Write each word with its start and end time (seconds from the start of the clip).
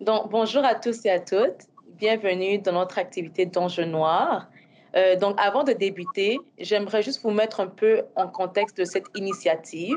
Donc, 0.00 0.30
bonjour 0.30 0.64
à 0.64 0.76
tous 0.76 1.04
et 1.06 1.10
à 1.10 1.18
toutes. 1.18 1.66
Bienvenue 1.98 2.58
dans 2.58 2.70
notre 2.70 2.98
activité 2.98 3.46
d'Enjeu 3.46 3.84
Noir. 3.84 4.48
Euh, 4.94 5.16
donc, 5.16 5.34
avant 5.40 5.64
de 5.64 5.72
débuter, 5.72 6.38
j'aimerais 6.56 7.02
juste 7.02 7.20
vous 7.24 7.32
mettre 7.32 7.58
un 7.58 7.66
peu 7.66 8.02
en 8.14 8.28
contexte 8.28 8.78
de 8.78 8.84
cette 8.84 9.06
initiative. 9.16 9.96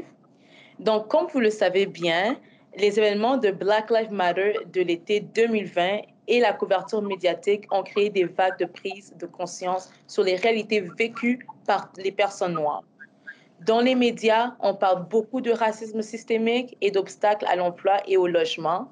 Donc, 0.79 1.07
comme 1.07 1.27
vous 1.27 1.39
le 1.39 1.51
savez 1.51 1.85
bien, 1.85 2.35
les 2.77 2.97
événements 2.97 3.37
de 3.37 3.51
Black 3.51 3.91
Lives 3.91 4.11
Matter 4.11 4.53
de 4.73 4.81
l'été 4.81 5.19
2020 5.19 5.99
et 6.27 6.39
la 6.39 6.53
couverture 6.53 7.03
médiatique 7.03 7.71
ont 7.71 7.83
créé 7.83 8.09
des 8.09 8.23
vagues 8.23 8.57
de 8.57 8.65
prise 8.65 9.13
de 9.19 9.27
conscience 9.27 9.93
sur 10.07 10.23
les 10.23 10.35
réalités 10.35 10.81
vécues 10.97 11.45
par 11.67 11.91
les 11.97 12.11
personnes 12.11 12.55
noires. 12.55 12.83
Dans 13.67 13.81
les 13.81 13.93
médias, 13.93 14.55
on 14.61 14.73
parle 14.73 15.07
beaucoup 15.07 15.41
de 15.41 15.51
racisme 15.51 16.01
systémique 16.01 16.75
et 16.81 16.89
d'obstacles 16.89 17.45
à 17.45 17.55
l'emploi 17.55 17.97
et 18.07 18.17
au 18.17 18.25
logement, 18.25 18.89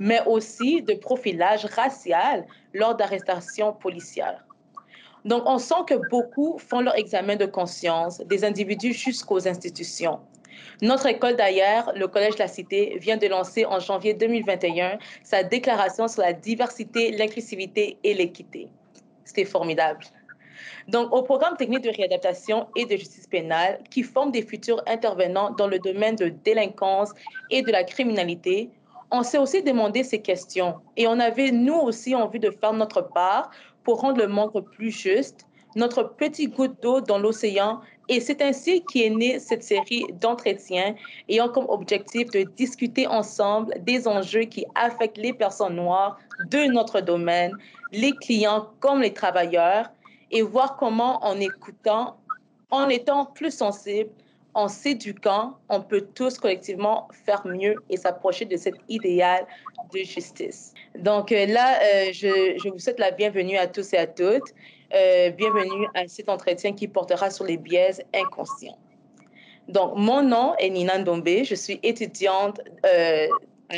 mais 0.00 0.20
aussi 0.26 0.82
de 0.82 0.94
profilage 0.94 1.64
racial 1.66 2.46
lors 2.72 2.94
d'arrestations 2.94 3.72
policières. 3.72 4.44
Donc, 5.24 5.42
on 5.46 5.58
sent 5.58 5.84
que 5.86 6.08
beaucoup 6.10 6.58
font 6.58 6.80
leur 6.80 6.96
examen 6.96 7.36
de 7.36 7.46
conscience, 7.46 8.18
des 8.20 8.44
individus 8.44 8.92
jusqu'aux 8.92 9.48
institutions. 9.48 10.20
Notre 10.80 11.06
école 11.06 11.36
d'ailleurs, 11.36 11.92
le 11.94 12.06
Collège 12.06 12.38
la 12.38 12.48
Cité, 12.48 12.98
vient 13.00 13.16
de 13.16 13.26
lancer 13.26 13.64
en 13.64 13.80
janvier 13.80 14.14
2021 14.14 14.98
sa 15.22 15.42
déclaration 15.42 16.08
sur 16.08 16.22
la 16.22 16.32
diversité, 16.32 17.10
l'inclusivité 17.10 17.98
et 18.04 18.14
l'équité. 18.14 18.68
C'était 19.24 19.44
formidable. 19.44 20.00
Donc, 20.88 21.12
au 21.12 21.22
programme 21.22 21.56
technique 21.56 21.82
de 21.82 21.90
réadaptation 21.90 22.68
et 22.74 22.86
de 22.86 22.96
justice 22.96 23.26
pénale, 23.26 23.80
qui 23.90 24.02
forme 24.02 24.32
des 24.32 24.42
futurs 24.42 24.82
intervenants 24.86 25.50
dans 25.50 25.66
le 25.66 25.78
domaine 25.78 26.16
de 26.16 26.28
délinquance 26.28 27.10
et 27.50 27.62
de 27.62 27.70
la 27.70 27.84
criminalité, 27.84 28.70
on 29.10 29.22
s'est 29.22 29.38
aussi 29.38 29.62
demandé 29.62 30.04
ces 30.04 30.20
questions. 30.20 30.76
Et 30.96 31.06
on 31.06 31.18
avait, 31.18 31.50
nous 31.50 31.74
aussi, 31.74 32.14
envie 32.14 32.40
de 32.40 32.50
faire 32.50 32.72
notre 32.72 33.02
part 33.02 33.50
pour 33.84 34.00
rendre 34.00 34.18
le 34.18 34.28
monde 34.28 34.64
plus 34.72 34.90
juste, 34.90 35.46
notre 35.76 36.02
petit 36.02 36.48
goutte 36.48 36.82
d'eau 36.82 37.00
dans 37.00 37.18
l'océan. 37.18 37.80
Et 38.08 38.20
c'est 38.20 38.42
ainsi 38.42 38.82
qu'est 38.92 39.10
née 39.10 39.38
cette 39.38 39.62
série 39.62 40.04
d'entretiens 40.20 40.94
ayant 41.28 41.48
comme 41.48 41.66
objectif 41.68 42.30
de 42.30 42.42
discuter 42.56 43.06
ensemble 43.06 43.74
des 43.84 44.08
enjeux 44.08 44.44
qui 44.44 44.64
affectent 44.74 45.18
les 45.18 45.32
personnes 45.32 45.76
noires 45.76 46.18
de 46.50 46.70
notre 46.70 47.00
domaine, 47.00 47.52
les 47.92 48.12
clients 48.12 48.68
comme 48.80 49.02
les 49.02 49.12
travailleurs, 49.12 49.90
et 50.30 50.42
voir 50.42 50.76
comment 50.76 51.24
en 51.24 51.38
écoutant, 51.40 52.16
en 52.70 52.88
étant 52.88 53.26
plus 53.26 53.50
sensibles, 53.50 54.10
en 54.58 54.66
s'éduquant, 54.66 55.56
on 55.68 55.80
peut 55.80 56.08
tous 56.16 56.36
collectivement 56.36 57.06
faire 57.24 57.46
mieux 57.46 57.76
et 57.90 57.96
s'approcher 57.96 58.44
de 58.44 58.56
cet 58.56 58.74
idéal 58.88 59.46
de 59.94 60.00
justice. 60.00 60.74
Donc 60.98 61.30
euh, 61.30 61.46
là, 61.46 61.78
euh, 61.80 62.08
je, 62.12 62.68
vous 62.68 62.80
souhaite 62.80 62.98
la 62.98 63.12
bienvenue 63.12 63.56
à 63.56 63.68
tous 63.68 63.92
et 63.92 63.98
à 63.98 64.08
toutes. 64.08 64.52
Euh, 64.92 65.30
bienvenue 65.30 65.86
à 65.94 66.08
cet 66.08 66.28
entretien 66.28 66.72
qui 66.72 66.88
portera 66.88 67.30
sur 67.30 67.44
les 67.44 67.56
biais 67.56 68.04
inconscients. 68.12 68.76
Donc, 69.68 69.92
mon 69.94 70.22
nom 70.22 70.56
est 70.58 70.70
Nina 70.70 70.98
Ndombe. 70.98 71.44
Je 71.44 71.54
suis 71.54 71.78
étudiante 71.84 72.60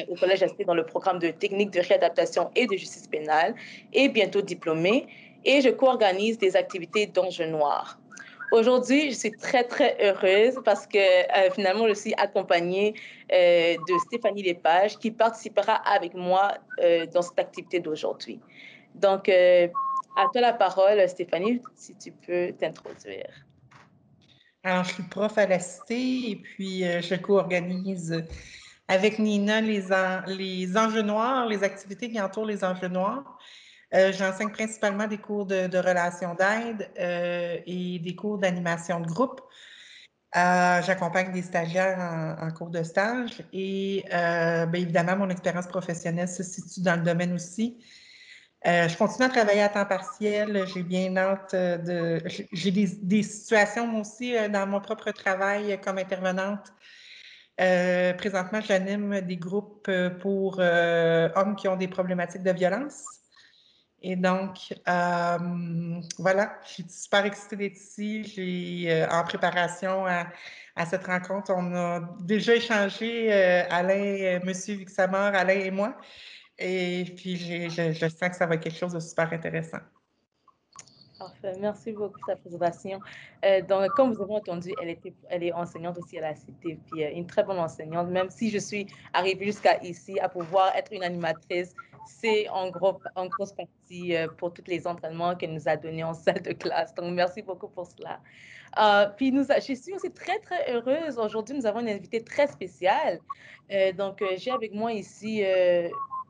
au 0.08 0.14
Collège 0.14 0.42
ASP 0.44 0.64
dans 0.64 0.74
le 0.74 0.86
programme 0.86 1.18
de 1.18 1.30
technique 1.30 1.72
de 1.72 1.80
réadaptation 1.80 2.50
et 2.56 2.66
de 2.66 2.76
justice 2.76 3.06
pénale 3.06 3.54
et 3.92 4.08
bientôt 4.08 4.40
diplômée. 4.40 5.08
Et 5.44 5.60
je 5.60 5.68
co-organise 5.68 6.38
des 6.38 6.56
activités 6.56 7.06
d'enjeux 7.06 7.48
noirs. 7.48 7.99
Aujourd'hui, 8.52 9.10
je 9.10 9.16
suis 9.16 9.32
très, 9.32 9.64
très 9.64 9.96
heureuse 10.00 10.60
parce 10.64 10.86
que 10.86 10.98
euh, 10.98 11.50
finalement, 11.52 11.86
je 11.88 11.94
suis 11.94 12.14
accompagnée 12.14 12.94
de 13.30 13.98
Stéphanie 14.06 14.42
Lepage 14.42 14.98
qui 14.98 15.12
participera 15.12 15.74
avec 15.74 16.14
moi 16.14 16.54
dans 17.14 17.22
cette 17.22 17.38
activité 17.38 17.78
d'aujourd'hui. 17.78 18.40
Donc, 18.96 19.28
à 19.28 20.26
toi 20.32 20.40
la 20.40 20.52
parole, 20.52 21.08
Stéphanie, 21.08 21.60
si 21.76 21.94
tu 21.96 22.10
peux 22.10 22.52
t'introduire. 22.58 23.30
Alors, 24.62 24.84
je 24.84 24.92
suis 24.92 25.02
prof 25.04 25.38
à 25.38 25.46
la 25.46 25.58
Cité 25.58 26.30
et 26.32 26.36
puis 26.36 26.84
euh, 26.84 27.00
je 27.00 27.14
co-organise 27.14 28.22
avec 28.88 29.18
Nina 29.18 29.62
les 29.62 30.76
enjeux 30.76 31.02
noirs, 31.02 31.46
les 31.46 31.64
activités 31.64 32.10
qui 32.10 32.20
entourent 32.20 32.44
les 32.44 32.62
enjeux 32.62 32.88
noirs. 32.88 33.38
Euh, 33.94 34.12
j'enseigne 34.12 34.50
principalement 34.50 35.06
des 35.06 35.18
cours 35.18 35.46
de, 35.46 35.76
relations 35.76 36.34
d'aide 36.34 36.88
euh, 36.98 37.58
et 37.66 37.98
des 37.98 38.14
cours 38.14 38.38
d'animation 38.38 39.00
de 39.00 39.06
groupe. 39.06 39.40
J'accompagne 40.32 41.32
des 41.32 41.42
stagiaires 41.42 42.36
en, 42.40 42.50
cours 42.52 42.70
de 42.70 42.84
stage 42.84 43.42
et 43.52 44.04
bien 44.08 44.72
évidemment, 44.74 45.16
mon 45.16 45.28
expérience 45.28 45.66
professionnelle 45.66 46.28
se 46.28 46.44
situe 46.44 46.82
dans 46.82 46.94
le 46.94 47.02
domaine 47.02 47.32
aussi 47.32 47.76
euh, 48.66 48.88
je 48.88 48.96
continue 48.98 49.24
à 49.24 49.30
travailler 49.30 49.62
à 49.62 49.68
temps 49.70 49.86
partiel. 49.86 50.66
J'ai 50.66 50.82
bien 50.82 51.16
hâte 51.16 51.54
euh. 51.54 52.20
J'ai 52.52 52.70
des, 52.70 53.22
situations, 53.22 53.98
aussi, 54.00 54.36
euh, 54.36 54.48
dans 54.48 54.66
mon 54.66 54.80
propre 54.80 55.10
travail 55.12 55.80
comme 55.82 55.98
intervenante. 55.98 56.72
présentement, 57.56 58.60
j'anime 58.60 59.20
des 59.22 59.36
groupes 59.36 59.90
pour 60.20 60.58
hommes 60.58 61.56
qui 61.56 61.68
ont 61.68 61.76
des 61.76 61.88
problématiques 61.88 62.42
de 62.42 62.52
violence. 62.52 63.04
Et 64.02 64.16
donc, 64.16 64.74
voilà, 66.18 66.58
je 66.64 66.70
suis 66.72 66.86
super 66.88 67.24
excitée 67.24 67.56
d'être 67.56 67.76
ici. 67.76 68.24
J'ai 68.24 69.06
en 69.10 69.24
préparation 69.24 70.06
à, 70.06 70.26
cette 70.86 71.06
rencontre, 71.06 71.52
on 71.54 71.74
a 71.74 72.00
déjà 72.20 72.54
échangé, 72.54 73.30
Alain, 73.70 74.40
Monsieur 74.44 74.76
Vixamor, 74.76 75.34
Alain 75.34 75.60
et 75.60 75.70
moi. 75.70 75.96
Et 76.60 77.04
puis, 77.16 77.36
je, 77.36 78.08
sens 78.08 78.28
que 78.28 78.36
ça 78.36 78.46
va 78.46 78.54
être 78.54 78.62
quelque 78.62 78.78
chose 78.78 78.92
de 78.92 79.00
super 79.00 79.32
intéressant. 79.32 79.78
Parfait. 81.18 81.52
Merci 81.60 81.92
beaucoup 81.92 82.18
pour 82.18 82.26
sa 82.26 82.36
présentation. 82.36 82.98
Euh, 83.44 83.60
donc, 83.62 83.90
comme 83.90 84.12
vous 84.12 84.22
avez 84.22 84.32
entendu, 84.32 84.72
elle, 84.80 84.96
elle 85.28 85.42
est 85.42 85.52
enseignante 85.52 85.98
aussi 85.98 86.16
à 86.18 86.22
la 86.22 86.34
Cité, 86.34 86.78
puis 86.90 87.04
euh, 87.04 87.10
une 87.14 87.26
très 87.26 87.44
bonne 87.44 87.58
enseignante. 87.58 88.08
Même 88.08 88.30
si 88.30 88.48
je 88.50 88.56
suis 88.56 88.86
arrivée 89.12 89.46
jusqu'à 89.46 89.82
ici 89.82 90.18
à 90.18 90.30
pouvoir 90.30 90.74
être 90.76 90.92
une 90.92 91.02
animatrice, 91.02 91.74
c'est 92.20 92.48
en, 92.48 92.70
gros, 92.70 93.00
en 93.14 93.26
grosse 93.26 93.52
partie 93.52 94.16
euh, 94.16 94.28
pour 94.28 94.52
tous 94.52 94.64
les 94.66 94.86
entraînements 94.86 95.34
qu'elle 95.36 95.54
nous 95.54 95.68
a 95.68 95.76
donnés 95.76 96.04
en 96.04 96.14
salle 96.24 96.42
de 96.42 96.52
classe. 96.52 96.94
Donc, 96.94 97.12
merci 97.12 97.42
beaucoup 97.42 97.68
pour 97.68 97.86
cela. 97.86 98.20
puis, 99.16 99.32
nous, 99.32 99.44
je 99.44 99.74
suis 99.74 99.94
aussi 99.94 100.10
très, 100.12 100.38
très 100.40 100.72
heureuse. 100.72 101.18
Aujourd'hui, 101.18 101.56
nous 101.56 101.66
avons 101.66 101.80
une 101.80 101.88
invitée 101.88 102.22
très 102.22 102.46
spéciale. 102.46 103.20
donc, 103.96 104.22
j'ai 104.36 104.50
avec 104.50 104.74
moi 104.74 104.92
ici 104.92 105.42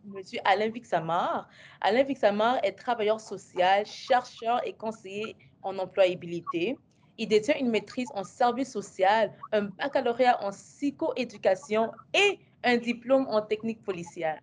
Monsieur 0.04 0.40
Alain 0.44 0.68
Vixamar. 0.68 1.48
Alain 1.80 2.02
Vixamar 2.04 2.58
est 2.62 2.72
travailleur 2.72 3.20
social, 3.20 3.84
chercheur 3.84 4.66
et 4.66 4.72
conseiller 4.72 5.36
en 5.62 5.78
employabilité. 5.78 6.76
Il 7.18 7.28
détient 7.28 7.56
une 7.58 7.70
maîtrise 7.70 8.08
en 8.14 8.24
service 8.24 8.72
social, 8.72 9.32
un 9.52 9.64
baccalauréat 9.64 10.42
en 10.42 10.50
psychoéducation 10.50 11.90
et 12.14 12.38
un 12.64 12.78
diplôme 12.78 13.26
en 13.28 13.42
technique 13.42 13.82
policière. 13.82 14.38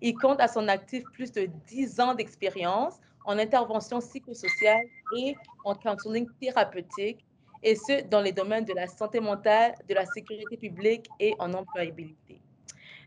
Il 0.00 0.14
compte 0.14 0.40
à 0.40 0.48
son 0.48 0.68
actif 0.68 1.04
plus 1.12 1.30
de 1.32 1.46
10 1.66 2.00
ans 2.00 2.14
d'expérience 2.14 2.94
en 3.24 3.38
intervention 3.38 3.98
psychosociale 4.00 4.84
et 5.16 5.36
en 5.64 5.74
counseling 5.74 6.26
thérapeutique, 6.40 7.24
et 7.62 7.74
ce, 7.74 8.02
dans 8.08 8.22
les 8.22 8.32
domaines 8.32 8.64
de 8.64 8.72
la 8.72 8.86
santé 8.86 9.20
mentale, 9.20 9.74
de 9.86 9.94
la 9.94 10.06
sécurité 10.06 10.56
publique 10.56 11.06
et 11.18 11.34
en 11.38 11.52
employabilité. 11.52 12.40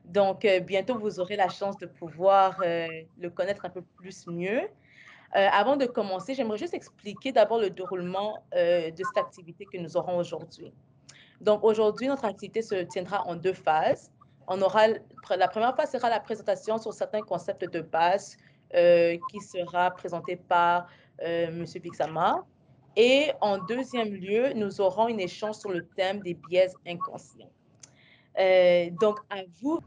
Donc, 0.05 0.45
euh, 0.45 0.59
bientôt, 0.59 0.97
vous 0.97 1.19
aurez 1.19 1.35
la 1.35 1.49
chance 1.49 1.77
de 1.77 1.85
pouvoir 1.85 2.61
euh, 2.63 2.87
le 3.19 3.29
connaître 3.29 3.65
un 3.65 3.69
peu 3.69 3.81
plus 3.81 4.27
mieux. 4.27 4.61
Euh, 4.61 5.47
avant 5.51 5.77
de 5.77 5.85
commencer, 5.85 6.35
j'aimerais 6.35 6.57
juste 6.57 6.73
expliquer 6.73 7.31
d'abord 7.31 7.59
le 7.59 7.69
déroulement 7.69 8.43
de 8.53 8.93
cette 8.95 9.17
activité 9.17 9.65
que 9.65 9.77
nous 9.77 9.97
aurons 9.97 10.17
aujourd'hui. 10.17 10.71
Donc, 11.41 11.63
aujourd'hui, 11.63 12.07
notre 12.07 12.25
activité 12.25 12.61
se 12.61 12.75
tiendra 12.83 13.25
en 13.25 13.35
deux 13.35 13.53
phases. 13.53 14.11
On 14.47 14.61
aura, 14.61 14.87
la 15.29 15.47
première 15.47 15.75
phase 15.75 15.91
sera 15.91 16.09
la 16.09 16.19
présentation 16.19 16.77
sur 16.77 16.93
certains 16.93 17.21
concepts 17.21 17.63
de 17.69 17.81
base 17.81 18.37
qui 18.71 19.39
sera 19.39 19.91
présenté 19.91 20.35
par 20.35 20.87
M. 21.19 21.65
Pixama. 21.81 22.43
Et 22.95 23.31
en 23.41 23.57
deuxième 23.57 24.13
lieu, 24.13 24.53
nous 24.53 24.81
aurons 24.81 25.07
une 25.07 25.19
échange 25.19 25.55
sur 25.55 25.71
le 25.71 25.85
thème 25.85 26.19
des 26.21 26.35
biais 26.35 26.71
inconscients. 26.85 27.51
donc, 28.99 29.19
à 29.29 29.41
vous 29.61 29.79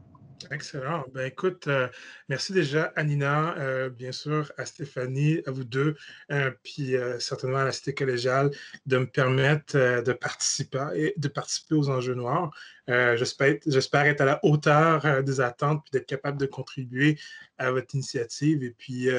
Excellent. 0.51 1.03
Ben, 1.13 1.25
écoute, 1.25 1.67
euh, 1.67 1.87
merci 2.29 2.53
déjà 2.53 2.93
à 2.95 3.03
Nina, 3.03 3.57
euh, 3.57 3.89
bien 3.89 4.11
sûr, 4.11 4.51
à 4.57 4.65
Stéphanie, 4.65 5.41
à 5.47 5.51
vous 5.51 5.63
deux, 5.63 5.95
euh, 6.31 6.51
puis 6.63 6.95
certainement 7.19 7.57
à 7.57 7.65
la 7.65 7.71
Cité 7.71 7.93
collégiale 7.93 8.51
de 8.85 8.97
me 8.99 9.07
permettre 9.07 9.75
de 9.75 10.13
participer, 10.13 11.13
de 11.17 11.27
participer 11.27 11.75
aux 11.75 11.89
enjeux 11.89 12.13
noirs. 12.13 12.51
j'espère, 12.87 14.05
être 14.05 14.21
à 14.21 14.25
la 14.25 14.39
hauteur 14.43 15.23
des 15.23 15.41
attentes 15.41 15.83
puis 15.83 15.91
d'être 15.91 16.07
capable 16.07 16.39
de 16.39 16.45
contribuer 16.45 17.17
à 17.57 17.71
votre 17.71 17.95
initiative. 17.95 18.63
Et 18.63 18.71
puis, 18.71 19.09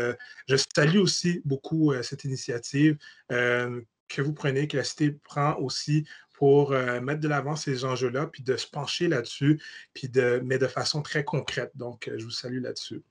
je 0.49 0.56
salue 0.75 0.99
aussi 0.99 1.43
beaucoup 1.44 1.93
cette 2.03 2.25
initiative 2.25 2.97
que 3.29 4.23
vous 4.23 4.32
prenez, 4.32 4.67
que 4.69 4.76
la 4.76 4.85
Cité 4.85 5.12
prend 5.12 5.56
aussi 5.56 6.06
pour 6.38 6.70
euh, 6.70 7.00
mettre 7.00 7.19
de 7.19 7.26
l'avant 7.26 7.56
ces 7.56 7.85
enjeux-là, 7.85 8.29
puis 8.29 8.44
de 8.44 8.56
se 8.56 8.69
pencher 8.69 9.08
là-dessus, 9.08 9.61
puis 9.93 10.08
de, 10.08 10.40
mais 10.44 10.56
de 10.56 10.69
façon 10.69 11.02
très 11.02 11.25
concrète. 11.25 11.73
Donc, 11.75 12.06
euh, 12.06 12.14
je 12.17 12.25
vous 12.25 12.31
salue 12.31 12.62
là-dessus. 12.62 13.02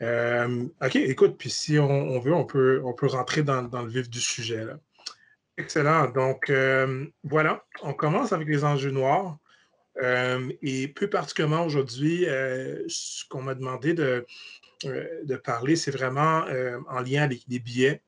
Euh, 0.00 0.64
OK, 0.82 0.96
écoute, 0.96 1.36
puis 1.36 1.50
si 1.50 1.78
on, 1.78 2.18
veut, 2.20 2.32
on 2.32 2.46
peut, 2.46 2.80
on 2.82 2.94
peut 2.94 3.06
rentrer 3.06 3.42
dans, 3.42 3.60
le 3.60 3.88
vif 3.88 4.08
du 4.08 4.18
sujet. 4.18 4.64
Excellent. 5.58 6.08
Donc, 6.08 6.50
voilà, 7.22 7.64
on 7.82 7.92
commence 7.92 8.32
avec 8.32 8.48
les 8.48 8.64
enjeux 8.64 8.90
noirs. 8.90 9.38
Et 10.02 10.88
plus 10.88 11.08
particulièrement 11.08 11.64
aujourd'hui, 11.64 12.24
ce 12.24 13.28
qu'on 13.28 13.42
m'a 13.42 13.54
demandé 13.54 13.92
de, 13.94 14.26
de 14.84 15.36
parler, 15.36 15.76
c'est 15.76 15.92
vraiment 15.92 16.44
en 16.88 17.00
lien 17.00 17.22
avec 17.22 17.42
les 17.46 17.60
biais. 17.60 18.02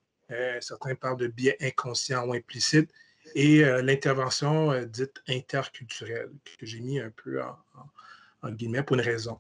certains 0.60 0.96
parlent 0.96 1.18
de 1.18 1.28
biais 1.28 1.56
inconscients 1.60 2.26
ou 2.26 2.32
implicites 2.32 2.90
et 3.34 3.62
l'intervention 3.82 4.82
dite 4.84 5.22
interculturelle, 5.28 6.30
que 6.58 6.66
j'ai 6.66 6.80
mis 6.80 7.00
un 7.00 7.10
peu 7.10 7.40
en, 7.42 8.50
guillemets 8.50 8.82
pour 8.82 8.96
une 8.96 9.02
raison. 9.02 9.38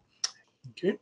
OK? 0.68 0.98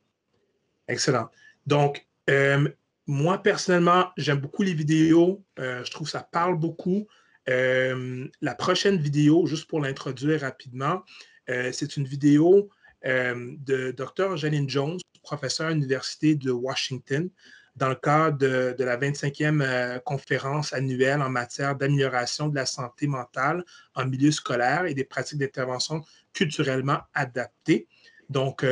Excellent. 0.88 1.30
Donc, 1.66 2.06
euh, 2.30 2.68
moi, 3.06 3.38
personnellement, 3.42 4.10
j'aime 4.16 4.38
beaucoup 4.38 4.62
les 4.62 4.74
vidéos. 4.74 5.42
Euh, 5.58 5.84
je 5.84 5.90
trouve 5.90 6.06
que 6.06 6.12
ça 6.12 6.22
parle 6.22 6.58
beaucoup. 6.58 7.06
Euh, 7.48 8.26
la 8.40 8.54
prochaine 8.54 8.96
vidéo, 8.96 9.46
juste 9.46 9.68
pour 9.68 9.80
l'introduire 9.80 10.40
rapidement, 10.40 11.02
c'est 11.46 11.98
une 11.98 12.06
vidéo 12.06 12.70
de 13.04 13.90
Dr. 13.90 14.38
Janine 14.38 14.68
Jones, 14.68 14.98
professeure 15.22 15.66
à 15.66 15.70
l'Université 15.72 16.36
de 16.36 16.50
Washington, 16.50 17.28
dans 17.76 17.88
le 17.88 17.94
cadre 17.96 18.38
de, 18.38 18.84
la 18.84 18.96
25e 18.96 20.00
conférence 20.00 20.72
annuelle 20.72 21.20
en 21.20 21.28
matière 21.28 21.74
d'amélioration 21.74 22.48
de 22.48 22.54
la 22.54 22.66
santé 22.66 23.06
mentale 23.06 23.64
en 23.94 24.06
milieu 24.06 24.30
scolaire 24.30 24.86
et 24.86 24.94
des 24.94 25.04
pratiques 25.04 25.38
d'intervention 25.38 26.02
culturellement 26.32 27.00
adaptées. 27.14 27.88
Donc, 28.28 28.64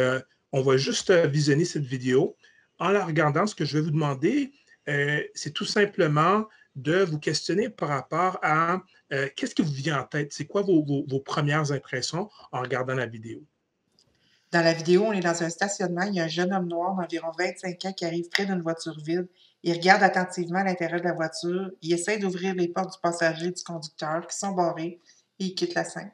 on 0.52 0.62
va 0.62 0.76
juste 0.76 1.10
visionner 1.10 1.64
cette 1.64 1.84
vidéo 1.84 2.36
en 2.82 2.90
la 2.90 3.04
regardant, 3.04 3.46
ce 3.46 3.54
que 3.54 3.64
je 3.64 3.78
vais 3.78 3.84
vous 3.84 3.92
demander, 3.92 4.50
euh, 4.88 5.22
c'est 5.34 5.52
tout 5.52 5.64
simplement 5.64 6.48
de 6.74 7.04
vous 7.04 7.20
questionner 7.20 7.68
par 7.68 7.90
rapport 7.90 8.40
à 8.42 8.82
euh, 9.12 9.28
qu'est-ce 9.36 9.54
qui 9.54 9.62
vous 9.62 9.70
vient 9.70 10.00
en 10.00 10.04
tête? 10.04 10.32
C'est 10.32 10.46
quoi 10.46 10.62
vos, 10.62 11.20
premières 11.20 11.70
impressions 11.70 12.28
en 12.50 12.60
regardant 12.60 12.94
la 12.94 13.06
vidéo? 13.06 13.46
Dans 14.52 14.60
la 14.60 14.74
vidéo, 14.74 15.04
on 15.06 15.12
est 15.12 15.20
dans 15.20 15.42
un 15.42 15.48
stationnement. 15.48 16.02
Il 16.02 16.14
y 16.14 16.20
a 16.20 16.24
un 16.24 16.28
jeune 16.28 16.52
homme 16.52 16.68
noir 16.68 16.94
d'environ 16.94 17.32
25 17.38 17.86
ans 17.86 17.92
qui 17.94 18.04
arrive 18.04 18.28
près 18.28 18.44
d'une 18.44 18.60
voiture 18.60 18.94
vide. 19.02 19.26
Il 19.62 19.72
regarde 19.72 20.02
attentivement 20.02 20.62
l'intérieur 20.62 21.00
de 21.00 21.06
la 21.06 21.14
voiture. 21.14 21.70
Il 21.80 21.94
essaie 21.94 22.18
d'ouvrir 22.18 22.54
les 22.54 22.68
portes 22.68 22.92
du 22.92 23.00
passager 23.00 23.46
et 23.46 23.52
du 23.52 23.62
conducteur 23.62 24.26
qui 24.26 24.36
sont 24.36 24.52
barrées 24.52 25.00
et 25.38 25.44
il 25.46 25.54
quitte 25.54 25.74
la 25.74 25.84
scène. 25.84 26.12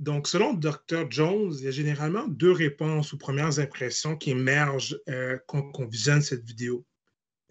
Donc, 0.00 0.26
selon 0.26 0.52
Dr. 0.52 1.08
Jones, 1.10 1.54
il 1.58 1.64
y 1.64 1.68
a 1.68 1.70
généralement 1.70 2.26
deux 2.26 2.50
réponses 2.50 3.14
aux 3.14 3.18
premières 3.18 3.60
impressions 3.60 4.16
qui 4.16 4.30
émergent 4.30 4.98
euh, 5.08 5.38
quand 5.46 5.78
on 5.78 5.86
visionne 5.86 6.22
cette 6.22 6.42
vidéo. 6.42 6.84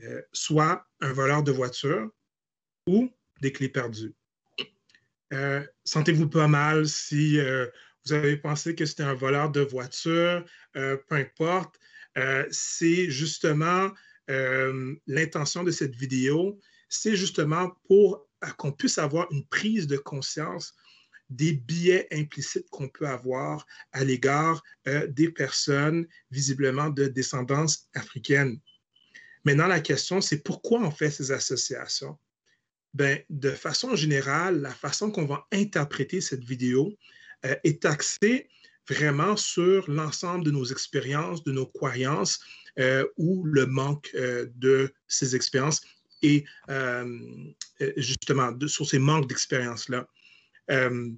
Euh, 0.01 0.21
soit 0.33 0.86
un 1.00 1.13
voleur 1.13 1.44
de 1.44 1.53
voiture 1.53 2.09
ou 2.88 3.09
des 3.39 3.53
clés 3.53 3.69
perdues. 3.69 4.13
Euh, 5.31 5.65
sentez-vous 5.86 6.27
pas 6.27 6.47
mal 6.47 6.88
si 6.88 7.39
vous 8.10 8.14
avez 8.16 8.38
pensé 8.38 8.76
que 8.76 8.86
c'était 8.86 9.04
un 9.04 9.14
voleur 9.14 9.52
de 9.52 9.62
voiture, 9.62 10.44
peu 10.74 11.00
importe. 11.12 11.80
c'est 12.52 13.10
justement 13.10 13.92
l'intention 15.08 15.64
de 15.64 15.72
cette 15.72 15.96
vidéo, 15.96 16.60
c'est 16.90 17.16
justement 17.16 17.72
pour 17.88 18.28
qu'on 18.58 18.72
puisse 18.72 18.98
avoir 18.98 19.28
une 19.32 19.46
prise 19.46 19.88
de 19.88 19.98
conscience 19.98 20.74
des 21.30 21.54
biais 21.54 22.08
implicites 22.12 22.70
qu'on 22.70 22.90
peut 22.90 23.08
avoir 23.08 23.66
à 23.92 24.04
l'égard 24.04 24.64
euh, 24.88 25.08
des 25.08 25.30
personnes 25.30 26.08
visiblement 26.32 26.90
de 26.90 27.06
descendance 27.06 27.88
africaine. 27.94 28.60
Maintenant, 29.44 29.68
la 29.68 29.80
question, 29.80 30.22
c'est 30.22 30.44
pourquoi 30.44 30.82
on 30.82 30.92
fait 30.92 31.12
ces 31.12 31.32
associations? 31.32 32.18
Ben, 32.94 33.20
de 33.30 33.52
façon 33.52 33.96
générale, 33.96 34.62
la 34.62 34.74
façon 34.74 35.12
qu'on 35.12 35.26
va 35.26 35.48
interpréter 35.52 36.22
cette 36.22 36.44
vidéo 36.44 36.98
euh, 37.45 37.56
est 37.63 37.86
axée 37.86 38.50
vraiment 38.88 39.36
sur 39.36 39.89
l'ensemble 39.89 40.45
de 40.45 40.51
nos 40.51 40.65
expériences, 40.65 41.44
de 41.44 41.51
nos 41.51 41.68
croyances 41.68 42.39
euh, 42.80 43.06
ou 43.18 43.44
le 43.45 43.65
manque 43.65 44.15
de 44.15 44.91
ces 45.07 45.36
expériences 45.36 45.81
et 46.21 46.44
justement 47.97 48.51
sur 48.68 48.88
ces 48.88 49.00
manques 49.00 49.27
d'expérience-là. 49.30 50.07
Euh, 50.71 51.09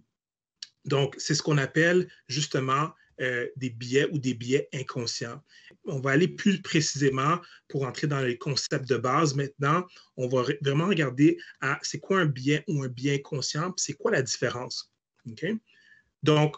donc, 0.86 1.16
c'est 1.18 1.36
ce 1.36 1.44
qu'on 1.44 1.58
appelle 1.58 2.10
justement 2.28 2.92
euh, 3.22 3.48
des 3.56 3.70
biais 3.70 4.08
ou 4.12 4.18
des 4.18 4.34
biais 4.34 4.68
inconscients. 4.74 5.44
On 5.86 6.00
va 6.00 6.12
aller 6.12 6.28
plus 6.28 6.62
précisément 6.62 7.40
pour 7.68 7.86
entrer 7.86 8.08
dans 8.08 8.22
les 8.22 8.38
concepts 8.38 8.90
de 8.90 8.98
base 8.98 9.36
maintenant. 9.36 9.86
On 10.18 10.28
va 10.28 10.44
vraiment 10.62 10.88
regarder 10.88 11.38
à 11.60 11.78
c'est 11.84 12.00
quoi 12.00 12.22
un 12.22 12.26
biais 12.26 12.64
ou 12.68 12.84
un 12.84 12.88
biais 12.88 13.16
inconscient, 13.16 13.74
c'est 13.78 13.94
quoi 13.94 14.12
la 14.12 14.22
différence. 14.22 14.92
Donc, 16.24 16.56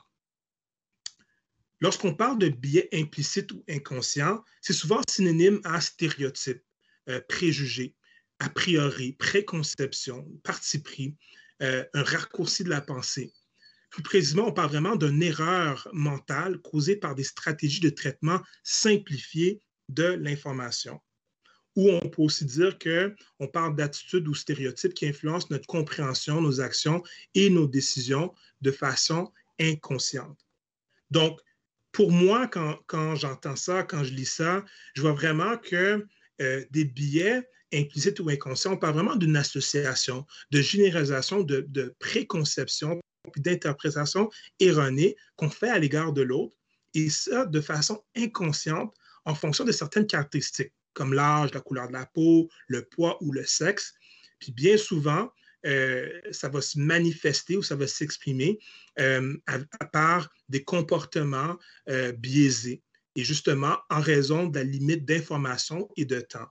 lorsqu'on 1.80 2.16
parle 2.16 2.40
de 2.40 2.50
biais 2.50 2.90
implicite 2.94 3.52
ou 3.52 3.64
inconscient, 3.70 4.44
c'est 4.62 4.74
souvent 4.74 5.02
synonyme 5.08 5.62
à 5.64 5.82
stéréotype, 5.82 6.64
euh, 7.10 7.22
préjugé, 7.28 7.96
a 8.40 8.50
priori, 8.50 9.14
préconception, 9.14 10.28
parti 10.44 10.80
pris, 10.80 11.16
euh, 11.62 11.86
un 11.94 12.04
raccourci 12.04 12.64
de 12.64 12.70
la 12.70 12.82
pensée. 12.82 13.34
Plus 13.90 14.04
précisément, 14.04 14.48
on 14.48 14.54
parle 14.54 14.70
vraiment 14.70 14.96
d'une 14.96 15.22
erreur 15.22 15.88
mentale 15.94 16.60
causée 16.60 16.96
par 16.96 17.14
des 17.14 17.24
stratégies 17.24 17.80
de 17.80 17.90
traitement 17.90 18.42
simplifiées 18.64 19.62
de 19.88 20.04
l'information. 20.04 21.00
Ou 21.76 21.90
on 21.90 22.10
peut 22.10 22.22
aussi 22.22 22.46
dire 22.46 22.78
qu'on 22.80 23.48
parle 23.48 23.76
d'attitudes 23.76 24.28
ou 24.28 24.34
stéréotypes 24.34 24.94
qui 24.94 25.08
influencent 25.08 25.48
notre 25.52 25.68
compréhension, 25.68 26.42
nos 26.42 26.60
actions 26.60 27.04
et 27.34 27.50
nos 27.50 27.68
décisions 27.68 28.34
de 28.62 28.72
façon 28.72 29.32
inconsciente. 29.60 30.40
Donc, 31.12 31.40
pour 31.92 32.12
moi, 32.12 32.48
quand, 32.48 33.16
j'entends 33.16 33.56
ça, 33.56 33.84
quand 33.84 34.04
je 34.04 34.14
lis 34.14 34.26
ça, 34.26 34.64
je 34.96 35.02
vois 35.02 35.14
vraiment 35.14 35.58
que 35.58 36.06
euh, 36.42 36.66
des 36.72 36.86
biais 36.86 37.48
implicite 37.72 38.20
ou 38.20 38.30
inconscient, 38.30 38.74
on 38.74 38.78
parle 38.78 38.96
vraiment 38.96 39.16
d'une 39.16 39.36
association, 39.36 40.26
de 40.52 40.62
généralisation, 40.62 41.42
de, 41.42 41.66
de 41.68 41.96
préconception, 42.00 43.00
d'interprétation 43.38 44.30
erronée 44.60 45.16
qu'on 45.36 45.50
fait 45.50 45.70
à 45.70 45.80
l'égard 45.80 46.14
de 46.14 46.22
l'autre, 46.22 46.56
et 46.94 47.10
ça 47.10 47.46
de 47.46 47.62
façon 47.62 48.04
inconsciente 48.16 48.94
en 49.26 49.36
fonction 49.36 49.64
de 49.64 49.72
certaines 49.72 50.08
caractéristiques, 50.08 50.74
comme 50.94 51.14
l'âge, 51.14 51.54
la 51.54 51.62
couleur 51.62 51.88
de 51.88 51.94
la 51.94 52.06
peau, 52.06 52.50
le 52.68 52.86
poids 52.86 53.18
ou 53.22 53.32
le 53.32 53.46
sexe. 53.46 53.94
Puis 54.40 54.52
bien 54.52 54.78
souvent, 54.78 55.32
euh, 55.66 56.22
ça 56.32 56.50
va 56.50 56.62
se 56.62 56.80
manifester 56.80 57.58
ou 57.58 57.64
ça 57.64 57.76
va 57.76 57.88
s'exprimer 57.88 58.60
euh, 59.00 59.38
à, 59.48 59.86
part 59.86 60.30
des 60.50 60.64
comportements 60.64 61.58
euh, 61.90 62.12
biaisés, 62.12 62.84
et 63.16 63.24
justement 63.24 63.78
en 63.90 64.02
raison 64.02 64.48
de 64.48 64.58
la 64.58 64.64
limite 64.64 65.06
d'information 65.06 65.90
et 65.96 66.06
de 66.06 66.20
temps 66.20 66.50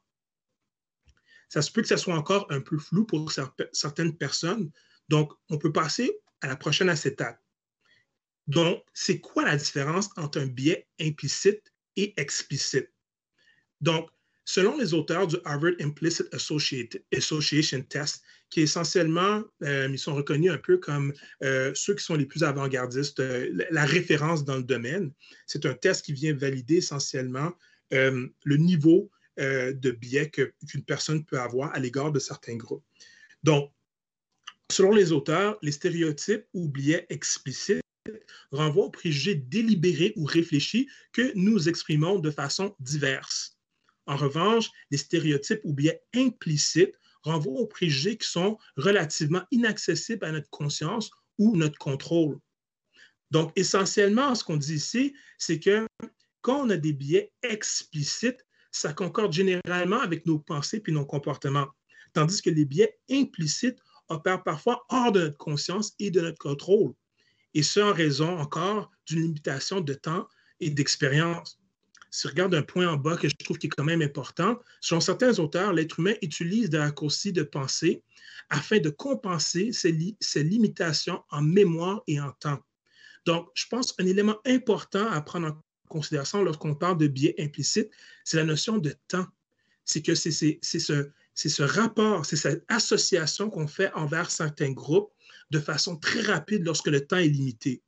ça 1.53 1.61
se 1.61 1.71
peut 1.71 1.83
que 1.83 1.89
ça 1.89 1.99
soit 1.99 2.15
encore 2.15 2.47
un 2.49 2.63
peu 2.63 2.79
flou 2.79 3.05
pour 3.05 3.31
certaines 3.73 4.17
personnes. 4.17 4.71
Donc, 5.11 5.35
on 5.51 5.59
peut 5.59 5.71
passer 5.71 6.19
à 6.41 6.47
la 6.47 6.57
prochaine 6.57 6.89
acétate. 6.89 7.39
Donc, 8.47 8.83
c'est 8.95 9.21
quoi 9.21 9.45
la 9.45 9.57
différence 9.57 10.09
entre 10.17 10.41
un 10.41 10.47
biais 10.47 10.89
implicite 10.99 11.63
et 11.97 12.19
explicite? 12.19 12.89
Donc, 13.83 14.09
selon 14.45 14.77
les 14.77 14.95
auteurs 14.95 15.27
du 15.27 15.37
Harvard 15.45 15.73
Implicit 15.81 16.27
Association 16.33 17.83
Test, 17.83 18.23
qui 18.51 18.61
est 18.61 18.65
essentiellement, 18.65 19.43
euh, 19.63 19.89
ils 19.91 19.99
sont 19.99 20.15
reconnus 20.15 20.53
un 20.53 20.59
peu 20.59 20.77
comme 20.79 21.13
euh, 21.43 21.73
ceux 21.75 21.95
qui 21.95 22.05
sont 22.05 22.17
les 22.17 22.27
plus 22.27 22.43
avant-gardistes, 22.43 23.21
euh, 23.21 23.51
la 23.71 23.85
référence 23.85 24.45
dans 24.45 24.57
le 24.57 24.63
domaine. 24.63 25.11
C'est 25.47 25.65
un 25.65 25.75
test 25.75 26.05
qui 26.05 26.13
vient 26.13 26.35
valider 26.35 26.77
essentiellement 26.77 27.53
le 27.91 28.57
niveau 28.57 29.11
de 29.37 29.91
biais 29.91 30.31
qu'une 30.31 30.85
personne 30.87 31.27
peut 31.27 31.39
avoir 31.39 31.75
à 31.75 31.79
l'égard 31.79 32.11
de 32.11 32.19
certains 32.19 32.57
groupes. 32.57 32.85
Donc, 33.43 33.71
selon 34.71 34.93
les 34.93 35.13
auteurs, 35.13 35.59
les 35.61 35.73
stéréotypes 35.73 36.47
ou 36.55 36.69
biais 36.69 37.05
explicites 37.11 37.83
renvoient 38.51 38.87
aux 38.87 38.91
préjugés 38.91 39.35
délibérés 39.35 40.15
ou 40.17 40.25
réfléchis 40.25 40.89
que 41.13 41.33
nous 41.35 41.69
exprimons 41.69 42.19
de 42.19 42.31
façon 42.31 42.75
diverse. 42.81 43.52
En 44.07 44.17
revanche, 44.17 44.71
les 44.91 44.99
stéréotypes 44.99 45.61
ou 45.65 45.73
biais 45.73 46.03
implicites 46.15 46.95
renvoient 47.23 47.61
aux 47.61 47.67
préjugés 47.67 48.17
qui 48.17 48.29
sont 48.29 48.59
relativement 48.77 49.43
inaccessibles 49.51 50.25
à 50.25 50.33
notre 50.33 50.51
conscience 50.51 51.11
ou 51.39 51.57
notre 51.57 51.79
contrôle. 51.79 52.39
Donc, 53.31 53.53
essentiellement, 53.57 54.35
ce 54.35 54.45
qu'on 54.45 54.57
dit 54.57 54.75
ici, 54.75 55.15
c'est 55.39 55.61
que 55.61 55.87
quand 56.41 56.67
on 56.67 56.71
a 56.71 56.77
des 56.77 56.93
biais 56.93 57.33
explicites, 57.43 58.45
ça 58.73 58.93
concorde 58.93 59.33
généralement 59.33 60.01
avec 60.01 60.27
nos 60.27 60.39
pensées 60.39 60.81
puis 60.81 60.93
nos 60.93 61.07
comportements. 61.07 61.69
Tandis 62.13 62.43
que 62.43 62.51
les 62.51 62.65
biais 62.65 62.99
implicites 63.11 63.79
opèrent 64.09 64.43
parfois 64.43 64.85
hors 64.89 65.13
de 65.13 65.21
notre 65.21 65.39
conscience 65.39 65.95
et 65.99 66.11
de 66.11 66.21
notre 66.21 66.39
contrôle. 66.39 66.93
Et 67.55 67.63
ce, 67.63 67.81
en 67.81 67.93
raison 67.93 68.39
encore 68.39 68.91
d'une 69.07 69.23
limitation 69.23 69.81
de 69.81 69.95
temps 69.95 70.27
et 70.61 70.71
d'expérience. 70.71 71.62
Si 72.13 72.27
on 72.27 72.31
regarde 72.31 72.55
un 72.55 72.63
point 72.63 72.87
en 72.87 72.97
bas 72.97 73.17
que 73.17 73.27
je 73.27 73.35
trouve 73.35 73.57
qui 73.57 73.69
est 73.69 73.71
quand 73.71 73.85
même 73.85 74.03
important, 74.03 74.61
selon 74.83 75.01
certains 75.01 75.39
auteurs, 75.39 75.73
l'être 75.73 75.99
humain 75.99 76.13
utilise 76.21 76.69
des 76.69 76.77
raccourcis 76.79 77.33
de 77.33 77.43
pensée 77.43 78.05
afin 78.51 78.79
de 78.79 78.91
compenser 78.91 79.73
ses, 79.73 79.93
limitations 80.43 81.23
en 81.31 81.41
mémoire 81.41 82.03
et 82.07 82.21
en 82.21 82.31
temps. 82.33 82.61
Donc, 83.25 83.49
je 83.55 83.65
pense 83.67 83.95
un 83.99 84.05
élément 84.05 84.37
important 84.45 85.11
à 85.11 85.23
prendre 85.23 85.49
en 85.49 85.63
considération 85.89 86.45
lorsqu'on 86.45 86.75
parle 86.75 86.99
de 86.99 87.07
biais 87.07 87.35
implicite, 87.39 87.91
c'est 88.25 88.37
la 88.37 88.45
notion 88.45 88.77
de 88.77 88.95
temps. 89.09 89.27
C'est 89.87 90.03
que 90.03 90.15
c'est 90.15 90.31
ce, 90.31 91.11
ce 91.35 91.63
rapport, 91.63 92.27
c'est 92.27 92.37
cette 92.37 92.65
association 92.69 93.49
qu'on 93.49 93.67
fait 93.67 93.91
envers 93.95 94.31
certains 94.31 94.73
groupes 94.73 95.11
de 95.51 95.59
façon 95.59 95.97
très 95.97 96.21
rapide 96.21 96.63
lorsque 96.65 96.89
le 96.89 97.07
temps 97.07 97.17
est 97.17 97.29
limité. 97.29 97.83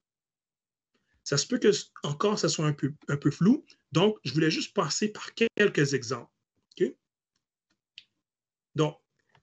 Ça 1.25 1.37
se 1.39 1.47
peut 1.47 1.59
que 1.59 1.71
encore 2.03 2.39
ça 2.39 2.49
soit 2.49 2.67
un 2.67 2.73
peu, 2.73 2.93
un 3.09 3.17
peu 3.17 3.31
flou, 3.31 3.65
donc 3.93 4.17
je 4.25 4.33
voulais 4.33 4.51
juste 4.51 4.75
passer 4.75 5.09
par 5.09 5.31
quelques 5.35 5.95
exemples. 5.95 6.31
Donc, 8.75 8.97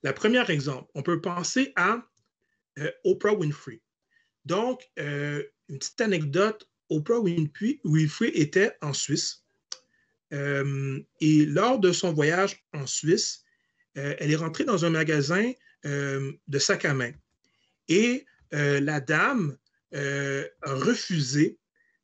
le 0.03 0.13
premier 0.13 0.49
exemple, 0.49 0.89
on 0.93 1.03
peut 1.03 1.21
penser 1.21 1.73
à 1.75 2.03
euh, 2.79 2.91
Oprah 3.03 3.33
Winfrey. 3.33 3.81
Donc, 4.45 4.89
euh, 4.99 5.43
une 5.69 5.79
petite 5.79 6.01
anecdote, 6.01 6.67
Oprah 6.89 7.19
Winfrey, 7.19 8.31
était 8.33 8.75
en 8.81 8.93
Suisse. 8.93 9.45
Euh, 10.33 10.99
et 11.19 11.45
lors 11.45 11.79
de 11.79 11.91
son 11.91 12.13
voyage 12.13 12.63
en 12.73 12.87
Suisse, 12.87 13.43
elle 13.93 14.31
est 14.31 14.37
rentrée 14.37 14.63
dans 14.63 14.85
un 14.85 14.89
magasin 14.89 15.51
de 15.83 16.59
sacs 16.59 16.85
à 16.85 16.93
main. 16.93 17.11
Et 17.89 18.25
la 18.51 19.01
dame 19.01 19.57
a 19.93 20.45
refusé 20.63 21.59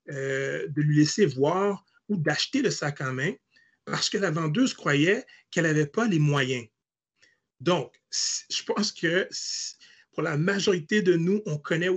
de 0.07 0.81
lui 0.81 0.97
laisser 0.97 1.25
voir 1.25 1.85
ou 2.09 2.17
d'acheter 2.17 2.61
le 2.61 2.71
sac 2.71 3.01
à 3.01 3.11
main 3.11 3.33
parce 3.85 4.09
que 4.09 4.17
la 4.17 4.31
vendeuse 4.31 4.73
croyait 4.73 5.25
qu'elle 5.49 5.63
n'avait 5.65 5.87
pas 5.87 6.07
les 6.07 6.19
moyens. 6.19 6.67
Donc, 7.59 7.95
je 8.11 8.63
pense 8.63 8.91
que 8.91 9.27
pour 10.11 10.23
la 10.23 10.37
majorité 10.37 11.01
de 11.01 11.15
nous, 11.15 11.41
on 11.45 11.57
connaît 11.57 11.89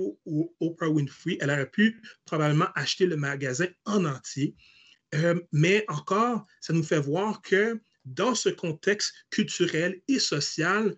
Oprah 0.60 0.88
Winfrey. 0.88 1.38
Elle 1.40 1.50
aurait 1.50 1.70
pu 1.70 2.00
probablement 2.24 2.68
acheter 2.74 3.06
le 3.06 3.16
magasin 3.16 3.66
en 3.84 4.04
entier. 4.04 4.54
Euh, 5.14 5.40
mais 5.52 5.84
encore, 5.88 6.46
ça 6.60 6.72
nous 6.72 6.82
fait 6.82 7.00
voir 7.00 7.42
que 7.42 7.80
dans 8.04 8.34
ce 8.34 8.48
contexte 8.48 9.12
culturel 9.30 10.00
et 10.06 10.18
social, 10.18 10.94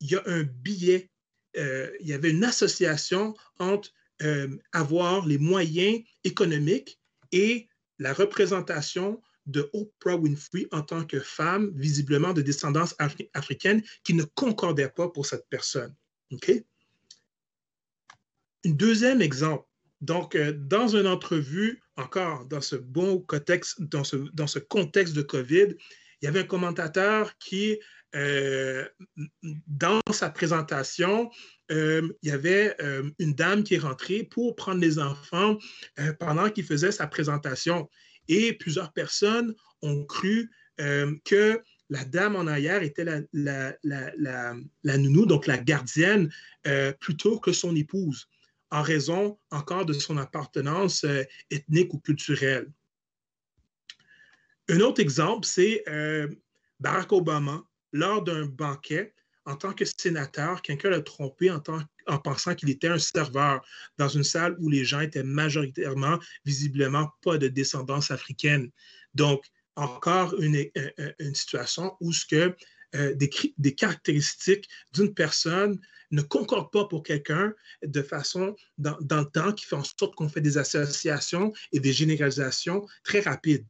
il 0.00 0.10
y 0.10 0.16
a 0.16 0.22
un 0.26 0.42
biais, 0.42 1.10
euh, 1.56 1.90
il 2.00 2.08
y 2.08 2.12
avait 2.12 2.30
une 2.30 2.44
association 2.44 3.34
entre 3.58 3.90
euh, 4.22 4.48
avoir 4.72 5.26
les 5.26 5.38
moyens 5.38 6.02
économiques 6.22 7.00
et 7.32 7.68
la 7.98 8.12
représentation 8.12 9.20
de 9.46 9.68
Oprah 9.72 10.16
Winfrey 10.16 10.66
en 10.72 10.82
tant 10.82 11.04
que 11.04 11.20
femme, 11.20 11.72
visiblement 11.74 12.32
de 12.32 12.42
descendance 12.42 12.94
africaine, 13.34 13.82
qui 14.02 14.14
ne 14.14 14.24
concordait 14.24 14.88
pas 14.88 15.08
pour 15.08 15.26
cette 15.26 15.46
personne. 15.50 15.94
OK? 16.30 16.50
Un 18.64 18.70
deuxième 18.70 19.20
exemple. 19.20 19.66
Donc, 20.00 20.34
euh, 20.34 20.52
dans 20.52 20.96
une 20.96 21.06
entrevue, 21.06 21.82
encore 21.96 22.46
dans 22.46 22.60
ce 22.60 22.76
bon 22.76 23.20
contexte, 23.20 23.80
dans 23.82 24.04
ce, 24.04 24.16
dans 24.32 24.46
ce 24.46 24.58
contexte 24.58 25.14
de 25.14 25.22
COVID, 25.22 25.74
il 26.20 26.24
y 26.24 26.28
avait 26.28 26.40
un 26.40 26.44
commentateur 26.44 27.36
qui, 27.38 27.78
euh, 28.14 28.86
dans 29.66 30.00
sa 30.10 30.30
présentation, 30.30 31.30
euh, 31.70 32.08
il 32.22 32.28
y 32.28 32.32
avait 32.32 32.76
une 33.18 33.34
dame 33.34 33.64
qui 33.64 33.74
est 33.74 33.78
rentrée 33.78 34.22
pour 34.22 34.54
prendre 34.56 34.80
les 34.80 34.98
enfants 34.98 35.58
pendant 36.18 36.50
qu'il 36.50 36.64
faisait 36.64 36.92
sa 36.92 37.06
présentation. 37.06 37.88
Et 38.28 38.52
plusieurs 38.54 38.92
personnes 38.92 39.54
ont 39.82 40.04
cru 40.04 40.50
euh, 40.80 41.14
que 41.24 41.62
la 41.90 42.04
dame 42.04 42.36
en 42.36 42.46
arrière 42.46 42.82
était 42.82 43.04
la, 43.04 43.76
la, 43.82 44.98
nounou, 44.98 45.26
donc 45.26 45.46
la 45.46 45.58
gardienne, 45.58 46.32
euh, 46.66 46.92
plutôt 46.92 47.38
que 47.38 47.52
son 47.52 47.76
épouse, 47.76 48.28
en 48.70 48.82
raison 48.82 49.38
encore 49.50 49.84
de 49.84 49.92
son 49.92 50.16
appartenance 50.16 51.04
euh, 51.04 51.22
ethnique 51.50 51.92
ou 51.92 51.98
culturelle. 51.98 52.72
Un 54.68 54.80
autre 54.80 55.00
exemple, 55.00 55.46
c'est 55.46 55.84
Barack 56.80 57.12
Obama, 57.12 57.62
lors 57.94 58.22
d'un 58.22 58.44
banquet, 58.44 59.14
en 59.46 59.56
tant 59.56 59.72
que 59.72 59.84
sénateur, 59.84 60.60
quelqu'un 60.62 60.90
l'a 60.90 61.00
trompé 61.00 61.50
en, 61.50 61.62
en 62.06 62.18
pensant 62.18 62.54
qu'il 62.54 62.68
était 62.68 62.88
un 62.88 62.98
serveur 62.98 63.64
dans 63.98 64.08
une 64.08 64.24
salle 64.24 64.56
où 64.58 64.68
les 64.68 64.84
gens 64.84 65.00
étaient 65.00 65.22
majoritairement, 65.22 66.18
visiblement, 66.44 67.08
pas 67.22 67.38
de 67.38 67.48
descendance 67.48 68.10
africaine. 68.10 68.70
Donc, 69.14 69.44
encore 69.76 70.34
une, 70.40 70.68
situation 71.34 71.96
où 72.00 72.12
ce 72.12 72.26
que, 72.26 72.56
euh, 72.96 73.14
des, 73.14 73.74
caractéristiques 73.74 74.68
d'une 74.92 75.14
personne 75.14 75.80
ne 76.10 76.22
concordent 76.22 76.70
pas 76.70 76.86
pour 76.86 77.02
quelqu'un 77.02 77.52
de 77.84 78.02
façon 78.02 78.56
dans, 78.78 78.96
le 79.00 79.24
temps 79.24 79.52
qui 79.52 79.66
fait 79.66 79.76
en 79.76 79.84
sorte 79.84 80.14
qu'on 80.16 80.28
fait 80.28 80.40
des 80.40 80.58
associations 80.58 81.52
et 81.72 81.80
des 81.80 81.92
généralisations 81.92 82.86
très 83.04 83.20
rapides. 83.20 83.66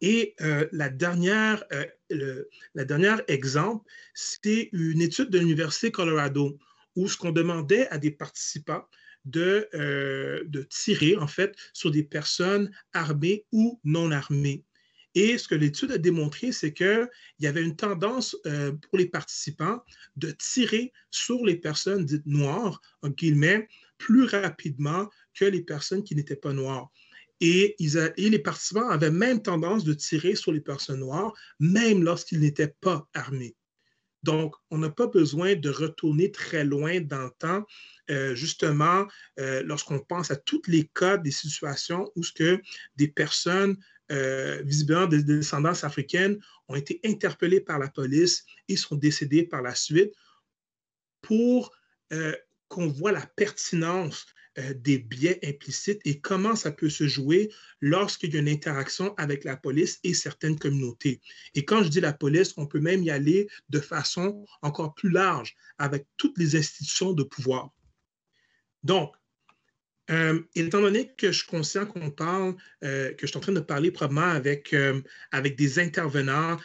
Et 0.00 0.34
euh, 0.40 0.68
la, 0.72 0.88
dernière, 0.88 1.64
euh, 1.72 1.86
le, 2.10 2.48
la 2.74 2.84
dernière 2.84 3.22
exemple, 3.28 3.84
c'était 4.14 4.68
une 4.72 5.00
étude 5.00 5.30
de 5.30 5.38
l'Université 5.38 5.90
Colorado 5.90 6.58
où 6.96 7.08
ce 7.08 7.16
qu'on 7.16 7.32
demandait 7.32 7.88
à 7.88 7.98
des 7.98 8.10
participants 8.10 8.86
de, 9.24 9.68
euh, 9.74 10.44
de, 10.46 10.62
tirer 10.62 11.16
en 11.16 11.26
fait 11.26 11.56
sur 11.72 11.90
des 11.90 12.04
personnes 12.04 12.70
armées 12.92 13.44
ou 13.52 13.80
non 13.84 14.10
armées. 14.10 14.64
Et 15.14 15.38
ce 15.38 15.48
que 15.48 15.54
l'étude 15.54 15.92
a 15.92 15.98
démontré, 15.98 16.52
c'est 16.52 16.74
qu'il 16.74 17.08
y 17.40 17.46
avait 17.46 17.62
une 17.62 17.74
tendance 17.74 18.36
pour 18.44 18.98
les 18.98 19.06
participants 19.06 19.82
de 20.16 20.30
tirer 20.32 20.92
sur 21.10 21.42
les 21.42 21.56
personnes 21.56 22.04
dites 22.04 22.26
noires, 22.26 22.82
en 23.00 23.08
guillemets, 23.08 23.66
plus 23.96 24.24
rapidement 24.24 25.08
que 25.34 25.46
les 25.46 25.62
personnes 25.62 26.04
qui 26.04 26.14
n'étaient 26.14 26.36
pas 26.36 26.52
noires. 26.52 26.90
Et, 27.40 27.76
les 27.78 28.38
participants 28.38 28.88
avaient 28.88 29.10
même 29.10 29.42
tendance 29.42 29.84
de 29.84 29.92
tirer 29.92 30.34
sur 30.34 30.52
les 30.52 30.60
personnes 30.60 31.00
noires, 31.00 31.34
même 31.60 32.02
lorsqu'ils 32.02 32.40
n'étaient 32.40 32.74
pas 32.80 33.08
armés. 33.12 33.56
Donc, 34.22 34.56
on 34.70 34.78
n'a 34.78 34.90
pas 34.90 35.06
besoin 35.06 35.54
de 35.54 35.70
retourner 35.70 36.32
très 36.32 36.64
loin 36.64 37.00
dans 37.00 37.22
le 37.22 37.30
temps, 37.38 37.64
euh, 38.10 38.34
justement, 38.34 39.06
euh, 39.38 39.62
lorsqu'on 39.62 40.00
pense 40.00 40.32
à 40.32 40.36
tous 40.36 40.62
les 40.66 40.90
cas 40.94 41.16
des 41.16 41.30
situations 41.30 42.10
où 42.16 42.24
ce 42.24 42.32
que 42.32 42.60
des 42.96 43.06
personnes 43.06 43.76
euh, 44.10 44.62
visiblement 44.64 45.06
de 45.06 45.18
descendance 45.18 45.84
africaine 45.84 46.40
ont 46.66 46.74
été 46.74 47.00
interpellées 47.04 47.60
par 47.60 47.78
la 47.78 47.88
police 47.88 48.44
et 48.68 48.76
sont 48.76 48.96
décédées 48.96 49.44
par 49.44 49.62
la 49.62 49.74
suite 49.76 50.12
pour 51.22 51.72
qu'on 52.68 52.86
voit 52.86 53.10
la 53.10 53.26
pertinence 53.26 54.26
euh, 54.58 54.72
des 54.74 54.98
biais 54.98 55.38
implicites 55.44 56.00
et 56.06 56.18
comment 56.20 56.56
ça 56.56 56.70
peut 56.70 56.88
se 56.88 57.06
jouer 57.06 57.52
lorsqu'il 57.82 58.32
y 58.32 58.36
a 58.38 58.40
une 58.40 58.48
interaction 58.48 59.14
avec 59.18 59.44
la 59.44 59.54
police 59.56 59.98
et 60.02 60.14
certaines 60.14 60.58
communautés. 60.58 61.20
Et 61.54 61.66
quand 61.66 61.82
je 61.82 61.88
dis 61.88 62.00
la 62.00 62.14
police, 62.14 62.54
on 62.56 62.66
peut 62.66 62.80
même 62.80 63.02
y 63.02 63.10
aller 63.10 63.48
de 63.68 63.80
façon 63.80 64.46
encore 64.62 64.94
plus 64.94 65.10
large 65.10 65.54
avec 65.76 66.06
toutes 66.16 66.38
les 66.38 66.56
institutions 66.56 67.12
de 67.12 67.22
pouvoir. 67.22 67.70
Donc, 68.82 69.14
euh, 70.10 70.40
étant 70.54 70.80
donné 70.80 71.12
que 71.16 71.32
je 71.32 71.38
suis 71.38 71.48
conscient 71.48 71.84
qu'on 71.84 72.10
parle, 72.10 72.54
euh, 72.82 73.12
que 73.12 73.26
je 73.26 73.32
suis 73.32 73.36
en 73.36 73.40
train 73.40 73.52
de 73.52 73.60
parler 73.60 73.90
probablement 73.90 74.30
avec, 74.30 74.74
avec 75.32 75.56
des 75.56 75.78
intervenants, 75.78 76.56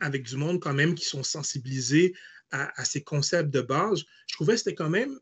avec 0.00 0.22
du 0.22 0.36
monde 0.36 0.60
quand 0.60 0.74
même 0.74 0.94
qui 0.94 1.06
sont 1.06 1.24
sensibilisés 1.24 2.14
à, 2.50 2.84
ces 2.84 3.02
concepts 3.02 3.50
de 3.50 3.60
base, 3.60 4.04
trouvais 4.36 4.52
que 4.52 4.58
c'était 4.58 4.74
quand 4.74 4.90
même 4.90 5.18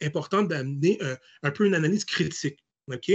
important 0.00 0.42
d'amener 0.42 0.98
un 1.42 1.50
peu 1.50 1.66
une 1.66 1.74
analyse 1.74 2.04
critique, 2.04 2.58
OK? 2.90 3.10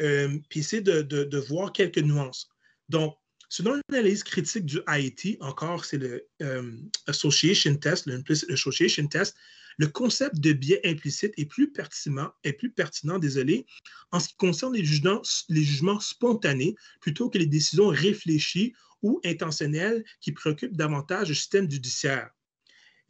Euh, 0.00 0.38
puis 0.48 0.60
essayer 0.60 0.82
de, 0.82 1.38
voir 1.38 1.72
quelques 1.72 1.98
nuances. 1.98 2.48
Donc, 2.88 3.16
selon 3.48 3.80
l'analyse 3.88 4.24
critique 4.24 4.64
du 4.64 4.80
IT, 4.88 5.36
encore, 5.40 5.84
c'est 5.84 5.98
le 5.98 6.26
euh, 6.42 6.72
Association 7.06 7.76
Test, 7.76 8.06
le 8.06 8.22
Association 8.52 9.06
Test, 9.06 9.36
le 9.78 9.86
concept 9.86 10.36
de 10.40 10.52
biais 10.52 10.80
implicite 10.84 11.32
est 11.36 11.46
plus 11.46 11.72
pertinent, 11.72 13.18
désolé, 13.18 13.66
en 14.10 14.20
ce 14.20 14.28
qui 14.28 14.36
concerne 14.36 14.74
les 14.74 14.84
jugements 14.84 16.00
spontanés 16.00 16.74
plutôt 17.00 17.30
que 17.30 17.38
les 17.38 17.46
décisions 17.46 17.88
réfléchies 17.88 18.74
ou 19.02 19.20
intentionnelles 19.24 20.04
qui 20.20 20.32
préoccupent 20.32 20.76
davantage 20.76 21.28
le 21.28 21.34
système 21.34 21.70
judiciaire. 21.70 22.30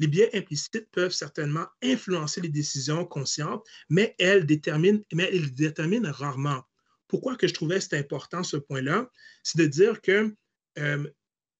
Les 0.03 0.09
biais 0.09 0.37
implicites 0.37 0.91
peuvent 0.91 1.13
certainement 1.13 1.69
influencer 1.81 2.41
les 2.41 2.49
décisions 2.49 3.05
conscientes, 3.05 3.65
mais 3.89 4.17
elles 4.19 4.47
déterminent, 4.47 5.01
mais 5.13 5.31
elles 5.33 5.55
déterminent 5.55 6.11
rarement. 6.11 6.65
Pourquoi 7.07 7.37
que 7.37 7.47
je 7.47 7.55
trouvais 7.55 7.81
c'était 7.81 7.99
important 7.99 8.43
ce 8.43 8.57
point-là? 8.57 9.09
C'est 9.45 9.59
de 9.59 9.67
dire 9.67 10.01
que 10.01 10.35
euh, 10.81 11.09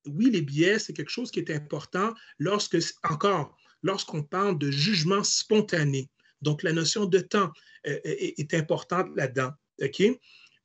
oui, 0.07 0.29
les 0.29 0.43
biais, 0.43 0.81
c'est 0.81 0.93
quelque 0.93 1.13
chose 1.13 1.31
qui 1.31 1.39
est 1.39 1.53
important 1.53 2.15
lorsque, 2.41 2.77
encore, 3.05 3.57
lorsqu'on 3.85 4.25
parle 4.25 4.59
de 4.59 4.73
jugement 4.73 5.23
spontané. 5.23 6.11
Donc, 6.41 6.65
la 6.65 6.73
notion 6.73 7.07
de 7.07 7.21
temps 7.21 7.53
euh, 7.87 8.01
est, 8.03 8.55
importante 8.55 9.07
là-dedans. 9.15 9.53
OK? 9.81 10.03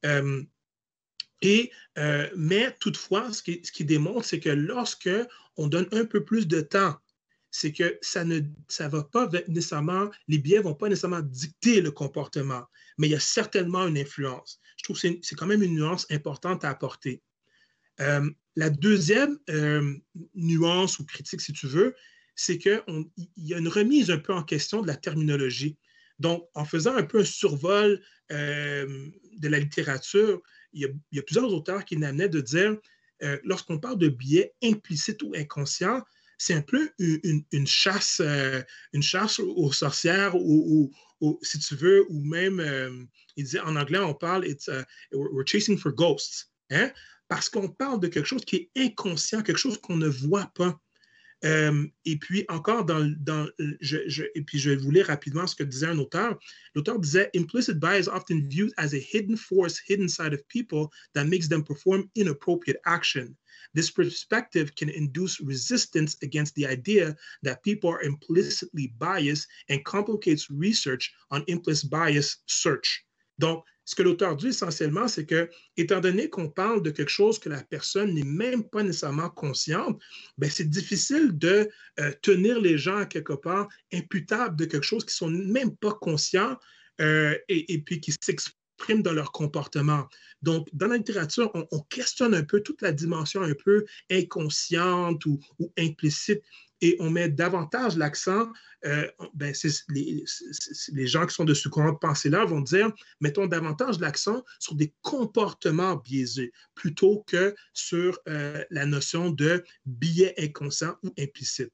Euh, 0.03 0.43
Et, 1.43 1.71
mais 2.35 2.75
toutefois, 2.79 3.31
ce 3.31 3.43
qui, 3.43 3.61
ce 3.63 3.71
qui 3.71 3.85
démontre, 3.85 4.25
c'est 4.25 4.39
que 4.39 4.49
lorsque 4.49 5.11
on 5.57 5.67
donne 5.67 5.87
un 5.91 6.05
peu 6.05 6.25
plus 6.25 6.47
de 6.47 6.61
temps 6.61 6.97
c'est 7.57 7.71
que 7.71 7.97
ça 8.01 8.23
ne 8.23 8.41
ça 8.67 8.87
va 8.87 9.03
pas 9.03 9.27
nécessairement, 9.47 10.11
les 10.27 10.37
biais 10.37 10.59
ne 10.59 10.63
vont 10.63 10.75
pas 10.75 10.89
nécessairement 10.89 11.21
dicter 11.21 11.81
le 11.81 11.89
comportement, 11.89 12.67
mais 12.99 13.07
il 13.07 13.11
y 13.11 13.15
a 13.15 13.19
certainement 13.19 13.87
une 13.87 13.97
influence. 13.97 14.61
Je 14.77 14.83
trouve 14.83 15.01
que 15.01 15.07
c'est 15.23 15.35
quand 15.35 15.47
même 15.47 15.63
une 15.63 15.73
nuance 15.73 16.05
importante 16.11 16.63
à 16.63 16.69
apporter. 16.69 17.23
Euh, 17.99 18.29
la 18.57 18.69
deuxième 18.69 19.39
euh, 19.49 19.95
nuance 20.35 20.99
ou 20.99 21.05
critique, 21.05 21.41
si 21.41 21.51
tu 21.51 21.65
veux, 21.65 21.95
c'est 22.35 22.59
qu'il 22.59 22.79
y 23.37 23.55
a 23.55 23.57
une 23.57 23.69
remise 23.69 24.11
un 24.11 24.19
peu 24.19 24.35
en 24.35 24.43
question 24.43 24.83
de 24.83 24.87
la 24.87 24.95
terminologie. 24.95 25.79
Donc, 26.19 26.47
en 26.53 26.63
faisant 26.63 26.95
un 26.95 27.03
peu 27.03 27.21
un 27.21 27.25
survol 27.25 27.99
euh, 28.31 29.09
de 29.39 29.47
la 29.47 29.57
littérature, 29.57 30.43
il 30.73 30.95
y, 31.11 31.19
a, 31.19 31.23
plusieurs 31.23 31.51
auteurs 31.51 31.85
qui 31.85 31.97
n'amenaient 31.97 32.29
de 32.29 32.41
dire, 32.41 32.77
lorsqu'on 33.43 33.79
parle 33.79 33.97
de 33.97 34.09
biais 34.09 34.53
implicites 34.61 35.23
ou 35.23 35.33
inconscients, 35.35 36.03
c'est 36.37 36.53
un 36.53 36.61
peu 36.61 36.89
une, 36.99 37.67
chasse, 37.67 38.21
euh, 38.23 38.61
une 38.93 39.01
chasse 39.01 39.39
aux 39.39 39.71
sorcières 39.71 40.35
ou, 40.35 40.91
si 41.41 41.59
tu 41.59 41.75
veux, 41.75 42.05
ou 42.09 42.23
même, 42.23 42.59
euh, 42.59 43.05
en 43.63 43.75
anglais, 43.75 43.99
on 43.99 44.13
parle, 44.13 44.47
it's, 44.47 44.67
uh, 44.67 44.83
we're 45.11 45.45
chasing 45.45 45.77
for 45.77 45.91
ghosts. 45.91 46.51
Hein? 46.69 46.91
Parce 47.27 47.49
qu'on 47.49 47.69
parle 47.69 47.99
de 47.99 48.07
quelque 48.07 48.25
chose 48.25 48.45
qui 48.45 48.55
est 48.55 48.71
inconscient, 48.75 49.43
quelque 49.43 49.57
chose 49.57 49.79
qu'on 49.79 49.97
ne 49.97 50.07
voit 50.07 50.51
pas. 50.55 50.79
Euh, 51.45 51.85
et 52.05 52.17
puis 52.17 52.45
encore 52.49 52.83
dans, 52.83 53.13
dans 53.19 53.47
je, 53.79 54.23
et 54.33 54.41
puis 54.41 54.57
je 54.57 54.71
vais 54.71 54.75
vous 54.75 54.89
lire 54.89 55.07
rapidement 55.07 55.45
ce 55.45 55.55
que 55.55 55.63
disait 55.63 55.87
un 55.87 55.99
auteur. 55.99 56.37
L'auteur 56.73 56.99
disait 56.99 57.29
implicit 57.35 57.79
bias 57.79 58.07
often 58.07 58.47
viewed 58.47 58.73
as 58.77 58.93
a 58.93 58.97
hidden 58.97 59.37
force 59.37 59.79
hidden 59.87 60.09
side 60.09 60.33
of 60.33 60.41
people 60.47 60.89
that 61.13 61.25
makes 61.25 61.47
them 61.47 61.63
perform 61.63 62.09
inappropriate 62.15 62.79
action. 62.85 63.35
This 63.75 63.91
perspective 63.91 64.73
can 64.75 64.89
induce 64.89 65.39
resistance 65.39 66.17
against 66.23 66.55
the 66.55 66.65
idea 66.65 67.15
that 67.43 67.61
people 67.63 67.91
are 67.91 68.01
implicitly 68.01 68.93
biased 68.97 69.47
and 69.69 69.83
complicates 69.85 70.49
research 70.49 71.13
on 71.29 71.43
implicit 71.47 71.89
bias 71.91 72.37
search. 72.47 73.05
Donc, 73.37 73.63
ce 73.87 73.95
que 73.95 74.03
l'auteur 74.03 74.35
dit 74.35 74.49
essentiellement, 74.49 75.07
c'est 75.07 75.25
que, 75.25 75.49
étant 75.77 76.01
donné 76.01 76.29
qu'on 76.29 76.49
parle 76.49 76.83
de 76.83 76.91
quelque 76.91 77.09
chose 77.09 77.39
que 77.39 77.47
la 77.47 77.63
personne 77.63 78.13
n'est 78.13 78.25
même 78.25 78.65
pas 78.65 78.83
nécessairement 78.83 79.29
consciente, 79.29 79.97
ben, 80.37 80.49
c'est 80.49 80.69
difficile 80.69 81.37
de 81.37 81.69
euh, 82.01 82.11
tenir 82.21 82.59
les 82.59 82.77
gens 82.77 83.05
quelque 83.05 83.31
part 83.31 83.69
imputables 83.93 84.57
de 84.57 84.65
quelque 84.65 84.83
chose 84.83 85.05
qui 85.05 85.13
ne 85.13 85.29
sont 85.29 85.29
même 85.29 85.73
pas 85.77 85.93
conscients 85.93 86.57
euh, 86.99 87.37
et, 87.47 87.81
puis 87.81 88.01
qui 88.01 88.13
s'expriment 88.77 89.03
dans 89.03 89.13
leur 89.13 89.31
comportement. 89.31 90.07
Donc, 90.41 90.67
dans 90.73 90.87
la 90.87 90.97
littérature, 90.97 91.51
on, 91.53 91.79
questionne 91.89 92.33
un 92.33 92.43
peu 92.43 92.61
toute 92.61 92.81
la 92.81 92.91
dimension 92.91 93.41
un 93.41 93.53
peu 93.53 93.85
inconsciente 94.11 95.25
ou, 95.25 95.39
implicite 95.77 96.41
et 96.81 96.95
on 96.99 97.09
met 97.09 97.27
davantage 97.27 97.97
l'accent, 97.97 98.51
euh, 98.85 99.07
ben, 99.33 99.51
les, 99.89 100.23
les, 100.93 101.07
gens 101.07 101.25
qui 101.25 101.33
sont 101.33 101.43
de 101.43 101.55
ce 101.55 101.69
courant 101.69 101.91
de 101.91 101.97
pensée-là 101.97 102.45
vont 102.45 102.61
dire, 102.61 102.91
mettons 103.19 103.47
davantage 103.47 103.99
l'accent 103.99 104.43
sur 104.59 104.75
des 104.75 104.93
comportements 105.01 105.95
biaisés 105.95 106.51
plutôt 106.75 107.23
que 107.25 107.55
sur 107.73 108.19
euh, 108.29 108.63
la 108.69 108.85
notion 108.85 109.31
de 109.31 109.63
biais 109.87 110.35
inconscient 110.37 110.95
ou 111.01 111.11
implicite. 111.17 111.71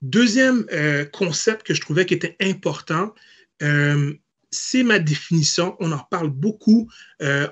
Deuxième 0.00 0.64
euh, 0.70 1.04
concept 1.06 1.66
que 1.66 1.74
je 1.74 1.80
trouvais 1.80 2.06
qui 2.06 2.14
était 2.14 2.36
important, 2.40 3.14
c'est 4.54 4.82
ma 4.82 4.98
définition. 4.98 5.76
On 5.80 5.92
en 5.92 5.98
parle 5.98 6.30
beaucoup 6.30 6.90
euh, 7.22 7.48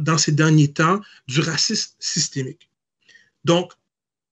dans 0.00 0.18
ces 0.18 0.32
derniers 0.32 0.72
temps 0.72 1.00
du 1.28 1.40
racisme 1.40 1.94
systémique. 1.98 2.70
Donc, 3.44 3.72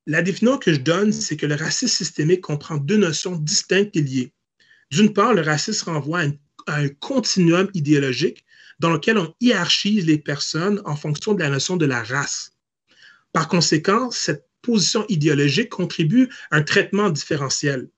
la 0.07 0.23
définition 0.23 0.59
que 0.59 0.73
je 0.73 0.81
donne, 0.81 1.13
c'est 1.13 1.37
que 1.37 1.47
le 1.47 1.55
racisme 1.55 1.95
systémique 1.95 2.41
comprend 2.41 2.77
deux 2.77 2.97
notions 2.97 3.37
distinctes 3.37 3.95
et 3.97 4.03
liées. 4.03 4.33
D'une 4.91 5.13
part, 5.13 5.35
le 5.35 5.43
racisme 5.43 5.91
renvoie 5.91 6.23
à, 6.67 6.81
un 6.81 6.89
continuum 6.89 7.71
idéologique 7.75 8.45
dans 8.79 8.91
lequel 8.91 9.19
on 9.19 9.35
hiérarchise 9.41 10.07
les 10.07 10.19
personnes 10.19 10.81
en 10.85 10.97
fonction 10.97 11.35
de 11.35 11.41
la 11.41 11.51
notion 11.51 11.77
de 11.77 11.87
la 11.87 12.03
race. 12.03 12.53
Par 13.33 13.49
conséquent, 13.49 14.11
cette 14.11 14.47
position 14.63 15.05
idéologique 15.09 15.71
contribue 15.71 16.29
à 16.51 16.57
un 16.57 16.63
traitement 16.63 17.11
différentiel. 17.11 17.89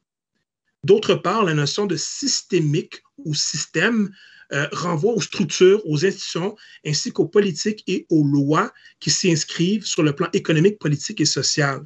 D'autre 0.84 1.14
part, 1.14 1.44
la 1.44 1.54
notion 1.54 1.86
de 1.86 1.96
systémique 1.96 3.02
ou 3.24 3.34
système 3.34 4.10
euh, 4.52 4.66
renvoie 4.72 5.12
aux 5.12 5.20
structures, 5.20 5.80
aux 5.86 6.04
institutions, 6.04 6.56
ainsi 6.84 7.12
qu'aux 7.12 7.28
politiques 7.28 7.84
et 7.86 8.06
aux 8.10 8.24
lois 8.24 8.72
qui 8.98 9.10
s'inscrivent 9.10 9.86
sur 9.86 10.02
le 10.02 10.12
plan 10.12 10.28
économique, 10.32 10.80
politique 10.80 11.20
et 11.20 11.24
social. 11.24 11.84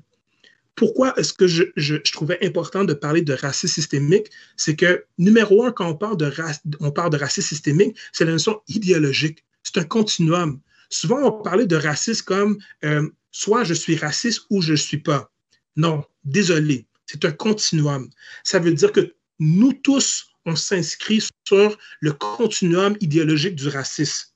Pourquoi 0.74 1.12
est-ce 1.18 1.34
que 1.34 1.46
je, 1.46 1.64
je, 1.76 1.96
trouvais 2.12 2.44
important 2.44 2.84
de 2.84 2.94
parler 2.94 3.20
de 3.20 3.34
racisme 3.34 3.74
systémique? 3.74 4.30
C'est 4.56 4.76
que, 4.76 5.04
numéro 5.18 5.64
un, 5.64 5.72
quand 5.72 5.88
on 5.90 5.94
parle 5.94 6.16
de, 6.16 6.32
on 6.80 6.90
parle 6.90 7.10
de 7.10 7.18
racisme 7.18 7.48
systémique, 7.48 7.96
c'est 8.12 8.24
la 8.24 8.32
notion 8.32 8.60
idéologique. 8.68 9.44
C'est 9.62 9.78
un 9.78 9.84
continuum. 9.84 10.58
Souvent, 10.88 11.20
on 11.22 11.42
parlait 11.42 11.66
de 11.66 11.76
racisme 11.76 12.24
comme 12.24 12.58
euh, 12.84 13.08
soit 13.30 13.64
je 13.64 13.74
suis 13.74 13.96
raciste 13.96 14.46
ou 14.48 14.62
je 14.62 14.72
ne 14.72 14.76
suis 14.76 14.98
pas. 14.98 15.30
Non, 15.76 16.02
désolé. 16.24 16.86
C'est 17.06 17.24
un 17.26 17.32
continuum. 17.32 18.08
Ça 18.42 18.58
veut 18.58 18.72
dire 18.72 18.90
que 18.90 19.14
nous 19.38 19.74
tous, 19.74 20.33
on 20.46 20.56
s'inscrit 20.56 21.22
sur 21.46 21.78
le 22.00 22.12
continuum 22.12 22.96
idéologique 23.00 23.56
du 23.56 23.68
racisme. 23.68 24.28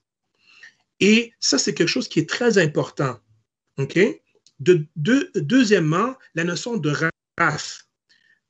Et 0.99 1.33
ça, 1.39 1.57
c'est 1.57 1.73
quelque 1.73 1.89
chose 1.89 2.07
qui 2.07 2.19
est 2.19 2.29
très 2.29 2.57
important. 2.57 3.19
Deuxièmement, 4.95 6.15
la 6.35 6.43
notion 6.43 6.77
de 6.77 6.93
race. 7.37 7.85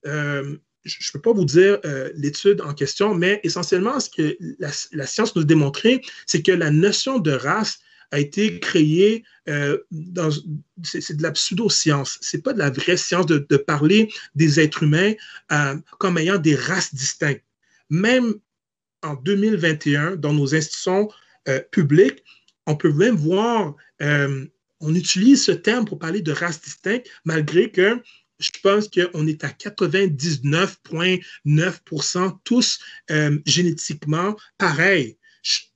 Euh, 0.08 0.58
je 0.86 0.96
ne 0.96 1.12
peux 1.14 1.22
pas 1.22 1.34
vous 1.34 1.46
dire 1.46 1.80
euh, 1.86 2.10
l'étude 2.16 2.62
en 2.62 2.74
question, 2.74 3.14
mais 3.14 3.40
essentiellement, 3.44 4.00
ce 4.00 4.10
que 4.10 4.38
la, 4.60 5.06
science 5.06 5.36
nous 5.36 5.44
a 5.44 5.46
démontré, 5.46 6.02
c'est 6.26 6.42
que 6.42 6.54
la 6.54 6.72
notion 6.72 7.20
de 7.20 7.32
race 7.32 7.80
a 8.12 8.20
été 8.20 8.60
créé 8.60 9.24
euh, 9.50 9.78
dans. 9.92 10.32
C'est 10.84 11.16
de 11.16 11.22
la 11.22 11.32
pseudo-science. 11.32 12.18
C'est 12.22 12.42
pas 12.42 12.54
de 12.54 12.60
la 12.60 12.72
vraie 12.72 12.98
science 12.98 13.28
de, 13.28 13.58
parler 13.58 14.12
des 14.34 14.60
êtres 14.60 14.84
humains 14.84 15.14
comme 16.00 16.18
ayant 16.18 16.40
des 16.40 16.56
races 16.56 16.96
distinctes. 16.96 17.44
Même 17.90 18.36
en 19.02 19.16
2021, 19.16 20.18
dans 20.18 20.34
nos 20.34 20.54
institutions 20.56 21.10
euh, 21.48 21.62
publiques, 21.72 22.24
on 22.66 22.76
peut 22.76 22.92
même 22.94 23.16
voir, 23.16 23.76
on 24.80 24.94
utilise 24.94 25.44
ce 25.44 25.52
terme 25.52 25.86
pour 25.86 25.98
parler 25.98 26.22
de 26.22 26.32
races 26.32 26.62
distinctes, 26.62 27.10
malgré 27.26 27.72
que 27.72 28.00
je 28.38 28.52
pense 28.62 28.88
qu'on 28.88 29.26
est 29.26 29.44
à 29.44 29.48
99,9% 29.48 32.38
tous 32.44 32.78
génétiquement 33.46 34.36
pareils. 34.60 35.18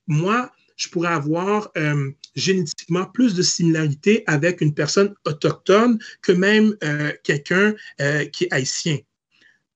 moi, 0.05 0.51
je 0.75 0.89
pourrais 0.89 1.13
avoir 1.13 1.71
euh, 1.77 2.11
génétiquement 2.35 3.05
plus 3.05 3.35
de 3.35 3.41
similarité 3.41 4.23
avec 4.27 4.61
une 4.61 4.73
personne 4.73 5.13
autochtone 5.25 5.99
que 6.21 6.31
même 6.31 6.75
euh, 6.83 7.11
quelqu'un 7.23 7.75
euh, 8.01 8.25
qui 8.25 8.45
est 8.45 8.53
haïtien. 8.53 8.97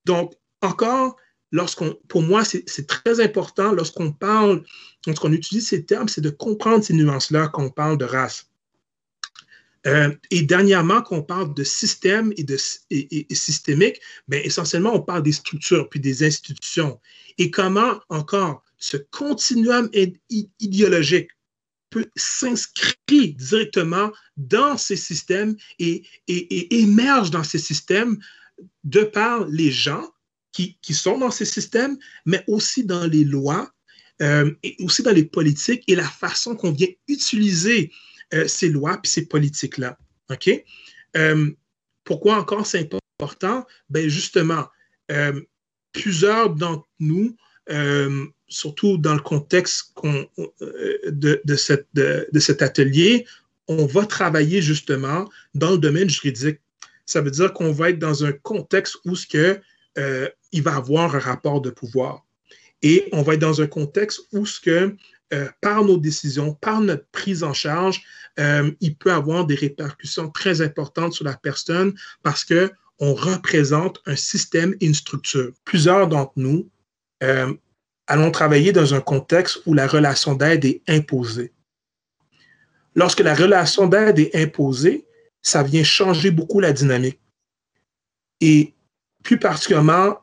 Donc, 0.06 0.34
encore, 0.62 1.18
lorsqu'on, 1.52 1.98
pour 2.08 2.22
moi, 2.22 2.44
c'est 2.44 2.88
très 2.88 3.20
important 3.20 3.72
lorsqu'on 3.72 4.12
parle, 4.12 4.64
lorsqu'on 5.06 5.32
utilise 5.32 5.68
ces 5.68 5.86
termes, 5.86 6.08
c'est 6.08 6.22
de 6.22 6.30
comprendre 6.30 6.84
ces 6.84 6.94
nuances-là 6.94 7.50
quand 7.50 7.64
on 7.64 7.70
parle 7.70 7.98
de 7.98 8.06
race. 8.06 8.50
et 10.32 10.42
dernièrement, 10.42 11.02
quand 11.02 11.18
on 11.18 11.24
parle 11.24 11.54
de 11.54 11.64
système 11.64 12.34
et, 12.36 12.44
de, 12.44 12.58
et, 12.90 13.26
systémique, 13.34 14.02
bien, 14.28 14.42
essentiellement, 14.44 14.94
on 14.94 15.02
parle 15.02 15.24
des 15.24 15.32
structures 15.32 15.88
puis 15.90 16.02
des 16.02 16.26
institutions. 16.26 17.00
Et 17.38 17.52
comment, 17.52 18.00
encore, 18.10 18.64
ce 18.78 18.98
continuum 18.98 19.90
idéologique 20.60 21.30
peut 21.90 22.10
s'inscrire 22.16 22.98
directement 23.36 24.12
dans 24.36 24.78
ces 24.78 24.98
systèmes 24.98 25.56
et, 25.80 26.04
émerge 26.28 27.32
dans 27.32 27.44
ces 27.44 27.60
systèmes 27.60 28.20
de 28.84 29.04
par 29.04 29.48
les 29.48 29.72
gens 29.72 30.10
qui, 30.82 30.94
sont 30.94 31.18
dans 31.18 31.32
ces 31.32 31.46
systèmes, 31.46 31.98
mais 32.26 32.44
aussi 32.48 32.84
dans 32.84 33.06
les 33.06 33.24
lois 33.24 33.72
euh, 34.22 34.52
et 34.64 34.76
aussi 34.80 35.04
dans 35.04 35.12
les 35.12 35.26
politiques 35.26 35.84
et 35.88 35.96
la 35.96 36.08
façon 36.08 36.56
qu'on 36.56 36.72
vient 36.72 36.88
utiliser 37.08 37.92
euh, 38.34 38.48
ces 38.48 38.70
lois 38.70 39.00
et 39.04 39.08
ces 39.08 39.28
politiques-là. 39.28 39.98
OK? 40.32 40.50
Euh, 41.16 41.52
pourquoi 42.04 42.38
encore 42.38 42.66
c'est 42.66 42.92
important? 43.20 43.66
Ben 43.90 44.08
justement, 44.08 44.66
plusieurs 45.92 46.50
d'entre 46.50 46.88
nous 47.00 47.36
surtout 48.48 48.98
dans 48.98 49.14
le 49.14 49.20
contexte 49.20 49.94
de, 50.04 51.42
de, 51.44 52.40
cet 52.40 52.62
atelier, 52.62 53.26
on 53.68 53.86
va 53.86 54.06
travailler 54.06 54.62
justement 54.62 55.30
dans 55.54 55.72
le 55.72 55.78
domaine 55.78 56.10
juridique. 56.10 56.60
Ça 57.06 57.22
veut 57.22 57.32
dire 57.32 57.52
qu'on 57.54 57.74
va 57.74 57.90
être 57.90 58.00
dans 58.00 58.24
un 58.24 58.32
contexte 58.32 58.98
où 59.04 59.16
ce 59.16 59.28
que, 59.28 59.60
euh, 59.98 60.30
il 60.52 60.64
va 60.64 60.76
avoir 60.76 61.16
un 61.16 61.20
rapport 61.20 61.62
de 61.62 61.70
pouvoir. 61.70 62.26
Et 62.82 63.10
on 63.12 63.24
va 63.24 63.34
être 63.34 63.42
dans 63.42 63.62
un 63.62 63.68
contexte 63.68 64.22
où 64.32 64.46
ce 64.46 64.60
que 64.60 64.96
euh, 65.34 65.50
par 65.62 65.84
nos 65.84 65.98
décisions, 65.98 66.54
par 66.54 66.80
notre 66.80 67.06
prise 67.12 67.44
en 67.44 67.54
charge, 67.54 68.02
euh, 68.40 68.72
il 68.80 68.96
peut 68.96 69.12
avoir 69.12 69.46
des 69.46 69.56
répercussions 69.56 70.30
très 70.30 70.62
importantes 70.62 71.14
sur 71.14 71.26
la 71.26 71.36
personne 71.36 71.94
parce 72.24 72.46
que 72.46 72.72
on 73.00 73.14
représente 73.14 74.02
un 74.06 74.16
système 74.16 74.76
et 74.80 74.86
une 74.86 74.96
structure. 74.96 75.52
Plusieurs 75.66 76.08
d'entre 76.08 76.34
nous 76.36 76.70
allons 78.08 78.32
travailler 78.32 78.72
dans 78.72 78.94
un 78.94 79.02
contexte 79.02 79.62
où 79.66 79.74
la 79.74 79.88
relation 79.88 80.34
d'aide 80.34 80.66
est 80.66 80.82
imposée. 80.88 81.52
Lorsque 82.96 83.20
la 83.20 83.36
relation 83.36 83.86
d'aide 83.88 84.20
est 84.20 84.36
imposée, 84.36 85.06
ça 85.42 85.62
vient 85.62 85.84
changer 85.84 86.32
beaucoup 86.32 86.60
la 86.60 86.74
dynamique. 86.74 87.20
Et 88.42 88.74
plus 89.28 89.38
particulièrement, 89.38 90.20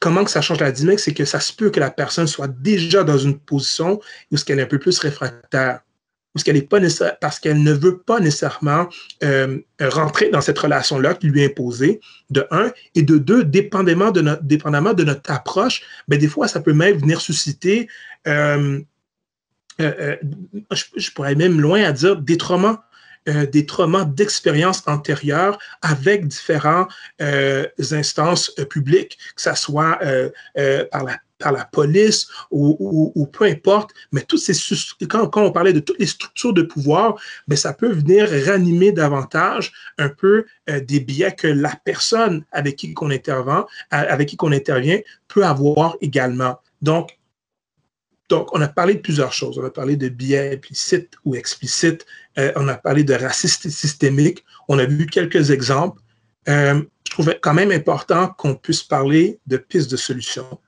comment 0.00 0.24
que 0.24 0.32
ça 0.32 0.40
change 0.40 0.58
la 0.58 0.72
dynamique, 0.72 0.98
c'est 0.98 1.14
que 1.14 1.24
ça 1.24 1.38
se 1.38 1.52
peut 1.52 1.70
que 1.70 1.78
la 1.78 1.92
personne 1.92 2.26
soit 2.26 2.48
déjà 2.48 3.04
dans 3.04 3.16
une 3.16 3.38
position 3.38 4.00
où 4.32 4.36
ce 4.36 4.44
qu'elle 4.44 4.58
est 4.58 4.62
un 4.62 4.66
peu 4.66 4.80
plus 4.80 4.98
réfractaire, 4.98 5.82
parce 6.34 6.42
qu'elle 6.42 6.56
est 6.56 6.68
pas 6.68 6.80
parce 7.20 7.38
qu'elle 7.38 7.62
ne 7.62 7.72
veut 7.72 7.98
pas 7.98 8.18
nécessairement 8.18 8.88
euh, 9.22 9.58
rentrer 9.80 10.28
dans 10.30 10.40
cette 10.40 10.58
relation-là 10.58 11.14
qui 11.14 11.28
lui 11.28 11.42
est 11.42 11.52
imposée, 11.52 12.00
de 12.30 12.44
un, 12.50 12.72
et 12.96 13.02
de 13.02 13.16
deux, 13.16 13.44
dépendamment 13.44 14.10
de 14.10 14.22
notre, 14.22 15.30
approche, 15.30 15.82
ben, 16.08 16.18
des 16.18 16.28
fois, 16.28 16.48
ça 16.48 16.58
peut 16.58 16.72
même 16.72 16.98
venir 16.98 17.20
susciter, 17.20 17.88
euh, 18.26 18.80
euh, 19.80 20.16
je, 20.96 21.10
pourrais 21.12 21.36
même 21.36 21.60
loin 21.60 21.84
à 21.84 21.92
dire, 21.92 22.16
des 22.16 22.36
euh, 23.30 23.46
des 23.46 23.66
traumas 23.66 24.04
d'expériences 24.04 24.82
antérieures 24.86 25.58
avec 25.82 26.26
différentes 26.26 26.90
euh, 27.20 27.66
instances 27.92 28.52
euh, 28.58 28.64
publiques, 28.64 29.18
que 29.36 29.42
ce 29.42 29.54
soit 29.54 29.98
par 30.90 31.04
la 31.04 31.18
par 31.38 31.52
la 31.52 31.64
police 31.64 32.28
ou, 32.50 33.26
peu 33.32 33.46
importe, 33.46 33.92
mais 34.12 34.20
toutes 34.20 34.40
ces 34.40 34.52
quand, 35.08 35.26
quand, 35.28 35.42
on 35.42 35.50
parlait 35.50 35.72
de 35.72 35.80
toutes 35.80 35.98
les 35.98 36.04
structures 36.04 36.52
de 36.52 36.60
pouvoir, 36.60 37.18
mais 37.48 37.56
ça 37.56 37.72
peut 37.72 37.90
venir 37.90 38.28
ranimer 38.44 38.92
davantage 38.92 39.72
un 39.96 40.10
peu 40.10 40.44
des 40.68 41.00
biais 41.00 41.32
que 41.32 41.46
la 41.46 41.74
personne 41.82 42.44
avec 42.52 42.76
qui 42.76 42.94
on 43.00 43.10
intervient, 43.10 43.64
avec 43.90 44.28
qui 44.28 44.36
qu'on 44.36 44.52
intervient 44.52 44.98
peut 45.28 45.46
avoir 45.46 45.96
également. 46.02 46.60
Donc, 46.82 47.18
donc, 48.30 48.54
on 48.54 48.60
a 48.60 48.68
parlé 48.68 48.94
de 48.94 49.00
plusieurs 49.00 49.32
choses. 49.32 49.58
On 49.58 49.64
a 49.64 49.70
parlé 49.70 49.96
de 49.96 50.08
biais 50.08 50.54
implicites 50.54 51.14
ou 51.24 51.34
explicites. 51.34 52.06
Euh, 52.38 52.52
on 52.54 52.68
a 52.68 52.76
parlé 52.76 53.02
de 53.02 53.12
racisme 53.12 53.68
systémique. 53.68 54.44
On 54.68 54.78
a 54.78 54.86
vu 54.86 55.06
quelques 55.06 55.50
exemples. 55.50 56.00
Euh, 56.48 56.80
je 57.06 57.10
trouvais 57.10 57.38
quand 57.42 57.54
même 57.54 57.72
important 57.72 58.28
qu'on 58.28 58.54
puisse 58.54 58.84
parler 58.84 59.40
de 59.48 59.56
pistes 59.56 59.90
de 59.90 59.96
solutions, 59.96 60.60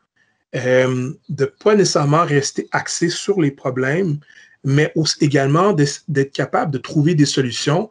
euh, 0.56 1.12
de 1.28 1.44
ne 1.44 1.50
pas 1.62 1.76
nécessairement 1.76 2.24
rester 2.24 2.68
axé 2.72 3.08
sur 3.08 3.40
les 3.40 3.52
problèmes, 3.52 4.18
mais 4.64 4.92
également 5.20 5.72
d'être 5.72 6.32
capable 6.32 6.72
de 6.72 6.78
trouver 6.78 7.14
des 7.14 7.26
solutions 7.26 7.90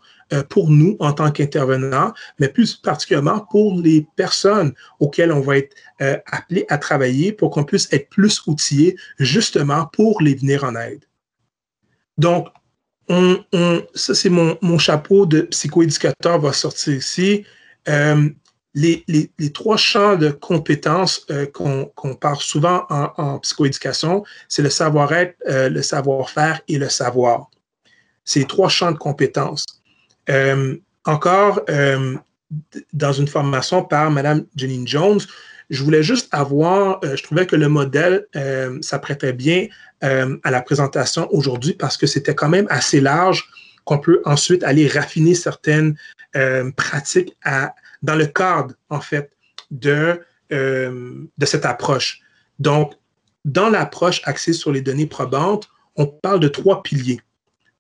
pour 0.50 0.70
nous 0.70 0.96
en 1.00 1.14
tant 1.14 1.32
qu'intervenants, 1.32 2.14
mais 2.40 2.48
plus 2.48 2.76
particulièrement 2.76 3.46
pour 3.52 3.80
les 3.80 4.08
personnes 4.16 4.74
auxquelles 5.00 5.32
on 5.32 5.42
va 5.42 5.58
être 5.58 5.76
euh, 6.02 6.18
appelé 6.26 6.66
à 6.70 6.78
travailler 6.78 7.32
pour 7.32 7.52
qu'on 7.52 7.64
puisse 7.64 7.92
être 7.92 8.10
plus 8.10 8.42
outillés 8.48 8.98
justement 9.20 9.88
pour 9.88 10.22
les 10.22 10.36
venir 10.36 10.64
en 10.64 10.76
aide. 10.76 11.06
Donc, 12.18 12.48
on, 13.10 13.44
ça 13.94 14.16
c'est 14.16 14.30
mon, 14.30 14.58
mon, 14.62 14.78
chapeau 14.78 15.26
de 15.26 15.42
psychoéducateur 15.42 16.40
va 16.40 16.54
sortir 16.54 16.94
ici. 16.94 17.46
Euh, 17.90 18.30
les, 18.74 19.04
les, 19.08 19.52
trois 19.52 19.76
champs 19.76 20.16
de 20.16 20.30
compétences 20.30 21.26
euh, 21.30 21.46
qu'on 21.46 22.16
parle 22.16 22.38
souvent 22.38 22.86
en, 22.90 23.40
psychoéducation, 23.40 24.24
c'est 24.48 24.62
le 24.62 24.70
savoir-être, 24.70 25.36
euh, 25.48 25.70
le 25.70 25.82
savoir-faire 25.82 26.62
et 26.68 26.78
le 26.78 26.88
savoir. 26.88 27.50
C'est 28.24 28.48
trois 28.48 28.70
champs 28.70 28.92
de 28.92 28.98
compétences. 28.98 29.66
Euh, 30.30 30.78
encore, 31.06 31.62
euh, 31.70 32.16
dans 32.94 33.14
une 33.14 33.28
formation 33.28 33.84
par 33.84 34.12
Mme 34.12 34.46
Janine 34.56 34.88
Jones, 34.88 35.20
je 35.70 35.84
voulais 35.84 36.04
juste 36.04 36.28
avoir, 36.32 37.00
euh, 37.04 37.16
je 37.16 37.24
trouvais 37.24 37.46
que 37.48 37.56
le 37.56 37.70
modèle 37.70 38.26
s'apprêtait 38.82 39.34
bien 39.34 39.68
à 40.02 40.52
la 40.52 40.62
présentation 40.62 41.28
aujourd'hui 41.32 41.74
parce 41.74 41.96
que 41.96 42.08
c'était 42.08 42.34
quand 42.34 42.50
même 42.50 42.66
assez 42.70 43.00
large 43.00 43.48
qu'on 43.86 44.00
peut 44.00 44.22
ensuite 44.26 44.64
aller 44.64 44.88
raffiner 44.88 45.36
certaines 45.36 45.96
pratiques 46.76 47.38
dans 48.02 48.16
le 48.16 48.26
cadre, 48.26 48.74
en 48.90 49.00
fait, 49.00 49.32
de, 49.70 50.20
de 50.50 51.46
cette 51.46 51.66
approche. 51.66 52.20
Donc, 52.60 52.96
dans 53.46 53.70
l'approche 53.70 54.22
axée 54.26 54.54
sur 54.54 54.72
les 54.72 54.82
données 54.82 55.08
probantes, 55.08 55.70
on 55.96 56.08
parle 56.08 56.40
de 56.40 56.48
trois 56.48 56.84
piliers. 56.84 57.22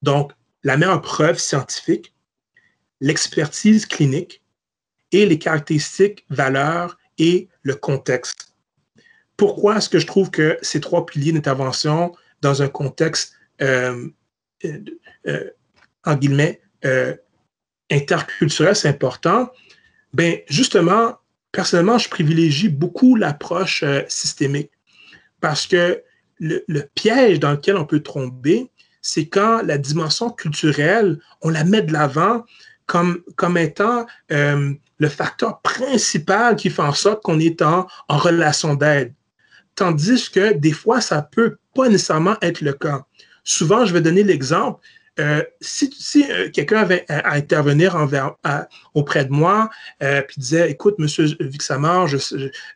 Donc, 0.02 0.32
la 0.64 0.78
meilleure 0.78 1.02
preuve 1.02 1.40
scientifique, 1.40 2.14
l'expertise 3.02 3.86
clinique 3.86 4.42
et 5.12 5.26
les 5.26 5.38
caractéristiques, 5.38 6.26
valeurs 6.30 6.98
et 7.18 7.50
le 7.64 7.76
contexte. 7.76 8.56
Pourquoi 9.36 9.78
est-ce 9.78 9.90
que 9.90 10.00
je 10.00 10.08
trouve 10.08 10.32
que 10.32 10.58
ces 10.62 10.80
trois 10.80 11.06
piliers 11.06 11.34
d'intervention 11.34 12.16
dans 12.42 12.62
un 12.62 12.70
contexte, 12.70 13.34
euh, 13.62 14.08
euh, 14.64 14.80
euh 15.28 16.16
guillemets, 16.16 16.62
interculturel, 17.92 18.76
c'est 18.76 18.88
important? 18.88 19.52
Ben, 20.14 20.40
justement, 20.48 21.18
personnellement, 21.52 21.98
je 21.98 22.10
privilégie 22.10 22.70
beaucoup 22.70 23.16
l'approche 23.16 23.84
systémique 24.08 24.72
parce 25.42 25.68
que 25.68 26.02
le, 26.40 26.82
piège 26.96 27.40
dans 27.40 27.52
lequel 27.52 27.78
on 27.78 27.86
peut 27.86 28.00
tomber, 28.00 28.72
c'est 29.02 29.28
quand 29.28 29.62
la 29.64 29.78
dimension 29.78 30.30
culturelle, 30.30 31.20
on 31.42 31.50
la 31.50 31.64
met 31.64 31.82
de 31.82 31.94
l'avant 31.94 32.46
comme, 33.36 33.58
étant 33.58 34.06
euh, 34.32 34.74
le 35.00 35.10
facteur 35.10 35.62
principal 35.62 36.56
qui 36.56 36.70
fait 36.70 36.82
en 36.82 36.94
sorte 36.94 37.24
qu'on 37.24 37.40
est 37.40 37.62
en, 37.62 37.88
relation 38.10 38.76
d'aide. 38.76 39.14
Tandis 39.76 40.30
que 40.30 40.54
des 40.54 40.74
fois, 40.74 41.00
ça 41.00 41.22
peut 41.22 41.58
pas 41.74 41.88
nécessairement 41.88 42.36
être 42.42 42.62
le 42.62 42.74
cas. 42.74 43.06
Souvent, 43.44 43.86
je 43.86 43.94
vais 43.94 44.02
donner 44.02 44.24
l'exemple. 44.24 44.80
Euh, 45.20 45.44
si, 45.60 45.92
euh, 46.30 46.50
quelqu'un 46.50 46.80
avait 46.80 47.06
à, 47.10 47.34
intervenir 47.34 47.96
auprès 48.94 49.26
de 49.26 49.32
moi, 49.32 49.70
euh, 50.04 50.22
puis 50.22 50.36
disait, 50.40 50.70
écoute, 50.70 50.96
Monsieur 51.00 51.28
Vixamar, 51.40 52.08
je, 52.08 52.18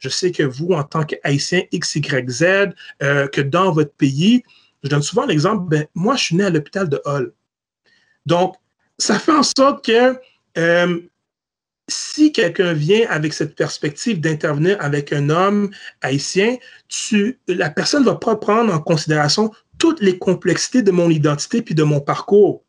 sais 0.09 0.31
que 0.31 0.43
vous, 0.43 0.69
en 0.69 0.83
tant 0.83 1.03
qu'Haïtien 1.03 1.63
XYZ, 1.73 2.73
que 2.99 3.41
dans 3.41 3.71
votre 3.71 3.93
pays, 3.93 4.43
je 4.83 4.89
donne 4.89 5.01
souvent 5.01 5.25
l'exemple, 5.25 5.67
ben, 5.67 5.85
moi, 5.93 6.15
je 6.15 6.23
suis 6.23 6.35
né 6.35 6.45
à 6.45 6.49
l'hôpital 6.49 6.87
de 6.87 7.01
Hall. 7.05 7.33
Donc, 8.25 8.55
ça 8.97 9.19
fait 9.19 9.31
en 9.31 9.43
sorte 9.43 9.85
que 9.85 10.17
euh, 10.57 10.99
si 11.87 12.31
quelqu'un 12.31 12.73
vient 12.73 13.07
avec 13.09 13.33
cette 13.33 13.55
perspective 13.55 14.19
d'intervenir 14.19 14.77
avec 14.79 15.13
un 15.13 15.29
homme 15.29 15.69
haïtien, 16.01 16.57
la 17.47 17.69
personne 17.69 18.01
ne 18.03 18.09
va 18.09 18.15
pas 18.15 18.35
prendre 18.35 18.73
en 18.73 18.79
considération 18.79 19.51
toutes 19.77 20.01
les 20.01 20.17
complexités 20.17 20.81
de 20.81 20.91
mon 20.91 21.09
identité 21.09 21.61
puis 21.61 21.75
de 21.75 21.83
mon 21.83 21.99
parcours. 21.99 22.63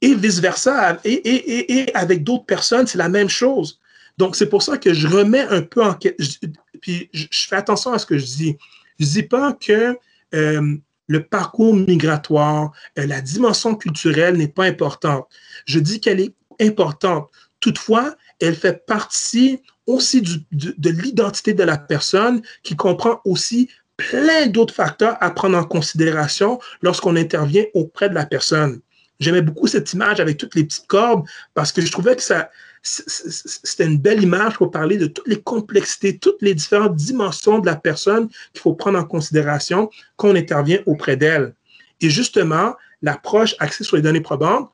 Et 0.00 0.14
vice-versa. 0.14 1.00
Et, 1.04 1.12
et, 1.12 1.80
et, 1.80 1.94
avec 1.94 2.22
d'autres 2.22 2.46
personnes, 2.46 2.86
c'est 2.86 2.98
la 2.98 3.08
même 3.08 3.28
chose. 3.28 3.80
Donc, 4.16 4.36
c'est 4.36 4.48
pour 4.48 4.62
ça 4.62 4.78
que 4.78 4.94
je 4.94 5.08
remets 5.08 5.46
un 5.48 5.62
peu 5.62 5.82
en 5.82 5.94
question. 5.94 6.50
Puis, 6.80 7.10
je, 7.12 7.26
fais 7.30 7.56
attention 7.56 7.92
à 7.92 7.98
ce 7.98 8.06
que 8.06 8.16
je 8.16 8.24
dis. 8.24 8.56
Je 9.00 9.04
ne 9.04 9.10
dis 9.10 9.22
pas 9.24 9.52
que 9.54 9.98
euh, 10.34 10.76
le 11.08 11.24
parcours 11.24 11.74
migratoire, 11.74 12.72
la 12.96 13.20
dimension 13.20 13.74
culturelle 13.74 14.36
n'est 14.36 14.48
pas 14.48 14.64
importante. 14.64 15.26
Je 15.66 15.80
dis 15.80 16.00
qu'elle 16.00 16.20
est 16.20 16.34
importante. 16.60 17.28
Toutefois, 17.60 18.14
elle 18.40 18.54
fait 18.54 18.86
partie 18.86 19.60
aussi 19.86 20.22
de, 20.22 20.74
de 20.76 20.90
l'identité 20.90 21.54
de 21.54 21.64
la 21.64 21.78
personne 21.78 22.42
qui 22.62 22.76
comprend 22.76 23.20
aussi 23.24 23.68
plein 23.96 24.46
d'autres 24.46 24.74
facteurs 24.74 25.16
à 25.20 25.30
prendre 25.30 25.58
en 25.58 25.64
considération 25.64 26.60
lorsqu'on 26.82 27.16
intervient 27.16 27.64
auprès 27.74 28.08
de 28.08 28.14
la 28.14 28.26
personne. 28.26 28.80
J'aimais 29.18 29.42
beaucoup 29.42 29.66
cette 29.66 29.92
image 29.92 30.20
avec 30.20 30.36
toutes 30.36 30.54
les 30.54 30.64
petites 30.64 30.86
cordes 30.86 31.26
parce 31.54 31.72
que 31.72 31.80
je 31.80 31.90
trouvais 31.90 32.14
que 32.14 32.22
ça, 32.22 32.50
c'était 32.82 33.86
une 33.86 33.98
belle 33.98 34.22
image 34.22 34.54
pour 34.54 34.70
parler 34.70 34.96
de 34.96 35.06
toutes 35.06 35.26
les 35.26 35.40
complexités, 35.40 36.18
toutes 36.18 36.40
les 36.42 36.54
différentes 36.54 36.96
dimensions 36.96 37.58
de 37.58 37.66
la 37.66 37.76
personne 37.76 38.28
qu'il 38.52 38.60
faut 38.60 38.74
prendre 38.74 38.98
en 38.98 39.04
considération 39.04 39.90
quand 40.16 40.30
on 40.30 40.36
intervient 40.36 40.80
auprès 40.86 41.16
d'elle. 41.16 41.54
Et 42.00 42.10
justement, 42.10 42.76
l'approche 43.02 43.54
axée 43.58 43.84
sur 43.84 43.96
les 43.96 44.02
données 44.02 44.20
probantes 44.20 44.72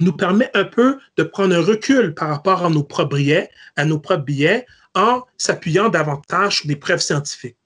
nous 0.00 0.12
permet 0.12 0.50
un 0.54 0.64
peu 0.64 0.98
de 1.16 1.22
prendre 1.22 1.54
un 1.54 1.62
recul 1.62 2.14
par 2.14 2.28
rapport 2.28 2.64
à 2.64 2.70
nos 2.70 2.82
propres 2.82 3.16
biais, 3.16 3.50
à 3.76 3.84
nos 3.84 3.98
propres 3.98 4.24
biais, 4.24 4.66
en 4.94 5.22
s'appuyant 5.38 5.88
davantage 5.88 6.58
sur 6.58 6.66
des 6.66 6.76
preuves 6.76 7.00
scientifiques. 7.00 7.56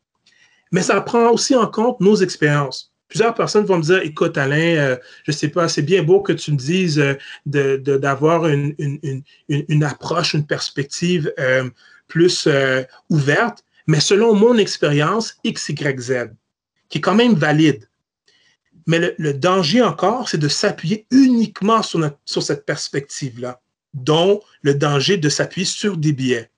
Mais 0.71 0.83
ça 0.83 1.01
prend 1.01 1.31
aussi 1.31 1.55
en 1.55 1.67
compte 1.67 2.01
nos 2.01 2.17
expériences 2.17 2.93
plusieurs 3.09 3.35
personnes 3.35 3.65
vont 3.65 3.79
me 3.79 3.83
dire, 3.83 3.99
écoute 4.03 4.37
Alain, 4.37 4.77
euh, 4.77 4.97
je 5.25 5.33
sais 5.33 5.49
pas, 5.49 5.69
c'est 5.69 5.83
bien 5.83 6.03
beau 6.03 6.21
que 6.21 6.33
tu 6.33 6.53
me 6.53 6.57
dises 6.57 6.99
euh, 6.99 7.79
d'avoir 7.79 8.47
une, 8.47 8.75
approche, 9.85 10.35
une 10.35 10.47
perspective 10.47 11.33
euh, 11.39 11.69
plus 12.09 12.47
euh, 12.47 12.83
ouverte, 13.11 13.65
mais 13.87 14.01
selon 14.01 14.35
mon 14.35 14.57
expérience, 14.59 15.37
X, 15.45 15.69
Y, 15.69 16.01
Z. 16.01 16.13
qui 16.89 16.99
est 16.99 17.01
quand 17.01 17.15
même 17.15 17.35
valide. 17.35 17.89
Mais 18.87 19.15
le, 19.19 19.35
danger 19.35 19.83
encore, 19.83 20.29
c'est 20.29 20.39
de 20.39 20.49
s'appuyer 20.49 21.07
uniquement 21.11 21.83
sur, 21.83 22.09
sur 22.25 22.43
cette 22.43 22.65
perspective-là, 22.65 23.61
dont 23.95 24.41
le 24.63 24.75
danger 24.75 25.17
de 25.17 25.29
s'appuyer 25.29 25.67
sur 25.67 25.97
des 25.97 26.13
biais. 26.13 26.51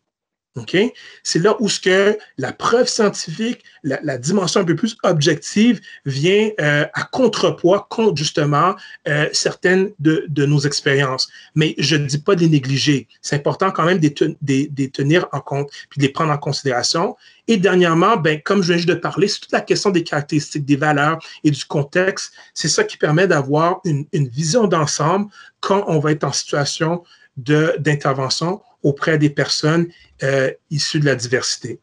C'est 1.22 1.38
là 1.38 1.56
où 1.60 1.68
ce 1.68 1.80
que 1.80 2.18
la 2.36 2.52
preuve 2.52 2.88
scientifique, 2.88 3.62
la, 3.82 4.18
dimension 4.18 4.60
un 4.60 4.64
peu 4.64 4.76
plus 4.76 4.96
objective 5.02 5.80
vient 6.04 6.50
euh, 6.60 6.86
à 6.94 7.02
contrepoids 7.04 7.86
contre 7.90 8.16
justement 8.16 8.74
euh, 9.06 9.28
certaines 9.32 9.90
de, 9.98 10.46
nos 10.46 10.60
expériences. 10.60 11.28
Mais 11.54 11.74
je 11.78 11.96
ne 11.96 12.06
dis 12.06 12.18
pas 12.18 12.34
de 12.34 12.40
les 12.40 12.48
négliger. 12.48 13.08
C'est 13.22 13.36
important 13.36 13.70
quand 13.70 13.84
même 13.84 13.98
de 13.98 14.36
les 14.46 14.90
tenir 14.90 15.26
en 15.32 15.40
compte 15.40 15.70
puis 15.90 15.98
de 15.98 16.06
les 16.06 16.12
prendre 16.12 16.32
en 16.32 16.38
considération. 16.38 17.16
Et 17.46 17.56
dernièrement, 17.56 18.16
ben, 18.16 18.40
comme 18.42 18.62
je 18.62 18.68
viens 18.68 18.76
juste 18.76 18.88
de 18.88 18.94
parler, 18.94 19.26
c'est 19.28 19.40
toute 19.40 19.52
la 19.52 19.62
question 19.62 19.90
des 19.90 20.04
caractéristiques, 20.04 20.66
des 20.66 20.76
valeurs 20.76 21.18
et 21.44 21.50
du 21.50 21.64
contexte. 21.64 22.32
C'est 22.52 22.68
ça 22.68 22.84
qui 22.84 22.98
permet 22.98 23.26
d'avoir 23.26 23.80
une, 23.84 24.06
une 24.12 24.28
vision 24.28 24.66
d'ensemble 24.66 25.30
quand 25.60 25.84
on 25.86 25.98
va 25.98 26.12
être 26.12 26.24
en 26.24 26.32
situation 26.32 27.02
d'intervention 27.36 28.60
auprès 28.82 29.18
des 29.18 29.30
personnes 29.30 29.92
euh, 30.22 30.52
issues 30.70 31.00
de 31.00 31.06
la 31.06 31.14
diversité. 31.14 31.80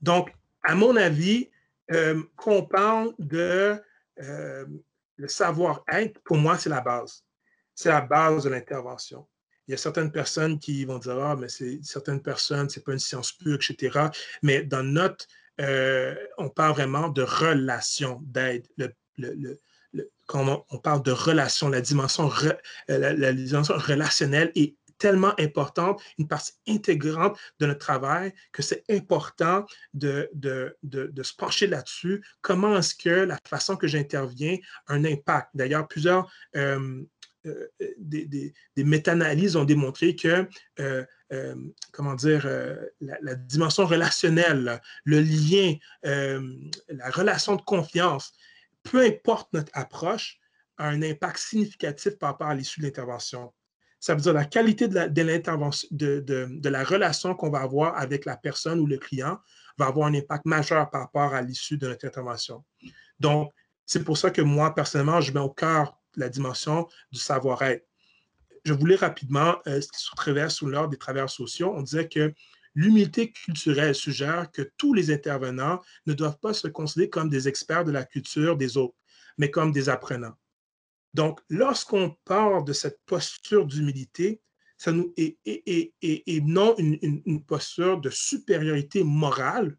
Donc, 0.00 0.32
à 0.62 0.74
mon 0.74 0.96
avis, 0.96 1.50
euh, 1.92 2.22
quand 2.36 2.52
on 2.52 2.62
parle 2.64 3.14
de 3.18 3.80
euh, 4.20 4.66
le 5.16 5.28
savoir-être, 5.28 6.20
pour 6.20 6.36
moi, 6.36 6.58
c'est 6.58 6.70
la 6.70 6.80
base. 6.80 7.24
C'est 7.74 7.88
la 7.88 8.00
base 8.00 8.44
de 8.44 8.50
l'intervention. 8.50 9.26
Il 9.66 9.72
y 9.72 9.74
a 9.74 9.76
certaines 9.76 10.10
personnes 10.10 10.58
qui 10.58 10.84
vont 10.84 10.98
dire 10.98 11.18
Ah, 11.18 11.36
mais 11.36 11.48
c'est 11.48 11.80
certaines 11.82 12.22
personnes, 12.22 12.68
ce 12.68 12.78
n'est 12.78 12.82
pas 12.82 12.92
une 12.92 12.98
science 12.98 13.32
pure, 13.32 13.56
etc. 13.56 14.08
Mais 14.42 14.62
dans 14.62 14.82
notre, 14.82 15.26
on 16.38 16.48
parle 16.48 16.72
vraiment 16.72 17.08
de 17.08 17.22
relation 17.22 18.20
d'aide. 18.24 18.66
Quand 20.28 20.64
on, 20.68 20.78
parle 20.78 21.02
de 21.02 21.10
relation, 21.10 21.70
la 21.70 21.80
dimension, 21.80 22.30
euh, 22.90 23.14
la, 23.16 23.32
dimension 23.32 23.74
relationnelle 23.78 24.52
est 24.54 24.76
tellement 24.98 25.32
importante, 25.40 26.02
une 26.18 26.28
partie 26.28 26.52
intégrante 26.68 27.38
de 27.60 27.66
notre 27.66 27.78
travail, 27.78 28.34
que 28.52 28.60
c'est 28.60 28.84
important 28.90 29.64
de, 29.94 30.30
se 31.22 31.34
pencher 31.34 31.66
là-dessus. 31.66 32.22
Comment 32.42 32.76
est-ce 32.76 32.94
que 32.94 33.08
la 33.08 33.38
façon 33.48 33.76
que 33.76 33.86
j'interviens 33.86 34.58
a 34.86 34.94
un 34.94 35.04
impact? 35.04 35.48
D'ailleurs, 35.54 35.88
plusieurs 35.88 36.30
euh, 36.56 37.02
euh, 37.46 37.68
des, 37.96 38.52
méta-analyses 38.76 39.56
ont 39.56 39.64
démontré 39.64 40.14
que 40.14 40.46
comment 41.92 42.14
dire, 42.14 42.46
la, 43.00 43.34
dimension 43.34 43.86
relationnelle, 43.86 44.78
le 45.04 45.20
lien, 45.20 45.74
la 46.02 47.10
relation 47.10 47.56
de 47.56 47.62
confiance 47.62 48.34
peu 48.82 49.04
importe 49.04 49.52
notre 49.52 49.70
approche, 49.74 50.38
a 50.78 50.88
un 50.88 51.02
impact 51.02 51.38
significatif 51.38 52.18
par 52.18 52.30
rapport 52.30 52.48
à 52.48 52.54
l'issue 52.54 52.80
de 52.80 52.86
l'intervention. 52.86 53.52
Ça 54.00 54.14
veut 54.14 54.20
dire 54.20 54.32
la 54.32 54.44
qualité 54.44 54.86
de 54.86 55.08
de, 55.08 56.20
de, 56.20 56.68
la 56.68 56.84
relation 56.84 57.34
qu'on 57.34 57.50
va 57.50 57.60
avoir 57.60 57.98
avec 57.98 58.24
la 58.24 58.36
personne 58.36 58.78
ou 58.78 58.86
le 58.86 58.96
client 58.96 59.38
va 59.76 59.86
avoir 59.86 60.06
un 60.06 60.14
impact 60.14 60.44
majeur 60.44 60.88
par 60.90 61.02
rapport 61.02 61.34
à 61.34 61.42
l'issue 61.42 61.78
de 61.78 61.88
notre 61.88 62.06
intervention. 62.06 62.64
Donc, 63.18 63.52
c'est 63.86 64.04
pour 64.04 64.16
ça 64.16 64.30
que 64.30 64.42
moi, 64.42 64.74
personnellement, 64.74 65.20
je 65.20 65.32
mets 65.32 65.40
au 65.40 65.50
cœur 65.50 65.98
la 66.16 66.28
dimension 66.28 66.86
du 67.10 67.18
savoir-être. 67.18 67.84
Je 68.64 68.72
voulais 68.72 68.96
rapidement, 68.96 69.56
euh, 69.66 69.80
ce 69.80 69.88
qui 69.88 70.00
se 70.00 70.14
traverse 70.14 70.56
sous 70.56 70.66
l'ordre 70.66 70.90
des 70.90 70.98
travailleurs 70.98 71.30
sociaux, 71.30 71.72
on 71.74 71.82
disait 71.82 72.08
que 72.08 72.32
L'humilité 72.78 73.32
culturelle 73.32 73.92
suggère 73.92 74.52
que 74.52 74.62
tous 74.76 74.94
les 74.94 75.10
intervenants 75.10 75.82
ne 76.06 76.12
doivent 76.12 76.38
pas 76.38 76.54
se 76.54 76.68
considérer 76.68 77.10
comme 77.10 77.28
des 77.28 77.48
experts 77.48 77.82
de 77.82 77.90
la 77.90 78.04
culture 78.04 78.56
des 78.56 78.76
autres, 78.76 78.94
mais 79.36 79.50
comme 79.50 79.72
des 79.72 79.88
apprenants. 79.88 80.38
Donc, 81.12 81.40
lorsqu'on 81.48 82.16
part 82.24 82.62
de 82.62 82.72
cette 82.72 83.00
posture 83.04 83.66
d'humilité, 83.66 84.40
ça 84.76 84.92
nous 84.92 85.12
et, 85.16 86.40
non 86.44 86.76
une, 86.78 87.44
posture 87.44 88.00
de 88.00 88.10
supériorité 88.10 89.02
morale, 89.02 89.76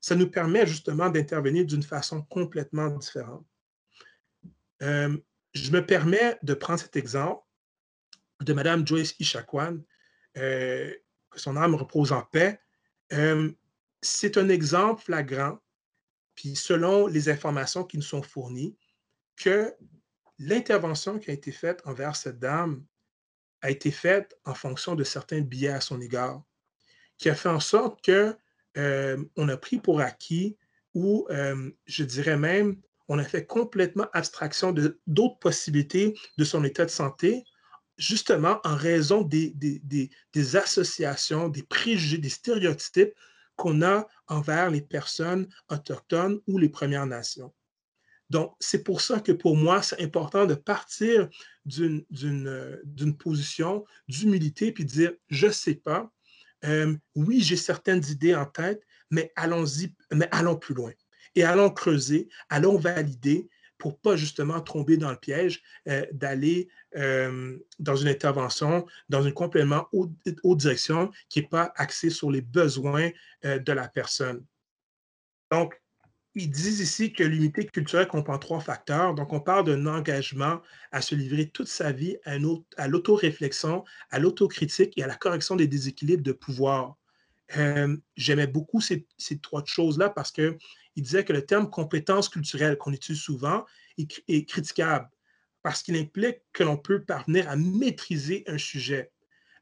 ça 0.00 0.14
nous 0.14 0.30
permet 0.30 0.68
justement 0.68 1.10
d'intervenir 1.10 1.66
d'une 1.66 1.82
façon 1.82 2.22
complètement 2.22 2.90
différente. 2.90 3.44
Euh, 4.82 5.18
je 5.52 5.72
me 5.72 5.84
permets 5.84 6.38
de 6.44 6.54
prendre 6.54 6.78
cet 6.78 6.94
exemple 6.94 7.42
de 8.40 8.52
Mme 8.52 8.86
Joyce 8.86 9.16
Ishakwan, 9.18 9.82
euh, 10.36 10.94
que 11.30 11.40
son 11.40 11.56
âme 11.56 11.74
repose 11.74 12.12
en 12.12 12.22
paix, 12.22 12.60
euh, 13.12 13.50
c'est 14.02 14.36
un 14.36 14.48
exemple 14.48 15.02
flagrant, 15.02 15.58
puis 16.34 16.56
selon 16.56 17.06
les 17.06 17.28
informations 17.28 17.84
qui 17.84 17.96
nous 17.96 18.02
sont 18.02 18.22
fournies, 18.22 18.76
que 19.36 19.74
l'intervention 20.38 21.18
qui 21.18 21.30
a 21.30 21.34
été 21.34 21.52
faite 21.52 21.82
envers 21.84 22.16
cette 22.16 22.38
dame 22.38 22.84
a 23.62 23.70
été 23.70 23.90
faite 23.90 24.38
en 24.44 24.54
fonction 24.54 24.94
de 24.94 25.04
certains 25.04 25.42
biais 25.42 25.68
à 25.68 25.80
son 25.80 26.00
égard, 26.00 26.42
qui 27.18 27.28
a 27.28 27.34
fait 27.34 27.48
en 27.48 27.60
sorte 27.60 28.02
que 28.02 28.36
euh, 28.76 29.22
on 29.36 29.48
a 29.48 29.56
pris 29.56 29.78
pour 29.78 30.00
acquis 30.00 30.56
ou 30.94 31.26
euh, 31.30 31.70
je 31.86 32.04
dirais 32.04 32.36
même 32.36 32.80
on 33.08 33.18
a 33.18 33.24
fait 33.24 33.44
complètement 33.44 34.06
abstraction 34.12 34.72
de 34.72 35.00
d'autres 35.06 35.38
possibilités 35.40 36.14
de 36.38 36.44
son 36.44 36.62
état 36.62 36.84
de 36.84 36.90
santé 36.90 37.44
justement 38.00 38.60
en 38.64 38.74
raison 38.74 39.22
des, 39.22 39.54
associations, 40.54 41.48
des 41.48 41.62
préjugés, 41.62 42.18
des 42.18 42.30
stéréotypes 42.30 43.12
qu'on 43.56 43.82
a 43.82 44.08
envers 44.26 44.70
les 44.70 44.80
personnes 44.80 45.46
autochtones 45.68 46.40
ou 46.46 46.56
les 46.58 46.70
Premières 46.70 47.06
Nations. 47.06 47.52
Donc, 48.30 48.54
c'est 48.58 48.82
pour 48.82 49.00
ça 49.02 49.20
que 49.20 49.32
pour 49.32 49.56
moi, 49.56 49.82
c'est 49.82 50.00
important 50.00 50.46
de 50.46 50.54
partir 50.54 51.28
d'une 51.66 53.16
position 53.18 53.84
d'humilité 54.08 54.72
puis 54.72 54.84
de 54.84 54.90
dire, 54.90 55.12
je 55.28 55.48
ne 55.48 55.52
sais 55.52 55.74
pas, 55.74 56.10
euh, 56.64 56.96
oui, 57.14 57.42
j'ai 57.42 57.56
certaines 57.56 58.04
idées 58.08 58.34
en 58.34 58.46
tête, 58.46 58.82
mais 59.10 59.30
allons-y, 59.36 59.94
mais 60.12 60.28
allons 60.30 60.56
plus 60.56 60.74
loin. 60.74 60.92
Et 61.34 61.44
allons 61.44 61.70
creuser, 61.70 62.28
allons 62.48 62.78
valider, 62.78 63.48
pour 63.80 63.98
pas 63.98 64.14
justement 64.14 64.60
tomber 64.60 64.96
dans 64.96 65.10
le 65.10 65.16
piège 65.16 65.62
euh, 65.88 66.06
d'aller 66.12 66.68
euh, 66.96 67.56
dans 67.78 67.96
une 67.96 68.08
intervention, 68.08 68.86
dans 69.08 69.22
une 69.22 69.32
complément 69.32 69.88
haute, 69.92 70.10
direction 70.56 71.10
qui 71.28 71.40
n'est 71.40 71.46
pas 71.46 71.72
axée 71.76 72.10
sur 72.10 72.30
les 72.30 72.40
besoins 72.40 73.10
euh, 73.44 73.58
de 73.58 73.72
la 73.72 73.88
personne. 73.88 74.44
Donc, 75.52 75.80
ils 76.34 76.50
disent 76.50 76.80
ici 76.80 77.12
que 77.12 77.24
l'unité 77.24 77.66
culturelle 77.66 78.06
comprend 78.06 78.38
trois 78.38 78.60
facteurs. 78.60 79.14
Donc, 79.14 79.32
on 79.32 79.40
parle 79.40 79.66
d'un 79.66 79.86
engagement 79.86 80.60
à 80.92 81.00
se 81.00 81.14
livrer 81.14 81.48
toute 81.48 81.68
sa 81.68 81.92
vie 81.92 82.16
à, 82.24 82.88
l'autoréflexion, 82.88 83.84
à 84.10 84.18
l'autocritique 84.18 84.96
et 84.96 85.02
à 85.02 85.06
la 85.06 85.16
correction 85.16 85.56
des 85.56 85.66
déséquilibres 85.66 86.22
de 86.22 86.32
pouvoir. 86.32 86.96
J'aimais 88.16 88.46
beaucoup 88.46 88.80
ces, 88.80 89.06
trois 89.42 89.64
choses-là 89.66 90.08
parce 90.08 90.30
que 90.30 90.56
il 90.94 91.02
disait 91.02 91.24
que 91.24 91.32
le 91.32 91.44
terme 91.44 91.68
compétence 91.68 92.28
culturelle 92.28 92.76
qu'on 92.78 92.92
utilise 92.92 93.20
souvent 93.20 93.64
est, 93.98 94.44
critiquable 94.48 95.08
parce 95.62 95.82
qu'il 95.82 95.96
implique 95.96 96.38
que 96.52 96.62
l'on 96.62 96.76
peut 96.76 97.02
parvenir 97.02 97.48
à 97.48 97.56
maîtriser 97.56 98.44
un 98.46 98.58
sujet. 98.58 99.10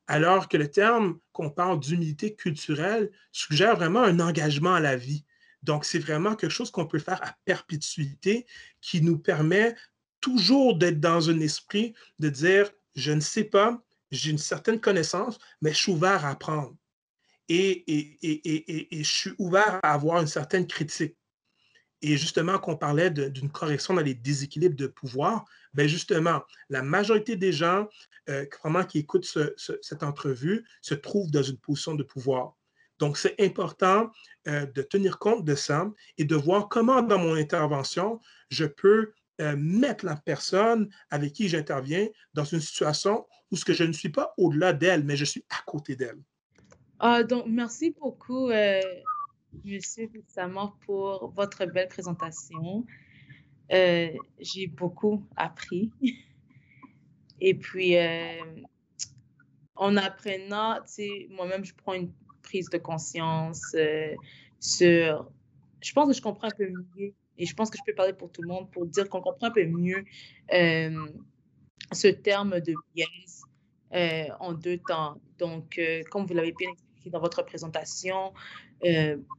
Alors 0.06 0.48
que 0.48 0.56
le 0.56 0.70
terme 0.70 1.18
qu'on 1.32 1.50
parle 1.50 1.80
d'humilité 1.80 2.34
culturelle 2.34 3.10
suggère 3.32 3.76
vraiment 3.76 4.02
un 4.02 4.20
engagement 4.20 4.74
à 4.74 4.80
la 4.80 4.96
vie. 4.96 5.24
Donc, 5.62 5.84
c'est 5.84 5.98
vraiment 5.98 6.34
quelque 6.34 6.50
chose 6.50 6.70
qu'on 6.70 6.86
peut 6.86 6.98
faire 6.98 7.22
à 7.22 7.36
perpétuité 7.44 8.46
qui 8.80 9.02
nous 9.02 9.18
permet 9.18 9.74
toujours 10.20 10.76
d'être 10.76 11.00
dans 11.00 11.30
un 11.30 11.40
esprit 11.40 11.94
de 12.18 12.28
dire, 12.28 12.70
je 12.94 13.12
ne 13.12 13.20
sais 13.20 13.44
pas, 13.44 13.82
j'ai 14.10 14.30
une 14.30 14.38
certaine 14.38 14.80
connaissance, 14.80 15.38
mais 15.60 15.72
je 15.72 15.76
suis 15.76 15.92
ouvert 15.92 16.24
à 16.24 16.30
apprendre. 16.30 16.74
Et, 17.48 17.84
je 18.22 19.02
suis 19.02 19.32
ouvert 19.38 19.80
à 19.82 19.92
avoir 19.92 20.20
une 20.20 20.26
certaine 20.26 20.66
critique. 20.66 21.16
Et 22.00 22.16
justement, 22.16 22.58
qu'on 22.58 22.76
parlait 22.76 23.10
d'une 23.10 23.50
correction 23.50 23.94
dans 23.94 24.02
les 24.02 24.14
déséquilibres 24.14 24.76
de 24.76 24.86
pouvoir, 24.86 25.44
bien 25.78 25.86
justement, 25.86 26.42
la 26.70 26.82
majorité 26.82 27.36
des 27.36 27.52
gens 27.52 27.88
euh, 28.28 28.44
qui 28.88 28.98
écoutent 28.98 29.28
cette 29.56 30.02
entrevue 30.02 30.64
se 30.82 30.94
trouvent 30.94 31.30
dans 31.30 31.42
une 31.42 31.56
position 31.56 31.94
de 31.94 32.02
pouvoir. 32.02 32.56
Donc, 32.98 33.16
c'est 33.16 33.40
important 33.40 34.10
euh, 34.48 34.66
de 34.66 34.82
tenir 34.82 35.20
compte 35.20 35.44
de 35.44 35.54
ça 35.54 35.88
et 36.18 36.24
de 36.24 36.34
voir 36.34 36.68
comment, 36.68 37.00
dans 37.00 37.20
mon 37.20 37.34
intervention, 37.34 38.20
je 38.50 38.64
peux 38.64 39.12
euh, 39.40 39.54
mettre 39.56 40.04
la 40.04 40.16
personne 40.16 40.90
avec 41.10 41.32
qui 41.34 41.48
j'interviens 41.48 42.08
dans 42.34 42.44
une 42.44 42.60
situation 42.60 43.24
où 43.52 43.56
ce 43.56 43.64
que 43.64 43.72
je 43.72 43.84
ne 43.84 43.92
suis 43.92 44.08
pas 44.08 44.34
au-delà 44.36 44.72
d'elle, 44.72 45.04
mais 45.04 45.16
je 45.16 45.24
suis 45.24 45.44
à 45.48 45.62
côté 45.64 45.94
d'elle. 45.94 46.18
Ah, 46.98 47.22
donc, 47.22 47.46
merci 47.46 47.94
beaucoup, 48.00 48.50
Monsieur 49.64 50.10
pour 50.84 51.32
votre 51.36 51.66
belle 51.66 51.88
présentation. 51.88 52.84
Euh, 53.72 54.10
j'ai 54.38 54.66
beaucoup 54.66 55.24
appris. 55.36 55.90
Et 57.40 57.54
puis, 57.54 57.96
euh, 57.96 58.42
en 59.76 59.96
apprenant, 59.96 60.80
moi-même, 61.30 61.64
je 61.64 61.74
prends 61.74 61.94
une 61.94 62.12
prise 62.42 62.68
de 62.70 62.78
conscience 62.78 63.62
euh, 63.74 64.14
sur 64.58 65.30
je 65.80 65.92
pense 65.92 66.08
que 66.08 66.14
je 66.14 66.22
comprends 66.22 66.48
un 66.48 66.56
peu 66.56 66.68
mieux, 66.96 67.14
et 67.36 67.46
je 67.46 67.54
pense 67.54 67.70
que 67.70 67.78
je 67.78 67.84
peux 67.86 67.94
parler 67.94 68.12
pour 68.12 68.32
tout 68.32 68.42
le 68.42 68.48
monde 68.48 68.68
pour 68.72 68.84
dire 68.84 69.08
qu'on 69.08 69.20
comprend 69.20 69.46
un 69.46 69.52
peu 69.52 69.64
mieux 69.64 70.04
euh, 70.52 71.06
ce 71.92 72.08
terme 72.08 72.60
de 72.60 72.74
biais 72.96 74.34
en 74.40 74.54
deux 74.54 74.78
temps. 74.78 75.20
Donc, 75.38 75.80
comme 76.10 76.26
vous 76.26 76.34
l'avez 76.34 76.52
bien 76.52 76.68
expliqué 76.72 77.10
dans 77.10 77.20
votre 77.20 77.44
présentation, 77.44 78.34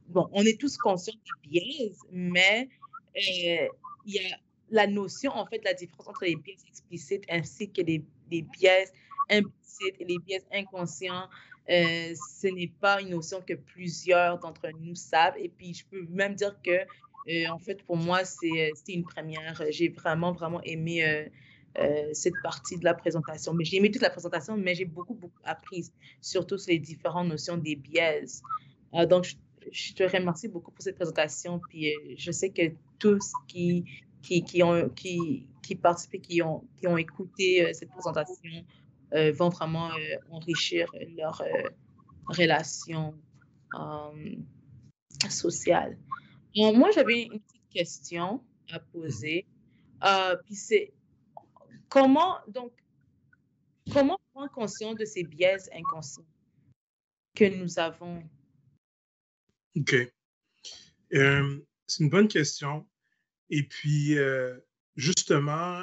bon, 0.08 0.30
on 0.32 0.42
est 0.44 0.58
tous 0.58 0.78
conscients 0.78 1.12
du 1.12 1.50
biais, 1.50 1.92
mais 2.10 2.70
il 4.10 4.22
y 4.22 4.32
a 4.32 4.36
la 4.70 4.86
notion, 4.86 5.32
en 5.32 5.46
fait, 5.46 5.62
la 5.64 5.74
différence 5.74 6.08
entre 6.08 6.24
les 6.24 6.36
biais 6.36 6.56
explicites 6.68 7.24
ainsi 7.28 7.70
que 7.70 7.82
les, 7.82 8.04
les 8.30 8.42
biais 8.42 8.86
implicites 9.28 9.96
et 10.00 10.04
les 10.04 10.18
biais 10.18 10.44
inconscients 10.52 11.28
euh, 11.70 12.14
ce 12.40 12.48
n'est 12.48 12.72
pas 12.80 13.00
une 13.00 13.10
notion 13.10 13.40
que 13.46 13.54
plusieurs 13.54 14.38
d'entre 14.38 14.70
nous 14.80 14.96
savent. 14.96 15.36
Et 15.38 15.48
puis, 15.48 15.74
je 15.74 15.84
peux 15.86 16.04
même 16.10 16.34
dire 16.34 16.56
que, 16.62 16.70
euh, 16.70 17.48
en 17.50 17.58
fait, 17.58 17.82
pour 17.84 17.96
moi, 17.96 18.24
c'est 18.24 18.72
une 18.88 19.04
première. 19.04 19.62
J'ai 19.70 19.88
vraiment, 19.88 20.32
vraiment 20.32 20.60
aimé 20.62 21.04
euh, 21.78 22.10
cette 22.12 22.34
partie 22.42 22.76
de 22.76 22.84
la 22.84 22.94
présentation. 22.94 23.54
Mais 23.54 23.64
j'ai 23.64 23.76
aimé 23.76 23.90
toute 23.90 24.02
la 24.02 24.10
présentation, 24.10 24.56
mais 24.56 24.74
j'ai 24.74 24.84
beaucoup, 24.84 25.14
beaucoup 25.14 25.40
appris, 25.44 25.92
surtout 26.20 26.58
sur 26.58 26.72
les 26.72 26.80
différentes 26.80 27.28
notions 27.28 27.56
des 27.56 27.76
biais. 27.76 28.24
donc, 29.08 29.24
je, 29.24 29.36
te 29.94 30.02
remercie 30.02 30.48
beaucoup 30.48 30.70
pour 30.70 30.82
cette 30.82 30.96
présentation. 30.96 31.60
Puis, 31.68 31.94
je 32.16 32.30
sais 32.30 32.50
que 32.50 32.72
tous 32.98 33.32
qui, 33.48 33.84
qui, 34.22 34.42
qui 34.42 34.62
ont, 34.62 34.88
qui, 34.90 35.46
qui 35.62 35.74
participé, 35.74 36.20
qui 36.20 36.42
ont, 36.42 36.64
qui 36.78 36.86
ont 36.86 36.96
écouté 36.96 37.72
cette 37.72 37.90
présentation, 37.90 38.64
euh, 39.12 39.32
vont 39.32 39.48
vraiment 39.48 39.90
euh, 39.90 40.16
enrichir 40.30 40.88
leur 41.16 41.40
euh, 41.40 41.68
relation 42.28 43.14
sociale. 45.28 45.98
moi, 46.56 46.90
j'avais 46.92 47.22
une 47.24 47.40
petite 47.40 47.68
question 47.70 48.40
à 48.70 48.78
poser. 48.78 49.46
puis 50.44 50.54
c'est 50.54 50.92
comment, 51.88 52.36
donc, 52.46 52.72
comment 53.92 54.18
prendre 54.32 54.50
conscience 54.52 54.94
de 54.94 55.04
ces 55.04 55.24
biais 55.24 55.58
inconscients 55.74 56.24
que 57.34 57.44
nous 57.44 57.80
avons? 57.80 58.22
OK. 59.76 59.94
c'est 61.10 62.00
une 62.00 62.10
bonne 62.10 62.28
question. 62.28 62.88
Et 63.50 63.62
puis, 63.64 64.16
justement, 64.96 65.82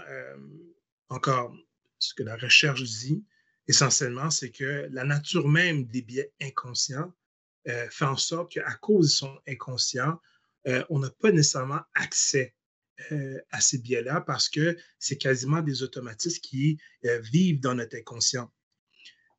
encore, 1.10 1.56
ce 2.00 2.14
que 2.14 2.24
la 2.24 2.36
recherche 2.38 2.84
dit 2.84 3.24
essentiellement, 3.68 4.30
c'est 4.30 4.52
que 4.52 4.88
la 4.92 5.04
nature 5.04 5.48
même 5.48 5.86
des 5.86 6.02
biais 6.02 6.32
inconscients 6.42 7.14
euh, 7.68 7.88
fait 7.90 8.06
en 8.06 8.16
sorte 8.16 8.54
qu'à 8.54 8.74
cause 8.76 9.08
de 9.08 9.12
son 9.12 9.40
inconscient, 9.48 10.20
euh, 10.68 10.84
on 10.90 11.00
n'a 11.00 11.10
pas 11.10 11.32
nécessairement 11.32 11.82
accès 11.96 12.56
euh, 13.12 13.40
à 13.52 13.62
ces 13.62 13.78
biais-là 13.80 14.22
parce 14.22 14.50
que 14.50 14.78
c'est 15.00 15.18
quasiment 15.18 15.62
des 15.62 15.84
automatismes 15.84 16.42
qui 16.42 16.80
vivent 17.04 17.60
dans 17.60 17.76
notre 17.76 17.98
inconscient. 17.98 18.52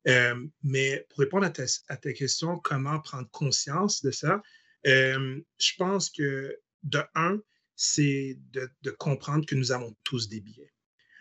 Mais 0.05 1.05
pour 1.09 1.19
répondre 1.19 1.45
à 1.45 1.49
ta, 1.97 2.13
question, 2.13 2.59
comment 2.59 2.99
prendre 2.99 3.29
conscience 3.31 4.01
de 4.01 4.11
ça, 4.11 4.41
je 4.85 5.75
pense 5.77 6.09
que 6.09 6.57
de 6.83 7.01
un, 7.15 7.41
c'est 7.75 8.37
de, 8.51 8.91
comprendre 8.91 9.45
que 9.45 9.55
nous 9.55 9.71
avons 9.71 9.95
tous 10.03 10.27
des 10.27 10.41
biais. 10.41 10.73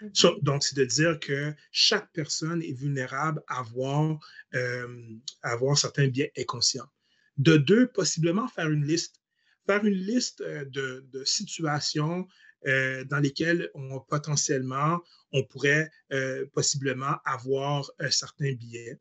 Mm-hmm. 0.02 0.42
donc, 0.42 0.64
c'est 0.64 0.76
de 0.76 0.84
dire 0.84 1.18
que 1.18 1.54
chaque 1.70 2.10
personne 2.12 2.62
est 2.62 2.72
vulnérable 2.72 3.42
à 3.48 3.60
avoir, 3.60 4.18
euh, 4.54 5.16
avoir 5.42 5.76
certains 5.76 6.08
biais 6.08 6.32
inconscients. 6.36 6.88
De 7.36 7.56
deux, 7.56 7.88
possiblement 7.88 8.48
faire 8.48 8.70
une 8.70 8.84
liste. 8.84 9.20
Faire 9.66 9.84
une 9.84 9.94
liste 9.94 10.40
euh, 10.40 10.64
de, 10.64 11.06
de 11.12 11.24
situations 11.24 12.26
euh, 12.66 13.04
dans 13.04 13.18
lesquelles 13.18 13.70
on, 13.74 14.00
potentiellement 14.00 15.00
on 15.32 15.44
pourrait 15.44 15.90
euh, 16.12 16.46
possiblement 16.52 17.16
avoir 17.24 17.90
certains 18.10 18.52
biais. 18.52 18.98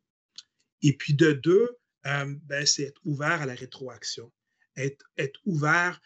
Et 0.82 0.93
puis 0.93 1.13
de 1.13 1.32
deux, 1.32 1.78
ben, 2.04 2.65
c'est 2.65 2.84
être 2.84 3.02
ouvert 3.04 3.41
à 3.41 3.46
la 3.46 3.56
rétroaction, 3.56 4.32
être, 4.76 5.04
ouvert 5.46 6.00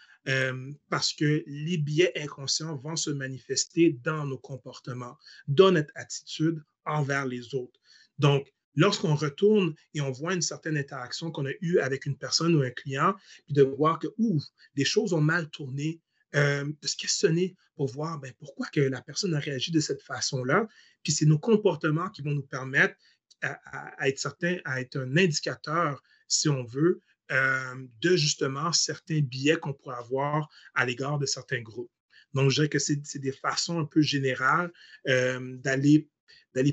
parce 0.90 1.14
que 1.14 1.44
les 1.46 1.78
biais 1.78 2.12
inconscients 2.16 2.76
vont 2.78 2.96
se 2.96 3.10
manifester 3.10 4.00
dans 4.04 4.26
nos 4.26 4.38
comportements, 4.38 5.18
dans 5.48 5.72
notre 5.72 5.92
attitude 5.96 6.64
envers 6.86 7.26
les 7.26 7.54
autres. 7.54 7.80
Donc, 8.18 8.52
lorsqu'on 8.76 9.16
retourne 9.16 9.74
et 9.94 10.02
on 10.02 10.12
voit 10.12 10.34
une 10.34 10.42
certaine 10.42 10.78
interaction 10.78 11.32
qu'on 11.32 11.46
a 11.46 11.52
eue 11.62 11.80
avec 11.80 12.06
une 12.06 12.18
personne 12.18 12.56
ou 12.56 12.62
un 12.62 12.72
client, 12.72 13.16
puis 13.46 13.54
de 13.54 13.64
voir 13.64 14.00
que, 14.00 14.08
ouf, 14.18 14.44
des 14.76 14.86
choses 14.86 15.14
ont 15.14 15.22
mal 15.22 15.50
tourné, 15.50 16.00
de 16.34 16.88
se 16.88 16.96
questionner 16.96 17.56
pour 17.76 17.88
voir 17.88 18.20
ben, 18.20 18.32
pourquoi 18.40 18.68
que 18.68 18.80
la 18.80 19.02
personne 19.02 19.34
a 19.34 19.40
réagi 19.40 19.72
de 19.72 19.80
cette 19.80 20.02
façon-là. 20.02 20.68
Puis 21.04 21.12
c'est 21.12 21.26
nos 21.26 21.40
comportements 21.40 22.10
qui 22.10 22.22
vont 22.22 22.32
nous 22.32 22.46
permettre 22.46 22.96
à, 23.42 24.08
être 24.08 24.20
certains, 24.20 24.58
à 24.66 24.82
être 24.82 24.98
un 24.98 25.18
indicateur, 25.18 26.02
si 26.28 26.48
on 26.50 26.64
veut, 26.64 27.02
euh, 27.32 27.88
de 28.02 28.16
justement 28.16 28.72
certains 28.72 29.22
biais 29.22 29.58
qu'on 29.58 29.74
pourrait 29.74 29.98
avoir 29.98 30.50
à 30.76 30.86
l'égard 30.86 31.18
de 31.18 31.26
certains 31.26 31.62
groupes. 31.62 31.92
Donc, 32.34 32.50
je 32.50 32.56
dirais 32.56 32.70
que 32.70 32.80
c'est 32.80 33.20
des 33.20 33.32
façons 33.32 33.80
un 33.80 33.86
peu 33.86 34.02
générales 34.02 34.72
euh, 35.08 35.58
d'aller 35.58 36.08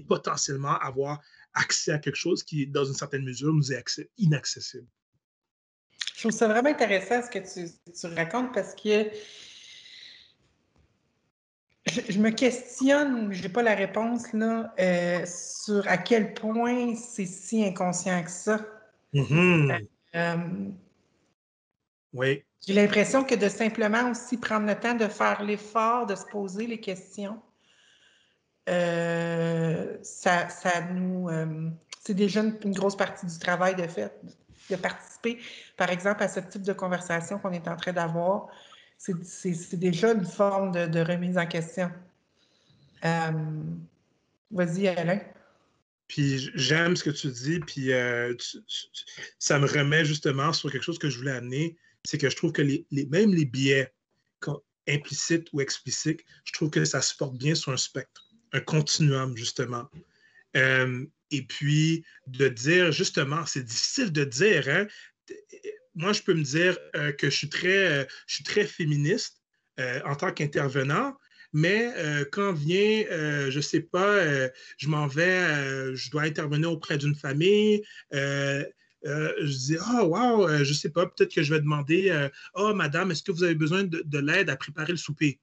potentiellement 0.06 0.78
avoir 0.78 1.20
accès 1.54 1.92
à 1.92 1.98
quelque 1.98 2.16
chose 2.16 2.42
qui, 2.42 2.66
dans 2.66 2.84
une 2.84 2.94
certaine 2.94 3.24
mesure, 3.24 3.52
nous 3.52 3.72
est 3.72 4.10
inaccessible. 4.18 4.86
Je 6.14 6.20
trouve 6.20 6.32
ça 6.32 6.48
vraiment 6.48 6.70
intéressant 6.70 7.22
ce 7.22 7.30
que 7.30 7.38
tu, 7.38 8.14
racontes 8.14 8.52
parce 8.52 8.74
que 8.74 9.08
je, 11.88 12.18
me 12.18 12.30
questionne, 12.30 13.32
je 13.32 13.42
n'ai 13.42 13.48
pas 13.48 13.62
la 13.62 13.74
réponse 13.74 14.32
là, 14.32 14.72
euh, 14.78 15.24
sur 15.26 15.86
à 15.88 15.98
quel 15.98 16.34
point 16.34 16.94
c'est 16.94 17.26
si 17.26 17.64
inconscient 17.64 18.22
que 18.22 18.30
ça. 18.30 18.60
Mm-hmm. 19.14 19.86
Euh, 20.14 20.36
oui. 22.12 22.42
J'ai 22.66 22.74
l'impression 22.74 23.24
que 23.24 23.34
de 23.34 23.48
simplement 23.48 24.10
aussi 24.10 24.36
prendre 24.36 24.66
le 24.66 24.74
temps 24.74 24.94
de 24.94 25.06
faire 25.06 25.42
l'effort 25.42 26.06
de 26.06 26.14
se 26.14 26.24
poser 26.26 26.66
les 26.66 26.80
questions, 26.80 27.40
euh, 28.68 29.96
ça, 30.02 30.48
ça, 30.48 30.80
nous. 30.92 31.28
Euh, 31.28 31.70
c'est 32.04 32.14
déjà 32.14 32.42
une, 32.42 32.72
grosse 32.72 32.96
partie 32.96 33.26
du 33.26 33.38
travail 33.38 33.74
de 33.76 33.86
fait, 33.86 34.12
de 34.70 34.76
participer, 34.76 35.38
par 35.76 35.90
exemple, 35.90 36.22
à 36.22 36.28
ce 36.28 36.40
type 36.40 36.62
de 36.62 36.72
conversation 36.72 37.38
qu'on 37.38 37.52
est 37.52 37.68
en 37.68 37.76
train 37.76 37.92
d'avoir. 37.92 38.48
C'est 38.98 39.78
déjà 39.78 40.12
une 40.12 40.26
forme 40.26 40.72
de, 40.72 41.00
remise 41.00 41.38
en 41.38 41.46
question. 41.46 41.90
Vas-y, 44.50 44.88
Alain. 44.88 45.20
Puis 46.08 46.50
j'aime 46.54 46.96
ce 46.96 47.04
que 47.04 47.10
tu 47.10 47.28
dis, 47.30 47.60
puis 47.60 47.92
euh, 47.92 48.34
ça 49.38 49.58
me 49.58 49.66
remet 49.66 50.04
justement 50.04 50.52
sur 50.52 50.72
quelque 50.72 50.82
chose 50.82 50.98
que 50.98 51.10
je 51.10 51.18
voulais 51.18 51.32
amener, 51.32 51.76
c'est 52.02 52.16
que 52.16 52.30
je 52.30 52.36
trouve 52.36 52.52
que 52.52 52.62
même 52.62 53.34
les 53.34 53.44
biais 53.44 53.92
implicites 54.88 55.48
ou 55.52 55.60
explicites, 55.60 56.24
je 56.44 56.52
trouve 56.52 56.70
que 56.70 56.84
ça 56.86 57.02
se 57.02 57.14
porte 57.14 57.36
bien 57.36 57.54
sur 57.54 57.72
un 57.72 57.76
spectre, 57.76 58.26
un 58.52 58.60
continuum, 58.60 59.36
justement. 59.36 59.86
Euh, 60.56 61.04
et 61.30 61.42
puis 61.42 62.06
de 62.26 62.48
dire, 62.48 62.90
justement, 62.90 63.44
c'est 63.44 63.62
difficile 63.62 64.10
de 64.10 64.24
dire, 64.24 64.66
hein? 64.68 64.86
Moi, 65.98 66.12
je 66.12 66.22
peux 66.22 66.34
me 66.34 66.42
dire 66.42 66.78
euh, 66.96 67.12
que 67.12 67.28
je 67.28 67.36
suis 67.36 67.48
très, 67.48 68.08
je 68.26 68.34
suis 68.34 68.44
très 68.44 68.64
féministe 68.64 69.42
en 70.04 70.16
tant 70.16 70.32
qu'intervenant, 70.32 71.16
mais 71.52 71.92
euh, 71.96 72.24
quand 72.30 72.52
vient, 72.52 73.04
euh, 73.10 73.50
je 73.50 73.56
ne 73.56 73.62
sais 73.62 73.80
pas, 73.80 74.14
euh, 74.14 74.48
je 74.76 74.88
m'en 74.88 75.06
vais, 75.06 75.94
je 75.94 76.10
dois 76.10 76.22
intervenir 76.22 76.72
auprès 76.72 76.98
d'une 76.98 77.14
famille, 77.14 77.82
je 78.12 78.64
dis, 79.44 79.76
oh, 79.94 80.04
wow, 80.06 80.48
je 80.48 80.68
ne 80.68 80.74
sais 80.74 80.90
pas, 80.90 81.06
peut-être 81.06 81.34
que 81.34 81.42
je 81.42 81.54
vais 81.54 81.60
demander, 81.60 82.28
oh, 82.54 82.74
madame, 82.74 83.10
est-ce 83.10 83.22
que 83.22 83.32
vous 83.32 83.44
avez 83.44 83.54
besoin 83.54 83.84
de, 83.84 84.18
l'aide 84.18 84.50
à 84.50 84.56
préparer 84.56 84.92
le 84.92 84.98
souper? 84.98 85.40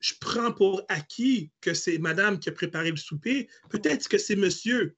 Je 0.00 0.12
prends 0.20 0.52
pour 0.52 0.82
acquis 0.88 1.50
que 1.62 1.72
c'est 1.72 1.96
madame 1.96 2.38
qui 2.38 2.50
a 2.50 2.52
préparé 2.52 2.90
le 2.90 2.96
souper, 2.96 3.48
peut-être 3.70 4.06
que 4.06 4.18
c'est 4.18 4.36
monsieur. 4.36 4.96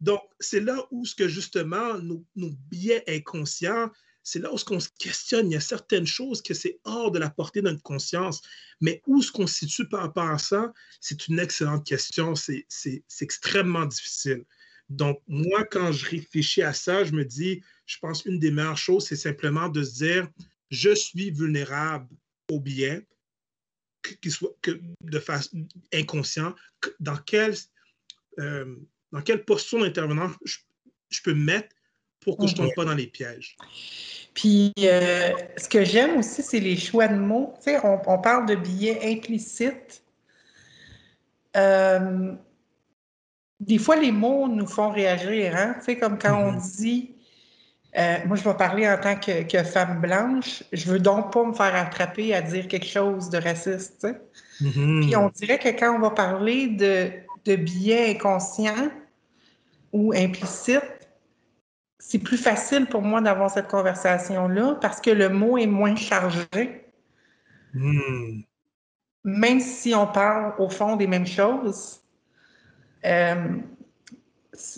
Donc, 0.00 0.20
c'est 0.38 0.60
là 0.60 0.86
où 0.90 1.04
ce 1.04 1.14
que 1.14 1.28
justement 1.28 1.98
nos, 1.98 2.24
biais 2.70 3.04
inconscients 3.08 3.90
c'est 4.24 4.40
là 4.40 4.52
où 4.52 4.58
on 4.70 4.80
se 4.80 4.90
questionne. 4.98 5.50
Il 5.50 5.54
y 5.54 5.56
a 5.56 5.60
certaines 5.60 6.06
choses 6.06 6.42
que 6.42 6.52
c'est 6.52 6.80
hors 6.84 7.10
de 7.10 7.18
la 7.18 7.30
portée 7.30 7.62
de 7.62 7.70
notre 7.70 7.82
conscience. 7.82 8.42
Mais 8.82 9.00
où 9.06 9.22
se 9.22 9.32
constitue 9.32 9.88
par 9.88 10.00
rapport 10.00 10.28
à 10.28 10.36
ça? 10.36 10.74
C'est 11.00 11.28
une 11.28 11.38
excellente 11.38 11.86
question. 11.86 12.34
C'est 12.34 12.66
extrêmement 13.22 13.86
difficile. 13.86 14.44
Donc, 14.90 15.22
moi, 15.28 15.64
quand 15.64 15.92
je 15.92 16.04
réfléchis 16.04 16.62
à 16.62 16.74
ça, 16.74 17.04
je 17.04 17.12
me 17.12 17.24
dis, 17.24 17.62
je 17.86 17.96
pense 18.00 18.26
une 18.26 18.38
des 18.38 18.50
meilleures 18.50 18.76
choses, 18.76 19.06
c'est 19.06 19.16
simplement 19.16 19.70
de 19.70 19.82
se 19.82 19.94
dire, 19.94 20.28
je 20.70 20.94
suis 20.94 21.30
vulnérable 21.30 22.08
au 22.50 22.60
bien, 22.60 23.00
qu'il 24.20 24.32
soit 24.32 24.56
que 24.62 24.80
de 25.00 25.18
façon 25.18 25.66
inconsciente, 25.92 26.56
dans 27.00 27.16
quelle, 27.16 27.54
euh, 28.38 28.76
dans 29.12 29.20
quelle 29.20 29.44
posture 29.44 29.80
d'intervenant 29.80 30.30
je, 30.44 30.58
je, 31.10 31.22
peux 31.22 31.34
me 31.34 31.44
mettre 31.44 31.68
pour 32.20 32.36
que 32.36 32.46
je 32.46 32.52
ne 32.52 32.58
tombe 32.58 32.74
pas 32.74 32.84
dans 32.84 32.94
les 32.94 33.06
pièges? 33.06 33.56
Puis, 34.34 34.72
euh, 34.78 35.32
ce 35.56 35.68
que 35.68 35.84
j'aime 35.84 36.18
aussi, 36.18 36.42
c'est 36.42 36.60
les 36.60 36.76
choix 36.76 37.08
de 37.08 37.16
mots. 37.16 37.54
Tu 37.56 37.72
sais, 37.72 37.80
on, 37.84 38.18
parle 38.18 38.46
de 38.46 38.54
billets 38.54 39.00
implicites. 39.16 40.04
Euh, 41.56 42.32
des 43.58 43.78
fois, 43.78 43.96
les 43.96 44.12
mots 44.12 44.46
nous 44.46 44.66
font 44.66 44.90
réagir. 44.90 45.56
Hein? 45.56 45.74
Tu 45.78 45.86
sais, 45.86 45.98
comme 45.98 46.18
quand 46.18 46.38
on 46.40 46.52
mm-hmm. 46.52 46.76
dit 46.76 47.14
euh, 47.96 48.16
moi, 48.26 48.36
je 48.36 48.44
vais 48.44 48.54
parler 48.54 48.88
en 48.88 48.98
tant 48.98 49.16
que, 49.16 49.62
femme 49.64 50.00
blanche. 50.00 50.62
Je 50.72 50.90
veux 50.90 51.00
donc 51.00 51.32
pas 51.32 51.44
me 51.44 51.52
faire 51.52 51.74
attraper 51.74 52.34
à 52.34 52.42
dire 52.42 52.68
quelque 52.68 52.86
chose 52.86 53.30
de 53.30 53.38
raciste. 53.38 54.06
Mm-hmm. 54.60 55.00
Puis 55.00 55.16
on 55.16 55.30
dirait 55.30 55.58
que 55.58 55.68
quand 55.70 55.96
on 55.96 55.98
va 55.98 56.10
parler 56.10 56.68
de, 56.68 57.10
de 57.44 57.56
biais 57.56 58.10
inconscients 58.10 58.90
ou 59.92 60.12
implicites, 60.12 60.82
c'est 61.98 62.18
plus 62.18 62.38
facile 62.38 62.86
pour 62.86 63.02
moi 63.02 63.20
d'avoir 63.20 63.50
cette 63.50 63.68
conversation-là 63.68 64.78
parce 64.80 65.00
que 65.00 65.10
le 65.10 65.28
mot 65.28 65.58
est 65.58 65.66
moins 65.66 65.96
chargé. 65.96 66.84
Mm. 67.74 68.40
Même 69.24 69.60
si 69.60 69.94
on 69.94 70.06
parle 70.06 70.54
au 70.58 70.70
fond 70.70 70.96
des 70.96 71.06
mêmes 71.06 71.26
choses, 71.26 72.00
euh, 73.04 73.58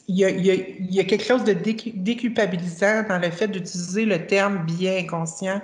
il 0.09 0.17
y, 0.19 1.01
a, 1.01 1.05
quelque 1.05 1.25
chose 1.25 1.45
de 1.45 1.53
déculpabilisant 1.53 3.05
dans 3.05 3.19
le 3.19 3.31
fait 3.31 3.49
d'utiliser 3.49 4.05
le 4.05 4.27
terme 4.27 4.65
bien 4.67 4.99
inconscient. 4.99 5.63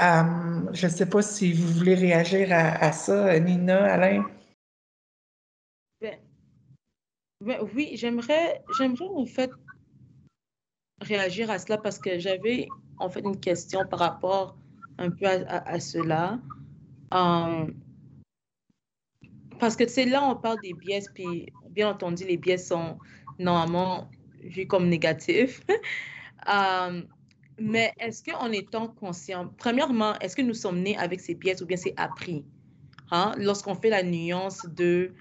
Euh, 0.00 0.62
je 0.72 0.86
ne 0.86 0.90
sais 0.90 1.06
pas 1.06 1.22
si 1.22 1.52
vous 1.52 1.68
voulez 1.68 1.94
réagir 1.94 2.48
à, 2.50 2.92
ça, 2.92 3.38
Nina, 3.38 3.92
Alain. 3.92 4.24
Ben, 6.00 6.10
ben, 6.10 6.18
oui, 7.74 7.92
j'aimerais, 7.94 8.62
j'aimerais 8.78 9.08
en 9.14 9.26
fait 9.26 9.50
réagir 11.00 11.50
à 11.50 11.58
cela 11.58 11.78
parce 11.78 11.98
que 11.98 12.18
j'avais 12.18 12.68
en 12.98 13.08
fait 13.08 13.20
une 13.20 13.38
question 13.38 13.80
par 13.88 13.98
rapport 13.98 14.56
un 14.98 15.10
peu 15.10 15.26
à, 15.26 15.80
cela. 15.80 16.38
Euh, 17.14 17.66
parce 19.58 19.76
que 19.76 19.86
c'est 19.86 20.04
là 20.04 20.22
on 20.24 20.36
parle 20.36 20.60
des 20.62 20.74
biais, 20.74 21.02
puis 21.14 21.46
bien 21.70 21.90
entendu, 21.90 22.24
les 22.24 22.36
biais 22.36 22.58
sont 22.58 22.98
normalement 23.38 24.10
vus 24.42 24.66
comme 24.66 24.88
négatifs. 24.88 25.62
Euh, 26.52 27.02
mais 27.60 27.92
est-ce 28.00 28.24
qu'en 28.24 28.50
étant 28.50 28.88
conscient, 28.88 29.52
premièrement, 29.58 30.18
est-ce 30.18 30.34
que 30.34 30.42
nous 30.42 30.54
sommes 30.54 30.80
nés 30.80 30.98
avec 30.98 31.20
ces 31.20 31.36
biais 31.36 31.62
ou 31.62 31.66
bien 31.66 31.76
c'est 31.76 31.94
appris? 31.96 32.44
Hein? 33.12 33.32
Lorsqu'on 33.38 33.76
fait 33.76 33.90
la 33.90 34.02
nuance 34.02 34.66
de 34.66 35.14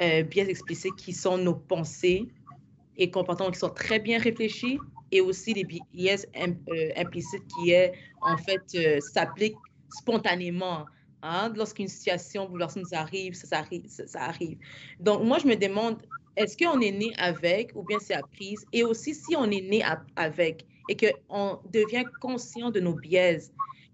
euh, 0.00 0.22
biais 0.22 0.48
explicites 0.48 0.96
qui 0.96 1.12
sont 1.12 1.38
nos 1.38 1.54
pensées 1.54 2.28
et 2.96 3.10
comportements 3.10 3.50
qui 3.50 3.58
sont 3.58 3.70
très 3.70 3.98
bien 3.98 4.18
réfléchis 4.18 4.78
et 5.12 5.20
aussi 5.20 5.54
les 5.54 5.64
biais 5.64 6.16
euh, 6.36 6.90
implicites 6.96 7.46
qui 7.48 7.70
est 7.70 7.92
en 8.20 8.36
fait 8.36 9.00
s'appliquent 9.00 9.56
spontanément 9.90 10.86
Hein, 11.22 11.52
lorsqu'une 11.54 11.88
situation 11.88 12.48
bouleversante 12.48 12.84
nous 12.84 12.98
arrive, 12.98 13.34
ça, 13.34 13.58
arrive, 13.58 13.86
ça, 13.88 14.22
arrive. 14.22 14.56
Donc, 15.00 15.22
moi, 15.22 15.38
je 15.38 15.46
me 15.46 15.54
demande, 15.54 16.00
est-ce 16.36 16.56
qu'on 16.56 16.80
est 16.80 16.92
né 16.92 17.12
avec 17.18 17.72
ou 17.74 17.82
bien 17.82 17.98
c'est 17.98 18.14
appris? 18.14 18.56
Et 18.72 18.84
aussi, 18.84 19.14
si 19.14 19.36
on 19.36 19.50
est 19.50 19.60
né 19.60 19.82
avec 20.16 20.64
et 20.88 20.96
qu'on 20.96 21.58
devient 21.72 22.04
conscient 22.20 22.70
de 22.70 22.80
nos 22.80 22.94
biais, 22.94 23.38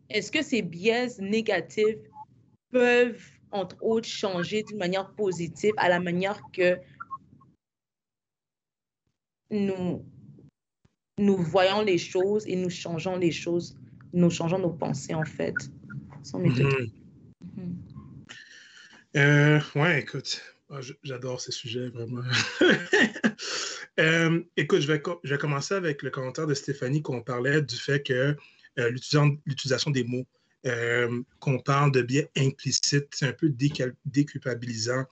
est-ce 0.08 0.30
que 0.30 0.40
ces 0.40 0.62
biais 0.62 1.08
négatifs 1.18 1.98
peuvent, 2.70 3.28
entre 3.52 3.76
autres, 3.82 4.08
changer 4.08 4.62
d'une 4.62 4.78
manière 4.78 5.10
positive 5.12 5.72
à 5.76 5.88
la 5.88 6.00
manière 6.00 6.40
que 6.52 6.78
nous, 9.50 10.04
nous 11.18 11.36
voyons 11.36 11.82
les 11.82 11.98
choses 11.98 12.46
et 12.46 12.56
nous 12.56 12.70
changeons 12.70 13.16
les 13.16 13.30
choses, 13.30 13.78
nous 14.12 14.30
changeons 14.30 14.58
nos 14.58 14.72
pensées, 14.72 15.14
en 15.14 15.24
fait, 15.24 15.54
sans 16.22 16.40
euh, 19.16 19.60
ouais, 19.74 20.00
écoute, 20.00 20.42
ah, 20.70 20.80
j'adore 21.02 21.40
ces 21.40 21.52
sujets, 21.52 21.88
vraiment. 21.88 22.22
Euh, 23.98 24.42
écoute, 24.58 24.82
je 24.82 24.92
vais, 24.92 25.02
je 25.24 25.32
vais 25.32 25.38
commencer 25.38 25.72
avec 25.72 26.02
le 26.02 26.10
commentaire 26.10 26.46
de 26.46 26.52
Stéphanie 26.52 27.00
qu'on 27.00 27.22
parlait 27.22 27.62
du 27.62 27.76
fait 27.76 28.02
que 28.02 28.36
euh, 28.78 28.90
l'utilisation 28.90 29.90
des 29.90 30.04
mots, 30.04 30.26
euh, 30.66 31.22
qu'on 31.40 31.58
parle 31.58 31.92
de 31.92 32.02
biais 32.02 32.30
implicite, 32.36 33.06
c'est 33.12 33.26
un 33.26 33.32
peu 33.32 33.48
déculpabilisant. 34.04 35.04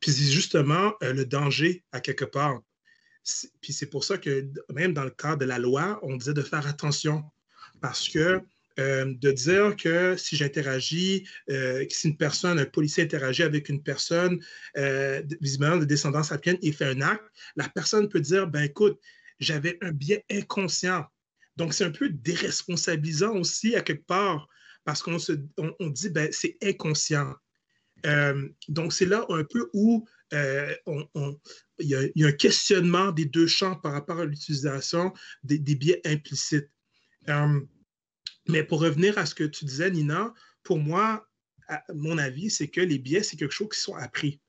Puis 0.00 0.12
c'est 0.12 0.32
justement 0.32 0.94
le 1.02 1.24
danger 1.24 1.84
à 1.92 2.00
quelque 2.00 2.24
part. 2.24 2.60
Puis 3.60 3.72
c'est 3.72 3.86
pour 3.86 4.04
ça 4.04 4.16
que 4.16 4.48
même 4.72 4.94
dans 4.94 5.04
le 5.04 5.10
cadre 5.10 5.38
de 5.38 5.44
la 5.44 5.58
loi, 5.58 5.98
on 6.02 6.16
disait 6.16 6.32
de 6.32 6.42
faire 6.42 6.66
attention 6.66 7.22
parce 7.80 8.08
que 8.08 8.40
euh, 8.78 9.14
de 9.20 9.30
dire 9.32 9.76
que 9.76 10.16
si 10.16 10.36
j'interagis, 10.36 11.26
euh, 11.50 11.84
si 11.90 12.08
une 12.08 12.16
personne, 12.16 12.58
un 12.58 12.64
policier 12.64 13.02
interagit 13.02 13.42
avec 13.42 13.68
une 13.68 13.82
personne 13.82 14.40
euh, 14.78 15.22
visiblement 15.40 15.76
de 15.76 15.84
descendance 15.84 16.32
africaine 16.32 16.56
et 16.62 16.72
fait 16.72 16.86
un 16.86 17.00
acte, 17.02 17.24
la 17.56 17.68
personne 17.68 18.08
peut 18.08 18.20
dire, 18.20 18.46
ben 18.46 18.62
écoute, 18.62 18.98
j'avais 19.38 19.76
un 19.82 19.92
biais 19.92 20.24
inconscient. 20.30 21.04
Donc, 21.56 21.74
c'est 21.74 21.84
un 21.84 21.90
peu 21.90 22.08
déresponsabilisant 22.08 23.34
aussi 23.34 23.74
à 23.74 23.82
quelque 23.82 24.06
part 24.06 24.48
parce 24.84 25.02
qu'on 25.02 25.18
se, 25.18 25.32
on, 25.58 25.90
dit, 25.90 26.10
ben 26.10 26.28
c'est 26.32 26.56
inconscient. 26.62 27.34
donc, 28.68 28.92
c'est 28.92 29.06
là 29.06 29.24
un 29.28 29.44
peu 29.44 29.70
où 29.74 30.06
il 30.32 31.86
y, 32.14 32.24
a 32.24 32.26
un 32.26 32.32
questionnement 32.32 33.12
des 33.12 33.24
deux 33.24 33.46
champs 33.46 33.76
par 33.76 33.92
rapport 33.92 34.20
à 34.20 34.24
l'utilisation 34.24 35.12
des, 35.42 35.58
biais 35.58 36.00
implicites. 36.04 36.70
Mais 38.48 38.64
pour 38.64 38.80
revenir 38.80 39.18
à 39.18 39.26
ce 39.26 39.34
que 39.34 39.44
tu 39.44 39.64
disais, 39.64 39.90
Nina, 39.90 40.32
pour 40.62 40.78
moi, 40.78 41.28
mon 41.94 42.18
avis, 42.18 42.50
c'est 42.50 42.68
que 42.68 42.80
les 42.80 42.98
biais, 42.98 43.22
c'est 43.22 43.36
quelque 43.36 43.54
chose 43.54 43.68
qui 43.72 43.80
sont 43.80 43.94
appris. 43.94 44.40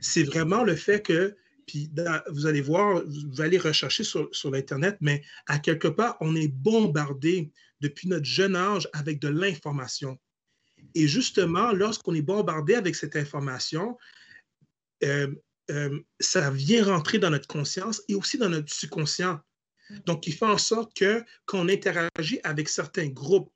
C'est 0.00 0.22
vraiment 0.22 0.64
le 0.64 0.76
fait 0.76 1.02
que, 1.02 1.36
puis 1.66 1.90
vous 2.30 2.46
allez 2.46 2.60
voir, 2.60 3.02
vous 3.04 3.40
allez 3.40 3.58
rechercher 3.58 4.04
sur, 4.04 4.28
sur 4.32 4.50
l'Internet, 4.50 4.96
mais 5.00 5.22
à 5.46 5.58
quelque 5.58 5.88
part, 5.88 6.16
on 6.20 6.34
est 6.34 6.48
bombardé 6.48 7.52
depuis 7.80 8.08
notre 8.08 8.24
jeune 8.24 8.56
âge 8.56 8.88
avec 8.92 9.18
de 9.20 9.28
l'information. 9.28 10.18
Et 10.94 11.08
justement, 11.08 11.72
lorsqu'on 11.72 12.14
est 12.14 12.22
bombardé 12.22 12.74
avec 12.74 12.94
cette 12.94 13.16
information, 13.16 13.96
euh, 15.04 15.28
euh, 15.70 16.00
ça 16.20 16.50
vient 16.50 16.84
rentrer 16.84 17.18
dans 17.18 17.30
notre 17.30 17.46
conscience 17.46 18.02
et 18.08 18.14
aussi 18.14 18.38
dans 18.38 18.48
notre 18.48 18.72
subconscient. 18.72 19.40
Donc, 20.06 20.26
il 20.26 20.34
fait 20.34 20.46
en 20.46 20.58
sorte 20.58 20.94
que 20.94 21.24
qu'on 21.46 21.68
interagit 21.68 22.40
avec 22.44 22.68
certains 22.68 23.08
groupes 23.08 23.50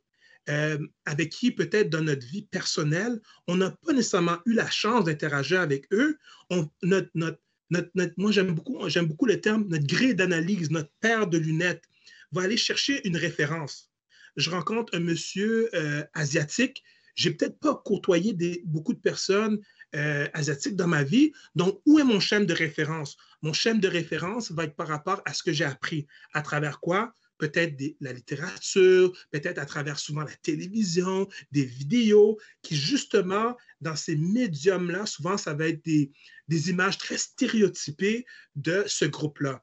euh, 0.48 0.78
avec 1.06 1.30
qui 1.30 1.52
peut-être 1.52 1.88
dans 1.88 2.02
notre 2.02 2.26
vie 2.26 2.42
personnelle, 2.42 3.20
on 3.46 3.56
n'a 3.56 3.70
pas 3.70 3.92
nécessairement 3.92 4.38
eu 4.44 4.54
la 4.54 4.68
chance 4.68 5.04
d'interagir 5.04 5.60
avec 5.60 5.86
eux. 5.92 6.18
On, 6.50 6.68
notre, 6.82 7.10
notre, 7.14 7.38
notre, 7.70 8.12
moi, 8.16 8.32
j'aime 8.32 8.52
beaucoup, 8.52 8.88
j'aime 8.88 9.06
beaucoup 9.06 9.26
le 9.26 9.40
terme, 9.40 9.68
notre 9.68 9.86
gré 9.86 10.14
d'analyse, 10.14 10.70
notre 10.70 10.90
paire 11.00 11.28
de 11.28 11.38
lunettes 11.38 11.84
va 12.32 12.42
aller 12.42 12.56
chercher 12.56 13.06
une 13.06 13.16
référence. 13.16 13.91
Je 14.36 14.50
rencontre 14.50 14.94
un 14.94 15.00
monsieur 15.00 15.68
euh, 15.74 16.04
asiatique. 16.14 16.82
J'ai 17.14 17.32
peut-être 17.32 17.58
pas 17.58 17.80
côtoyé 17.84 18.34
beaucoup 18.64 18.94
de 18.94 19.00
personnes 19.00 19.60
euh, 19.94 20.26
asiatique 20.32 20.74
dans 20.74 20.86
ma 20.86 21.02
vie. 21.02 21.32
Donc, 21.54 21.82
où 21.84 21.98
est 21.98 22.04
mon 22.04 22.20
chaîne 22.20 22.46
de 22.46 22.54
référence? 22.54 23.18
Mon 23.42 23.52
chaîne 23.52 23.78
de 23.78 23.88
référence 23.88 24.50
va 24.50 24.64
être 24.64 24.74
par 24.74 24.88
rapport 24.88 25.20
à 25.26 25.34
ce 25.34 25.42
que 25.42 25.52
j'ai 25.52 25.66
appris. 25.66 26.06
À 26.32 26.40
travers 26.40 26.80
quoi? 26.80 27.14
Peut-être 27.36 27.74
la 28.00 28.14
littérature, 28.14 29.12
peut-être 29.30 29.58
à 29.58 29.66
travers 29.66 29.98
souvent 29.98 30.22
la 30.22 30.34
télévision, 30.36 31.28
des 31.50 31.64
vidéos, 31.64 32.38
qui 32.62 32.76
justement, 32.76 33.56
dans 33.82 33.96
ces 33.96 34.16
médiums-là, 34.16 35.04
souvent, 35.04 35.36
ça 35.36 35.52
va 35.52 35.68
être 35.68 35.84
des 35.84 36.70
images 36.70 36.96
très 36.96 37.18
stéréotypées 37.18 38.24
de 38.54 38.84
ce 38.86 39.04
groupe-là. 39.04 39.62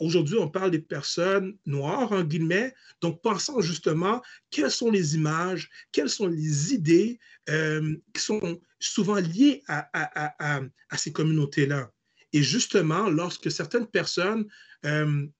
Aujourd'hui, 0.00 0.38
on 0.38 0.48
parle 0.48 0.70
des 0.70 0.78
personnes 0.78 1.56
noires, 1.66 2.10
en 2.12 2.24
guillemets. 2.24 2.74
Donc, 3.02 3.20
pensons 3.20 3.60
justement 3.60 4.22
quelles 4.50 4.70
sont 4.70 4.90
les 4.90 5.14
images, 5.14 5.68
quelles 5.92 6.08
sont 6.08 6.26
les 6.26 6.72
idées 6.72 7.18
euh, 7.50 7.96
qui 8.14 8.22
sont 8.22 8.60
souvent 8.78 9.16
liées 9.16 9.62
à, 9.68 10.60
ces 10.96 11.12
communautés-là. 11.12 11.92
Et 12.32 12.42
justement, 12.42 13.10
lorsque 13.10 13.50
certaines 13.50 13.86
personnes 13.86 14.48
n'ont 14.84 15.30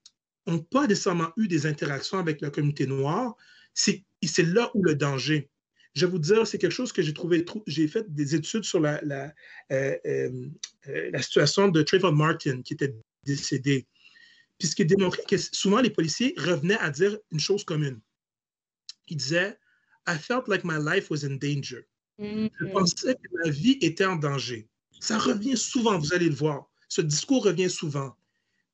euh, 0.49 0.59
pas 0.71 0.87
nécessairement 0.87 1.33
eu 1.39 1.49
des 1.49 1.67
interactions 1.67 2.19
avec 2.19 2.43
la 2.43 2.51
communauté 2.51 2.87
noire, 2.87 3.35
c'est 3.73 4.05
là 4.39 4.71
où 4.75 4.83
le 4.83 4.95
danger. 4.95 5.49
Je 5.95 6.05
vais 6.05 6.13
vous 6.13 6.19
dire, 6.19 6.47
c'est 6.47 6.59
quelque 6.59 6.71
chose 6.71 6.93
que 6.93 7.01
j'ai 7.01 7.15
trouvé, 7.15 7.47
j'ai 7.67 7.89
fait 7.89 8.13
des 8.13 8.35
études 8.35 8.65
sur 8.65 8.79
la, 8.79 9.01
euh, 9.73 10.29
la 10.87 11.23
situation 11.23 11.69
de 11.69 11.83
Trayvon 11.83 12.13
Martin, 12.13 12.61
qui 12.63 12.75
était 12.75 12.95
décédé. 13.25 13.87
Puis 14.61 14.69
ce 14.69 14.77
qui 14.77 14.85
démontrait 14.85 15.25
que 15.25 15.39
souvent 15.39 15.81
les 15.81 15.89
policiers 15.89 16.35
revenaient 16.37 16.79
à 16.79 16.91
dire 16.91 17.19
une 17.33 17.41
chose 17.41 17.65
commune. 17.65 17.99
Ils 19.09 19.17
disaient 19.17 19.59
I 20.07 20.19
felt 20.19 20.49
like 20.49 20.65
my 20.65 20.77
life 20.79 21.11
was 21.11 21.25
in 21.25 21.37
danger. 21.37 21.89
Je 22.19 22.25
mm-hmm. 22.25 22.73
pensais 22.73 23.15
que 23.15 23.29
ma 23.43 23.51
vie 23.51 23.79
était 23.81 24.05
en 24.05 24.17
danger. 24.17 24.69
Ça 25.01 25.19
revient 25.19 25.57
souvent, 25.57 25.99
vous 25.99 26.13
allez 26.13 26.29
le 26.29 26.35
voir. 26.35 26.71
Ce 26.89 27.01
discours 27.01 27.45
revient 27.45 27.71
souvent. 27.71 28.15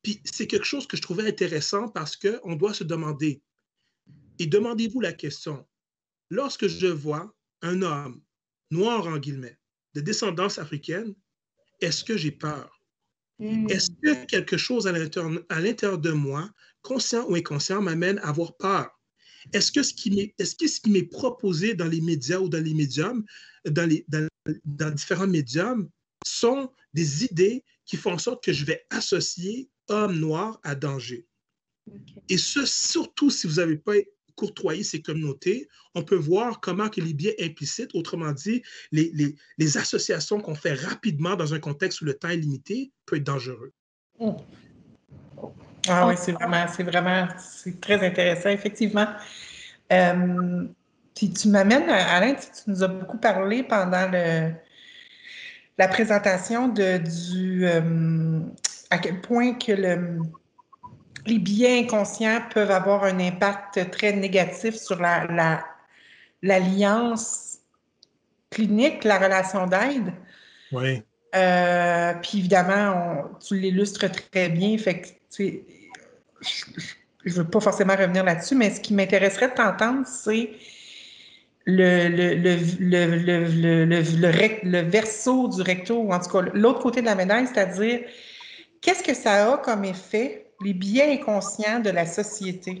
Puis 0.03 0.21
c'est 0.25 0.45
quelque 0.45 0.65
chose 0.65 0.87
que 0.87 0.97
je 0.97 1.01
trouvais 1.01 1.25
intéressant 1.25 1.87
parce 1.87 2.17
qu'on 2.17 2.55
doit 2.55 2.73
se 2.73 2.83
demander, 2.83 3.41
et 4.39 4.45
demandez-vous 4.45 4.99
la 4.99 5.13
question, 5.13 5.65
lorsque 6.29 6.67
je 6.67 6.87
vois 6.87 7.33
un 7.61 7.81
homme 7.81 8.21
noir 8.71 9.07
en 9.07 9.17
guillemets, 9.17 9.57
de 9.93 10.01
descendance 10.01 10.59
africaine, 10.59 11.15
est-ce 11.79 12.03
que 12.03 12.17
j'ai 12.17 12.31
peur? 12.31 12.76
Hmm. 13.39 13.69
Est-ce 13.69 13.91
que 14.01 14.25
quelque 14.25 14.57
chose 14.57 14.87
à 14.87 14.91
l'intérieur 14.91 15.99
de 15.99 16.11
moi, 16.11 16.49
conscient 16.81 17.25
ou 17.29 17.35
inconscient, 17.35 17.81
m'amène 17.81 18.19
à 18.19 18.29
avoir 18.29 18.57
peur? 18.57 18.89
Est-ce 19.53 19.71
que 19.71 19.83
ce 19.83 19.93
qui 19.93 20.89
m'est 20.89 21.03
proposé 21.03 21.73
dans 21.73 21.87
les 21.87 22.01
médias 22.01 22.39
ou 22.39 22.49
dans 22.49 22.63
les 22.63 22.73
médiums, 22.73 23.23
dans, 23.65 23.87
les, 23.87 24.05
dans, 24.07 24.27
dans 24.65 24.91
différents 24.91 25.27
médiums, 25.27 25.89
sont 26.25 26.71
des 26.93 27.25
idées 27.25 27.63
qui 27.85 27.95
font 27.95 28.13
en 28.13 28.17
sorte 28.17 28.43
que 28.43 28.51
je 28.51 28.65
vais 28.65 28.85
associer 28.89 29.69
homme 29.87 30.19
noir 30.19 30.59
à 30.63 30.75
danger? 30.75 31.25
Et 32.27 32.37
ce, 32.37 32.65
surtout 32.65 33.29
si 33.29 33.47
vous 33.47 33.55
n'avez 33.55 33.77
pas 33.77 33.93
courtoyé 34.37 34.83
ces 34.83 35.01
communautés, 35.01 35.67
on 35.95 36.03
peut 36.03 36.15
voir 36.15 36.61
comment 36.61 36.87
que 36.87 37.01
les 37.01 37.13
biais 37.13 37.35
implicites, 37.41 37.89
autrement 37.95 38.31
dit, 38.31 38.61
les, 38.91 39.11
les, 39.57 39.77
associations 39.77 40.39
qu'on 40.39 40.55
fait 40.55 40.73
rapidement 40.73 41.35
dans 41.35 41.53
un 41.53 41.59
contexte 41.59 42.01
où 42.01 42.05
le 42.05 42.13
temps 42.13 42.29
est 42.29 42.37
limité, 42.37 42.91
peut 43.05 43.17
être 43.17 43.23
dangereux. 43.23 43.73
Ah 45.89 46.07
oui, 46.07 46.13
c'est 46.17 46.31
vraiment, 46.31 46.65
c'est 46.67 46.83
vraiment, 46.83 47.27
c'est 47.39 47.81
très 47.81 48.05
intéressant, 48.05 48.49
effectivement. 48.49 49.07
Euh, 49.91 50.67
puis 51.15 51.31
tu 51.31 51.49
m'amènes, 51.49 51.89
Alain, 51.89 52.35
tu 52.35 52.69
nous 52.69 52.83
as 52.83 52.87
beaucoup 52.87 53.17
parlé 53.17 53.63
pendant 53.63 54.07
le, 54.11 54.51
la 55.77 55.87
présentation 55.87 56.67
de, 56.67 56.97
du, 56.97 57.65
euh, 57.65 58.39
à 58.91 58.99
quel 58.99 59.19
point 59.21 59.53
que 59.55 59.71
le, 59.71 60.19
les 61.27 61.39
biais 61.39 61.79
inconscients 61.79 62.41
peuvent 62.53 62.71
avoir 62.71 63.03
un 63.03 63.19
impact 63.19 63.91
très 63.91 64.13
négatif 64.13 64.75
sur 64.75 64.99
la, 64.99 65.65
l'alliance 66.41 67.59
clinique, 68.49 69.03
la 69.03 69.17
relation 69.19 69.67
d'aide. 69.67 70.13
Oui. 70.71 71.03
Euh, 71.35 72.13
puis 72.21 72.39
évidemment, 72.39 73.25
tu 73.45 73.59
l'illustres 73.59 74.09
très 74.31 74.49
bien. 74.49 74.77
Fait 74.77 75.01
que, 75.01 75.07
je 75.37 75.53
ne 77.25 77.31
veux 77.31 77.49
pas 77.49 77.59
forcément 77.59 77.95
revenir 77.95 78.23
là-dessus, 78.23 78.55
mais 78.55 78.69
ce 78.69 78.79
qui 78.79 78.93
m'intéresserait 78.93 79.49
de 79.49 79.53
t'entendre, 79.53 80.07
c'est 80.07 80.51
le, 81.65 82.07
le, 82.07 82.35
le, 82.79 83.95
le, 84.63 84.81
verso 84.89 85.49
du 85.49 85.61
recto, 85.61 86.01
ou 86.01 86.13
en 86.13 86.19
tout 86.19 86.29
cas 86.29 86.49
l'autre 86.53 86.79
côté 86.79 87.01
de 87.01 87.05
la 87.05 87.15
médaille, 87.15 87.45
c'est-à-dire 87.47 88.01
qu'est-ce 88.81 89.03
que 89.03 89.13
ça 89.13 89.53
a 89.53 89.57
comme 89.57 89.83
effet, 89.83 90.46
les 90.61 90.73
biais 90.73 91.13
inconscients 91.13 91.79
de 91.79 91.89
la 91.89 92.05
société? 92.05 92.79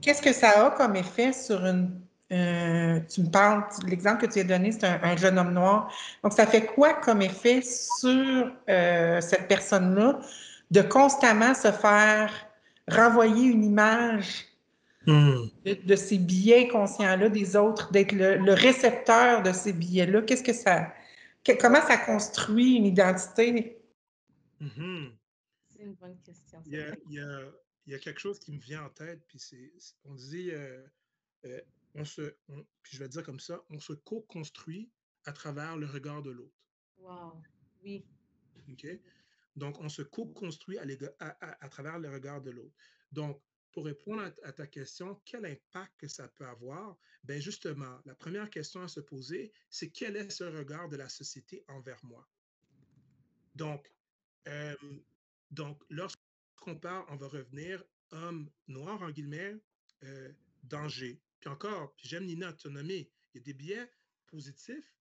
Qu'est-ce 0.00 0.22
que 0.22 0.32
ça 0.32 0.66
a 0.66 0.70
comme 0.70 0.96
effet 0.96 1.32
sur 1.32 1.64
une. 1.64 2.00
Euh, 2.30 3.00
tu 3.08 3.22
me 3.22 3.30
parles, 3.30 3.64
l'exemple 3.86 4.26
que 4.26 4.32
tu 4.32 4.40
as 4.40 4.44
donné, 4.44 4.70
c'est 4.70 4.84
un, 4.84 5.16
jeune 5.16 5.38
homme 5.38 5.52
noir. 5.52 5.90
Donc, 6.22 6.34
ça 6.34 6.46
fait 6.46 6.66
quoi 6.66 6.92
comme 6.92 7.22
effet 7.22 7.62
sur 7.62 8.52
euh, 8.68 9.20
cette 9.22 9.48
personne-là 9.48 10.20
de 10.70 10.82
constamment 10.82 11.54
se 11.54 11.72
faire 11.72 12.30
renvoyer 12.86 13.48
une 13.48 13.64
image 13.64 14.44
hmm. 15.06 15.36
de, 15.64 15.96
ces 15.96 16.18
biais 16.18 16.68
conscients-là 16.68 17.30
des 17.30 17.56
autres, 17.56 17.90
d'être 17.92 18.12
le, 18.12 18.52
récepteur 18.52 19.42
de 19.42 19.52
ces 19.52 19.72
biais-là? 19.72 20.20
Qu'est-ce 20.22 20.42
que 20.42 20.52
ça. 20.52 20.88
comment 21.58 21.80
ça 21.86 21.96
construit 21.96 22.74
une 22.74 22.84
identité? 22.84 23.78
Mm-hmm. 24.62 25.12
C'est 25.78 25.84
une 25.84 25.94
bonne 25.94 26.20
question. 26.22 26.60
Il 26.66 26.74
y, 27.86 27.94
a, 27.94 27.98
quelque 28.00 28.18
chose 28.18 28.40
qui 28.40 28.50
me 28.52 28.58
vient 28.58 28.84
en 28.84 28.90
tête, 28.90 29.24
puis 29.28 29.38
c'est, 29.38 29.72
on 30.04 30.14
dit, 30.14 30.50
euh, 30.50 30.84
euh, 31.44 31.60
on 31.94 32.04
se, 32.04 32.34
puis 32.82 32.96
je 32.96 32.98
vais 32.98 33.08
dire 33.08 33.22
comme 33.22 33.38
ça, 33.38 33.64
on 33.70 33.78
se 33.78 33.92
co-construit 33.92 34.90
à 35.24 35.32
travers 35.32 35.76
le 35.76 35.86
regard 35.86 36.22
de 36.22 36.30
l'autre. 36.30 36.58
Wow, 36.98 37.40
oui. 37.82 38.04
OK? 38.70 38.86
Donc, 39.54 39.78
on 39.80 39.88
se 39.88 40.02
co-construit 40.02 40.78
à, 40.78 40.84
à, 41.20 41.64
à, 41.64 41.68
travers 41.68 42.00
le 42.00 42.10
regard 42.10 42.42
de 42.42 42.50
l'autre. 42.50 42.74
Donc, 43.12 43.40
pour 43.72 43.84
répondre 43.84 44.32
à, 44.42 44.52
ta 44.52 44.66
question, 44.66 45.20
quel 45.24 45.46
impact 45.46 45.92
que 45.96 46.08
ça 46.08 46.26
peut 46.26 46.46
avoir? 46.46 46.98
Ben 47.22 47.40
justement, 47.40 48.00
la 48.04 48.16
première 48.16 48.50
question 48.50 48.82
à 48.82 48.88
se 48.88 48.98
poser, 48.98 49.52
c'est 49.70 49.90
quel 49.90 50.16
est 50.16 50.30
ce 50.30 50.44
regard 50.44 50.88
de 50.88 50.96
la 50.96 51.08
société 51.08 51.64
envers 51.68 52.04
moi? 52.04 52.28
Donc, 53.54 53.92
donc, 55.50 55.82
lorsqu'on 55.88 56.78
parle, 56.78 57.04
on 57.08 57.16
va 57.16 57.28
revenir 57.28 57.84
homme 58.10 58.50
noir, 58.66 59.02
en 59.02 59.10
guillemets, 59.10 59.56
euh, 60.04 60.32
danger. 60.62 61.20
Puis 61.40 61.50
encore, 61.50 61.94
j'aime 61.98 62.26
Nina, 62.26 62.54
nommé, 62.66 63.10
il 63.32 63.38
y 63.38 63.40
a 63.40 63.44
des 63.44 63.54
biais 63.54 63.90
positifs 64.26 64.94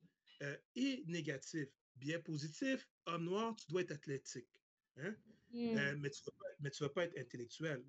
euh, 0.43 0.57
et 0.75 1.03
négatifs. 1.07 1.69
Biais 1.95 2.19
positif, 2.19 2.87
homme 3.05 3.25
noir, 3.25 3.55
tu 3.55 3.65
dois 3.69 3.81
être 3.81 3.91
athlétique. 3.91 4.49
Hein? 4.97 5.15
Euh, 5.55 5.95
mais 5.97 6.09
tu 6.09 6.21
ne 6.59 6.69
vas, 6.79 6.89
pas 6.89 7.05
être 7.05 7.17
intellectuel. 7.17 7.83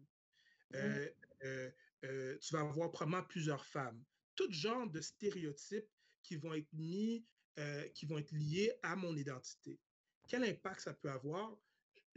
tu 0.73 2.53
vas 2.53 2.61
avoir 2.61 2.91
probablement 2.91 3.25
plusieurs 3.25 3.65
femmes. 3.67 4.03
Tout 4.35 4.51
genre 4.51 4.89
de 4.89 5.01
stéréotypes 5.01 5.91
qui 6.23 6.37
vont 6.37 6.55
être 6.55 6.73
mis, 6.73 7.27
qui 7.95 8.07
vont 8.07 8.19
être 8.19 8.33
liés 8.33 8.73
à 8.83 8.95
mon 8.97 9.17
identité 9.17 9.79
quel 10.29 10.45
impact 10.45 10.81
ça 10.81 10.95
peut 10.95 11.11
avoir? 11.11 11.57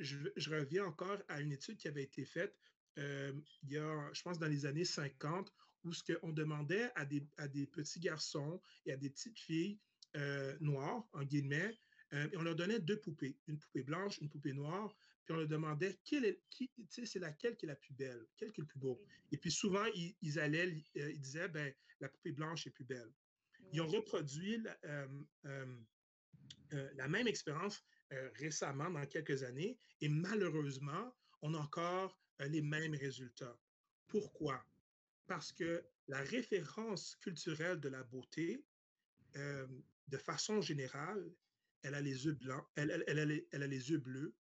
Je, 0.01 0.49
reviens 0.49 0.85
encore 0.85 1.17
à 1.27 1.41
une 1.41 1.51
étude 1.51 1.77
qui 1.77 1.87
avait 1.87 2.03
été 2.03 2.25
faite 2.25 2.57
euh, 2.97 3.33
il 3.63 3.71
y 3.71 3.77
a, 3.77 4.09
je 4.13 4.21
pense, 4.21 4.39
dans 4.39 4.47
les 4.47 4.65
années 4.65 4.85
50, 4.85 5.53
où 5.83 5.93
ce 5.93 6.03
qu'on 6.03 6.31
demandait 6.31 6.91
à 6.95 7.05
des, 7.05 7.25
à 7.37 7.47
des 7.47 7.65
petits 7.65 7.99
garçons 7.99 8.61
et 8.85 8.91
à 8.91 8.97
des 8.97 9.09
petites 9.09 9.39
filles 9.39 9.79
euh, 10.15 10.55
noires, 10.59 11.07
en 11.13 11.23
guillemets, 11.23 11.77
euh, 12.13 12.27
et 12.31 12.37
on 12.37 12.41
leur 12.41 12.55
donnait 12.55 12.79
deux 12.79 12.99
poupées, 12.99 13.37
une 13.47 13.57
poupée 13.57 13.83
blanche, 13.83 14.17
une 14.19 14.29
poupée 14.29 14.53
noire, 14.53 14.95
puis 15.23 15.33
on 15.33 15.37
leur 15.37 15.47
demandait 15.47 15.99
quelle 16.03 16.25
est, 16.25 16.41
qui, 16.49 16.69
c'est 16.89 17.19
laquelle 17.19 17.55
qui 17.55 17.65
est 17.65 17.69
la 17.69 17.75
plus 17.75 17.93
belle, 17.93 18.27
quel 18.37 18.51
qui 18.51 18.59
est 18.61 18.63
le 18.63 18.67
plus 18.67 18.79
beau. 18.79 19.01
Et 19.31 19.37
puis 19.37 19.51
souvent, 19.51 19.85
ils, 20.21 20.39
allaient, 20.39 20.83
ils 20.95 21.21
disaient, 21.21 21.47
ben, 21.47 21.73
la 21.99 22.09
poupée 22.09 22.33
blanche 22.33 22.67
est 22.67 22.71
plus 22.71 22.83
belle. 22.83 23.11
Ils 23.71 23.81
ont 23.81 23.87
reproduit 23.87 24.61
la, 24.61 25.07
la 26.71 27.07
même 27.07 27.27
expérience 27.27 27.81
euh, 28.13 28.29
récemment, 28.35 28.89
dans 28.89 29.05
quelques 29.05 29.43
années, 29.43 29.79
et 30.01 30.09
malheureusement, 30.09 31.15
on 31.41 31.53
a 31.53 31.57
encore 31.57 32.19
euh, 32.41 32.47
les 32.49 32.61
mêmes 32.61 32.95
résultats. 32.95 33.57
Pourquoi? 34.07 34.65
Parce 35.27 35.53
que 35.53 35.81
la 36.07 36.19
référence 36.19 37.15
culturelle 37.21 37.79
de 37.79 37.87
la 37.87 38.03
beauté, 38.03 38.65
euh, 39.37 39.65
de 40.09 40.17
façon 40.17 40.59
générale, 40.61 41.31
elle 41.83 41.95
a 41.95 42.01
les 42.01 42.25
yeux 42.25 42.33
blancs, 42.33 42.65
elle, 42.75 42.91
a, 42.91 43.25
les, 43.25 43.89
yeux 43.89 43.97
bleus, 43.97 44.35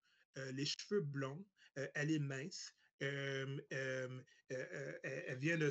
les 0.53 0.67
cheveux 0.67 1.01
blonds, 1.01 1.47
elle 1.95 2.11
est 2.11 2.19
mince, 2.19 2.75
elle 2.99 3.65
vient 5.39 5.57
d'un 5.57 5.71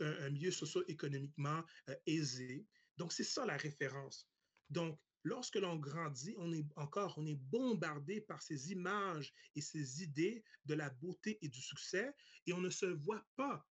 un 0.00 0.30
milieu 0.30 0.50
socio-économiquement 0.50 1.62
aisé. 2.06 2.66
Donc, 2.96 3.12
c'est 3.12 3.22
ça 3.22 3.46
la 3.46 3.56
référence. 3.56 4.28
Donc, 4.70 4.98
lorsque 5.24 5.56
l'on 5.56 5.76
grandit, 5.76 6.34
on 6.38 6.52
est 6.52 6.66
encore, 6.76 7.14
on 7.16 7.26
est 7.26 7.34
bombardé 7.34 8.20
par 8.20 8.42
ces 8.42 8.70
images 8.72 9.32
et 9.56 9.60
ces 9.60 10.02
idées 10.02 10.44
de 10.66 10.74
la 10.74 10.90
beauté 10.90 11.38
et 11.42 11.48
du 11.48 11.60
succès, 11.60 12.14
et 12.46 12.52
on 12.52 12.60
ne 12.60 12.70
se 12.70 12.86
voit 12.86 13.26
pas 13.34 13.66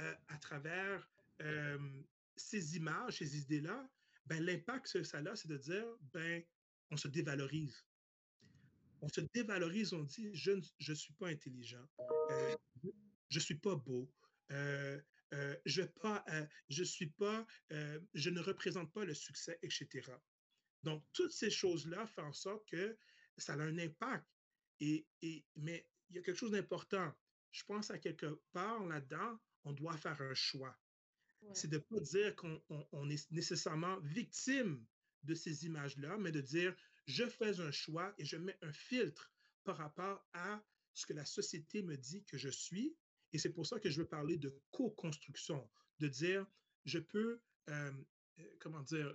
euh, 0.00 0.14
à 0.28 0.38
travers 0.38 1.08
euh, 1.42 2.02
ces 2.36 2.76
images, 2.76 3.18
ces 3.18 3.38
idées-là. 3.38 3.88
Ben, 4.26 4.42
l'impact 4.42 4.90
que 4.90 5.04
ça 5.04 5.18
a, 5.18 5.36
c'est 5.36 5.48
de 5.48 5.58
dire, 5.58 5.86
ben, 6.12 6.42
on 6.90 6.96
se 6.96 7.08
dévalorise. 7.08 7.84
On 9.02 9.08
se 9.08 9.20
dévalorise, 9.34 9.92
on 9.92 10.04
dit, 10.04 10.34
je 10.34 10.52
ne 10.52 10.94
suis 10.94 11.12
pas 11.14 11.28
intelligent, 11.28 11.86
euh, 12.30 12.56
je 13.28 13.38
ne 13.38 13.42
suis 13.42 13.56
pas 13.56 13.76
beau, 13.76 14.10
je, 14.48 15.82
pas, 15.82 16.24
je 16.70 16.84
suis 16.84 17.10
pas, 17.10 17.46
je 17.70 18.30
ne 18.30 18.40
représente 18.40 18.90
pas 18.94 19.04
le 19.04 19.12
succès, 19.12 19.58
etc. 19.62 20.10
Donc, 20.84 21.02
toutes 21.12 21.32
ces 21.32 21.50
choses-là 21.50 22.06
font 22.06 22.24
en 22.24 22.32
sorte 22.32 22.68
que 22.68 22.96
ça 23.38 23.54
a 23.54 23.58
un 23.58 23.78
impact. 23.78 24.26
Et, 24.80 25.06
mais 25.56 25.88
il 26.10 26.16
y 26.16 26.18
a 26.18 26.22
quelque 26.22 26.36
chose 26.36 26.52
d'important. 26.52 27.12
Je 27.52 27.64
pense 27.64 27.90
à 27.90 27.98
quelque 27.98 28.40
part 28.52 28.84
là-dedans, 28.84 29.38
on 29.64 29.72
doit 29.72 29.96
faire 29.96 30.20
un 30.20 30.34
choix. 30.34 30.78
C'est 31.52 31.68
de 31.68 31.76
ne 31.76 31.80
pas 31.80 32.00
dire 32.00 32.34
qu'on 32.36 33.10
est 33.10 33.30
nécessairement 33.30 33.98
victime 34.00 34.84
de 35.24 35.34
ces 35.34 35.66
images-là, 35.66 36.16
mais 36.18 36.32
de 36.32 36.40
dire, 36.40 36.74
je 37.06 37.26
fais 37.26 37.60
un 37.60 37.70
choix 37.70 38.14
et 38.18 38.24
je 38.24 38.36
mets 38.36 38.56
un 38.62 38.72
filtre 38.72 39.30
par 39.62 39.76
rapport 39.76 40.26
à 40.32 40.62
ce 40.94 41.06
que 41.06 41.12
la 41.12 41.24
société 41.24 41.82
me 41.82 41.96
dit 41.96 42.24
que 42.24 42.38
je 42.38 42.48
suis. 42.48 42.96
Et 43.32 43.38
c'est 43.38 43.52
pour 43.52 43.66
ça 43.66 43.78
que 43.78 43.90
je 43.90 44.00
veux 44.00 44.08
parler 44.08 44.38
de 44.38 44.58
co-construction, 44.70 45.68
de 45.98 46.08
dire, 46.08 46.46
je 46.84 46.98
peux 46.98 47.42
euh, 47.68 47.92
euh, 47.92 48.04
comment 48.58 48.82
dire, 48.82 49.14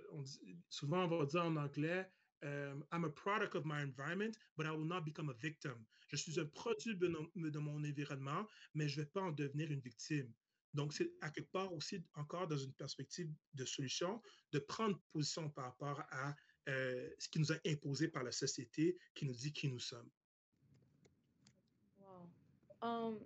souvent 0.68 1.04
on 1.04 1.18
va 1.18 1.26
dire 1.26 1.44
en 1.44 1.56
anglais, 1.56 2.10
um, 2.42 2.84
I'm 2.92 3.04
a 3.04 3.10
product 3.10 3.54
of 3.54 3.64
my 3.64 3.82
environment, 3.82 4.36
but 4.56 4.66
I 4.66 4.70
will 4.70 4.86
not 4.86 5.04
become 5.04 5.30
a 5.30 5.34
victim. 5.34 5.84
Je 6.08 6.16
suis 6.16 6.40
un 6.40 6.46
produit 6.46 6.96
de, 6.96 7.08
de 7.36 7.58
mon 7.58 7.84
environnement, 7.84 8.46
mais 8.74 8.88
je 8.88 8.98
ne 8.98 9.04
vais 9.04 9.10
pas 9.10 9.22
en 9.22 9.30
devenir 9.30 9.70
une 9.70 9.80
victime. 9.80 10.32
Donc, 10.74 10.92
c'est 10.92 11.12
à 11.20 11.30
quelque 11.30 11.50
part 11.50 11.72
aussi 11.72 12.02
encore 12.14 12.46
dans 12.46 12.56
une 12.56 12.72
perspective 12.72 13.32
de 13.54 13.64
solution, 13.64 14.22
de 14.52 14.58
prendre 14.58 15.00
position 15.12 15.50
par 15.50 15.64
rapport 15.64 16.00
à 16.10 16.34
euh, 16.68 17.10
ce 17.18 17.28
qui 17.28 17.40
nous 17.40 17.52
est 17.52 17.60
imposé 17.66 18.08
par 18.08 18.22
la 18.22 18.32
société 18.32 18.96
qui 19.14 19.24
nous 19.26 19.34
dit 19.34 19.52
qui 19.52 19.68
nous 19.68 19.78
sommes. 19.78 20.10
Wow. 21.98 22.30
Um, 22.82 23.20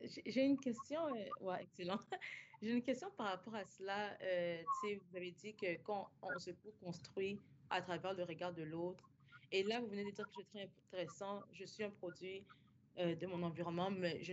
j'ai 0.00 0.44
une 0.44 0.58
question, 0.58 1.00
euh, 1.08 1.44
ouais, 1.44 1.62
excellent. 1.62 1.98
J'ai 2.60 2.72
une 2.72 2.82
question 2.82 3.08
par 3.16 3.28
rapport 3.28 3.54
à 3.54 3.64
cela. 3.64 4.18
Euh, 4.20 4.58
vous 4.82 5.16
avez 5.16 5.30
dit 5.30 5.54
que 5.54 5.80
quand 5.84 6.08
on 6.22 6.36
se 6.40 6.50
construit 6.82 7.38
à 7.70 7.80
travers 7.80 8.14
le 8.14 8.24
regard 8.24 8.52
de 8.52 8.64
l'autre, 8.64 9.04
et 9.52 9.62
là, 9.62 9.80
vous 9.80 9.86
venez 9.86 10.04
de 10.04 10.10
dire 10.10 10.24
que 10.24 10.32
c'est 10.36 10.50
très 10.50 10.68
intéressant, 10.88 11.42
je 11.52 11.64
suis 11.64 11.84
un 11.84 11.90
produit 11.90 12.42
euh, 12.98 13.14
de 13.14 13.26
mon 13.28 13.44
environnement, 13.44 13.92
mais 13.92 14.20
je, 14.22 14.32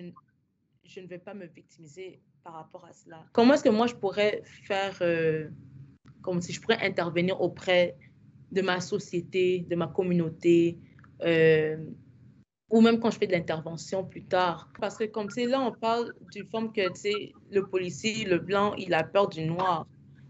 je, 0.84 1.00
ne 1.02 1.06
vais 1.06 1.20
pas 1.20 1.36
me 1.36 1.46
victimiser 1.46 2.20
par 2.44 2.54
rapport 2.54 2.84
à 2.86 2.94
cela. 2.94 3.24
Comment 3.32 3.54
est-ce 3.54 3.64
que 3.64 3.70
moi, 3.70 3.86
je 3.86 3.94
pourrais 3.94 4.42
faire, 4.44 4.98
euh, 5.02 5.48
comme 6.24 6.42
si 6.42 6.52
je 6.52 6.60
pourrais 6.60 6.84
intervenir 6.84 7.40
auprès 7.40 7.96
de 8.52 8.62
ma 8.64 8.82
société, 8.82 9.68
de 9.70 9.76
ma 9.76 9.88
communauté, 9.88 10.80
ou 12.70 12.82
même 12.82 13.00
quand 13.00 13.12
je 13.12 13.18
fais 13.18 13.28
de 13.28 13.34
l'intervention 13.34 14.04
plus 14.04 14.24
tard. 14.24 14.70
Parce 14.80 14.98
que 14.98 15.04
comme 15.06 15.28
tu 15.28 15.36
sais, 15.36 15.46
là, 15.46 15.62
on 15.62 15.72
parle 15.72 16.14
du 16.32 16.44
forme 16.46 16.72
que, 16.72 16.88
tu 16.94 17.02
sais, 17.02 17.34
le 17.52 17.66
policier, 17.66 18.26
le 18.26 18.40
blanc, 18.40 18.74
il 18.78 18.94
a 18.94 19.04
peur 19.04 19.30
du 19.30 19.46
noir. 19.46 19.88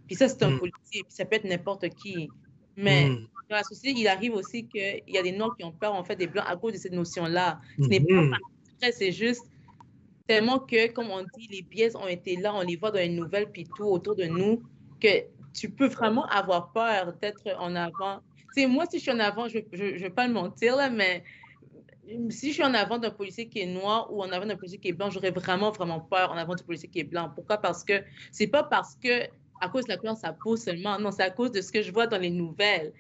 Puis 0.08 0.16
ça, 0.16 0.28
c'est 0.28 0.44
un 0.44 0.52
mm. 0.52 0.60
policier, 0.60 1.04
puis 1.04 1.14
ça 1.14 1.26
peut 1.26 1.36
être 1.36 1.46
n'importe 1.46 1.90
qui. 1.90 2.30
Mais 2.76 3.10
mm. 3.10 3.28
dans 3.50 3.56
la 3.56 3.64
société, 3.64 4.00
il 4.00 4.08
arrive 4.08 4.34
aussi 4.34 4.68
qu'il 4.68 5.02
y 5.08 5.18
a 5.18 5.24
des 5.24 5.32
noirs 5.32 5.56
qui 5.58 5.64
ont 5.64 5.72
peur, 5.72 5.94
en 5.94 6.04
fait, 6.04 6.16
des 6.16 6.28
blancs 6.28 6.46
à 6.48 6.56
cause 6.58 6.74
de 6.74 6.78
cette 6.78 6.94
notion-là. 6.94 7.60
Ce 7.80 7.88
n'est 7.88 8.02
pas 8.02 8.14
mm-hmm. 8.14 8.92
c'est 8.92 9.12
juste 9.12 9.46
tellement 10.28 10.60
que, 10.60 10.92
comme 10.92 11.10
on 11.10 11.24
dit, 11.38 11.48
les 11.50 11.62
biais 11.62 11.96
ont 11.96 12.08
été 12.08 12.36
là, 12.36 12.54
on 12.54 12.62
les 12.62 12.76
voit 12.76 12.92
dans 12.92 13.00
les 13.00 13.10
nouvelles, 13.10 13.50
puis 13.52 13.66
tout 13.76 13.86
autour 13.86 14.16
de 14.16 14.26
nous, 14.26 14.62
que 15.00 15.08
tu 15.54 15.70
peux 15.70 15.88
vraiment 15.88 16.26
avoir 16.26 16.72
peur 16.74 17.14
d'être 17.22 17.48
en 17.60 17.76
avant. 17.76 18.20
Tu 18.56 18.62
sais, 18.62 18.68
moi, 18.68 18.86
si 18.90 18.98
je 18.98 19.04
suis 19.04 19.12
en 19.12 19.20
avant, 19.20 19.48
je 19.48 19.60
ne 19.60 20.00
vais 20.00 20.10
pas 20.10 20.28
le 20.28 20.34
mentir, 20.34 20.76
là, 20.76 20.90
mais 20.90 21.24
si 22.30 22.50
je 22.50 22.54
suis 22.54 22.64
en 22.64 22.74
avant 22.74 22.98
d'un 22.98 23.12
policier 23.12 23.48
qui 23.48 23.60
est 23.60 23.66
noir 23.66 24.12
ou 24.14 24.24
en 24.24 24.32
avant 24.32 24.46
d'un 24.46 24.56
policier 24.56 24.80
qui 24.80 24.90
est 24.90 24.94
blanc, 24.94 25.10
j'aurais 25.10 25.32
vraiment, 25.32 25.72
vraiment 25.72 26.00
peur 26.00 26.32
en 26.32 26.38
avant 26.38 26.56
du 26.56 26.64
policier 26.64 26.90
qui 26.90 27.00
est 27.00 27.04
blanc. 27.04 27.32
Pourquoi? 27.34 27.58
Parce 27.58 27.84
que 27.84 28.04
c'est 28.32 28.48
pas 28.48 28.64
parce 28.64 28.96
que 28.96 29.24
à 29.62 29.70
cause 29.70 29.86
de 29.86 29.90
la 29.90 29.98
couleur, 29.98 30.18
ça 30.18 30.34
pose 30.34 30.62
seulement. 30.62 31.00
Non, 31.00 31.12
c'est 31.12 31.24
à 31.24 31.32
cause 31.32 31.52
de 31.52 31.62
ce 31.62 31.72
que 31.72 31.82
je 31.82 31.92
vois 31.92 32.08
dans 32.08 32.18
les 32.18 32.30
nouvelles. 32.30 32.94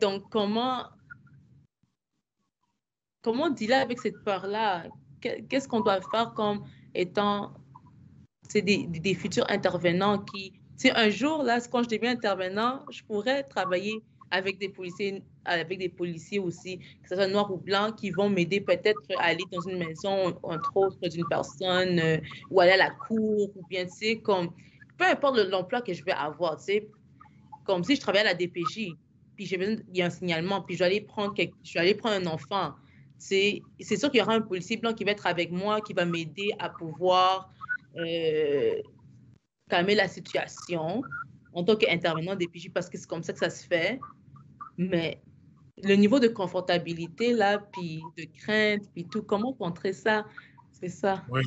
Donc, 0.00 0.30
comment, 0.30 0.86
comment 3.22 3.54
là 3.68 3.80
avec 3.80 4.00
cette 4.00 4.22
peur-là? 4.24 4.84
Qu'est-ce 5.20 5.68
qu'on 5.68 5.80
doit 5.80 6.00
faire 6.10 6.32
comme 6.34 6.64
étant 6.94 7.52
des, 8.54 8.86
des 8.86 9.14
futurs 9.14 9.44
intervenants 9.50 10.18
qui, 10.18 10.54
un 10.94 11.10
jour, 11.10 11.42
là, 11.42 11.60
quand 11.70 11.82
je 11.82 11.88
deviens 11.88 12.12
intervenant, 12.12 12.84
je 12.90 13.02
pourrais 13.02 13.42
travailler 13.42 14.02
avec 14.30 14.58
des 14.58 14.68
policiers, 14.68 15.22
avec 15.44 15.78
des 15.78 15.88
policiers 15.88 16.38
aussi, 16.38 16.78
que 16.78 17.08
ce 17.08 17.14
soit 17.14 17.26
noir 17.26 17.52
ou 17.52 17.56
blanc, 17.56 17.92
qui 17.92 18.10
vont 18.10 18.28
m'aider 18.28 18.60
peut-être 18.60 19.00
à 19.18 19.26
aller 19.26 19.44
dans 19.50 19.60
une 19.60 19.78
maison, 19.78 20.36
entre 20.42 20.76
autres, 20.76 21.08
d'une 21.08 21.26
personne, 21.28 21.98
euh, 22.00 22.18
ou 22.50 22.60
aller 22.60 22.72
à 22.72 22.76
la 22.76 22.90
cour, 22.90 23.50
ou 23.56 23.66
bien, 23.68 23.84
tu 23.84 23.92
sais, 23.92 24.16
comme, 24.16 24.50
peu 24.98 25.04
importe 25.04 25.38
l'emploi 25.38 25.82
que 25.82 25.92
je 25.92 26.04
vais 26.04 26.12
avoir, 26.12 26.56
tu 26.56 26.64
sais, 26.64 26.88
comme 27.64 27.84
si 27.84 27.96
je 27.96 28.00
travaillais 28.00 28.26
à 28.26 28.32
la 28.32 28.34
DPJ, 28.34 28.96
puis 29.36 29.46
j'ai 29.46 29.58
besoin, 29.58 29.76
il 29.92 29.98
y 29.98 30.02
a 30.02 30.06
un 30.06 30.10
signalement, 30.10 30.62
puis 30.62 30.74
je 30.74 30.80
vais 30.80 30.86
aller 30.86 31.00
prendre, 31.00 31.34
je 31.36 31.72
vais 31.74 31.80
aller 31.80 31.94
prendre 31.94 32.16
un 32.16 32.32
enfant. 32.32 32.74
C'est 33.18 33.62
sûr 33.80 34.10
qu'il 34.10 34.18
y 34.18 34.22
aura 34.22 34.34
un 34.34 34.40
policier 34.40 34.76
blanc 34.76 34.92
qui 34.92 35.04
va 35.04 35.12
être 35.12 35.26
avec 35.26 35.50
moi, 35.50 35.80
qui 35.80 35.94
va 35.94 36.04
m'aider 36.04 36.50
à 36.58 36.68
pouvoir 36.68 37.50
euh, 37.96 38.80
calmer 39.68 39.94
la 39.94 40.08
situation 40.08 41.02
en 41.56 41.64
tant 41.64 41.74
qu'intervenant 41.74 42.36
DPJ, 42.36 42.70
parce 42.72 42.90
que 42.90 42.98
c'est 42.98 43.08
comme 43.08 43.22
ça 43.22 43.32
que 43.32 43.38
ça 43.38 43.48
se 43.48 43.66
fait. 43.66 43.98
Mais 44.76 45.22
le 45.82 45.94
niveau 45.94 46.20
de 46.20 46.28
confortabilité, 46.28 47.32
là, 47.32 47.58
puis 47.72 48.02
de 48.18 48.24
crainte, 48.40 48.82
puis 48.92 49.08
tout, 49.08 49.22
comment 49.22 49.54
contrer 49.54 49.94
ça? 49.94 50.26
C'est 50.70 50.90
ça. 50.90 51.24
Oui. 51.30 51.42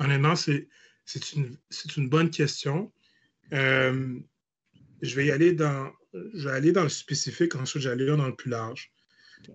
Honnêtement, 0.00 0.34
c'est 0.34 0.66
une, 1.36 1.56
une 1.96 2.08
bonne 2.08 2.30
question. 2.30 2.92
Euh, 3.52 4.18
je 5.00 5.14
vais 5.14 5.26
y 5.26 5.30
aller 5.30 5.52
dans, 5.52 5.92
je 6.12 6.48
vais 6.48 6.54
aller 6.54 6.72
dans 6.72 6.82
le 6.82 6.88
spécifique, 6.88 7.54
ensuite 7.54 7.84
je 7.84 7.88
vais 7.88 7.94
aller 7.94 8.16
dans 8.16 8.26
le 8.26 8.34
plus 8.34 8.50
large. 8.50 8.92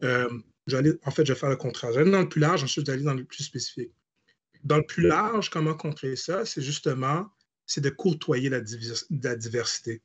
Euh, 0.03 0.29
en 1.03 1.11
fait, 1.11 1.25
je 1.25 1.33
vais 1.33 1.39
faire 1.39 1.49
le 1.49 1.57
contraire. 1.57 1.91
Je 1.91 1.97
vais 1.97 2.03
aller 2.03 2.11
dans 2.11 2.21
le 2.21 2.29
plus 2.29 2.39
large, 2.39 2.63
ensuite 2.63 2.85
je 2.85 2.91
vais 2.91 2.95
aller 2.95 3.05
dans 3.05 3.13
le 3.13 3.25
plus 3.25 3.43
spécifique. 3.43 3.91
Dans 4.63 4.77
le 4.77 4.85
plus 4.85 5.05
large, 5.05 5.49
comment 5.49 5.73
contrer 5.73 6.15
ça? 6.15 6.45
C'est 6.45 6.61
justement, 6.61 7.27
c'est 7.71 7.81
de 7.81 7.89
courtoyer 7.89 8.49
la, 8.49 8.61
la 9.21 9.35
diversité 9.35 10.01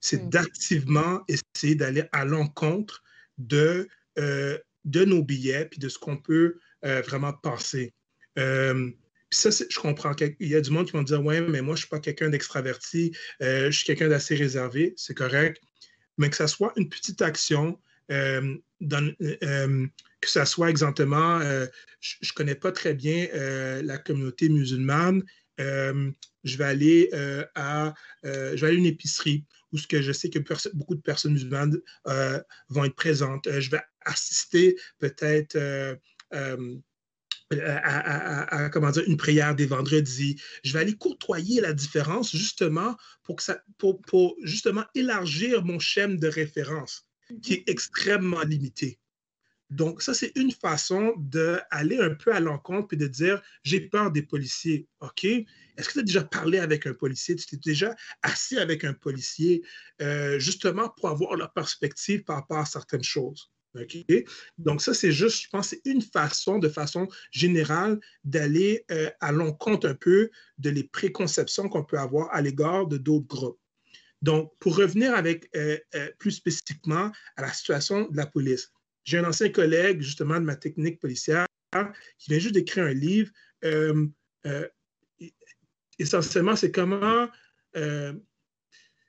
c'est 0.00 0.22
mm. 0.22 0.30
d'activement 0.30 1.24
essayer 1.28 1.74
d'aller 1.74 2.04
à 2.12 2.24
l'encontre 2.24 3.02
de, 3.38 3.88
euh, 4.18 4.58
de 4.84 5.04
nos 5.04 5.22
billets 5.22 5.66
puis 5.66 5.78
de 5.78 5.88
ce 5.88 5.98
qu'on 5.98 6.16
peut 6.16 6.58
euh, 6.84 7.02
vraiment 7.02 7.32
penser. 7.32 7.92
Euh, 8.38 8.90
ça, 9.30 9.50
je 9.50 9.78
comprends. 9.80 10.14
Il 10.38 10.48
y 10.48 10.54
a 10.54 10.60
du 10.60 10.70
monde 10.70 10.86
qui 10.86 10.92
vont 10.92 11.02
dire 11.02 11.24
Ouais, 11.24 11.40
mais 11.40 11.60
moi, 11.60 11.74
je 11.74 11.78
ne 11.78 11.82
suis 11.82 11.88
pas 11.88 11.98
quelqu'un 11.98 12.28
d'extraverti, 12.28 13.12
je 13.40 13.70
suis 13.70 13.84
quelqu'un 13.84 14.08
d'assez 14.08 14.36
réservé, 14.36 14.94
c'est 14.96 15.14
correct. 15.14 15.60
Mais 16.16 16.30
que 16.30 16.36
ça 16.36 16.46
soit 16.46 16.72
une 16.76 16.88
petite 16.88 17.20
action, 17.22 17.78
dans, 18.08 19.14
que 19.18 20.30
ça 20.30 20.46
soit 20.46 20.70
exactement, 20.70 21.40
je 22.00 22.16
ne 22.22 22.32
connais 22.36 22.54
pas 22.54 22.70
très 22.70 22.94
bien 22.94 23.26
la 23.82 23.98
communauté 23.98 24.48
musulmane, 24.48 25.24
je 25.58 26.56
vais 26.56 26.64
aller 26.64 27.10
à 27.54 27.94
je 28.22 28.56
vais 28.56 28.66
aller 28.66 28.76
à 28.76 28.78
une 28.78 28.86
épicerie 28.86 29.44
où 29.72 29.78
ce 29.78 29.86
que 29.86 30.02
je 30.02 30.12
sais 30.12 30.30
que 30.30 30.38
beaucoup 30.74 30.94
de 30.94 31.00
personnes 31.00 31.32
musulmanes 31.32 31.78
euh, 32.06 32.40
vont 32.68 32.84
être 32.84 32.94
présentes. 32.94 33.46
Euh, 33.46 33.60
je 33.60 33.70
vais 33.70 33.80
assister 34.02 34.76
peut-être 34.98 35.56
euh, 35.56 35.96
à, 37.50 38.70
comment 38.70 38.90
dire, 38.90 39.04
une 39.06 39.16
prière 39.16 39.54
des 39.54 39.66
vendredis. 39.66 40.40
Je 40.64 40.72
vais 40.72 40.80
aller 40.80 40.96
courtoyer 40.96 41.60
la 41.60 41.72
différence 41.72 42.34
justement 42.34 42.96
pour, 43.22 43.36
que 43.36 43.42
ça, 43.42 43.60
pour, 43.78 44.00
pour 44.02 44.36
justement 44.42 44.84
élargir 44.94 45.64
mon 45.64 45.78
schème 45.78 46.18
de 46.18 46.28
référence 46.28 47.06
qui 47.42 47.54
est 47.54 47.68
extrêmement 47.68 48.42
limité. 48.42 48.98
Donc, 49.70 50.00
ça, 50.00 50.14
c'est 50.14 50.32
une 50.36 50.52
façon 50.52 51.14
d'aller 51.18 51.98
un 51.98 52.14
peu 52.14 52.32
à 52.32 52.38
l'encontre 52.40 52.94
et 52.94 52.96
de 52.96 53.08
dire 53.08 53.42
j'ai 53.64 53.80
peur 53.80 54.12
des 54.12 54.22
policiers. 54.22 54.86
OK? 55.00 55.24
Est-ce 55.24 55.88
que 55.88 55.92
tu 55.94 55.98
as 55.98 56.02
déjà 56.02 56.22
parlé 56.22 56.58
avec 56.58 56.86
un 56.86 56.94
policier? 56.94 57.34
Tu 57.34 57.46
t'es 57.46 57.56
déjà 57.56 57.94
assis 58.22 58.58
avec 58.58 58.84
un 58.84 58.92
policier 58.92 59.62
euh, 60.00 60.38
justement 60.38 60.88
pour 60.90 61.08
avoir 61.08 61.36
leur 61.36 61.52
perspective 61.52 62.22
par 62.22 62.36
rapport 62.36 62.58
à 62.58 62.66
certaines 62.66 63.02
choses? 63.02 63.50
OK? 63.74 63.96
Donc, 64.56 64.80
ça, 64.80 64.94
c'est 64.94 65.12
juste, 65.12 65.42
je 65.42 65.48
pense, 65.50 65.68
c'est 65.68 65.82
une 65.84 66.00
façon, 66.00 66.58
de 66.58 66.68
façon 66.68 67.08
générale, 67.32 67.98
d'aller 68.24 68.84
euh, 68.92 69.10
à 69.20 69.32
l'encontre 69.32 69.88
un 69.88 69.94
peu 69.94 70.30
de 70.58 70.70
les 70.70 70.84
préconceptions 70.84 71.68
qu'on 71.68 71.84
peut 71.84 71.98
avoir 71.98 72.32
à 72.32 72.40
l'égard 72.40 72.86
de 72.86 72.98
d'autres 72.98 73.26
groupes. 73.26 73.60
Donc, 74.22 74.52
pour 74.60 74.76
revenir 74.76 75.12
euh, 75.14 75.78
plus 76.18 76.30
spécifiquement 76.30 77.12
à 77.36 77.42
la 77.42 77.52
situation 77.52 78.08
de 78.08 78.16
la 78.16 78.26
police, 78.26 78.72
j'ai 79.06 79.18
un 79.18 79.24
ancien 79.24 79.48
collègue, 79.48 80.02
justement, 80.02 80.34
de 80.34 80.44
ma 80.44 80.56
technique 80.56 81.00
policière, 81.00 81.46
qui 82.18 82.30
vient 82.30 82.38
juste 82.40 82.54
d'écrire 82.54 82.84
un 82.84 82.92
livre. 82.92 83.30
Euh, 83.64 84.06
euh, 84.46 84.68
essentiellement, 85.98 86.56
c'est 86.56 86.72
comment, 86.72 87.28
euh, 87.76 88.12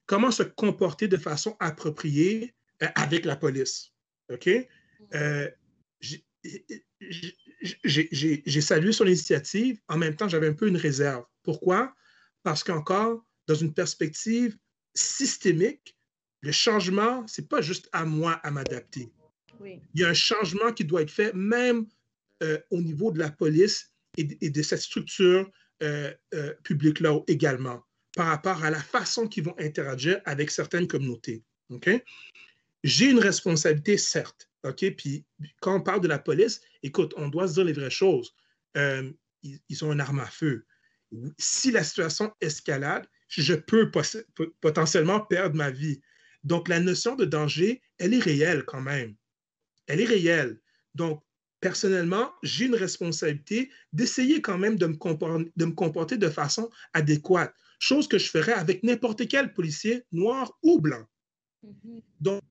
comment 0.05 0.31
se 0.31 0.43
comporter 0.43 1.07
de 1.07 1.17
façon 1.17 1.57
appropriée 1.59 2.53
avec 2.79 3.25
la 3.25 3.35
police. 3.35 3.91
OK? 4.31 4.49
j'ai 7.83 8.61
salué 8.61 8.91
son 8.91 9.05
initiative. 9.05 9.79
En 9.87 9.97
même 9.97 10.15
temps, 10.15 10.29
j'avais 10.29 10.47
un 10.47 10.53
peu 10.53 10.67
une 10.67 10.77
réserve. 10.77 11.25
Pourquoi? 11.41 11.95
Parce 12.43 12.63
qu'encore, 12.63 13.25
dans 13.47 13.55
une 13.55 13.73
perspective 13.73 14.55
systémique, 14.93 15.97
le 16.41 16.51
changement, 16.51 17.25
ce 17.25 17.41
n'est 17.41 17.47
pas 17.47 17.61
juste 17.61 17.89
à 17.93 18.05
moi 18.05 18.33
à 18.43 18.51
m'adapter. 18.51 19.11
Il 19.63 20.01
y 20.01 20.03
a 20.03 20.09
un 20.09 20.13
changement 20.13 20.71
qui 20.71 20.85
doit 20.85 21.01
être 21.01 21.11
fait, 21.11 21.33
même 21.33 21.87
euh, 22.43 22.59
au 22.69 22.81
niveau 22.81 23.11
de 23.11 23.19
la 23.19 23.31
police 23.31 23.91
et, 24.17 24.49
de 24.49 24.61
cette 24.61 24.81
structure 24.81 25.49
euh, 25.83 26.13
euh, 26.33 26.53
publique-là 26.63 27.19
également, 27.27 27.83
par 28.15 28.27
rapport 28.27 28.63
à 28.63 28.69
la 28.69 28.79
façon 28.79 29.27
qu'ils 29.27 29.43
vont 29.43 29.55
interagir 29.59 30.21
avec 30.25 30.51
certaines 30.51 30.87
communautés. 30.87 31.43
J'ai 32.83 33.09
une 33.09 33.19
responsabilité, 33.19 33.97
certes. 33.97 34.49
Puis 34.97 35.25
quand 35.61 35.77
on 35.77 35.81
parle 35.81 36.01
de 36.01 36.07
la 36.07 36.19
police, 36.19 36.61
écoute, 36.83 37.13
on 37.17 37.27
doit 37.29 37.47
se 37.47 37.53
dire 37.53 37.65
les 37.65 37.73
vraies 37.73 37.89
choses. 37.89 38.35
ils, 38.75 39.85
ont 39.85 39.93
une 39.93 40.01
arme 40.01 40.19
à 40.19 40.27
feu. 40.27 40.65
Si 41.37 41.71
la 41.71 41.83
situation 41.83 42.33
escalade, 42.41 43.07
je 43.29 43.53
peux 43.53 43.91
potentiellement 44.61 45.21
perdre 45.21 45.55
ma 45.55 45.71
vie. 45.71 46.01
Donc, 46.43 46.67
la 46.67 46.79
notion 46.79 47.15
de 47.15 47.25
danger, 47.25 47.81
elle 47.97 48.13
est 48.13 48.19
réelle 48.19 48.63
quand 48.63 48.81
même. 48.81 49.15
Elle 49.87 50.01
est 50.01 50.05
réelle. 50.05 50.59
Donc, 50.95 51.23
personnellement, 51.59 52.31
j'ai 52.43 52.65
une 52.65 52.75
responsabilité 52.75 53.71
d'essayer 53.93 54.41
quand 54.41 54.57
même 54.57 54.77
de 54.77 54.85
me, 54.85 54.95
comporter, 54.95 55.51
de 55.55 55.65
me 55.65 55.73
comporter 55.73 56.17
de 56.17 56.29
façon 56.29 56.69
adéquate, 56.93 57.53
chose 57.79 58.07
que 58.07 58.17
je 58.17 58.29
ferais 58.29 58.53
avec 58.53 58.83
n'importe 58.83 59.27
quel 59.27 59.53
policier, 59.53 60.03
noir 60.11 60.57
ou 60.61 60.79
blanc. 60.79 61.05
Mm-hmm. 61.65 62.01
Donc, 62.19 62.43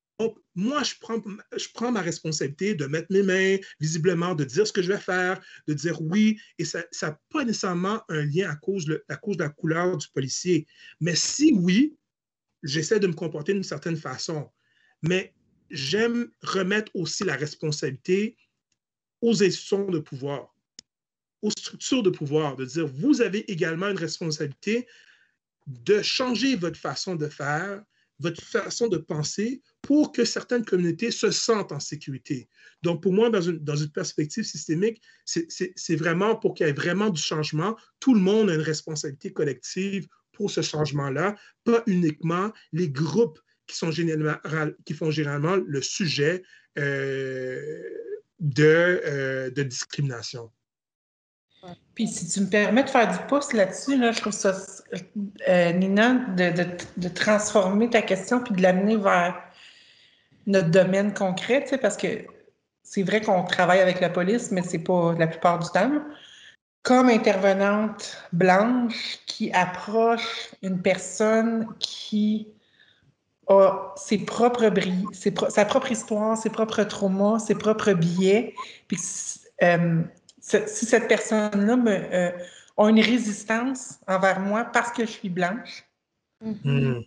moi, 0.55 0.81
je 0.81 0.95
prends, 0.99 1.21
je 1.55 1.67
prends 1.73 1.91
ma 1.91 2.01
responsabilité 2.01 2.73
de 2.73 2.87
mettre 2.87 3.11
mes 3.11 3.21
mains, 3.21 3.57
visiblement, 3.79 4.33
de 4.33 4.43
dire 4.43 4.65
ce 4.65 4.73
que 4.73 4.81
je 4.81 4.91
vais 4.91 4.99
faire, 4.99 5.39
de 5.67 5.73
dire 5.73 6.01
oui, 6.01 6.39
et 6.57 6.65
ça 6.65 6.83
n'a 7.03 7.19
pas 7.29 7.45
nécessairement 7.45 8.01
un 8.09 8.25
lien 8.25 8.49
à 8.49 8.55
cause, 8.55 8.85
à 9.07 9.15
cause 9.15 9.37
de 9.37 9.43
la 9.43 9.49
couleur 9.49 9.95
du 9.97 10.07
policier. 10.09 10.65
Mais 10.99 11.15
si 11.15 11.53
oui, 11.53 11.95
j'essaie 12.63 12.99
de 12.99 13.07
me 13.07 13.13
comporter 13.13 13.53
d'une 13.53 13.63
certaine 13.63 13.97
façon. 13.97 14.49
Mais 15.03 15.35
j'aime 15.69 16.29
remettre 16.41 16.91
aussi 16.95 17.23
la 17.23 17.35
responsabilité 17.35 18.37
aux 19.21 19.43
institutions 19.43 19.89
de 19.89 19.99
pouvoir, 19.99 20.53
aux 21.41 21.51
structures 21.51 22.03
de 22.03 22.09
pouvoir, 22.09 22.55
de 22.55 22.65
dire, 22.65 22.87
vous 22.87 23.21
avez 23.21 23.49
également 23.51 23.87
une 23.87 23.97
responsabilité 23.97 24.87
de 25.65 26.01
changer 26.01 26.55
votre 26.55 26.79
façon 26.79 27.15
de 27.15 27.27
faire, 27.27 27.83
votre 28.19 28.41
façon 28.41 28.87
de 28.87 28.97
penser 28.97 29.61
pour 29.81 30.11
que 30.11 30.25
certaines 30.25 30.65
communautés 30.65 31.11
se 31.11 31.29
sentent 31.29 31.71
en 31.71 31.79
sécurité. 31.79 32.49
Donc, 32.81 33.03
pour 33.03 33.13
moi, 33.13 33.29
dans 33.29 33.41
une, 33.41 33.59
dans 33.59 33.75
une 33.75 33.91
perspective 33.91 34.43
systémique, 34.43 35.01
c'est 35.25 35.95
vraiment 35.95 36.35
pour 36.35 36.53
qu'il 36.53 36.65
y 36.65 36.69
ait 36.69 36.73
vraiment 36.73 37.09
du 37.09 37.21
changement. 37.21 37.77
Tout 37.99 38.13
le 38.13 38.21
monde 38.21 38.49
a 38.49 38.55
une 38.55 38.61
responsabilité 38.61 39.33
collective 39.33 40.07
pour 40.31 40.51
ce 40.51 40.61
changement-là, 40.61 41.35
pas 41.63 41.83
uniquement 41.87 42.51
les 42.71 42.89
groupes 42.89 43.39
qui, 43.67 43.75
sont 43.75 43.89
qui 43.89 44.93
font 44.93 45.11
généralement 45.11 45.55
le 45.55 45.81
sujet 45.81 46.43
euh, 46.77 47.83
de, 48.39 49.01
euh, 49.05 49.49
de 49.49 49.63
discrimination. 49.63 50.51
Puis 51.95 52.07
si 52.07 52.27
tu 52.27 52.41
me 52.41 52.49
permets 52.49 52.83
de 52.83 52.89
faire 52.89 53.11
du 53.11 53.17
pouce 53.27 53.51
là-dessus, 53.51 53.97
là, 53.97 54.11
je 54.11 54.21
trouve 54.21 54.33
ça, 54.33 54.55
euh, 55.49 55.71
Nina, 55.73 56.13
de, 56.35 56.51
de, 56.51 56.65
de, 56.97 57.07
transformer 57.09 57.89
ta 57.89 58.01
question 58.03 58.39
puis 58.41 58.53
de 58.53 58.61
l'amener 58.61 58.95
vers 58.95 59.41
notre 60.45 60.69
domaine 60.69 61.13
concret, 61.13 61.65
parce 61.81 61.97
que 61.97 62.25
c'est 62.83 63.03
vrai 63.03 63.21
qu'on 63.21 63.43
travaille 63.43 63.79
avec 63.79 63.99
la 63.99 64.09
police, 64.09 64.51
mais 64.51 64.61
c'est 64.61 64.79
pas 64.79 65.13
la 65.17 65.27
plupart 65.27 65.59
du 65.59 65.69
temps. 65.71 65.91
Comme 66.83 67.09
intervenante 67.09 68.23
blanche 68.31 69.19
qui 69.25 69.51
approche 69.51 70.51
une 70.61 70.81
personne 70.81 71.67
qui 71.79 72.47
a 73.47 73.93
ses 73.95 74.17
propres 74.19 74.69
bris, 74.69 75.05
sa 75.49 75.65
propre 75.65 75.91
histoire, 75.91 76.37
ses 76.37 76.49
propres 76.49 76.83
traumas, 76.83 77.39
ses 77.39 77.55
propres 77.55 77.93
biais, 77.93 78.53
puis 78.87 78.97
euh, 79.63 80.01
si 80.39 80.85
cette 80.85 81.07
personne-là 81.07 81.77
euh, 81.87 82.31
a 82.77 82.89
une 82.89 82.99
résistance 82.99 83.99
envers 84.07 84.39
moi 84.39 84.65
parce 84.65 84.91
que 84.91 85.05
je 85.05 85.11
suis 85.11 85.29
blanche, 85.29 85.85
mm-hmm. 86.43 87.05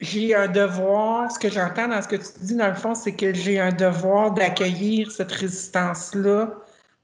j'ai 0.00 0.34
un 0.34 0.48
devoir, 0.48 1.30
ce 1.30 1.38
que 1.38 1.48
j'entends 1.48 1.88
dans 1.88 2.02
ce 2.02 2.08
que 2.08 2.16
tu 2.16 2.46
dis, 2.46 2.56
dans 2.56 2.68
le 2.68 2.74
fond, 2.74 2.94
c'est 2.94 3.14
que 3.14 3.32
j'ai 3.32 3.60
un 3.60 3.72
devoir 3.72 4.32
d'accueillir 4.32 5.10
cette 5.10 5.32
résistance-là, 5.32 6.52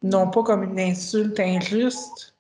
non 0.02 0.28
pas 0.30 0.42
comme 0.42 0.64
une 0.64 0.80
insulte 0.80 1.38
injuste, 1.38 2.36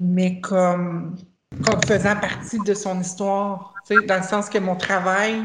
mais 0.00 0.40
comme, 0.40 1.16
comme 1.64 1.82
faisant 1.86 2.16
partie 2.16 2.58
de 2.60 2.74
son 2.74 3.00
histoire. 3.00 3.73
Dans 3.90 4.16
le 4.16 4.22
sens 4.22 4.48
que 4.48 4.58
mon 4.58 4.76
travail, 4.76 5.42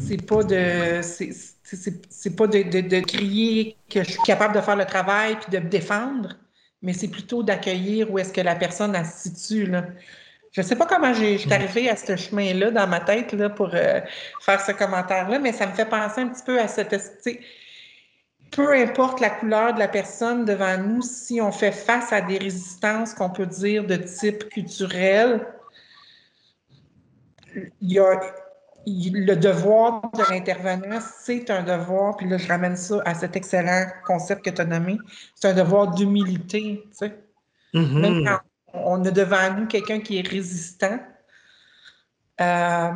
c'est 0.00 0.24
pas 0.24 0.42
de 0.42 1.00
c'est 1.02 2.36
pas 2.36 2.46
de, 2.46 3.00
crier 3.00 3.76
que 3.88 4.02
je 4.02 4.10
suis 4.10 4.22
capable 4.22 4.54
de 4.54 4.60
faire 4.60 4.76
le 4.76 4.84
travail 4.84 5.36
puis 5.36 5.50
de 5.50 5.58
me 5.58 5.68
défendre, 5.68 6.36
mais 6.82 6.92
c'est 6.92 7.08
plutôt 7.08 7.42
d'accueillir 7.42 8.10
où 8.10 8.18
est-ce 8.18 8.32
que 8.32 8.40
la 8.40 8.54
personne 8.54 8.94
se 9.04 9.28
situe. 9.28 9.66
Là. 9.66 9.84
Je 10.50 10.60
sais 10.60 10.76
pas 10.76 10.86
comment 10.86 11.14
je 11.14 11.38
suis 11.38 11.52
arrivée 11.52 11.88
à 11.88 11.96
ce 11.96 12.14
chemin-là 12.16 12.70
dans 12.70 12.86
ma 12.86 13.00
tête 13.00 13.32
là, 13.32 13.48
pour 13.48 13.70
euh, 13.74 14.00
faire 14.40 14.60
ce 14.60 14.72
commentaire-là, 14.72 15.38
mais 15.38 15.52
ça 15.52 15.66
me 15.66 15.72
fait 15.72 15.86
penser 15.86 16.20
un 16.20 16.28
petit 16.28 16.44
peu 16.44 16.60
à 16.60 16.68
cette. 16.68 16.94
Peu 18.50 18.74
importe 18.74 19.20
la 19.20 19.30
couleur 19.30 19.72
de 19.72 19.78
la 19.78 19.88
personne 19.88 20.44
devant 20.44 20.76
nous, 20.76 21.00
si 21.00 21.40
on 21.40 21.52
fait 21.52 21.72
face 21.72 22.12
à 22.12 22.20
des 22.20 22.36
résistances 22.36 23.14
qu'on 23.14 23.30
peut 23.30 23.46
dire 23.46 23.86
de 23.86 23.96
type 23.96 24.50
culturel, 24.50 25.46
il 27.80 27.92
y 27.92 27.98
a, 27.98 28.20
le 28.86 29.34
devoir 29.34 30.10
de 30.12 30.22
l'intervenant, 30.30 30.98
c'est 31.20 31.50
un 31.50 31.62
devoir, 31.62 32.16
puis 32.16 32.28
là, 32.28 32.36
je 32.38 32.48
ramène 32.48 32.76
ça 32.76 33.00
à 33.04 33.14
cet 33.14 33.36
excellent 33.36 33.86
concept 34.04 34.44
que 34.44 34.50
tu 34.50 34.60
as 34.60 34.64
nommé, 34.64 34.98
c'est 35.34 35.48
un 35.48 35.54
devoir 35.54 35.94
d'humilité, 35.94 36.84
tu 36.90 36.96
sais. 36.96 37.18
Mm-hmm. 37.74 38.00
Même 38.00 38.24
quand 38.24 38.40
on 38.74 39.04
a 39.04 39.10
devant 39.10 39.54
nous 39.54 39.66
quelqu'un 39.66 40.00
qui 40.00 40.18
est 40.18 40.26
résistant, 40.26 40.98
euh, 42.40 42.90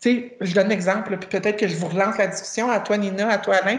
tu 0.00 0.10
sais, 0.10 0.36
je 0.40 0.54
donne 0.54 0.68
un 0.68 0.70
exemple, 0.70 1.16
puis 1.18 1.28
peut-être 1.28 1.58
que 1.58 1.68
je 1.68 1.76
vous 1.76 1.88
relance 1.88 2.18
la 2.18 2.28
discussion 2.28 2.70
à 2.70 2.80
toi, 2.80 2.96
Nina, 2.96 3.28
à 3.28 3.38
toi, 3.38 3.56
Alain. 3.56 3.78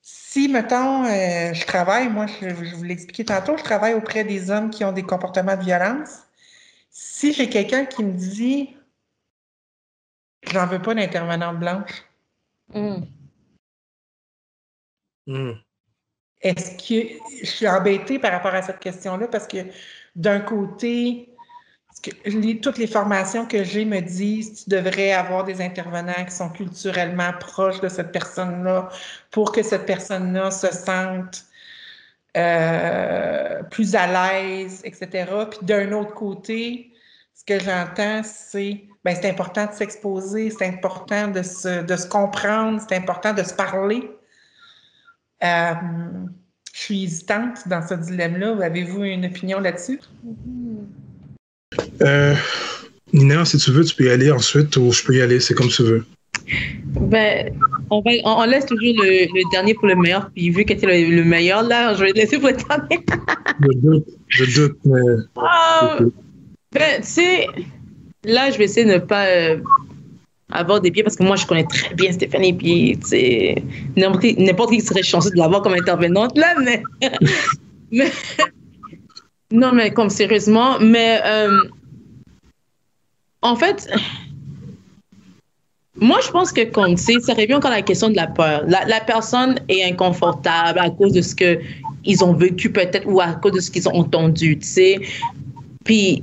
Si, 0.00 0.48
mettons, 0.48 1.04
euh, 1.04 1.52
je 1.52 1.66
travaille, 1.66 2.08
moi, 2.08 2.26
je, 2.26 2.48
je 2.48 2.76
vous 2.76 2.82
l'ai 2.82 2.94
expliqué 2.94 3.24
tantôt, 3.24 3.56
je 3.56 3.62
travaille 3.62 3.94
auprès 3.94 4.24
des 4.24 4.50
hommes 4.50 4.70
qui 4.70 4.84
ont 4.84 4.92
des 4.92 5.02
comportements 5.02 5.56
de 5.56 5.62
violence. 5.62 6.27
Si 7.00 7.32
j'ai 7.32 7.48
quelqu'un 7.48 7.86
qui 7.86 8.02
me 8.02 8.12
dit, 8.12 8.76
J'en 10.42 10.66
veux 10.66 10.80
pas 10.80 10.94
d'intervenante 10.94 11.58
blanche. 11.58 12.04
Hmm. 12.72 13.02
Hmm. 15.26 15.52
Est-ce 16.40 16.76
que 16.76 17.18
je 17.42 17.46
suis 17.46 17.68
embêtée 17.68 18.18
par 18.18 18.32
rapport 18.32 18.54
à 18.54 18.62
cette 18.62 18.78
question-là? 18.78 19.28
Parce 19.28 19.46
que 19.46 19.58
d'un 20.14 20.40
côté, 20.40 21.34
toutes 22.62 22.78
les 22.78 22.86
formations 22.86 23.46
que 23.46 23.64
j'ai 23.64 23.84
me 23.84 24.00
disent 24.00 24.64
tu 24.64 24.70
devrais 24.70 25.12
avoir 25.12 25.44
des 25.44 25.60
intervenants 25.60 26.24
qui 26.24 26.34
sont 26.34 26.50
culturellement 26.50 27.32
proches 27.40 27.80
de 27.80 27.88
cette 27.88 28.12
personne-là 28.12 28.88
pour 29.30 29.52
que 29.52 29.62
cette 29.62 29.86
personne-là 29.86 30.50
se 30.50 30.72
sente 30.72 31.44
euh, 32.38 33.62
plus 33.64 33.94
à 33.94 34.06
l'aise, 34.06 34.80
etc. 34.84 35.26
Puis 35.50 35.58
d'un 35.62 35.92
autre 35.92 36.14
côté, 36.14 36.92
ce 37.34 37.44
que 37.44 37.58
j'entends, 37.58 38.22
c'est 38.24 38.84
ben, 39.04 39.16
c'est 39.20 39.30
important 39.30 39.66
de 39.66 39.72
s'exposer, 39.72 40.50
c'est 40.50 40.66
important 40.66 41.28
de 41.28 41.42
se, 41.42 41.82
de 41.82 41.96
se 41.96 42.06
comprendre, 42.06 42.80
c'est 42.86 42.96
important 42.96 43.32
de 43.32 43.42
se 43.42 43.54
parler. 43.54 44.10
Euh, 45.42 45.72
je 46.74 46.80
suis 46.80 47.04
hésitante 47.04 47.66
dans 47.66 47.86
ce 47.86 47.94
dilemme-là. 47.94 48.56
Avez-vous 48.62 49.04
une 49.04 49.26
opinion 49.26 49.60
là-dessus? 49.60 50.00
Euh, 52.02 52.34
Nina, 53.12 53.44
si 53.44 53.58
tu 53.58 53.70
veux, 53.70 53.84
tu 53.84 53.94
peux 53.94 54.04
y 54.04 54.10
aller 54.10 54.30
ensuite 54.30 54.76
ou 54.76 54.92
je 54.92 55.02
peux 55.04 55.14
y 55.14 55.22
aller, 55.22 55.40
c'est 55.40 55.54
comme 55.54 55.68
tu 55.68 55.82
veux. 55.82 56.06
Ben, 56.94 57.52
on, 57.90 58.00
va, 58.00 58.10
on, 58.24 58.44
laisse 58.44 58.66
toujours 58.66 58.94
le, 59.02 59.50
dernier 59.50 59.74
pour 59.74 59.86
le 59.86 59.96
meilleur. 59.96 60.30
Puis 60.34 60.50
vu 60.50 60.64
que 60.64 60.74
tu 60.74 60.86
es 60.86 61.06
le, 61.06 61.24
meilleur, 61.24 61.62
là, 61.62 61.94
je 61.94 62.04
vais 62.04 62.12
te 62.12 62.18
laisser 62.18 62.38
pour 62.38 62.48
le 62.48 62.56
dernier. 62.56 63.04
je 63.60 63.78
doute, 63.78 64.06
je 64.28 64.60
doute, 64.60 64.78
mais. 64.84 65.00
Ah, 65.36 65.98
ben, 66.72 67.00
tu 67.00 67.06
sais, 67.06 67.46
là, 68.24 68.50
je 68.50 68.58
vais 68.58 68.64
essayer 68.64 68.86
de 68.86 68.92
ne 68.92 68.98
pas 68.98 69.26
euh, 69.26 69.58
avoir 70.50 70.80
des 70.80 70.90
pieds 70.90 71.02
parce 71.02 71.16
que 71.16 71.22
moi, 71.22 71.36
je 71.36 71.46
connais 71.46 71.64
très 71.64 71.94
bien 71.94 72.12
Stéphanie. 72.12 72.52
Puis, 72.52 72.98
n'importe 74.36 74.70
qui 74.70 74.80
serait 74.80 75.02
chanceux 75.02 75.30
de 75.30 75.38
l'avoir 75.38 75.62
comme 75.62 75.74
intervenante 75.74 76.36
là, 76.36 76.54
mais. 76.62 76.82
non, 79.50 79.72
mais 79.72 79.92
comme 79.92 80.10
sérieusement, 80.10 80.78
mais. 80.80 81.20
Euh, 81.24 81.58
en 83.42 83.56
fait. 83.56 83.88
Moi, 86.00 86.18
je 86.24 86.30
pense 86.30 86.52
que 86.52 86.60
c'est, 86.96 87.20
ça 87.20 87.34
revient 87.34 87.54
encore 87.54 87.72
à 87.72 87.76
la 87.76 87.82
question 87.82 88.08
de 88.08 88.16
la 88.16 88.28
peur. 88.28 88.64
La, 88.66 89.00
personne 89.00 89.58
est 89.68 89.82
inconfortable 89.84 90.78
à 90.78 90.90
cause 90.90 91.12
de 91.12 91.22
ce 91.22 91.34
qu'ils 91.34 92.24
ont 92.24 92.34
vécu 92.34 92.70
peut-être 92.70 93.06
ou 93.06 93.20
à 93.20 93.32
cause 93.32 93.52
de 93.52 93.60
ce 93.60 93.70
qu'ils 93.70 93.88
ont 93.88 93.94
entendu, 93.94 94.58
tu 94.58 94.66
sais. 94.66 95.00
Puis, 95.84 96.22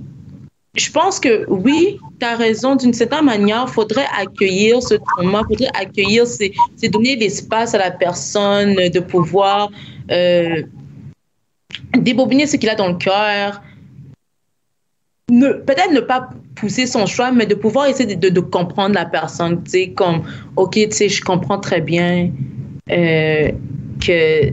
je 0.76 0.91
pense 0.91 1.19
que 1.19 1.45
oui, 1.49 1.97
tu 2.19 2.26
as 2.26 2.36
raison. 2.36 2.76
D'une 2.76 2.93
certaine 2.93 3.26
manière, 3.26 3.65
il 3.67 3.71
faudrait 3.71 4.07
accueillir 4.17 4.82
ce 4.82 4.95
trauma, 4.95 5.43
faudrait 5.47 5.71
accueillir, 5.73 6.26
c'est 6.28 6.53
donner 6.89 7.15
l'espace 7.15 7.73
à 7.73 7.78
la 7.78 7.91
personne 7.91 8.76
de 8.76 8.99
pouvoir 8.99 9.69
euh, 10.11 10.63
débobiner 11.97 12.47
ce 12.47 12.57
qu'il 12.57 12.69
a 12.69 12.76
dans 12.76 12.89
le 12.89 12.95
cœur. 12.95 13.61
Peut-être 15.28 15.91
ne 15.91 16.01
pas 16.01 16.30
pousser 16.56 16.88
son 16.88 17.06
choix, 17.06 17.32
mais 17.32 17.45
de 17.45 17.56
pouvoir 17.56 17.88
essayer 17.88 18.16
de, 18.16 18.39
comprendre 18.39 18.95
la 18.95 19.06
personne. 19.06 19.64
Tu 19.64 19.72
sais, 19.72 19.89
comme, 19.89 20.24
OK, 20.56 20.74
tu 20.74 20.91
sais, 20.91 21.10
je 21.10 21.22
comprends 21.22 21.60
très 21.60 21.82
bien 21.82 22.32
euh, 22.91 23.51
que 23.99 24.49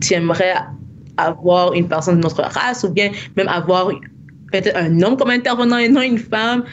tu 0.00 0.14
aimerais 0.14 0.54
avoir 1.16 1.72
une 1.72 1.88
personne 1.88 2.16
de 2.16 2.22
notre 2.22 2.42
race 2.42 2.84
ou 2.84 2.90
bien 2.90 3.10
même 3.36 3.48
avoir 3.48 3.88
peut-être 4.52 4.76
un 4.76 5.02
homme 5.02 5.16
comme 5.16 5.30
intervenant 5.30 5.78
et 5.78 5.88
non 5.88 6.02
une 6.02 6.18
femme. 6.18 6.64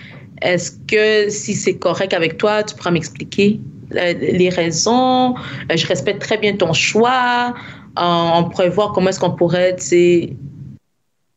Est-ce 0.42 0.72
que 0.88 1.30
si 1.30 1.56
c'est 1.56 1.78
correct 1.78 2.14
avec 2.14 2.38
toi, 2.38 2.64
tu 2.64 2.76
pourras 2.76 2.92
m'expliquer 2.92 3.60
les 3.92 4.50
raisons? 4.50 5.36
Je 5.74 5.88
respecte 5.88 6.22
très 6.22 6.38
bien 6.38 6.56
ton 6.56 6.74
choix. 6.74 7.54
On 7.96 8.50
pourrait 8.50 8.70
voir 8.70 8.92
comment 8.92 9.10
est-ce 9.10 9.20
qu'on 9.20 9.32
pourrait, 9.32 9.76
tu 9.76 10.36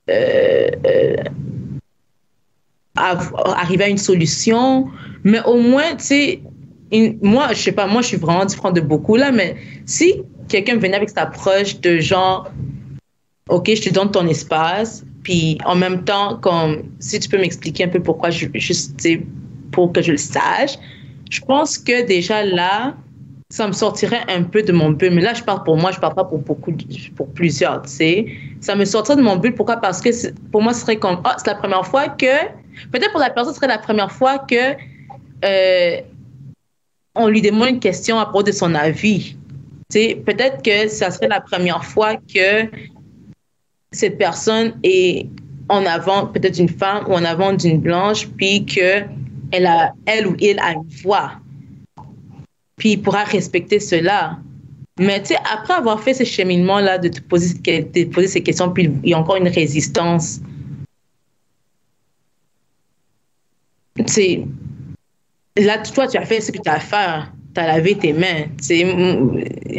euh, 0.09 0.71
euh, 0.87 1.17
arriver 2.97 3.85
à 3.85 3.89
une 3.89 3.99
solution. 3.99 4.89
Mais 5.25 5.41
au 5.45 5.61
moins, 5.61 5.97
tu 5.97 6.05
sais, 6.05 6.41
moi, 7.23 7.49
je 7.51 7.63
sais 7.63 7.73
pas, 7.73 7.87
moi, 7.87 8.03
je 8.03 8.09
suis 8.09 8.17
vraiment 8.17 8.45
différente 8.45 8.75
de 8.77 8.81
beaucoup 8.81 9.17
là, 9.17 9.33
mais 9.33 9.57
si 9.85 10.23
quelqu'un 10.49 10.77
venait 10.77 10.97
avec 10.97 11.09
cette 11.09 11.19
approche 11.19 11.81
de 11.81 11.99
genre, 11.99 12.51
OK, 13.49 13.71
je 13.75 13.83
te 13.83 13.91
donne 13.91 14.11
ton 14.11 14.27
espace, 14.27 15.05
puis 15.23 15.59
en 15.65 15.75
même 15.75 16.05
temps, 16.05 16.37
comme 16.37 16.85
si 17.01 17.19
tu 17.19 17.29
peux 17.29 17.39
m'expliquer 17.39 17.85
un 17.85 17.89
peu 17.89 18.01
pourquoi, 18.01 18.31
je, 18.31 18.47
juste 18.55 19.09
pour 19.73 19.93
que 19.93 20.03
je 20.03 20.13
le 20.13 20.19
sache, 20.19 20.79
je 21.31 21.41
pense 21.41 21.79
que 21.79 22.07
déjà 22.07 22.45
là, 22.45 22.95
ça 23.51 23.67
me 23.67 23.73
sortirait 23.73 24.23
un 24.29 24.43
peu 24.43 24.63
de 24.63 24.73
mon 24.73 24.91
bulle. 24.91 25.15
Mais 25.15 25.23
là, 25.23 25.35
je 25.35 25.43
parle 25.43 25.63
pour 25.65 25.77
moi, 25.77 25.93
je 25.93 26.01
parle 26.01 26.15
pas 26.15 26.25
pour 26.25 26.39
beaucoup, 26.39 26.73
pour 27.15 27.29
plusieurs, 27.33 27.83
tu 27.83 27.91
sais. 27.91 28.27
Ça 28.61 28.75
me 28.75 28.85
sortirait 28.85 29.17
de 29.17 29.23
mon 29.23 29.37
bulle. 29.37 29.55
Pourquoi? 29.55 29.77
Parce 29.77 30.01
que 30.01 30.11
pour 30.51 30.63
moi, 30.63 30.73
ce 30.73 30.81
serait 30.81 30.97
comme, 30.97 31.21
oh, 31.25 31.31
c'est 31.37 31.47
la 31.47 31.55
première 31.55 31.87
fois 31.87 32.09
que, 32.09 32.27
peut-être 32.93 33.11
pour 33.11 33.21
la 33.21 33.31
personne, 33.31 33.53
ce 33.53 33.59
serait 33.59 33.69
la 33.69 33.79
première 33.79 34.13
fois 34.13 34.39
que 34.39 34.75
euh, 35.45 36.01
on 37.15 37.29
lui 37.29 37.43
demande 37.43 37.69
une 37.69 37.81
question 37.81 38.19
à 38.19 38.27
propos 38.27 38.45
de 38.45 38.53
son 38.53 38.75
avis. 38.75 39.37
Peut-être 39.91 40.63
que 40.63 40.89
ça 40.89 41.11
serait 41.11 41.29
la 41.29 41.41
première 41.41 41.85
fois 41.85 42.17
que 42.17 42.69
cette 43.93 44.19
personne 44.19 44.79
est 44.83 45.29
en 45.69 45.87
avant, 45.87 46.27
peut-être 46.27 46.59
une 46.59 46.69
femme 46.69 47.05
ou 47.09 47.15
en 47.15 47.25
avant 47.25 47.53
d'une 47.53 47.81
blanche, 47.81 48.29
puis 48.37 48.67
que 48.67 49.05
elle 49.53 49.67
a, 49.67 49.93
elle 50.07 50.27
ou 50.27 50.37
il 50.41 50.59
a 50.59 50.73
une 50.73 50.89
voix 51.03 51.33
puis 52.77 52.93
il 52.93 53.03
pourra 53.03 53.25
respecter 53.25 53.81
cela. 53.81 54.39
Mais 54.99 55.21
tu 55.21 55.29
sais, 55.29 55.37
après 55.53 55.75
avoir 55.75 56.01
fait 56.01 56.15
ce 56.15 56.25
cheminement-là, 56.25 56.99
de 56.99 57.09
te 57.09 57.21
poser, 57.21 57.55
de 57.55 58.05
poser 58.05 58.29
ces 58.29 58.43
questions, 58.43 58.71
puis 58.71 58.91
il 59.03 59.11
y 59.11 59.15
a 59.15 59.19
encore 59.19 59.37
une 59.37 59.49
résistance. 59.49 60.41
Tu 60.41 60.47
sais, 64.07 64.47
là, 65.57 65.79
toi, 65.79 66.07
tu 66.07 66.17
as 66.17 66.27
fait 66.27 66.41
ce 66.41 66.53
que 66.53 66.59
tu 66.59 66.69
as 66.69 66.75
à 66.75 66.81
faire 66.81 67.33
tu 67.57 67.61
as 67.61 67.67
lavé 67.67 67.95
tes 67.97 68.13
mains. 68.13 68.45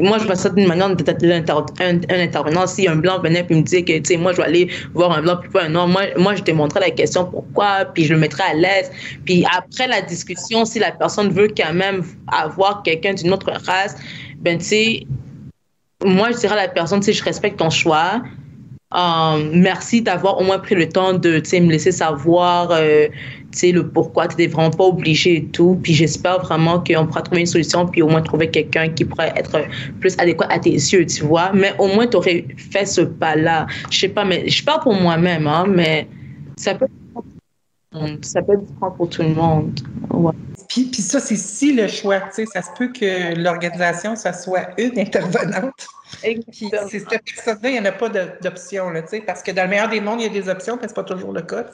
moi, 0.02 0.18
je 0.18 0.26
vois 0.26 0.36
ça 0.36 0.50
d'une 0.50 0.68
manière 0.68 0.96
d'être 0.96 1.24
un, 1.24 1.96
un, 2.10 2.20
intervenant. 2.20 2.66
Si 2.66 2.88
un 2.88 2.96
blanc 2.96 3.22
venait 3.22 3.46
et 3.48 3.54
me 3.54 3.62
disait 3.62 3.84
que 3.84 4.18
moi, 4.18 4.32
je 4.32 4.38
vais 4.38 4.44
aller 4.44 4.70
voir 4.94 5.12
un 5.12 5.22
blanc 5.22 5.38
plus 5.38 5.50
pas 5.50 5.66
un 5.66 5.70
noir, 5.70 5.88
moi, 5.88 6.02
moi, 6.18 6.36
je 6.36 6.44
te 6.44 6.52
montrerais 6.52 6.88
la 6.90 6.92
question 6.92 7.26
pourquoi, 7.26 7.86
puis 7.94 8.06
je 8.06 8.14
le 8.14 8.20
mettrais 8.20 8.44
à 8.52 8.54
l'aise. 8.56 8.92
Puis 9.26 9.46
après 9.56 9.88
la 9.88 10.02
discussion, 10.02 10.66
si 10.66 10.80
la 10.80 10.92
personne 10.92 11.30
veut 11.30 11.50
quand 11.56 11.74
même 11.74 12.04
avoir 12.28 12.82
quelqu'un 12.84 13.14
d'une 13.14 13.32
autre 13.32 13.52
race, 13.52 13.96
ben, 14.40 14.58
tu 14.58 14.66
sais, 14.66 15.08
moi, 16.04 16.32
je 16.32 16.38
dirais 16.38 16.54
à 16.54 16.64
la 16.64 16.68
personne, 16.68 17.00
tu 17.00 17.08
sais, 17.08 17.14
je 17.14 17.24
respecte 17.24 17.58
ton 17.60 17.70
choix. 17.70 18.24
Euh, 18.96 19.50
merci 19.54 20.02
d'avoir 20.02 20.40
au 20.40 20.44
moins 20.44 20.60
pris 20.60 20.74
le 20.74 20.88
temps 20.88 21.14
de 21.14 21.42
me 21.60 21.72
laisser 21.72 21.92
savoir 21.92 22.70
euh, 22.72 23.08
le 23.64 23.88
pourquoi, 23.88 24.28
tu 24.28 24.38
n'es 24.38 24.48
vraiment 24.48 24.72
pas 24.72 24.86
obligé 24.86 25.38
et 25.38 25.46
tout. 25.46 25.80
Puis 25.82 25.94
j'espère 25.94 26.42
vraiment 26.42 26.84
qu'on 26.84 27.06
pourra 27.08 27.22
trouver 27.22 27.42
une 27.42 27.48
solution, 27.48 27.86
puis 27.88 28.02
au 28.02 28.08
moins 28.08 28.22
trouver 28.22 28.50
quelqu'un 28.50 28.90
qui 28.90 29.06
pourrait 29.06 29.34
être 29.36 29.60
plus 30.00 30.16
adéquat 30.20 30.48
à 30.50 30.60
tes 30.60 30.72
yeux, 30.72 31.06
tu 31.06 31.24
vois. 31.24 31.52
Mais 31.54 31.74
au 31.80 31.88
moins, 31.88 32.08
tu 32.08 32.18
aurais 32.18 32.46
fait 32.58 32.86
ce 32.86 33.02
pas-là. 33.02 33.68
Je 33.90 34.00
sais 34.00 34.10
pas, 34.10 34.26
mais 34.26 34.48
je 34.48 34.64
parle 34.64 34.82
pour 34.82 34.94
moi-même, 34.94 35.48
hein, 35.48 35.66
mais 35.68 36.08
ça 36.58 36.76
peut 36.76 36.88
ça 38.22 38.42
peut 38.42 38.54
être 38.54 38.66
différent 38.66 38.92
pour 38.92 39.10
tout 39.10 39.24
le 39.24 39.30
monde. 39.30 39.80
Puis, 40.70 40.86
puis, 40.86 41.02
ça, 41.02 41.20
c'est 41.20 41.38
si 41.38 41.74
le 41.74 41.88
choix, 41.88 42.20
tu 42.20 42.28
sais, 42.34 42.46
ça 42.46 42.62
se 42.62 42.70
peut 42.78 42.92
que 42.92 43.36
l'organisation, 43.36 44.16
ça 44.16 44.34
soit 44.34 44.70
une 44.78 45.00
intervenante. 45.00 45.88
Puis 46.22 46.70
c'est 46.90 47.00
cette 47.00 47.24
personne-là, 47.24 47.70
il 47.70 47.74
n'y 47.74 47.80
en 47.80 47.86
a 47.86 47.92
pas 47.92 48.10
d'option, 48.10 48.92
tu 48.94 49.02
sais, 49.08 49.22
parce 49.22 49.42
que 49.42 49.52
dans 49.52 49.64
le 49.64 49.70
meilleur 49.70 49.90
des 49.90 50.02
mondes, 50.02 50.22
il 50.22 50.24
y 50.24 50.30
a 50.38 50.42
des 50.42 50.50
options, 50.50 50.76
mais 50.76 50.84
ce 50.84 50.90
n'est 50.90 50.96
pas 50.96 51.04
toujours 51.04 51.32
le 51.32 51.42
cas. 51.42 51.66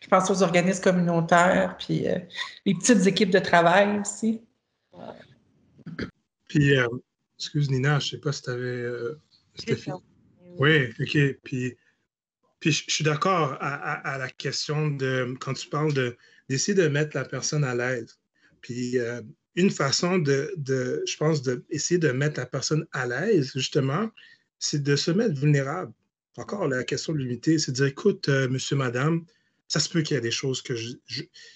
Je 0.00 0.08
pense 0.08 0.30
aux 0.30 0.42
organismes 0.42 0.82
communautaires, 0.82 1.76
puis 1.78 2.08
euh, 2.08 2.18
les 2.64 2.74
petites 2.74 3.06
équipes 3.06 3.30
de 3.30 3.38
travail 3.38 4.00
aussi. 4.00 4.40
Puis, 6.48 6.76
euh, 6.76 6.88
excuse 7.38 7.70
Nina, 7.70 7.98
je 7.98 8.06
ne 8.06 8.10
sais 8.10 8.18
pas 8.18 8.32
si 8.32 8.42
tu 8.42 8.50
avais. 8.50 8.64
Euh, 8.64 9.20
oui, 10.58 10.88
OK. 10.98 11.18
Puis, 11.44 11.76
puis 12.60 12.72
je, 12.72 12.84
suis 12.88 13.04
d'accord 13.04 13.56
à, 13.60 14.18
la 14.18 14.28
question 14.30 14.88
de 14.88 15.34
quand 15.38 15.54
tu 15.54 15.68
parles 15.68 15.92
de 15.92 16.16
d'essayer 16.48 16.74
de 16.74 16.88
mettre 16.88 17.16
la 17.16 17.24
personne 17.24 17.62
à 17.62 17.74
l'aise. 17.74 18.18
Puis 18.60 18.96
une 19.54 19.70
façon 19.70 20.18
de, 20.18 20.52
de 20.56 21.02
je 21.06 21.16
pense, 21.16 21.42
d'essayer 21.42 21.98
de 21.98 22.10
mettre 22.10 22.40
la 22.40 22.46
personne 22.46 22.86
à 22.92 23.06
l'aise, 23.06 23.52
justement, 23.54 24.10
c'est 24.58 24.82
de 24.82 24.96
se 24.96 25.10
mettre 25.10 25.38
vulnérable. 25.38 25.92
Encore 26.36 26.68
la 26.68 26.84
question 26.84 27.12
de 27.12 27.18
l'unité, 27.18 27.58
c'est 27.58 27.72
de 27.72 27.76
dire 27.76 27.86
écoute, 27.86 28.28
monsieur, 28.28 28.76
madame, 28.76 29.24
ça 29.70 29.78
se 29.78 29.88
peut 29.88 30.02
qu'il 30.02 30.16
y 30.16 30.18
ait 30.18 30.20
des 30.20 30.32
choses 30.32 30.60
que 30.60 30.74
je, 30.74 30.92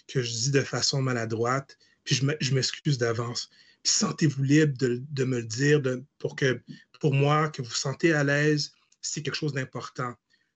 que 0.09 0.23
je 0.23 0.31
dis 0.31 0.51
de 0.53 0.61
façon 0.61 1.03
maladroite, 1.03 1.77
puis 2.05 2.15
je 2.15 2.55
m'excuse 2.55 2.97
d'avance. 2.97 3.51
Puis 3.83 3.93
sentez-vous 3.93 4.43
libre 4.43 4.79
de, 4.79 5.25
me 5.25 5.39
le 5.41 5.45
dire 5.45 5.83
pour 6.19 6.37
que, 6.37 6.63
pour 7.01 7.13
moi, 7.13 7.51
que 7.51 7.61
vous 7.61 7.69
vous 7.69 7.75
sentez 7.75 8.13
à 8.13 8.23
l'aise, 8.23 8.73
c'est 9.03 9.23
quelque 9.23 9.35
chose 9.35 9.53
d'important. 9.53 10.15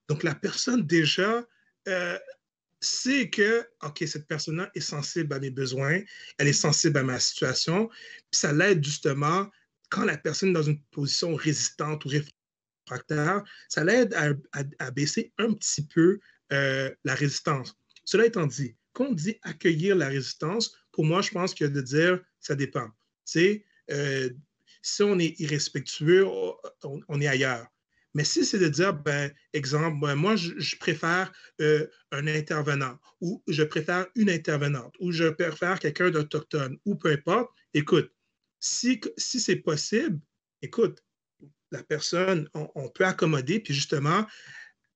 Donc, 0.09 0.23
la 0.23 0.37
personne 0.37 0.87
déjà 0.87 1.45
euh, 1.89 2.19
sait 2.81 3.29
que, 3.29 3.69
OK, 3.83 4.05
cette 4.07 4.29
personne-là 4.29 4.71
est 4.77 4.81
sensible 4.81 5.35
à 5.35 5.41
mes 5.41 5.51
besoins, 5.51 6.01
elle 6.39 6.49
est 6.49 6.53
sensible 6.53 6.99
à 6.99 7.03
ma 7.03 7.19
situation, 7.19 7.89
puis 7.89 8.39
ça 8.39 8.53
l'aide 8.53 8.85
justement 8.85 9.51
quand 9.91 10.05
la 10.05 10.17
personne 10.17 10.51
est 10.51 10.53
dans 10.53 10.63
une 10.63 10.81
position 10.93 11.35
résistante 11.35 12.05
ou 12.05 12.09
réfractaire, 12.09 13.43
ça 13.69 13.83
l'aide 13.83 14.15
à, 14.79 14.91
baisser 14.93 15.33
un 15.39 15.53
petit 15.55 15.85
peu 15.85 16.21
euh, 16.53 16.91
la 17.05 17.15
résistance. 17.15 17.75
Cela 18.05 18.27
étant 18.27 18.47
dit, 18.47 18.77
quand 18.93 19.07
on 19.07 19.13
dit 19.13 19.39
accueillir 19.43 19.97
la 19.97 20.09
résistance, 20.09 20.77
pour 20.93 21.05
moi, 21.05 21.21
je 21.23 21.31
pense 21.31 21.55
que 21.55 21.65
de 21.65 21.81
dire 21.81 22.21
ça 22.41 22.55
dépend. 22.55 22.89
Tu 23.27 23.65
euh, 23.91 24.31
si 24.83 25.03
on 25.03 25.19
est 25.19 25.39
irrespectueux, 25.41 26.27
on, 26.83 27.21
est 27.21 27.27
ailleurs. 27.27 27.67
Mais 28.15 28.25
si 28.25 28.45
c'est 28.45 28.59
de 28.59 28.69
dire, 28.69 28.95
ben, 28.95 29.31
exemple, 29.53 30.01
ben, 30.01 30.15
moi, 30.15 30.37
je, 30.37 30.77
préfère 30.77 31.33
euh, 31.61 31.87
un 32.11 32.27
intervenant 32.27 32.99
ou 33.21 33.43
je 33.49 33.63
préfère 33.63 34.07
une 34.15 34.31
intervenante 34.31 34.95
ou 35.01 35.13
je 35.13 35.25
préfère 35.25 35.79
quelqu'un 35.79 36.11
d'autochtone 36.11 36.79
ou 36.85 36.95
peu 36.95 37.13
importe, 37.13 37.51
écoute, 37.75 38.11
si, 38.61 39.01
c'est 39.19 39.57
possible, 39.57 40.21
écoute, 40.63 41.03
la 41.71 41.83
personne, 41.83 42.49
on, 42.55 42.69
on, 42.75 42.89
peut 42.89 43.05
accommoder, 43.05 43.61
puis 43.61 43.75
justement, 43.75 44.27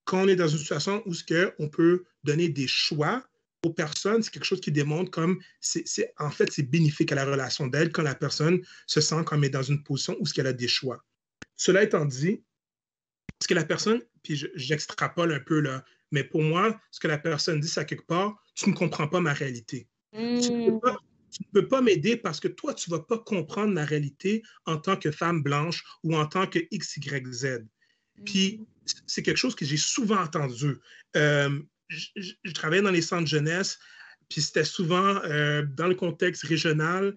quand 0.04 0.22
on 0.24 0.28
est 0.28 0.36
dans 0.36 0.48
une 0.48 0.58
situation 0.58 1.02
où 1.06 1.14
ce 1.14 1.52
on 1.58 1.68
peut 1.68 2.04
donner 2.24 2.48
des 2.48 2.66
choix 2.66 3.24
aux 3.64 3.72
personnes, 3.72 4.22
c'est 4.22 4.30
quelque 4.32 4.44
chose 4.44 4.60
qui 4.60 4.72
démontre 4.72 5.10
comme 5.10 5.40
c'est, 5.60 6.12
en 6.18 6.30
fait 6.30 6.50
c'est 6.50 6.64
bénéfique 6.64 7.12
à 7.12 7.14
la 7.14 7.24
relation 7.24 7.68
d'aide 7.68 7.92
quand 7.92 8.02
la 8.02 8.14
personne 8.14 8.60
se 8.86 9.00
sent 9.00 9.24
comme 9.24 9.44
est 9.44 9.50
dans 9.50 9.62
une 9.62 9.82
position 9.82 10.16
où 10.20 10.26
ce 10.26 10.34
qu'elle 10.34 10.48
a 10.48 10.52
des 10.52 10.68
choix. 10.68 11.04
Cela 11.56 11.82
étant 11.84 12.04
dit, 12.04 12.42
ce 13.40 13.48
que 13.48 13.54
la 13.54 13.64
personne, 13.64 14.02
puis 14.22 14.44
j'extrapole 14.54 15.32
un 15.32 15.40
peu 15.40 15.60
là, 15.60 15.84
mais 16.10 16.24
pour 16.24 16.42
moi, 16.42 16.80
ce 16.90 17.00
que 17.00 17.08
la 17.08 17.18
personne 17.18 17.60
dit, 17.60 17.68
c'est 17.68 17.80
à 17.80 17.84
quelque 17.84 18.06
part, 18.06 18.36
tu 18.54 18.68
ne 18.68 18.74
comprends 18.74 19.08
pas 19.08 19.20
ma 19.20 19.32
réalité. 19.32 19.88
Tu 20.12 20.18
ne 20.18 20.70
peux 20.70 20.80
pas, 20.80 20.98
peux 21.52 21.68
pas 21.68 21.80
m'aider 21.80 22.16
parce 22.16 22.38
que 22.38 22.48
toi, 22.48 22.74
tu 22.74 22.90
ne 22.90 22.96
vas 22.96 23.02
pas 23.02 23.18
comprendre 23.18 23.72
ma 23.72 23.84
réalité 23.84 24.42
en 24.66 24.76
tant 24.76 24.96
que 24.96 25.10
femme 25.10 25.42
blanche 25.42 25.84
ou 26.02 26.14
en 26.16 26.26
tant 26.26 26.46
que 26.46 26.58
X, 26.70 26.98
Y, 26.98 27.32
Z. 27.32 27.46
Puis 28.24 28.66
c'est 29.06 29.22
quelque 29.22 29.36
chose 29.36 29.54
que 29.54 29.64
j'ai 29.64 29.76
souvent 29.76 30.20
entendu. 30.20 30.78
Euh, 31.16 31.60
je, 31.88 32.52
travaillais 32.54 32.82
dans 32.82 32.90
les 32.90 33.02
centres 33.02 33.26
jeunesse, 33.26 33.78
puis 34.28 34.40
c'était 34.40 34.64
souvent 34.64 35.16
euh, 35.24 35.64
dans 35.76 35.86
le 35.86 35.94
contexte 35.94 36.44
régional, 36.44 37.16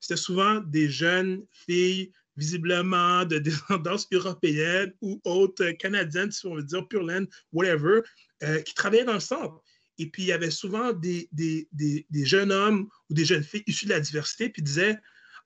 c'était 0.00 0.16
souvent 0.16 0.60
des 0.60 0.88
jeunes 0.88 1.44
filles 1.52 2.12
visiblement 2.36 3.24
de 3.24 3.38
descendance 3.38 4.06
européenne 4.12 4.92
ou 5.00 5.20
autres 5.24 5.70
canadiennes, 5.72 6.30
si 6.30 6.46
on 6.46 6.54
veut 6.54 6.62
dire 6.62 6.86
pure 6.86 7.02
laine, 7.02 7.26
whatever, 7.52 8.02
euh, 8.44 8.60
qui 8.62 8.74
travaillaient 8.74 9.04
dans 9.04 9.14
le 9.14 9.20
centre. 9.20 9.60
Et 9.98 10.08
puis, 10.08 10.22
il 10.22 10.26
y 10.26 10.32
avait 10.32 10.52
souvent 10.52 10.92
des, 10.92 11.28
des, 11.32 11.68
des, 11.72 12.06
des, 12.08 12.24
jeunes 12.24 12.52
hommes 12.52 12.88
ou 13.10 13.14
des 13.14 13.24
jeunes 13.24 13.42
filles 13.42 13.64
issus 13.66 13.86
de 13.86 13.90
la 13.90 13.98
diversité, 13.98 14.48
puis 14.48 14.62
disaient 14.62 14.96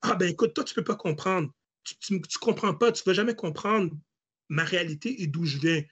Ah, 0.02 0.14
ben 0.14 0.28
écoute, 0.28 0.52
toi, 0.52 0.64
tu 0.64 0.72
ne 0.72 0.76
peux 0.76 0.84
pas 0.84 0.96
comprendre. 0.96 1.50
Tu 1.82 2.14
ne 2.14 2.20
comprends 2.40 2.74
pas, 2.74 2.92
tu 2.92 3.02
ne 3.06 3.10
vas 3.10 3.14
jamais 3.14 3.34
comprendre 3.34 3.90
ma 4.52 4.64
réalité 4.64 5.22
et 5.22 5.26
d'où 5.26 5.44
je 5.44 5.58
viens. 5.58 5.82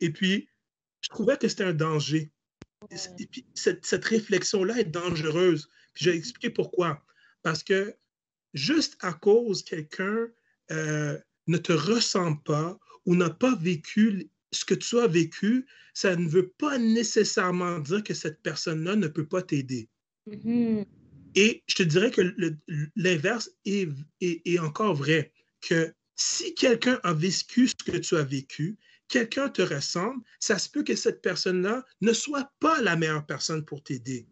Et 0.00 0.12
puis, 0.12 0.48
je 1.00 1.08
trouvais 1.08 1.36
que 1.36 1.48
c'était 1.48 1.64
un 1.64 1.72
danger. 1.72 2.32
Et 2.90 3.26
puis, 3.26 3.46
cette, 3.54 3.86
cette 3.86 4.04
réflexion-là 4.04 4.78
est 4.80 4.84
dangereuse. 4.84 5.68
Puis, 5.94 6.04
je 6.04 6.10
vais 6.10 6.16
expliquer 6.16 6.50
pourquoi. 6.50 7.04
Parce 7.42 7.62
que 7.62 7.94
juste 8.54 8.96
à 9.00 9.12
cause 9.12 9.62
quelqu'un 9.62 10.26
euh, 10.70 11.18
ne 11.46 11.58
te 11.58 11.72
ressemble 11.72 12.42
pas 12.42 12.78
ou 13.06 13.14
n'a 13.14 13.30
pas 13.30 13.54
vécu 13.54 14.28
ce 14.50 14.64
que 14.64 14.74
tu 14.74 14.98
as 14.98 15.06
vécu, 15.06 15.66
ça 15.94 16.16
ne 16.16 16.28
veut 16.28 16.48
pas 16.58 16.78
nécessairement 16.78 17.78
dire 17.78 18.02
que 18.02 18.14
cette 18.14 18.42
personne-là 18.42 18.96
ne 18.96 19.08
peut 19.08 19.26
pas 19.26 19.42
t'aider. 19.42 19.88
Mm-hmm. 20.28 20.86
Et 21.34 21.62
je 21.66 21.74
te 21.74 21.82
dirais 21.82 22.10
que 22.10 22.22
l'inverse 22.96 23.50
est, 23.64 23.88
est, 24.20 24.58
encore 24.58 24.94
vrai, 24.94 25.32
que 25.60 25.92
si 26.18 26.54
quelqu'un 26.54 26.98
a 27.04 27.14
vécu 27.14 27.68
ce 27.68 27.76
que 27.76 27.96
tu 27.96 28.16
as 28.16 28.24
vécu, 28.24 28.76
quelqu'un 29.06 29.48
te 29.48 29.62
ressemble, 29.62 30.22
ça 30.40 30.58
se 30.58 30.68
peut 30.68 30.82
que 30.82 30.96
cette 30.96 31.22
personne-là 31.22 31.84
ne 32.00 32.12
soit 32.12 32.52
pas 32.58 32.82
la 32.82 32.96
meilleure 32.96 33.24
personne 33.24 33.64
pour 33.64 33.82
t'aider. 33.82 34.26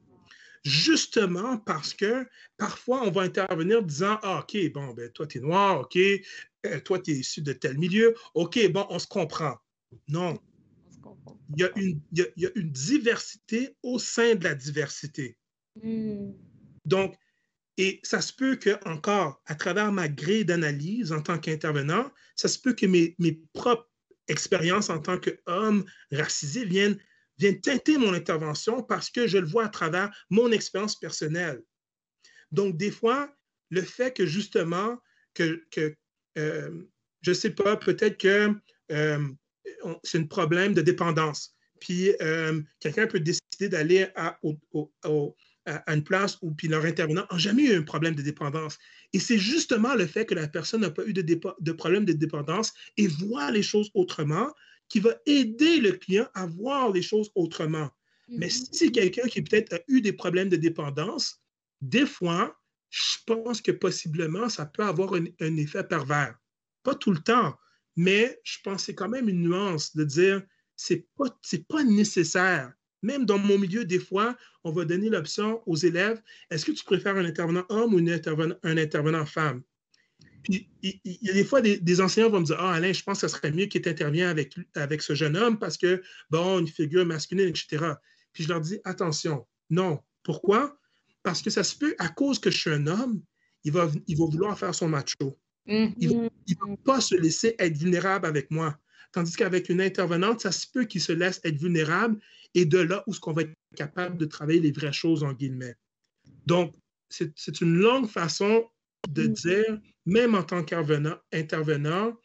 Justement 0.64 1.59
parce 1.59 1.95
que 1.95 2.26
parfois, 2.57 3.03
on 3.07 3.12
va 3.12 3.22
intervenir 3.22 3.84
disant, 3.84 4.18
ah, 4.22 4.41
OK, 4.41 4.72
bon, 4.72 4.95
ben, 4.95 5.09
toi, 5.12 5.28
tu 5.28 5.39
es 5.39 5.41
noir, 5.41 5.80
OK, 5.80 5.97
euh, 5.97 6.80
toi, 6.80 6.99
tu 6.99 7.12
es 7.12 7.14
issu 7.14 7.41
de 7.41 7.53
tel 7.53 7.78
milieu, 7.78 8.14
OK, 8.34 8.59
bon, 8.72 8.84
on 8.91 8.99
se 8.99 9.07
comprend. 9.07 9.55
Non. 10.09 10.39
Il 11.57 11.61
y, 11.61 11.64
a 11.64 11.70
une, 11.78 12.01
il, 12.11 12.32
y 12.37 12.47
a, 12.47 12.51
une, 12.57 12.72
diversité 12.72 13.76
au 13.84 14.01
sein 14.01 14.34
de 14.34 14.43
la 14.43 14.57
diversité. 14.57 15.39
Hmm. 15.80 16.32
Donc, 16.84 17.14
et 17.79 18.01
ça 18.03 18.20
se 18.20 18.33
peut 18.33 18.57
que, 18.57 18.79
encore, 18.89 19.43
à 19.47 19.55
travers 19.55 19.93
ma 19.93 20.09
grille 20.09 20.45
d'analyse 20.45 21.12
en 21.12 21.20
tant 21.20 21.39
qu'intervenant, 21.39 22.11
ça 22.35 22.49
se 22.49 22.59
peut 22.59 22.72
que 22.72 22.87
mes, 22.87 23.14
mes 23.18 23.41
propres 23.53 23.91
expériences 24.29 24.91
en 24.91 24.99
tant 24.99 25.18
qu'homme 25.18 25.85
racisé 26.11 26.64
viennent, 26.64 26.99
viennent 27.39 27.61
teinter 27.61 27.99
mon 27.99 28.14
intervention 28.14 28.83
parce 28.83 29.11
que 29.11 29.27
je 29.27 29.39
le 29.39 29.47
vois 29.47 29.66
à 29.66 29.68
travers 29.68 30.11
mon 30.31 30.51
expérience 30.53 30.99
personnelle. 30.99 31.62
Donc, 32.51 32.77
des 32.77 32.91
fois, 32.91 33.35
le 33.70 33.83
fait 33.83 34.14
que 34.14 34.24
justement, 34.24 34.99
que, 35.35 35.62
euh, 36.39 36.83
je 37.20 37.31
ne 37.31 37.35
sais 37.35 37.51
pas, 37.51 37.77
peut-être 37.77 38.18
que 38.18 38.55
euh, 38.93 39.29
c'est 40.03 40.18
un 40.18 40.24
problème 40.24 40.72
de 40.72 40.81
dépendance. 40.81 41.55
Puis 41.81 42.14
euh, 42.22 42.62
quelqu'un 42.81 43.07
peut 43.07 43.20
décider 43.20 43.68
d'aller 43.68 44.09
à, 45.67 45.77
à, 45.91 45.95
une 45.95 46.05
place 46.05 46.39
où 46.43 46.53
puis 46.53 46.69
leur 46.69 46.85
intervenant 46.85 47.27
n'a 47.31 47.39
jamais 47.39 47.64
eu 47.64 47.77
un 47.77 47.83
problème 47.83 48.14
de 48.14 48.23
dépendance. 48.23 48.79
Et 49.12 49.19
c'est 49.19 49.39
justement 49.39 49.95
le 49.95 50.07
fait 50.07 50.27
que 50.27 50.35
la 50.35 50.49
personne 50.49 50.81
n'a 50.81 50.91
pas 50.91 51.05
eu 51.05 51.12
de, 51.12 51.23
de, 51.23 51.73
problème 51.73 52.05
de 52.05 52.12
dépendance 52.12 52.73
et 52.97 53.07
voit 53.07 53.51
les 53.51 53.62
choses 53.62 53.91
autrement 53.95 54.53
qui 54.89 55.01
va 55.01 55.14
aider 55.27 55.79
le 55.79 55.93
client 55.93 56.29
à 56.35 56.47
voir 56.47 56.93
les 56.93 57.03
choses 57.03 57.31
autrement. 57.35 57.91
Mais 58.29 58.49
si 58.49 58.67
c'est 58.73 58.91
quelqu'un 58.91 59.29
qui 59.29 59.43
peut-être 59.43 59.75
a 59.75 59.81
eu 59.89 60.01
des 60.01 60.12
problèmes 60.12 60.49
de 60.49 60.57
dépendance, 60.57 61.43
des 61.81 62.07
fois, 62.07 62.57
je 62.91 63.19
pense 63.27 63.61
que 63.61 63.73
possiblement, 63.73 64.49
ça 64.49 64.67
peut 64.67 64.83
avoir 64.83 65.14
un, 65.14 65.25
un 65.41 65.57
effet 65.57 65.85
pervers. 65.85 66.37
Pas 66.83 66.95
tout 66.95 67.12
le 67.12 67.19
temps, 67.19 67.57
mais 67.97 68.41
je 68.45 68.59
pense 68.62 68.77
que 68.77 68.83
c'est 68.87 68.95
quand 68.95 69.09
même 69.09 69.29
une 69.29 69.43
nuance 69.43 69.95
de 69.97 70.05
dire 70.05 70.43
c'est 70.77 71.07
pas, 71.17 71.35
pas 71.69 71.85
nécessaire. 71.85 72.73
Même 73.03 73.26
dans 73.26 73.38
mon 73.38 73.59
milieu, 73.59 73.84
des 73.84 73.99
fois, 73.99 74.36
on 74.64 74.72
va 74.72 74.84
donner 74.84 75.09
l'option 75.09 75.62
aux 75.66 75.76
élèves 75.76 76.20
est-ce 76.51 76.64
que 76.64 76.72
tu 76.72 76.84
préfères 76.84 77.16
un 77.16 77.24
intervenant 77.24 77.64
homme 77.68 77.94
ou 77.94 77.99
un 77.99 78.76
intervenant 78.76 79.26
femme? 79.26 79.62
Puis 80.42 80.68
il, 80.82 81.01
y 81.05 81.30
a 81.30 81.32
des 81.32 81.44
fois, 81.44 81.61
des, 81.61 82.01
enseignants 82.01 82.30
vont 82.30 82.40
me 82.40 82.44
dire 82.44 82.57
Ah, 82.59 82.74
Alain, 82.74 82.92
je 82.92 83.03
pense 83.03 83.20
que 83.20 83.28
ce 83.28 83.36
serait 83.36 83.51
mieux 83.51 83.66
qu'il 83.66 83.86
intervienne 83.88 84.28
avec, 84.28 84.55
avec 84.74 85.03
ce 85.03 85.14
jeune 85.14 85.36
homme 85.36 85.59
parce 85.59 85.76
que, 85.76 86.03
bon, 86.30 86.61
une 86.61 86.68
figure 86.68 87.05
masculine, 87.05 87.49
etc. 87.49 87.84
Puis 88.32 88.44
je 88.44 88.49
leur 88.49 88.61
dis 88.61 88.78
Attention, 88.84 89.47
non. 89.70 90.01
Pourquoi? 90.22 90.78
Parce 91.22 91.42
que 91.42 91.51
ça 91.51 91.64
se 91.64 91.76
peut, 91.76 91.94
à 91.99 92.09
cause 92.09 92.38
que 92.38 92.51
je 92.51 92.59
suis 92.59 92.70
un 92.70 92.86
homme, 92.86 93.22
il 93.64 93.72
va, 93.72 93.90
il 94.07 94.16
va 94.16 94.26
vouloir 94.26 94.57
faire 94.59 94.74
son 94.74 94.88
macho. 94.88 95.36
Il 95.66 95.94
ne 95.99 96.22
va 96.22 96.28
mm-hmm. 96.28 96.76
pas 96.84 97.01
se 97.01 97.16
laisser 97.16 97.57
être 97.59 97.76
vulnérable 97.76 98.26
avec 98.26 98.51
moi. 98.53 98.78
Tandis 99.12 99.36
qu'avec 99.36 99.68
une 99.68 99.80
intervenante, 99.80 100.40
ça 100.40 100.52
se 100.52 100.66
peut 100.72 100.84
qu'il 100.84 101.00
se 101.00 101.12
laisse 101.12 101.40
être 101.44 101.57
vulnérable 101.57 102.18
et 102.54 102.64
de 102.64 102.78
là 102.78 103.02
où 103.07 103.14
ce 103.14 103.20
qu'on 103.20 103.32
va 103.32 103.42
être 103.42 103.54
capable 103.76 104.16
de 104.18 104.24
travailler 104.24 104.61
les 104.61 104.72
vraies 104.72 104.92
choses 104.92 105.22
en 105.22 105.32
guillemets. 105.32 105.76
Donc, 106.46 106.74
c'est 107.09 107.61
une 107.61 107.76
longue 107.76 108.09
façon 108.09 108.64
de 109.09 109.24
mm-hmm. 109.24 109.42
dire, 109.42 109.80
même 110.07 110.34
en 110.34 110.42
tant 110.42 110.64
qu'intervenant, 110.64 111.16
intervenant, 111.32 112.16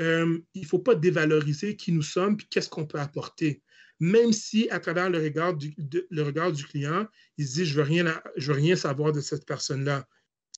euh, 0.00 0.38
il 0.54 0.62
ne 0.62 0.66
faut 0.66 0.78
pas 0.78 0.94
dévaloriser 0.94 1.76
qui 1.76 1.92
nous 1.92 2.02
sommes 2.02 2.34
et 2.40 2.44
qu'est-ce 2.50 2.68
qu'on 2.68 2.86
peut 2.86 2.98
apporter. 2.98 3.62
Même 4.00 4.32
si, 4.32 4.68
à 4.70 4.80
travers 4.80 5.08
le 5.08 5.18
regard 5.18 5.54
du, 5.54 5.74
le 6.10 6.22
regard 6.22 6.52
du 6.52 6.64
client, 6.64 7.06
il 7.38 7.46
se 7.46 7.54
dit, 7.54 7.64
je 7.64 7.78
ne 7.78 7.84
veux, 7.84 7.88
rien, 7.88 8.22
je 8.36 8.52
veux 8.52 8.58
rien 8.58 8.76
savoir 8.76 9.12
de 9.12 9.20
cette 9.20 9.46
personne-là. 9.46 10.06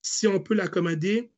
Si 0.02 0.26
on 0.26 0.40
peut 0.40 0.54
l'accommoder, 0.54 1.30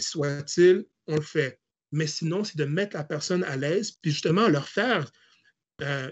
soit-il, 0.00 0.86
on 1.06 1.16
le 1.16 1.22
fait. 1.22 1.60
Mais 1.92 2.06
sinon, 2.06 2.44
c'est 2.44 2.56
de 2.56 2.64
mettre 2.64 2.96
la 2.96 3.04
personne 3.04 3.44
à 3.44 3.56
l'aise, 3.56 3.92
puis 4.02 4.10
justement 4.10 4.48
leur 4.48 4.68
faire, 4.68 5.10
euh, 5.82 6.10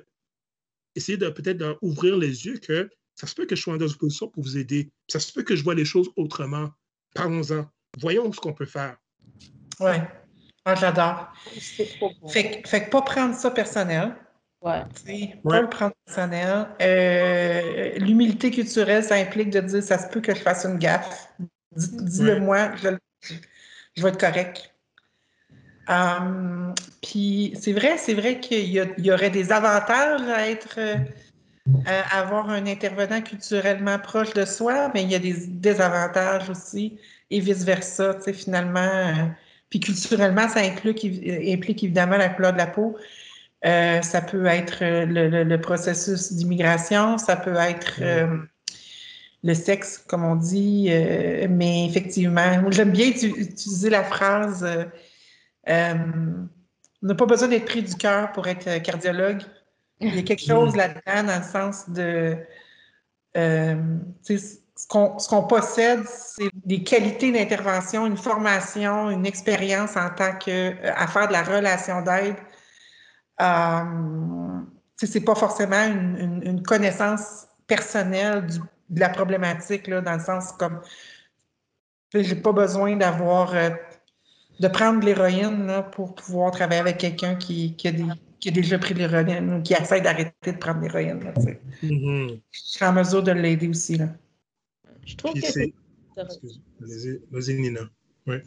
essayer 0.95 1.19
de 1.19 1.29
peut-être 1.29 1.59
d'ouvrir 1.59 2.17
les 2.17 2.47
yeux 2.47 2.59
que 2.59 2.89
ça 3.15 3.27
se 3.27 3.35
peut 3.35 3.47
que 3.47 3.57
je 3.57 3.63
sois 3.63 3.79
dans 3.79 3.89
une 3.89 3.97
position 3.97 4.29
pour 4.29 4.43
vous 4.43 4.57
aider. 4.57 4.91
Ça 5.09 5.21
se 5.21 5.33
peut 5.33 5.43
que 5.43 5.57
je 5.57 5.63
vois 5.63 5.75
les 5.75 5.85
choses 5.85 6.11
autrement. 6.17 6.71
Parlons-en. 7.15 7.67
Voyons 7.99 8.33
ce 8.33 8.41
qu'on 8.41 8.55
peut 8.55 8.67
faire. 8.67 8.97
Oui. 9.81 9.97
Ah, 10.65 10.75
j'adore. 10.75 11.33
Fait, 12.29 12.63
fait 12.67 12.85
que 12.85 12.91
pas 12.91 13.03
prendre 13.03 13.35
ça 13.35 13.51
personnel. 13.51 14.17
Ouais. 14.63 14.83
Pas 15.43 15.61
le 15.61 15.69
prendre 15.69 15.95
personnel. 16.05 16.69
Euh, 16.81 17.99
l'humilité 17.99 18.51
culturelle, 18.51 19.03
ça 19.03 19.17
implique 19.17 19.51
de 19.51 19.61
dire 19.61 19.83
ça 19.83 19.99
se 19.99 20.09
peut 20.09 20.21
que 20.21 20.35
je 20.35 20.41
fasse 20.41 20.65
une 20.65 20.79
gaffe. 20.79 21.29
Dis-le 21.73 22.39
moi, 22.39 22.75
je, 22.77 22.91
je 23.97 24.03
vais 24.03 24.11
être 24.11 24.21
correct. 24.21 24.72
Hum, 25.89 26.75
puis 27.03 27.55
c'est 27.61 27.73
vrai, 27.73 27.99
c'est 27.99 28.15
vrai 28.15 28.39
qu'il 28.41 28.69
y, 28.69 29.13
aurait 29.13 29.31
des 29.31 29.51
avantages 29.51 30.23
à 30.29 30.49
être 30.49 30.79
euh, 30.79 30.95
à 31.87 32.21
avoir 32.21 32.51
un 32.51 32.67
intervenant 32.67 33.21
culturellement 33.21 33.99
proche 33.99 34.33
de 34.35 34.45
soi, 34.45 34.91
mais 34.95 35.03
il 35.03 35.11
y 35.11 35.15
a 35.15 35.19
des 35.19 35.35
désavantages 35.49 36.49
aussi 36.51 36.99
et 37.31 37.41
vice-versa, 37.41 38.15
tu 38.15 38.23
sais, 38.23 38.33
finalement. 38.33 38.81
Euh, 38.81 39.27
puis 39.71 39.81
culturellement, 39.81 40.49
ça 40.49 40.61
implique, 40.61 41.05
implique, 41.05 41.83
évidemment 41.83 42.17
la 42.17 42.29
couleur 42.29 42.53
de 42.53 42.59
la 42.59 42.67
peau. 42.67 42.97
Euh, 43.65 44.03
ça 44.03 44.21
peut 44.21 44.47
être 44.47 44.79
le, 44.83 45.57
processus 45.57 46.33
d'immigration, 46.33 47.17
ça 47.17 47.37
peut 47.37 47.55
être 47.57 48.01
le 49.45 49.55
sexe, 49.55 49.99
comme 49.99 50.25
on 50.25 50.37
dit. 50.37 50.87
Euh, 50.91 51.47
mais 51.51 51.87
effectivement, 51.87 52.71
j'aime 52.71 52.91
bien 52.91 53.09
utiliser 53.09 53.91
la 53.91 54.05
phrase 54.05 54.65
euh, 54.65 54.85
euh, 54.85 54.85
on 55.67 56.49
n'a 57.03 57.15
pas 57.15 57.27
besoin 57.27 57.49
d'être 57.49 57.67
pris 57.67 57.83
du 57.83 57.95
cœur 57.95 58.33
pour 58.33 58.47
être 58.47 58.83
cardiologue. 58.83 59.43
Il 60.01 60.15
y 60.15 60.19
a 60.19 60.23
quelque 60.23 60.45
chose 60.45 60.75
là-dedans 60.75 61.25
dans 61.25 61.39
le 61.39 61.45
sens 61.45 61.89
de 61.89 62.37
ce 64.75 65.29
qu'on 65.29 65.45
possède, 65.45 66.05
c'est 66.07 66.51
des 66.65 66.83
qualités 66.83 67.31
d'intervention, 67.31 68.07
une 68.07 68.17
formation, 68.17 69.11
une 69.11 69.27
expérience 69.27 69.97
en 69.97 70.11
tant 70.11 70.37
que 70.39 70.75
à 70.89 71.07
faire 71.07 71.29
de 71.29 71.33
la 71.33 71.43
relation 71.43 72.03
d'aide. 72.03 72.37
Euh, 73.41 73.85
c'est 74.97 75.25
pas 75.25 75.35
forcément 75.35 75.85
une, 75.85 76.43
une 76.45 76.63
connaissance 76.63 77.47
personnelle 77.67 78.47
du, 78.47 78.59
de 78.93 79.01
la 79.01 79.09
problématique, 79.09 79.87
là, 79.89 80.01
dans 80.01 80.15
le 80.15 80.21
sens 80.21 80.53
comme 80.53 80.81
j'ai 82.15 82.37
pas 82.37 82.53
besoin 82.53 82.97
d'avoir 82.97 83.55
euh, 83.55 83.71
de 84.63 84.69
prendre 84.69 85.01
de 85.01 85.07
l'héroïne 85.07 85.83
pour 85.91 86.15
pouvoir 86.15 86.53
travailler 86.53 86.81
avec 86.81 86.99
quelqu'un 86.99 87.35
qui, 87.35 87.75
qui, 87.75 87.89
a 87.89 87.93
qui, 88.39 88.49
a 88.49 88.53
déjà 88.53 88.79
pris 88.79 88.95
de 88.95 89.01
l'héroïne 89.01 89.55
ou 89.55 89.63
qui 89.63 89.75
essaie 89.75 90.01
d'arrêter 90.01 90.53
de 90.53 90.57
prendre 90.57 90.81
de 90.81 90.87
l'héroïne. 90.87 91.19
Mm-hmm. 91.83 92.41
Je 92.49 92.61
suis 92.61 92.85
en 92.85 92.93
mesure 92.93 93.25
de 93.25 93.33
l'aider 93.33 93.69
aussi. 93.69 93.97
Là. 93.97 94.09
Je 95.05 95.17
trouve 95.17 95.35
que 95.35 95.41
c'est. 95.41 95.75
Vas-y, 97.31 97.55
Nina. 97.55 97.81
Ouais. 98.29 98.43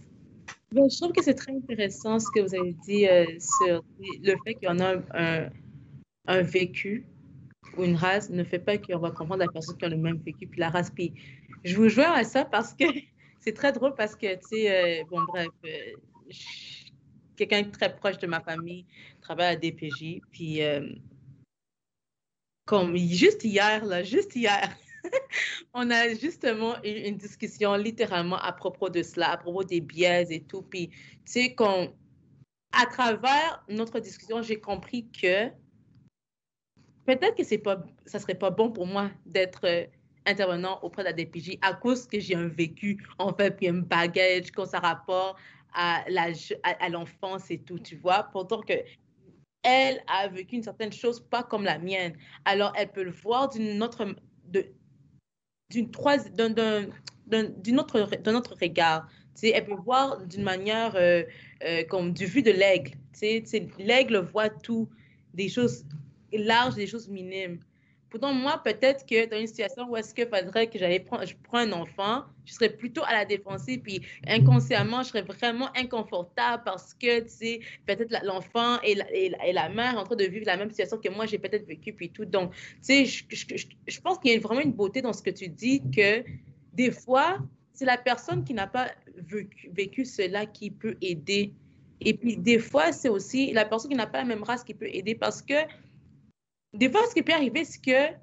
je 0.72 0.98
trouve 0.98 1.12
que 1.12 1.22
c'est 1.22 1.34
très 1.34 1.52
intéressant 1.52 2.18
ce 2.18 2.28
que 2.34 2.40
vous 2.40 2.56
avez 2.56 2.74
dit 2.88 3.08
euh, 3.08 3.26
sur 3.40 3.84
le 4.00 4.36
fait 4.46 4.54
qu'il 4.54 4.70
y 4.70 4.72
en 4.72 4.80
a 4.80 4.96
un, 5.14 5.50
un 6.28 6.42
vécu 6.44 7.06
ou 7.78 7.84
une 7.84 7.96
race 7.98 8.30
ne 8.30 8.46
fait 8.46 8.60
pas 8.60 8.78
qu'on 8.78 9.00
va 9.00 9.12
comprendre 9.12 9.44
la 9.44 9.52
personne 9.52 9.76
qui 9.76 9.84
a 9.84 9.90
le 9.90 9.98
même 9.98 10.22
vécu, 10.26 10.48
puis 10.48 10.62
la 10.62 10.70
race. 10.70 10.90
Puis 10.92 11.14
je 11.66 11.76
vous 11.76 11.90
joins 11.90 12.14
à 12.14 12.24
ça 12.24 12.46
parce 12.46 12.74
que 12.74 12.86
c'est 13.46 13.54
très 13.54 13.72
drôle 13.72 13.94
parce 13.94 14.16
que, 14.16 14.36
tu 14.36 14.48
sais, 14.48 15.02
euh, 15.02 15.04
bon, 15.10 15.24
bref, 15.24 15.48
euh, 15.66 15.94
quelqu'un 17.36 17.64
très 17.66 17.96
proche 17.96 18.18
de 18.18 18.28
ma 18.28 18.42
famille 18.42 18.86
travaille 19.22 19.54
à 19.54 19.56
DPJ, 19.56 20.22
puis 20.32 20.64
euh, 20.64 20.90
comme 22.66 22.98
juste 22.98 23.44
hier, 23.44 23.86
là, 23.86 24.04
juste 24.04 24.36
hier, 24.36 24.76
on 25.74 25.92
a 25.92 26.14
justement 26.16 26.76
eu 26.84 27.08
une 27.08 27.18
discussion 27.18 27.76
littéralement 27.76 28.40
à 28.40 28.52
propos 28.52 28.90
de 28.90 29.04
cela, 29.04 29.32
à 29.32 29.38
propos 29.38 29.64
des 29.64 29.82
biais 29.82 30.26
et 30.32 30.42
tout. 30.42 30.64
Puis, 30.64 30.90
tu 30.90 30.96
sais, 31.26 31.56
à 32.72 32.86
travers 32.88 33.64
notre 33.70 34.00
discussion, 34.00 34.42
j'ai 34.42 34.60
compris 34.60 35.08
que 35.12 35.50
peut-être 37.06 37.36
que 37.36 37.44
c'est 37.44 37.60
pas, 37.60 37.84
ça 38.08 38.18
serait 38.20 38.36
pas 38.36 38.50
bon 38.50 38.72
pour 38.72 38.88
moi 38.88 39.12
d'être 39.28 39.66
euh, 39.66 39.86
intervenant 40.26 40.80
auprès 40.82 41.04
de 41.04 41.08
la 41.10 41.14
DPJ 41.14 41.58
à 41.62 41.74
cause 41.74 42.08
que 42.08 42.20
j'ai 42.20 42.36
un 42.36 42.48
vécu, 42.48 43.04
en 43.20 43.34
fait, 43.34 43.52
puis 43.52 43.68
un 43.68 43.80
bagage, 43.80 44.52
quand 44.52 44.66
ça 44.66 44.80
rapport 44.80 45.38
à 45.74 46.06
l'enfance 46.90 47.52
et 47.52 47.58
tout, 47.60 47.80
tu 47.80 47.98
vois. 47.98 48.24
Pourtant 48.32 48.62
que 48.62 48.74
elle 49.66 50.02
a 50.08 50.28
vécu 50.28 50.56
une 50.56 50.64
certaine 50.64 50.94
chose 50.94 51.20
pas 51.20 51.42
comme 51.44 51.64
la 51.64 51.80
mienne. 51.80 52.14
Alors, 52.46 52.72
elle 52.78 52.92
peut 52.92 53.04
le 53.04 53.12
voir 53.12 53.50
d'une 53.50 53.82
autre, 53.82 54.06
d'une 55.72 55.90
d'un 56.36 57.78
autre, 57.80 58.18
d'un 58.22 58.36
autre 58.36 58.56
regard. 58.62 59.10
sais, 59.34 59.50
elle 59.50 59.66
peut 59.66 59.74
voir 59.74 60.22
d'une 60.28 60.44
manière 60.44 60.96
euh, 60.96 61.24
euh, 61.64 61.84
comme 61.90 62.14
du 62.14 62.26
vue 62.26 62.44
de 62.44 62.52
l'aigle. 62.52 62.92
L'aigle 63.80 64.18
voit 64.18 64.50
tout, 64.50 64.88
des 65.34 65.50
choses 65.50 65.84
larges, 66.32 66.76
des 66.76 66.86
choses 66.86 67.10
minimes. 67.10 67.60
Pourtant, 68.16 68.34
moi, 68.34 68.62
peut-être 68.64 69.06
que 69.06 69.30
dans 69.30 69.38
une 69.38 69.48
situation 69.48 69.90
où 69.90 69.98
est-ce 69.98 70.16
qu'il 70.16 70.26
faudrait 70.26 70.68
que 70.68 70.80
j'allais 70.80 71.02
prendre, 71.02 71.26
je 71.26 71.36
prends 71.44 71.58
un 71.58 71.74
enfant, 71.74 72.24
je 72.46 72.54
serais 72.54 72.70
plutôt 72.70 73.04
à 73.04 73.12
la 73.12 73.26
défensive, 73.26 73.82
puis 73.82 74.00
inconsciemment, 74.26 75.04
je 75.04 75.10
serais 75.10 75.24
vraiment 75.24 75.68
inconfortable 75.76 76.64
parce 76.64 76.94
que, 76.94 77.20
tu 77.24 77.30
sais, 77.30 77.60
peut-être 77.86 78.16
l'enfant 78.24 78.80
et 78.84 78.96
la, 78.96 79.14
et, 79.14 79.52
la, 79.52 79.68
mère 79.68 79.98
en 79.98 80.06
train 80.06 80.16
de 80.16 80.24
vivre 80.24 80.46
la 80.46 80.56
même 80.56 80.70
situation 80.70 80.98
que 80.98 81.10
moi, 81.10 81.26
j'ai 81.26 81.40
peut-être 81.40 81.68
vécu, 81.68 81.92
puis 81.92 82.10
tout. 82.10 82.24
Donc, 82.24 82.54
tu 82.54 83.06
sais, 83.06 83.06
je, 83.06 84.00
pense 84.00 84.18
qu'il 84.20 84.32
y 84.32 84.36
a 84.38 84.40
vraiment 84.40 84.62
une 84.62 84.72
beauté 84.72 85.02
dans 85.02 85.12
ce 85.12 85.22
que 85.22 85.32
tu 85.32 85.50
dis, 85.50 85.82
que 85.94 86.24
des 86.72 86.92
fois, 86.92 87.40
c'est 87.74 87.84
la 87.84 87.98
personne 87.98 88.46
qui 88.46 88.54
n'a 88.54 88.68
pas 88.68 88.92
vécu 89.74 90.06
cela 90.06 90.46
qui 90.46 90.72
peut 90.72 90.96
aider. 91.02 91.52
Et 92.00 92.14
puis, 92.14 92.38
des 92.38 92.60
fois, 92.60 92.94
c'est 92.94 93.10
aussi 93.10 93.52
la 93.52 93.66
personne 93.66 93.92
qui 93.92 93.98
n'a 93.98 94.08
pas 94.08 94.20
la 94.20 94.26
même 94.26 94.44
race 94.44 94.64
qui 94.64 94.74
peut 94.74 94.88
aider 94.88 95.16
parce 95.16 95.42
que 95.42 95.56
des 96.76 96.92
fois, 96.92 97.02
ce 97.08 97.14
qui 97.14 97.24
peut 97.24 97.34
arriver, 97.34 97.66
c'est 97.66 97.82
que 97.82 98.16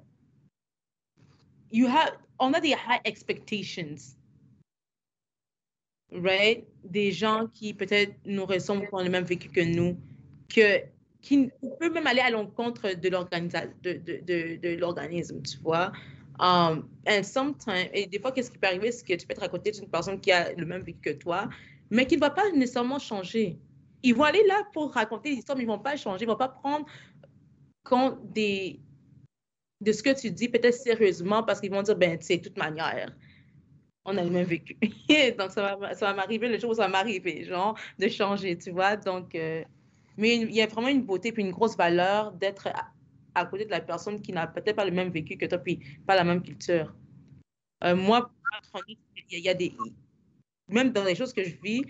you 1.71 1.87
have, 1.87 2.17
on 2.39 2.53
a 2.53 2.59
des 2.59 2.69
high 2.69 3.01
expectations. 3.03 4.15
Right? 6.11 6.65
Des 6.83 7.11
gens 7.11 7.47
qui 7.47 7.73
peut-être 7.73 8.13
nous 8.25 8.45
ressemblent, 8.45 8.87
qui 8.87 8.93
ont 8.93 9.03
le 9.03 9.09
même 9.09 9.23
vécu 9.23 9.49
que 9.49 9.61
nous, 9.61 9.97
que, 10.47 10.83
qui 11.21 11.49
peut 11.79 11.89
même 11.89 12.05
aller 12.05 12.19
à 12.19 12.29
l'encontre 12.29 12.93
de 12.93 13.09
l'organisme, 13.09 13.73
de, 13.81 13.93
de, 13.93 14.57
de, 14.57 14.75
l'organisme, 14.75 15.41
tu 15.41 15.57
vois? 15.59 15.91
Um, 16.39 16.89
and 17.07 17.23
sometimes, 17.23 17.89
et 17.93 18.05
des 18.05 18.19
fois, 18.19 18.31
qu'est-ce 18.31 18.51
qui 18.51 18.57
peut 18.57 18.67
arriver, 18.67 18.91
c'est 18.91 19.05
que 19.05 19.13
tu 19.13 19.25
peux 19.25 19.33
être 19.33 19.43
à 19.43 19.49
côté 19.49 19.71
d'une 19.71 19.87
personne 19.87 20.19
qui 20.19 20.31
a 20.31 20.53
le 20.53 20.65
même 20.65 20.83
vécu 20.83 20.99
que 20.99 21.17
toi, 21.17 21.49
mais 21.89 22.05
qui 22.05 22.15
ne 22.15 22.21
va 22.21 22.29
pas 22.29 22.51
nécessairement 22.51 22.99
changer. 22.99 23.57
Ils 24.03 24.13
vont 24.13 24.23
aller 24.23 24.43
là 24.47 24.67
pour 24.73 24.93
raconter 24.93 25.29
l'histoire, 25.29 25.57
mais 25.57 25.63
ils 25.63 25.67
ne 25.67 25.71
vont 25.71 25.79
pas 25.79 25.95
changer, 25.95 26.25
ils 26.25 26.27
ne 26.27 26.31
vont 26.31 26.37
pas 26.37 26.49
prendre 26.49 26.85
compte 27.83 28.31
des, 28.31 28.79
de 29.81 29.91
ce 29.91 30.01
que 30.01 30.19
tu 30.19 30.31
dis, 30.31 30.49
peut-être 30.49 30.75
sérieusement, 30.75 31.43
parce 31.43 31.59
qu'ils 31.59 31.71
vont 31.71 31.81
dire, 31.81 31.95
ben, 31.95 32.17
tu 32.17 32.25
sais, 32.25 32.37
de 32.37 32.43
toute 32.43 32.57
manière, 32.57 33.15
on 34.05 34.17
a 34.17 34.23
le 34.23 34.29
même 34.29 34.45
vécu. 34.45 34.77
Donc, 35.37 35.51
ça 35.51 35.75
va, 35.75 36.13
m'arriver 36.13 36.49
le 36.49 36.59
jour 36.59 36.71
où 36.71 36.73
ça 36.73 36.83
va 36.83 36.87
m'arriver, 36.89 37.43
genre, 37.43 37.77
de 37.99 38.07
changer, 38.07 38.57
tu 38.57 38.71
vois. 38.71 38.95
Donc, 38.97 39.35
euh, 39.35 39.63
mais 40.17 40.37
il 40.37 40.51
y 40.51 40.61
a 40.61 40.67
vraiment 40.67 40.89
une 40.89 41.03
beauté 41.03 41.31
puis 41.31 41.43
une 41.43 41.51
grosse 41.51 41.75
valeur 41.75 42.31
d'être 42.33 42.69
à, 43.33 43.45
côté 43.45 43.65
de 43.65 43.71
la 43.71 43.81
personne 43.81 44.21
qui 44.21 44.31
n'a 44.31 44.47
peut-être 44.47 44.75
pas 44.75 44.85
le 44.85 44.91
même 44.91 45.09
vécu 45.09 45.37
que 45.37 45.45
toi, 45.45 45.57
puis 45.57 45.79
pas 46.05 46.15
la 46.15 46.23
même 46.23 46.41
culture. 46.41 46.93
Euh, 47.83 47.95
moi, 47.95 48.31
il 48.87 49.39
y, 49.39 49.49
a 49.49 49.53
des. 49.53 49.73
Même 50.67 50.91
dans 50.91 51.03
les 51.03 51.15
choses 51.15 51.33
que 51.33 51.43
je 51.43 51.55
vis, 51.61 51.83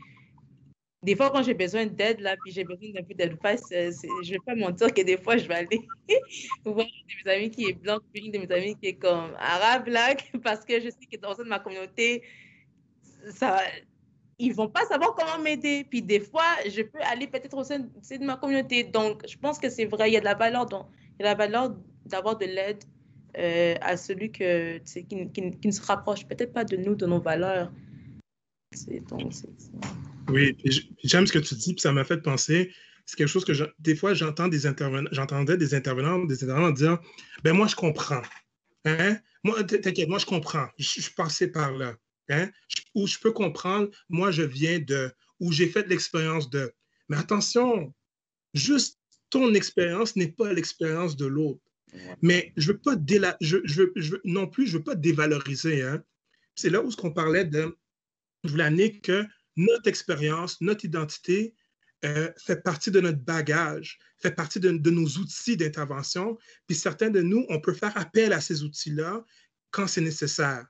des 1.04 1.16
fois, 1.16 1.30
quand 1.30 1.44
j'ai 1.44 1.54
besoin 1.54 1.86
d'aide, 1.86 2.22
là, 2.22 2.36
puis 2.42 2.54
j'ai 2.54 2.64
besoin 2.64 2.92
d'un 2.92 3.04
peu 3.04 3.14
d'advice, 3.14 3.64
euh, 3.74 3.92
je 4.24 4.30
ne 4.30 4.32
vais 4.32 4.40
pas 4.46 4.56
mentir 4.56 4.94
que 4.94 5.02
des 5.02 5.18
fois, 5.18 5.36
je 5.36 5.48
vais 5.48 5.56
aller 5.56 5.82
voir 6.66 6.86
une 6.86 6.86
de 6.86 7.26
mes 7.26 7.32
amis 7.32 7.52
qui 7.52 7.66
est 7.66 7.74
blanche, 7.74 8.02
puis 8.14 8.26
une 8.26 8.32
de 8.32 8.38
mes 8.40 8.52
amis 8.52 8.76
qui 8.78 8.88
est 8.88 8.94
comme 8.96 9.34
arabe, 9.38 9.88
là, 9.88 10.16
parce 10.44 10.64
que 10.64 10.80
je 10.80 10.90
sais 10.90 11.06
que 11.12 11.18
dans 11.18 11.36
ma 11.46 11.60
communauté, 11.60 12.24
ça, 13.32 13.60
ils 14.40 14.54
vont 14.54 14.70
pas 14.70 14.86
savoir 14.86 15.14
comment 15.16 15.42
m'aider. 15.44 15.86
Puis 15.90 16.02
des 16.02 16.20
fois, 16.20 16.56
je 16.66 16.82
peux 16.82 17.00
aller 17.02 17.28
peut-être 17.28 17.58
au 17.58 17.64
sein 17.64 17.80
de 17.80 18.26
ma 18.26 18.38
communauté. 18.38 18.84
Donc, 18.84 19.24
je 19.28 19.38
pense 19.38 19.60
que 19.60 19.70
c'est 19.70 19.86
vrai, 19.86 20.10
il 20.10 20.14
y 20.14 20.18
a 20.18 20.20
de 20.20 20.26
la 20.26 20.36
valeur, 20.36 20.68
la 21.20 21.36
d'avoir 22.06 22.38
de 22.38 22.46
l'aide 22.46 22.84
euh, 23.38 23.76
à 23.82 23.98
celui 23.98 24.32
que, 24.32 24.78
qui, 24.80 25.06
qui, 25.06 25.52
qui, 25.52 25.68
ne 25.68 25.72
se 25.72 25.82
rapproche 25.82 26.26
peut-être 26.26 26.54
pas 26.54 26.66
de 26.66 26.78
nous, 26.78 26.96
de 26.96 27.06
nos 27.06 27.20
valeurs. 27.20 27.72
Donc, 29.10 29.34
c'est 29.34 29.50
oui, 30.30 30.58
j'aime 31.04 31.28
ce 31.28 31.34
que 31.34 31.40
tu 31.40 31.56
dis, 31.56 31.74
puis 31.74 31.82
ça 31.82 31.92
m'a 31.92 32.04
fait 32.04 32.22
penser. 32.22 32.74
C'est 33.06 33.18
quelque 33.18 33.28
chose 33.28 33.46
que 33.46 33.54
des 33.80 33.96
fois 33.96 34.14
j'entends 34.14 34.48
des 34.48 34.66
intervenants, 34.66 35.10
j'entendais 35.12 35.58
des 35.58 35.74
intervenants, 35.74 36.24
des 36.26 36.44
intervenants 36.44 36.72
dire 36.72 37.00
Ben 37.44 37.54
moi 37.54 37.68
je 37.68 37.76
comprends. 37.76 38.22
Hein? 38.86 39.18
Moi, 39.44 39.64
t'inquiète, 39.64 40.08
moi 40.08 40.20
je 40.20 40.26
comprends. 40.26 40.68
Je, 40.78 41.02
suis 41.02 41.14
passé 41.14 41.48
par 41.52 41.74
là. 41.74 41.96
Hein? 42.30 42.50
Où 42.96 43.08
je 43.08 43.20
peux 43.20 43.32
comprendre, 43.32 43.90
moi 44.10 44.32
je 44.32 44.44
viens 44.44 44.80
de, 44.80 45.12
où 45.40 45.52
j'ai 45.52 45.68
fait 45.68 45.88
l'expérience 45.88 46.50
de. 46.50 46.74
Mais 47.10 47.18
attention, 47.18 47.94
juste 48.54 49.00
ton 49.30 49.54
expérience 49.54 50.16
n'est 50.16 50.32
pas 50.32 50.54
l'expérience 50.54 51.18
de 51.18 51.26
l'autre. 51.26 51.62
Mais 52.22 52.54
je 52.58 52.72
veux 52.72 52.80
pas 52.80 52.96
je, 53.42 53.58
je, 53.64 53.92
je, 53.96 54.16
non 54.24 54.48
plus, 54.48 54.68
je 54.68 54.78
veux 54.78 54.84
pas 54.84 54.96
dévaloriser. 54.96 55.84
Hein? 55.84 56.04
C'est 56.56 56.70
là 56.70 56.82
où 56.82 56.90
ce 56.90 56.98
qu'on 56.98 57.12
parlait 57.12 57.46
de, 57.46 57.78
je 58.44 58.50
voulais 58.50 59.00
que 59.00 59.26
notre 59.56 59.88
expérience, 59.88 60.60
notre 60.62 60.86
identité 60.86 61.54
euh, 62.06 62.30
fait 62.38 62.62
partie 62.62 62.92
de 62.92 63.00
notre 63.00 63.20
bagage, 63.20 63.98
fait 64.18 64.32
partie 64.32 64.60
de, 64.60 64.72
nos 64.72 65.08
outils 65.08 65.56
d'intervention. 65.56 66.38
Puis 66.68 66.76
certains 66.76 67.10
de 67.10 67.22
nous, 67.22 67.46
on 67.48 67.62
peut 67.62 67.74
faire 67.74 67.96
appel 67.98 68.34
à 68.34 68.42
ces 68.42 68.64
outils-là 68.64 69.24
quand 69.72 69.88
c'est 69.88 70.02
nécessaire. 70.02 70.66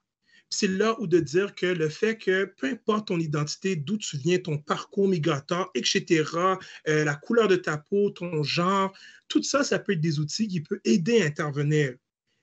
C'est 0.52 0.68
là 0.68 0.96
où 1.00 1.08
de 1.08 1.20
dire 1.20 1.56
que 1.56 1.66
le 1.66 1.90
fait 1.90 2.18
que 2.20 2.46
peu 2.58 2.68
importe 2.68 3.08
ton 3.08 3.20
identité, 3.20 3.76
d'où 3.76 3.98
tu 3.98 4.18
viens, 4.18 4.38
ton 4.38 4.60
parcours 4.60 5.08
migratoire, 5.08 5.72
etc., 5.74 6.24
euh, 6.88 7.04
la 7.04 7.16
couleur 7.16 7.48
de 7.48 7.56
ta 7.56 7.80
peau, 7.80 8.12
ton 8.12 8.44
genre, 8.44 8.96
tout 9.28 9.42
ça, 9.42 9.64
ça 9.64 9.80
peut 9.80 9.94
être 9.94 10.02
des 10.02 10.20
outils 10.20 10.48
qui 10.48 10.62
peuvent 10.62 10.80
aider 10.84 11.24
à 11.24 11.26
intervenir. 11.26 11.96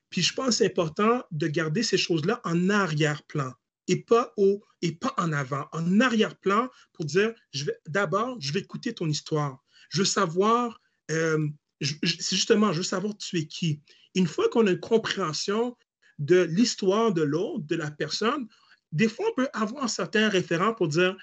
Puis 0.09 0.23
je 0.23 0.35
pense 0.35 0.47
que 0.47 0.53
c'est 0.55 0.67
important 0.67 1.23
de 1.31 1.47
garder 1.47 1.85
ces 1.85 1.97
choses-là 1.97 2.41
en 2.43 2.69
arrière-plan 2.69 3.53
et 3.91 3.97
pas 3.97 4.33
au 4.37 4.63
et 4.83 4.93
pas 4.93 5.13
en 5.19 5.33
avant, 5.33 5.67
en 5.73 6.01
arrière-plan 6.01 6.71
pour 6.93 7.05
dire 7.05 7.35
je 7.53 7.65
d'abord 7.89 8.41
je 8.41 8.53
vais 8.53 8.61
écouter 8.61 8.95
ton 8.95 9.09
histoire, 9.09 9.63
je 9.91 9.99
veux 9.99 10.05
savoir 10.05 10.81
euh, 11.11 11.49
c'est 11.83 12.37
justement 12.37 12.73
je 12.73 12.79
veux 12.79 12.85
savoir 12.85 13.17
tu 13.17 13.39
es 13.39 13.47
qui. 13.47 13.83
Une 14.15 14.29
fois 14.29 14.49
qu'on 14.49 14.67
a 14.69 14.71
une 14.71 14.81
compréhension 14.81 15.77
de 16.19 16.43
l'histoire 16.43 17.13
de 17.13 17.23
l'autre, 17.23 17.67
de 17.67 17.77
la 17.77 17.91
personne, 17.91 18.47
des 18.93 19.09
fois 19.09 19.27
on 19.31 19.35
peut 19.35 19.49
avoir 19.53 19.85
un 19.85 19.89
certain 19.89 20.29
référent 20.29 20.73
pour 20.73 20.87
dire 20.87 21.17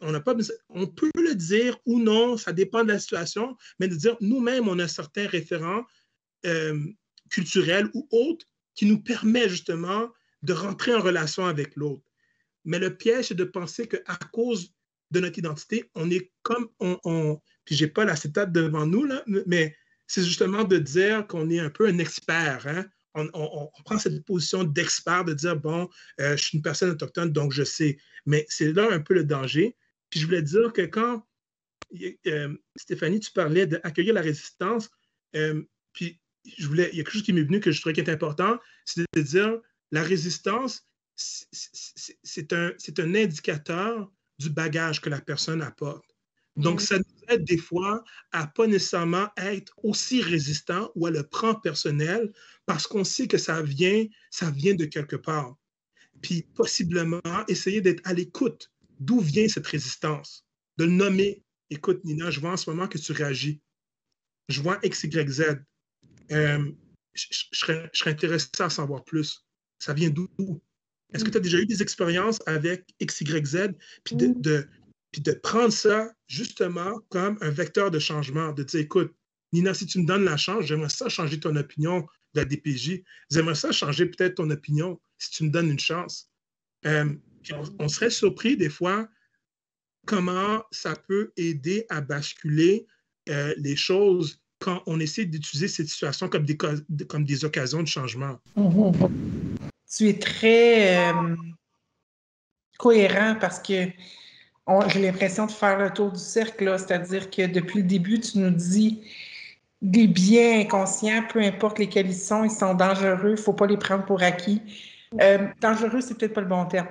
on 0.00 0.18
pas 0.20 0.36
on 0.68 0.86
peut 0.86 1.10
le 1.16 1.34
dire 1.34 1.76
ou 1.86 1.98
non, 1.98 2.36
ça 2.36 2.52
dépend 2.52 2.84
de 2.84 2.92
la 2.92 3.00
situation, 3.00 3.56
mais 3.80 3.88
de 3.88 3.96
dire 3.96 4.16
nous-mêmes 4.20 4.68
on 4.68 4.78
a 4.78 4.84
un 4.84 4.88
certain 4.88 5.26
référent 5.26 5.82
euh, 6.46 6.78
culturel 7.30 7.90
ou 7.94 8.06
autre 8.12 8.46
qui 8.76 8.86
nous 8.86 9.02
permet 9.02 9.48
justement 9.48 10.08
de 10.42 10.52
rentrer 10.52 10.94
en 10.94 11.00
relation 11.00 11.46
avec 11.46 11.74
l'autre. 11.74 12.04
Mais 12.64 12.78
le 12.78 12.96
piège, 12.96 13.26
c'est 13.26 13.34
de 13.34 13.44
penser 13.44 13.88
qu'à 13.88 14.16
cause 14.32 14.72
de 15.10 15.20
notre 15.20 15.38
identité, 15.38 15.90
on 15.94 16.10
est 16.10 16.32
comme 16.42 16.68
on. 16.80 16.98
on 17.04 17.40
puis 17.64 17.76
j'ai 17.76 17.86
pas 17.86 18.04
l'acétate 18.04 18.50
devant 18.50 18.86
nous, 18.86 19.04
là, 19.04 19.22
mais 19.46 19.76
c'est 20.06 20.24
justement 20.24 20.64
de 20.64 20.78
dire 20.78 21.26
qu'on 21.26 21.48
est 21.48 21.60
un 21.60 21.70
peu 21.70 21.86
un 21.86 21.98
expert. 21.98 22.66
Hein? 22.66 22.84
On, 23.14 23.28
on, 23.34 23.82
prend 23.84 23.98
cette 23.98 24.24
position 24.24 24.64
d'expert, 24.64 25.24
de 25.24 25.32
dire, 25.32 25.56
bon, 25.56 25.88
euh, 26.20 26.36
je 26.36 26.42
suis 26.42 26.58
une 26.58 26.62
personne 26.62 26.90
autochtone, 26.90 27.32
donc 27.32 27.52
je 27.52 27.62
sais. 27.62 27.98
Mais 28.26 28.44
c'est 28.48 28.72
là 28.72 28.88
un 28.90 29.00
peu 29.00 29.14
le 29.14 29.24
danger. 29.24 29.76
Puis 30.10 30.20
je 30.20 30.26
voulais 30.26 30.42
dire 30.42 30.72
que 30.72 30.82
quand, 30.82 31.24
euh, 32.26 32.56
Stéphanie, 32.76 33.20
tu 33.20 33.30
parlais 33.32 33.66
d'accueillir 33.66 34.14
la 34.14 34.22
résistance, 34.22 34.90
euh, 35.36 35.62
puis 35.92 36.20
je 36.58 36.66
voulais, 36.66 36.90
il 36.92 36.98
y 36.98 37.00
a 37.00 37.04
quelque 37.04 37.14
chose 37.14 37.22
qui 37.22 37.32
m'est 37.32 37.42
venu 37.42 37.60
que 37.60 37.70
je 37.70 37.80
trouvais 37.80 37.94
qui 37.94 38.00
est 38.00 38.10
important, 38.10 38.58
c'est 38.84 39.04
de 39.14 39.22
dire 39.22 39.60
la 39.92 40.02
résistance, 40.02 40.86
c'est 41.14 42.52
un, 42.52 42.72
un 42.98 43.14
indicateur 43.14 44.10
du 44.38 44.50
bagage 44.50 45.00
que 45.00 45.10
la 45.10 45.20
personne 45.20 45.62
apporte. 45.62 46.04
Donc, 46.56 46.82
ça 46.82 46.98
nous 46.98 47.04
aide 47.28 47.44
des 47.44 47.56
fois 47.56 48.04
à 48.32 48.46
pas 48.46 48.66
nécessairement 48.66 49.28
être 49.38 49.72
aussi 49.82 50.20
résistant 50.20 50.90
ou 50.94 51.06
à 51.06 51.10
le 51.10 51.22
prendre 51.22 51.60
personnel 51.62 52.30
parce 52.66 52.86
qu'on 52.86 53.04
sait 53.04 53.26
que 53.26 53.38
ça 53.38 53.62
vient, 53.62 54.06
ça 54.30 54.50
vient 54.50 54.74
de 54.74 54.84
quelque 54.84 55.16
part. 55.16 55.56
Puis, 56.20 56.42
possiblement, 56.54 57.22
essayer 57.48 57.80
d'être 57.80 58.06
à 58.06 58.12
l'écoute 58.12 58.70
d'où 59.00 59.20
vient 59.20 59.48
cette 59.48 59.66
résistance, 59.66 60.46
de 60.76 60.84
le 60.84 60.92
nommer. 60.92 61.42
Écoute, 61.70 62.04
Nina, 62.04 62.30
je 62.30 62.40
vois 62.40 62.52
en 62.52 62.56
ce 62.56 62.68
moment 62.68 62.86
que 62.86 62.98
tu 62.98 63.12
réagis. 63.12 63.60
Je 64.48 64.60
vois 64.60 64.78
X, 64.82 65.04
Y, 65.04 65.30
Z. 65.30 65.42
Euh, 66.32 66.70
je, 67.14 67.26
serais, 67.52 67.90
je 67.92 67.98
serais 67.98 68.10
intéressé 68.10 68.48
à 68.58 68.68
savoir 68.68 69.04
plus. 69.04 69.46
Ça 69.78 69.94
vient 69.94 70.10
d'où? 70.10 70.28
Est-ce 71.14 71.24
que 71.24 71.30
tu 71.30 71.36
as 71.36 71.40
déjà 71.40 71.58
eu 71.58 71.66
des 71.66 71.82
expériences 71.82 72.40
avec 72.46 72.86
XYZ, 73.02 73.72
puis 74.04 74.16
de, 74.16 74.32
de, 74.36 74.66
puis 75.10 75.20
de 75.20 75.32
prendre 75.32 75.72
ça 75.72 76.10
justement 76.26 77.00
comme 77.10 77.38
un 77.40 77.50
vecteur 77.50 77.90
de 77.90 77.98
changement, 77.98 78.52
de 78.52 78.62
dire, 78.62 78.80
écoute, 78.80 79.14
Nina, 79.52 79.74
si 79.74 79.86
tu 79.86 80.00
me 80.00 80.06
donnes 80.06 80.24
la 80.24 80.36
chance, 80.36 80.64
j'aimerais 80.64 80.88
ça 80.88 81.08
changer 81.08 81.38
ton 81.38 81.54
opinion 81.56 82.00
de 82.34 82.40
la 82.40 82.44
DPJ. 82.44 83.02
J'aimerais 83.30 83.54
ça 83.54 83.70
changer 83.70 84.06
peut-être 84.06 84.36
ton 84.36 84.50
opinion 84.50 84.98
si 85.18 85.30
tu 85.30 85.44
me 85.44 85.50
donnes 85.50 85.70
une 85.70 85.78
chance. 85.78 86.30
Euh, 86.86 87.12
on, 87.78 87.88
serait 87.88 88.10
surpris 88.10 88.56
des 88.56 88.70
fois 88.70 89.08
comment 90.06 90.64
ça 90.70 90.96
peut 90.96 91.32
aider 91.36 91.84
à 91.90 92.00
basculer 92.00 92.86
euh, 93.28 93.54
les 93.58 93.76
choses 93.76 94.40
quand 94.58 94.82
on 94.86 94.98
essaie 95.00 95.26
d'utiliser 95.26 95.68
cette 95.68 95.88
situation 95.88 96.28
comme 96.28 96.44
des, 96.44 96.56
comme 96.56 97.24
des 97.24 97.44
occasions 97.44 97.82
de 97.82 97.88
changement. 97.88 98.40
Tu 99.94 100.08
es 100.08 100.18
très 100.18 101.10
euh, 101.10 101.36
cohérent 102.78 103.36
parce 103.40 103.60
que 103.60 103.88
j'ai 104.88 105.02
l'impression 105.02 105.46
de 105.46 105.50
faire 105.50 105.78
le 105.78 105.90
tour 105.90 106.12
du 106.12 106.20
cercle, 106.20 106.78
c'est-à-dire 106.78 107.30
que 107.30 107.46
depuis 107.46 107.82
le 107.82 107.88
début, 107.88 108.20
tu 108.20 108.38
nous 108.38 108.50
dis 108.50 109.02
des 109.82 110.06
biens 110.06 110.60
inconscients, 110.60 111.24
peu 111.28 111.40
importe 111.40 111.78
lesquels 111.80 112.06
ils 112.06 112.14
sont, 112.14 112.44
ils 112.44 112.50
sont 112.50 112.74
dangereux, 112.74 113.30
il 113.30 113.30
ne 113.32 113.36
faut 113.36 113.52
pas 113.52 113.66
les 113.66 113.76
prendre 113.76 114.04
pour 114.04 114.22
acquis. 114.22 114.62
Euh, 115.20 115.48
dangereux, 115.60 116.00
c'est 116.00 116.16
peut-être 116.16 116.34
pas 116.34 116.40
le 116.40 116.46
bon 116.46 116.64
terme. 116.66 116.86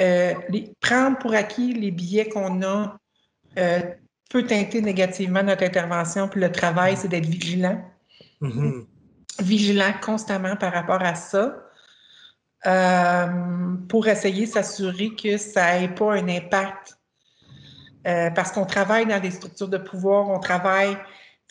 Euh, 0.00 0.34
les, 0.48 0.72
prendre 0.80 1.18
pour 1.18 1.34
acquis 1.34 1.74
les 1.74 1.90
billets 1.90 2.28
qu'on 2.28 2.62
a 2.62 2.96
euh, 3.58 3.80
peut 4.30 4.44
teinter 4.44 4.80
négativement 4.80 5.42
notre 5.42 5.64
intervention. 5.64 6.28
Puis 6.28 6.40
le 6.40 6.52
travail, 6.52 6.96
c'est 6.96 7.08
d'être 7.08 7.26
vigilant. 7.26 7.82
Mm-hmm. 8.40 8.84
Vigilant 9.40 9.92
constamment 10.00 10.54
par 10.54 10.72
rapport 10.72 11.02
à 11.02 11.16
ça. 11.16 11.67
Pour 12.62 14.08
essayer 14.08 14.46
de 14.46 14.50
s'assurer 14.50 15.10
que 15.14 15.36
ça 15.36 15.78
n'ait 15.78 15.88
pas 15.88 16.14
un 16.14 16.28
impact. 16.28 16.98
parce 18.04 18.52
qu'on 18.52 18.66
travaille 18.66 19.06
dans 19.06 19.20
des 19.20 19.30
structures 19.30 19.68
de 19.68 19.78
pouvoir, 19.78 20.28
on 20.28 20.40
travaille 20.40 20.96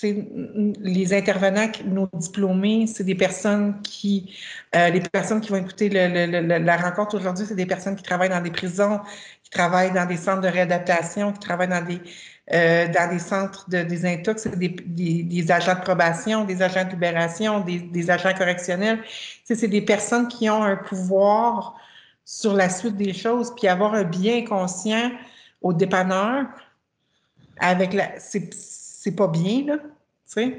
les 0.04 1.14
intervenants, 1.14 1.72
nos 1.86 2.08
diplômés, 2.14 2.86
c'est 2.88 3.04
des 3.04 3.16
personnes 3.16 3.82
qui, 3.82 4.32
euh, 4.76 4.90
les 4.90 5.02
personnes 5.02 5.42
qui 5.42 5.50
vont 5.50 5.58
écouter 5.58 5.90
la 5.90 6.78
rencontre 6.78 7.18
aujourd'hui, 7.18 7.46
c'est 7.48 7.56
des 7.56 7.66
personnes 7.66 7.96
qui 7.96 8.04
travaillent 8.04 8.30
dans 8.30 8.42
des 8.42 8.52
prisons, 8.52 9.00
qui 9.44 9.50
travaillent 9.50 9.94
dans 9.94 10.06
des 10.06 10.18
centres 10.18 10.42
de 10.42 10.48
réadaptation, 10.48 11.34
qui 11.34 11.40
travaillent 11.40 11.70
dans 11.70 11.84
des, 11.84 12.00
euh, 12.54 12.88
dans 12.88 13.10
des 13.10 13.20
centres 13.20 13.70
de 13.70 13.84
désintox, 13.84 14.48
des, 14.48 14.70
des, 14.70 15.52
agents 15.52 15.76
de 15.76 15.82
probation, 15.82 16.46
des 16.46 16.62
agents 16.62 16.86
de 16.86 16.92
libération, 16.92 17.60
des, 17.60 18.10
agents 18.10 18.34
correctionnels. 18.34 19.00
C'est 19.44 19.68
des 19.68 19.82
personnes 19.82 20.28
qui 20.30 20.50
ont 20.50 20.64
un 20.64 20.78
pouvoir 20.78 21.76
sur 22.24 22.54
la 22.54 22.70
suite 22.70 22.96
des 22.96 23.14
choses, 23.14 23.54
puis 23.56 23.68
avoir 23.68 23.94
un 23.94 24.04
bien 24.04 24.46
conscient 24.46 25.12
au 25.62 25.74
dépanneur 25.74 26.46
avec 27.60 27.94
la 27.94 28.12
c'est 28.20 29.16
pas 29.16 29.28
bien, 29.28 29.66
là, 29.66 29.78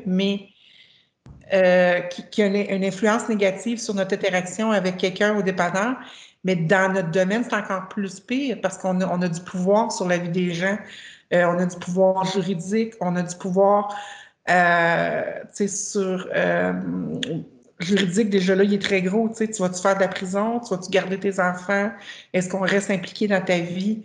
mais 0.07 0.49
euh, 1.53 2.01
qui, 2.01 2.43
a 2.43 2.47
une, 2.47 2.85
influence 2.85 3.29
négative 3.29 3.79
sur 3.79 3.95
notre 3.95 4.15
interaction 4.15 4.73
avec 4.73 4.99
quelqu'un 4.99 5.37
au 5.37 5.43
dépanneur. 5.43 5.97
Mais 6.45 6.57
dans 6.57 6.93
notre 6.93 7.11
domaine, 7.11 7.45
c'est 7.45 7.57
encore 7.57 7.89
plus 7.89 8.21
pire 8.21 8.59
parce 8.61 8.79
qu'on 8.79 9.01
a, 9.01 9.07
on 9.07 9.23
a 9.23 9.29
du 9.29 9.41
pouvoir 9.41 9.91
sur 9.91 10.07
la 10.07 10.19
vie 10.19 10.29
des 10.29 10.53
gens, 10.53 10.79
euh, 11.33 11.45
on 11.47 11.59
a 11.59 11.67
du 11.67 11.77
pouvoir 11.77 12.25
juridique, 12.25 12.95
on 13.01 13.17
a 13.17 13.23
du 13.23 13.37
pouvoir 13.37 13.95
euh, 14.49 15.23
sur 15.67 16.29
juridique, 17.81 18.31
déjà 18.31 18.57
là, 18.57 18.65
il 18.65 18.75
est 18.75 18.83
très 18.83 19.03
gros. 19.03 19.29
Tu 19.29 19.45
vas-tu 19.45 19.81
faire 19.81 19.95
de 19.95 20.01
la 20.01 20.09
prison? 20.09 20.61
Tu 20.61 20.75
vas-tu 20.75 20.91
garder 20.91 21.19
tes 21.19 21.39
enfants? 21.39 21.93
Est-ce 22.33 22.49
qu'on 22.49 22.61
reste 22.61 22.91
impliqué 22.91 23.29
dans 23.29 23.45
ta 23.45 23.59
vie? 23.59 24.05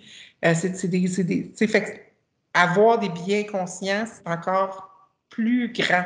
c'est 0.53 0.87
des. 0.87 1.23
des 1.23 1.67
fait, 1.67 2.13
avoir 2.53 2.99
des 2.99 3.09
biens 3.09 3.43
conscients, 3.43 4.05
c'est 4.05 4.29
encore 4.29 5.09
plus 5.29 5.71
grand. 5.71 6.05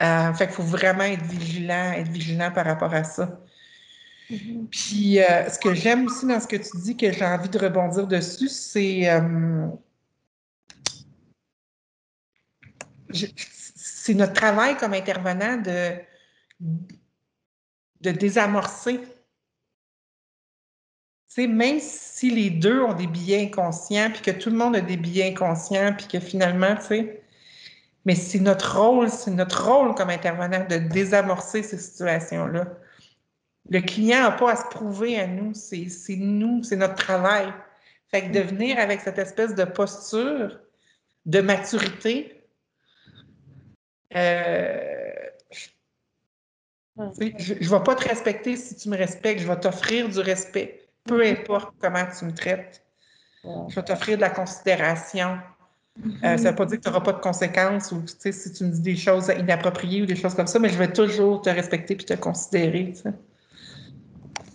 Euh, 0.00 0.32
fait 0.32 0.46
qu'il 0.46 0.56
faut 0.56 0.62
vraiment 0.62 1.04
être 1.04 1.22
vigilant, 1.22 1.92
être 1.92 2.08
vigilant 2.08 2.50
par 2.50 2.64
rapport 2.64 2.92
à 2.92 3.04
ça. 3.04 3.40
Mm-hmm. 4.30 4.66
Puis, 4.70 5.20
euh, 5.20 5.48
ce 5.48 5.58
que 5.58 5.74
j'aime 5.74 6.06
aussi 6.06 6.26
dans 6.26 6.40
ce 6.40 6.48
que 6.48 6.56
tu 6.56 6.76
dis, 6.82 6.96
que 6.96 7.12
j'ai 7.12 7.24
envie 7.24 7.48
de 7.48 7.58
rebondir 7.58 8.06
dessus, 8.06 8.48
c'est 8.48 9.08
euh, 9.10 9.68
c'est 13.12 14.14
notre 14.14 14.32
travail 14.32 14.76
comme 14.76 14.94
intervenant 14.94 15.56
de, 15.56 15.94
de 18.00 18.10
désamorcer 18.10 19.00
sais, 21.34 21.46
même 21.46 21.80
si 21.80 22.30
les 22.30 22.50
deux 22.50 22.82
ont 22.82 22.92
des 22.92 23.06
billets 23.06 23.44
inconscients, 23.44 24.10
puis 24.12 24.20
que 24.20 24.30
tout 24.30 24.50
le 24.50 24.56
monde 24.56 24.76
a 24.76 24.80
des 24.80 24.98
billets 24.98 25.30
inconscients, 25.30 25.94
puis 25.96 26.06
que 26.06 26.20
finalement, 26.20 26.74
tu 26.76 26.82
sais, 26.82 27.22
mais 28.04 28.14
c'est 28.14 28.40
notre 28.40 28.78
rôle, 28.78 29.08
c'est 29.08 29.30
notre 29.30 29.64
rôle 29.66 29.94
comme 29.94 30.10
intervenant 30.10 30.66
de 30.68 30.76
désamorcer 30.76 31.62
ces 31.62 31.78
situations-là. 31.78 32.66
Le 33.70 33.80
client 33.80 34.22
n'a 34.22 34.32
pas 34.32 34.52
à 34.52 34.56
se 34.56 34.66
prouver 34.68 35.18
à 35.18 35.26
nous, 35.26 35.54
c'est 35.54 35.86
nous, 36.16 36.62
c'est 36.64 36.76
notre 36.76 36.96
travail. 36.96 37.50
Fait 38.08 38.28
que 38.28 38.32
de 38.32 38.40
venir 38.40 38.78
avec 38.78 39.00
cette 39.00 39.18
espèce 39.18 39.54
de 39.54 39.64
posture 39.64 40.58
de 41.24 41.40
maturité, 41.40 42.41
euh, 44.14 45.10
je 47.18 47.54
ne 47.54 47.68
vais 47.68 47.84
pas 47.84 47.94
te 47.94 48.08
respecter 48.08 48.56
si 48.56 48.76
tu 48.76 48.88
me 48.88 48.96
respectes, 48.96 49.40
je 49.40 49.48
vais 49.48 49.58
t'offrir 49.58 50.08
du 50.08 50.20
respect 50.20 50.82
peu 51.04 51.24
importe 51.24 51.74
comment 51.80 52.04
tu 52.18 52.24
me 52.24 52.32
traites. 52.32 52.82
Je 53.44 53.74
vais 53.74 53.82
t'offrir 53.82 54.16
de 54.16 54.22
la 54.22 54.30
considération. 54.30 55.38
Euh, 55.98 56.08
mm-hmm. 56.08 56.20
ça 56.20 56.36
ne 56.36 56.48
veut 56.48 56.54
pas 56.54 56.64
dire 56.66 56.78
que 56.78 56.82
tu 56.84 56.88
n'auras 56.88 57.02
pas 57.02 57.12
de 57.12 57.20
conséquences 57.20 57.92
ou 57.92 58.02
si 58.06 58.52
tu 58.52 58.64
me 58.64 58.70
dis 58.70 58.80
des 58.80 58.96
choses 58.96 59.30
inappropriées 59.36 60.02
ou 60.02 60.06
des 60.06 60.16
choses 60.16 60.34
comme 60.34 60.46
ça, 60.46 60.58
mais 60.58 60.70
je 60.70 60.78
vais 60.78 60.90
toujours 60.90 61.42
te 61.42 61.50
respecter 61.50 61.94
et 61.94 61.96
te 61.98 62.14
considérer. 62.14 62.94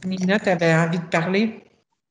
Nina, 0.05 0.39
tu 0.39 0.49
avais 0.49 0.73
envie 0.73 0.99
de 0.99 1.05
parler? 1.05 1.63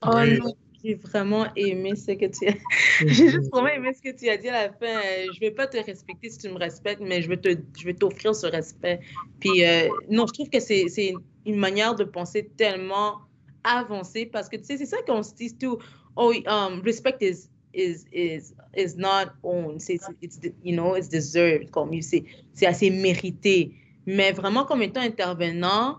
Oh 0.03 0.11
non, 0.15 0.55
j'ai 0.87 0.95
vraiment 0.95 1.47
aimé 1.57 1.97
ce 1.97 2.13
que 2.13 2.27
tu 2.27 2.47
as 2.47 2.55
J'ai 3.07 3.31
juste 3.31 3.51
vraiment 3.51 3.69
aimé 3.69 3.93
ce 3.93 4.01
que 4.01 4.17
tu 4.17 4.29
as 4.29 4.37
dit 4.37 4.49
à 4.49 4.67
la 4.67 4.73
fin. 4.73 5.01
Je 5.33 5.37
ne 5.37 5.41
vais 5.41 5.51
pas 5.51 5.67
te 5.67 5.77
respecter 5.77 6.31
si 6.31 6.39
tu 6.39 6.49
me 6.49 6.59
respectes, 6.59 7.01
mais 7.01 7.23
je 7.23 7.29
vais, 7.29 7.37
te, 7.37 7.57
je 7.77 7.85
vais 7.85 7.95
t'offrir 7.95 8.35
ce 8.35 8.47
respect. 8.47 9.01
Puis 9.41 9.65
euh, 9.65 9.89
non, 10.09 10.27
je 10.27 10.33
trouve 10.33 10.49
que 10.49 10.61
c'est, 10.61 10.89
c'est 10.89 11.13
une 11.45 11.57
manière 11.57 11.95
de 11.97 12.05
penser 12.05 12.51
tellement 12.57 13.19
avancer 13.65 14.27
parce 14.27 14.49
que 14.49 14.57
tu 14.57 14.65
sais, 14.65 14.77
c'est 14.77 14.87
ça 14.87 14.99
qu'on 15.07 15.23
se 15.23 15.35
dit 15.35 15.57
tout. 15.57 15.79
Oh, 16.17 16.33
um, 16.47 16.81
respect 16.85 17.19
is 17.21 17.49
is 17.75 18.07
is 18.13 18.55
is 18.77 18.97
not 18.97 19.33
owned. 19.43 19.81
C'est 19.81 19.99
it's 20.23 20.39
you 20.65 20.73
know 20.73 20.97
it's 20.97 21.09
deserved 21.09 21.71
comme 21.73 22.01
c'est 22.01 22.25
c'est 22.55 22.67
assez 22.67 22.91
mérité. 22.91 23.73
Mais 24.07 24.31
vraiment 24.31 24.65
comme 24.65 24.83
étant 24.83 25.01
intervenant, 25.01 25.99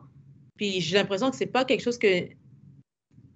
puis 0.55 0.79
j'ai 0.79 0.95
l'impression 0.95 1.29
que 1.29 1.35
c'est 1.35 1.45
pas 1.45 1.65
quelque 1.65 1.83
chose 1.83 1.97
que 1.97 2.29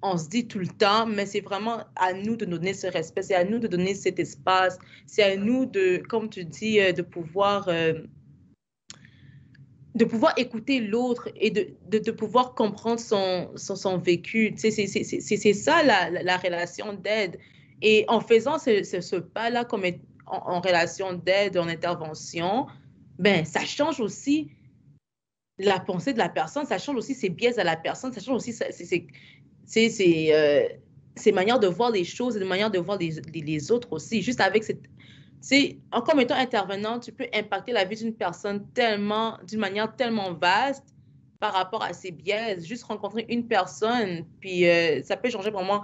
on 0.01 0.17
se 0.17 0.27
dit 0.27 0.47
tout 0.47 0.59
le 0.59 0.67
temps, 0.67 1.05
mais 1.05 1.25
c'est 1.25 1.41
vraiment 1.41 1.83
à 1.95 2.13
nous 2.13 2.35
de 2.35 2.45
donner 2.45 2.73
ce 2.73 2.87
respect, 2.87 3.21
c'est 3.21 3.35
à 3.35 3.43
nous 3.43 3.59
de 3.59 3.67
donner 3.67 3.93
cet 3.93 4.19
espace, 4.19 4.79
c'est 5.05 5.23
à 5.23 5.35
nous 5.35 5.65
de, 5.65 6.01
comme 6.09 6.29
tu 6.29 6.43
dis, 6.43 6.79
euh, 6.79 6.91
de 6.91 7.01
pouvoir 7.01 7.67
euh, 7.67 7.93
de 9.93 10.05
pouvoir 10.05 10.33
écouter 10.37 10.79
l'autre 10.79 11.29
et 11.35 11.51
de, 11.51 11.67
de, 11.89 11.99
de, 11.99 12.11
pouvoir 12.11 12.55
comprendre 12.55 12.99
son, 12.99 13.51
son, 13.57 13.97
vécu. 13.97 14.53
C'est 14.55 15.53
ça 15.53 15.83
la, 15.83 16.09
la, 16.09 16.37
relation 16.37 16.93
d'aide. 16.93 17.37
Et 17.81 18.05
en 18.07 18.21
faisant 18.21 18.57
ce, 18.57 18.83
ce, 18.83 19.15
pas-là 19.17 19.65
comme 19.65 19.83
en, 20.27 20.61
relation 20.61 21.13
d'aide, 21.13 21.57
en 21.57 21.67
intervention, 21.67 22.67
ben, 23.19 23.43
ça 23.43 23.65
change 23.65 23.99
aussi 23.99 24.51
la 25.57 25.79
pensée 25.79 26.13
de 26.13 26.19
la 26.19 26.29
personne, 26.29 26.65
ça 26.65 26.77
change 26.77 26.95
aussi 26.95 27.13
ses 27.13 27.29
biais 27.29 27.59
à 27.59 27.63
la 27.63 27.75
personne, 27.75 28.13
ça 28.13 28.21
change 28.21 28.37
aussi 28.37 28.53
ses, 28.53 29.07
euh, 29.77 30.67
ses 31.15 31.31
manières 31.31 31.59
de 31.59 31.67
voir 31.67 31.91
les 31.91 32.03
choses 32.03 32.37
et 32.37 32.39
de 32.39 32.45
manière 32.45 32.71
de 32.71 32.79
voir 32.79 32.97
les, 32.97 33.21
les, 33.33 33.71
autres 33.71 33.91
aussi. 33.91 34.21
Juste 34.21 34.41
avec 34.41 34.63
cette 34.63 34.81
c'est 35.41 35.79
en 35.91 36.01
comme 36.01 36.19
étant 36.19 36.35
intervenant, 36.35 36.99
tu 36.99 37.11
peux 37.11 37.25
impacter 37.33 37.71
la 37.71 37.83
vie 37.83 37.95
d'une 37.95 38.13
personne 38.13 38.67
tellement, 38.73 39.39
d'une 39.47 39.59
manière 39.59 39.95
tellement 39.95 40.33
vaste 40.33 40.85
par 41.39 41.53
rapport 41.53 41.83
à 41.83 41.93
ses 41.93 42.11
biais. 42.11 42.59
Juste 42.61 42.83
rencontrer 42.83 43.25
une 43.27 43.47
personne, 43.47 44.23
puis 44.39 44.67
euh, 44.67 45.01
ça 45.01 45.17
peut 45.17 45.31
changer 45.31 45.49
vraiment 45.49 45.81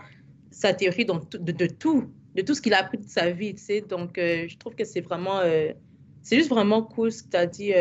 sa 0.51 0.73
théorie 0.73 1.05
donc, 1.05 1.31
de, 1.31 1.51
de, 1.51 1.65
tout, 1.65 2.11
de 2.35 2.43
tout 2.43 2.53
ce 2.53 2.61
qu'il 2.61 2.75
a 2.75 2.81
appris 2.81 2.99
de 2.99 3.07
sa 3.07 3.31
vie, 3.31 3.55
tu 3.55 3.63
sais. 3.63 3.81
Donc, 3.81 4.19
euh, 4.19 4.47
je 4.47 4.57
trouve 4.57 4.75
que 4.75 4.85
c'est 4.85 5.01
vraiment, 5.01 5.39
euh, 5.39 5.73
c'est 6.21 6.37
juste 6.37 6.49
vraiment 6.49 6.83
cool 6.83 7.11
ce 7.11 7.23
que 7.23 7.29
tu 7.29 7.37
as 7.37 7.47
dit. 7.47 7.73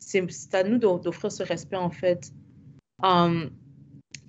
c'est 0.00 0.54
à 0.54 0.64
nous 0.64 0.78
d'offrir 0.78 1.30
ce 1.30 1.44
respect, 1.44 1.76
en 1.76 1.90
fait. 1.90 2.32
Um, 3.04 3.50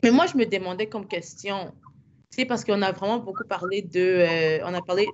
mais 0.04 0.12
moi, 0.12 0.28
je 0.28 0.38
me 0.38 0.46
demandais 0.46 0.88
comme 0.88 1.08
question, 1.08 1.74
sais, 2.34 2.46
parce 2.46 2.66
qu'on 2.66 2.82
a 2.82 2.92
vraiment 2.92 3.20
beaucoup 3.20 3.46
parlé 3.46 3.82
de, 3.82 4.60
on 4.64 4.74
a 4.74 4.82
parlé 4.82 5.10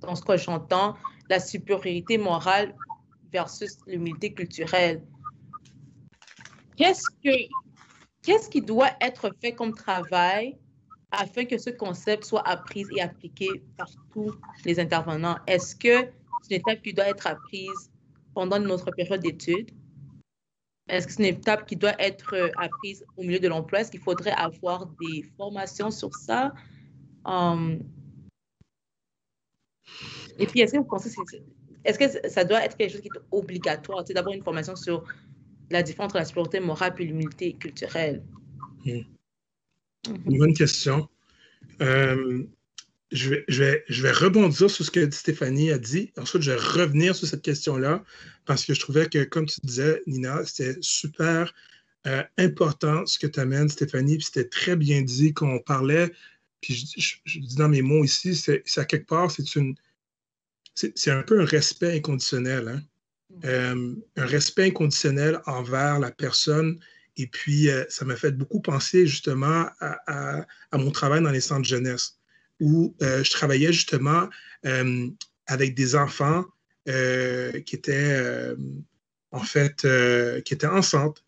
dans 0.00 0.14
ce 0.14 0.22
que 0.22 0.36
j'entends, 0.36 0.94
la 1.28 1.40
supériorité 1.40 2.18
morale 2.18 2.74
versus 3.32 3.78
l'humilité 3.86 4.32
culturelle. 4.32 5.02
Qu'est-ce, 6.76 7.08
que, 7.24 7.36
qu'est-ce 8.22 8.48
qui 8.48 8.62
doit 8.62 8.90
être 9.00 9.32
fait 9.40 9.52
comme 9.52 9.74
travail 9.74 10.56
afin 11.10 11.44
que 11.44 11.58
ce 11.58 11.70
concept 11.70 12.24
soit 12.24 12.46
appris 12.46 12.84
et 12.96 13.00
appliqué 13.00 13.48
par 13.76 13.88
tous 14.12 14.34
les 14.64 14.78
intervenants? 14.78 15.38
Est-ce 15.46 15.74
que 15.74 16.10
c'est 16.42 16.54
une 16.54 16.60
étape 16.60 16.82
qui 16.82 16.92
doit 16.92 17.08
être 17.08 17.26
apprise 17.26 17.90
pendant 18.34 18.58
notre 18.58 18.90
période 18.92 19.20
d'études? 19.20 19.70
Est-ce 20.88 21.06
que 21.06 21.12
c'est 21.12 21.28
une 21.28 21.34
étape 21.36 21.66
qui 21.66 21.76
doit 21.76 22.00
être 22.00 22.34
apprise 22.56 23.04
au 23.16 23.22
milieu 23.22 23.38
de 23.38 23.48
l'emploi? 23.48 23.80
Est-ce 23.80 23.90
qu'il 23.90 24.00
faudrait 24.00 24.32
avoir 24.32 24.86
des 25.00 25.22
formations 25.36 25.90
sur 25.90 26.14
ça? 26.14 26.52
Um, 27.24 27.80
et 30.38 30.46
puis, 30.46 30.60
est-ce 30.60 30.72
que 30.72 30.78
vous 30.78 30.84
pensez 30.84 31.10
est-ce 31.84 31.98
que 31.98 32.28
ça 32.28 32.44
doit 32.44 32.64
être 32.64 32.76
quelque 32.76 32.92
chose 32.92 33.00
qui 33.00 33.08
est 33.08 33.20
obligatoire, 33.30 34.04
c'est 34.06 34.12
d'avoir 34.12 34.34
une 34.34 34.42
formation 34.42 34.76
sur 34.76 35.04
la 35.70 35.82
différence 35.82 36.10
entre 36.10 36.18
la 36.18 36.24
supériorité 36.24 36.60
morale 36.60 36.94
et 36.98 37.04
l'humilité 37.04 37.52
culturelle? 37.54 38.22
Une 38.84 39.04
bonne 40.38 40.54
question. 40.54 41.08
Euh, 41.80 42.44
je, 43.10 43.30
vais, 43.30 43.44
je, 43.48 43.62
vais, 43.62 43.84
je 43.88 44.02
vais 44.02 44.12
rebondir 44.12 44.70
sur 44.70 44.84
ce 44.84 44.90
que 44.90 45.10
Stéphanie 45.10 45.70
a 45.70 45.78
dit. 45.78 46.12
Ensuite, 46.16 46.42
je 46.42 46.50
vais 46.50 46.58
revenir 46.58 47.14
sur 47.14 47.26
cette 47.26 47.42
question-là 47.42 48.04
parce 48.44 48.64
que 48.64 48.74
je 48.74 48.80
trouvais 48.80 49.08
que, 49.08 49.24
comme 49.24 49.46
tu 49.46 49.60
disais, 49.62 50.02
Nina, 50.06 50.44
c'était 50.44 50.76
super 50.80 51.54
euh, 52.06 52.22
important 52.36 53.06
ce 53.06 53.18
que 53.18 53.26
tu 53.26 53.40
amènes, 53.40 53.68
Stéphanie. 53.68 54.18
Puis 54.18 54.26
c'était 54.26 54.48
très 54.48 54.76
bien 54.76 55.02
dit 55.02 55.32
qu'on 55.32 55.58
parlait. 55.58 56.12
Puis 56.60 56.86
je, 56.96 57.38
dis 57.40 57.56
dans 57.56 57.68
mes 57.68 57.82
mots 57.82 58.04
ici, 58.04 58.34
c'est 58.34 58.62
à 58.76 58.84
quelque 58.84 59.06
part, 59.06 59.30
c'est 59.30 59.54
une. 59.56 59.74
C'est 60.74 61.10
un 61.10 61.22
peu 61.22 61.40
un 61.40 61.44
respect 61.44 61.96
inconditionnel. 61.96 62.68
Hein? 62.68 62.82
Euh, 63.44 63.94
un 64.16 64.26
respect 64.26 64.66
inconditionnel 64.66 65.40
envers 65.46 65.98
la 65.98 66.12
personne. 66.12 66.78
Et 67.16 67.26
puis, 67.26 67.68
euh, 67.68 67.84
ça 67.88 68.04
m'a 68.04 68.14
fait 68.14 68.30
beaucoup 68.30 68.60
penser 68.60 69.04
justement 69.04 69.66
à, 69.80 70.46
à, 70.70 70.78
mon 70.78 70.92
travail 70.92 71.20
dans 71.20 71.32
les 71.32 71.40
centres 71.40 71.66
jeunesse 71.66 72.17
où 72.60 72.94
euh, 73.02 73.22
je 73.22 73.30
travaillais 73.30 73.72
justement 73.72 74.28
euh, 74.66 75.08
avec 75.46 75.74
des 75.74 75.94
enfants 75.94 76.44
euh, 76.88 77.60
qui 77.60 77.76
étaient 77.76 78.20
en 79.30 79.40
fait, 79.40 79.86
qui 80.44 80.54
étaient 80.54 80.66
enceintes 80.66 81.22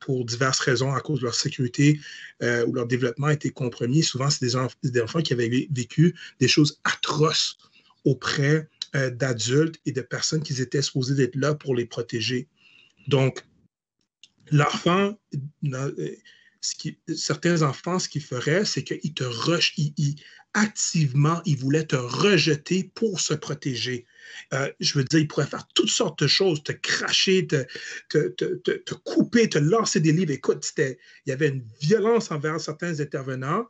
pour 0.00 0.24
diverses 0.24 0.58
raisons, 0.58 0.92
à 0.92 1.00
cause 1.00 1.20
de 1.20 1.24
leur 1.24 1.34
sécurité 1.36 2.00
ou 2.40 2.72
leur 2.72 2.86
développement 2.86 3.28
été 3.28 3.50
compromis. 3.50 4.02
Souvent, 4.02 4.28
c'est 4.28 4.44
des, 4.44 4.90
des, 4.90 5.00
enfants 5.00 5.22
qui 5.22 5.32
avaient 5.32 5.68
vécu 5.70 6.16
des 6.40 6.48
choses 6.48 6.80
atroces 6.82 7.58
auprès 8.04 8.68
d'adultes 8.92 9.80
et 9.86 9.92
de 9.92 10.00
personnes 10.00 10.42
qui 10.42 10.60
étaient 10.60 10.82
supposées 10.82 11.14
d'être 11.14 11.36
là 11.36 11.54
pour 11.54 11.76
les 11.76 11.86
protéger. 11.86 12.48
Donc, 13.06 13.44
l'enfant, 14.50 15.16
certains 17.14 17.62
enfants, 17.62 17.98
ce 17.98 18.08
qu'ils 18.08 18.22
feraient, 18.22 18.64
c'est 18.64 18.84
qu'ils 18.84 19.14
te 19.14 19.24
rushent, 19.24 19.74
ils, 19.76 20.16
activement, 20.54 21.40
ils 21.44 21.56
voulaient 21.56 21.86
te 21.86 21.96
rejeter 21.96 22.90
pour 22.94 23.20
se 23.20 23.34
protéger. 23.34 24.06
Euh, 24.52 24.70
je 24.80 24.98
veux 24.98 25.04
dire, 25.04 25.20
ils 25.20 25.28
pourraient 25.28 25.46
faire 25.46 25.66
toutes 25.74 25.88
sortes 25.88 26.22
de 26.22 26.28
choses, 26.28 26.62
te 26.62 26.72
cracher, 26.72 27.46
te, 27.46 28.94
couper, 29.04 29.48
te 29.48 29.58
lancer 29.58 30.00
des 30.00 30.12
livres. 30.12 30.32
Écoute, 30.32 30.70
il 30.78 30.96
y 31.26 31.32
avait 31.32 31.48
une 31.48 31.64
violence 31.80 32.30
envers 32.30 32.60
certains 32.60 33.00
intervenants 33.00 33.66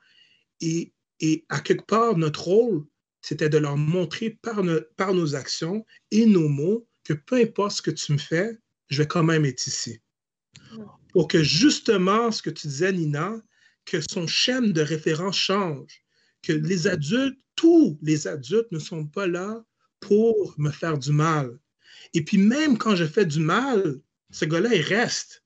et, 0.60 0.92
et 1.20 1.44
à 1.48 1.60
quelque 1.60 1.86
part, 1.86 2.16
notre 2.16 2.42
rôle, 2.42 2.84
c'était 3.20 3.48
de 3.48 3.58
leur 3.58 3.76
montrer 3.76 4.30
par, 4.30 4.62
par 4.96 5.14
nos 5.14 5.34
actions 5.34 5.86
et 6.10 6.26
nos 6.26 6.48
mots 6.48 6.86
que 7.04 7.14
peu 7.14 7.36
importe 7.36 7.76
ce 7.76 7.82
que 7.82 7.90
tu 7.90 8.12
me 8.12 8.18
fais, 8.18 8.58
je 8.90 9.02
vais 9.02 9.08
quand 9.08 9.22
même 9.22 9.44
être 9.44 9.66
ici 9.66 10.01
pour 11.12 11.28
que 11.28 11.42
justement, 11.42 12.30
ce 12.30 12.42
que 12.42 12.50
tu 12.50 12.66
disais, 12.66 12.92
Nina, 12.92 13.34
que 13.84 13.98
son 14.10 14.26
chaîne 14.26 14.72
de 14.72 14.82
référence 14.82 15.36
change, 15.36 16.02
que 16.42 16.52
les 16.52 16.86
adultes, 16.86 17.38
tous 17.54 17.98
les 18.02 18.26
adultes 18.26 18.72
ne 18.72 18.78
sont 18.78 19.06
pas 19.06 19.26
là 19.26 19.62
pour 20.00 20.54
me 20.58 20.70
faire 20.70 20.98
du 20.98 21.12
mal. 21.12 21.58
Et 22.14 22.24
puis 22.24 22.38
même 22.38 22.78
quand 22.78 22.96
je 22.96 23.04
fais 23.04 23.26
du 23.26 23.40
mal, 23.40 24.00
ce 24.30 24.44
gars-là, 24.44 24.74
il 24.74 24.82
reste. 24.82 25.44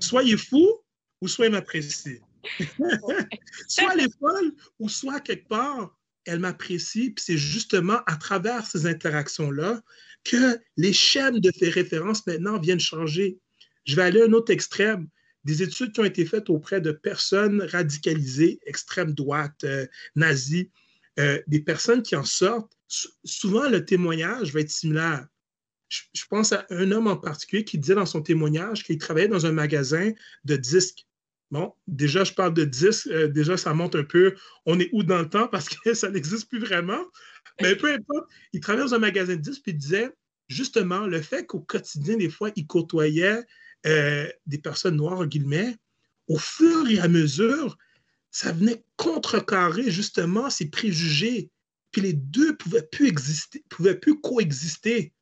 Soyez 0.00 0.36
fou 0.36 0.68
ou 1.20 1.28
soit 1.28 1.46
il 1.46 1.52
m'apprécie. 1.52 2.20
soit 3.68 3.94
elle 3.94 4.00
est 4.00 4.18
folle 4.18 4.52
ou 4.78 4.88
soit 4.88 5.20
quelque 5.20 5.48
part, 5.48 5.96
elle 6.26 6.40
m'apprécie. 6.40 7.10
Puis 7.10 7.24
c'est 7.24 7.38
justement 7.38 8.00
à 8.06 8.16
travers 8.16 8.66
ces 8.66 8.86
interactions-là 8.86 9.82
que 10.24 10.58
les 10.76 10.92
chaînes 10.92 11.40
de 11.40 11.50
ces 11.56 11.70
références 11.70 12.26
maintenant 12.26 12.58
viennent 12.58 12.80
changer. 12.80 13.38
Je 13.86 13.96
vais 13.96 14.02
aller 14.02 14.20
à 14.20 14.26
un 14.26 14.32
autre 14.32 14.52
extrême. 14.52 15.08
Des 15.44 15.62
études 15.62 15.92
qui 15.92 16.00
ont 16.00 16.04
été 16.04 16.26
faites 16.26 16.50
auprès 16.50 16.80
de 16.80 16.90
personnes 16.90 17.62
radicalisées, 17.62 18.58
extrême 18.66 19.12
droite, 19.14 19.62
euh, 19.64 19.86
euh, 21.18 21.40
des 21.46 21.60
personnes 21.60 22.02
qui 22.02 22.16
en 22.16 22.24
sortent. 22.24 22.76
Souvent, 23.24 23.68
le 23.68 23.84
témoignage 23.84 24.52
va 24.52 24.60
être 24.60 24.70
similaire. 24.70 25.26
Je, 25.88 26.24
pense 26.28 26.52
à 26.52 26.66
un 26.70 26.90
homme 26.90 27.06
en 27.06 27.16
particulier 27.16 27.64
qui 27.64 27.78
disait 27.78 27.94
dans 27.94 28.06
son 28.06 28.20
témoignage 28.20 28.82
qu'il 28.82 28.98
travaillait 28.98 29.28
dans 29.28 29.46
un 29.46 29.52
magasin 29.52 30.10
de 30.44 30.56
disques. 30.56 31.06
Bon, 31.52 31.72
déjà, 31.86 32.24
je 32.24 32.32
parle 32.32 32.54
de 32.54 32.64
disques, 32.64 33.06
euh, 33.06 33.28
déjà, 33.28 33.56
ça 33.56 33.72
monte 33.72 33.94
un 33.94 34.02
peu, 34.02 34.34
on 34.66 34.80
est 34.80 34.90
où 34.92 35.04
dans 35.04 35.20
le 35.20 35.28
temps 35.28 35.46
parce 35.46 35.68
que 35.68 35.94
ça 35.94 36.10
n'existe 36.10 36.48
plus 36.48 36.58
vraiment. 36.58 37.04
Mais 37.60 37.76
peu 37.76 37.92
importe, 37.92 38.28
il 38.52 38.58
travaillait 38.58 38.88
dans 38.88 38.94
un 38.96 38.98
magasin 38.98 39.36
de 39.36 39.40
disques 39.40 39.68
et 39.68 39.70
il 39.70 39.78
disait 39.78 40.10
justement 40.48 41.06
le 41.06 41.22
fait 41.22 41.46
qu'au 41.46 41.60
quotidien, 41.60 42.16
des 42.16 42.28
fois, 42.28 42.50
il 42.56 42.66
côtoyait 42.66 43.44
euh, 43.86 44.28
des 44.46 44.58
personnes 44.58 44.96
noires, 44.96 45.26
guillemets, 45.26 45.76
au 46.28 46.38
fur 46.38 46.88
et 46.88 46.98
à 46.98 47.08
mesure, 47.08 47.78
ça 48.30 48.52
venait 48.52 48.84
contrecarrer 48.96 49.90
justement 49.90 50.50
ces 50.50 50.68
préjugés. 50.68 51.50
Puis 51.92 52.02
les 52.02 52.12
deux 52.12 52.56
pouvaient 52.56 52.82
plus 52.82 53.06
exister, 53.08 53.64
pouvaient 53.68 53.98
plus 53.98 54.20
coexister. 54.20 55.12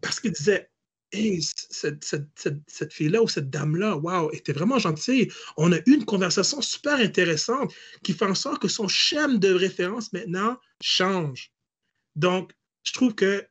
Parce 0.00 0.20
qu'ils 0.20 0.32
disaient, 0.32 0.70
hey, 1.12 1.42
cette, 1.42 2.04
cette, 2.04 2.28
cette, 2.66 2.92
fille-là 2.92 3.22
ou 3.22 3.28
cette 3.28 3.50
dame-là, 3.50 3.96
waouh, 3.96 4.30
était 4.32 4.52
vraiment 4.52 4.78
gentille. 4.78 5.30
On 5.56 5.72
a 5.72 5.78
eu 5.78 5.94
une 5.94 6.04
conversation 6.04 6.60
super 6.60 6.94
intéressante 6.96 7.72
qui 8.02 8.12
fait 8.12 8.26
en 8.26 8.34
sorte 8.34 8.60
que 8.60 8.68
son 8.68 8.86
schème 8.86 9.38
de 9.38 9.52
référence 9.52 10.12
maintenant 10.12 10.58
change. 10.80 11.52
Donc, 12.16 12.52
je 12.82 12.92
trouve 12.92 13.14
que 13.14 13.44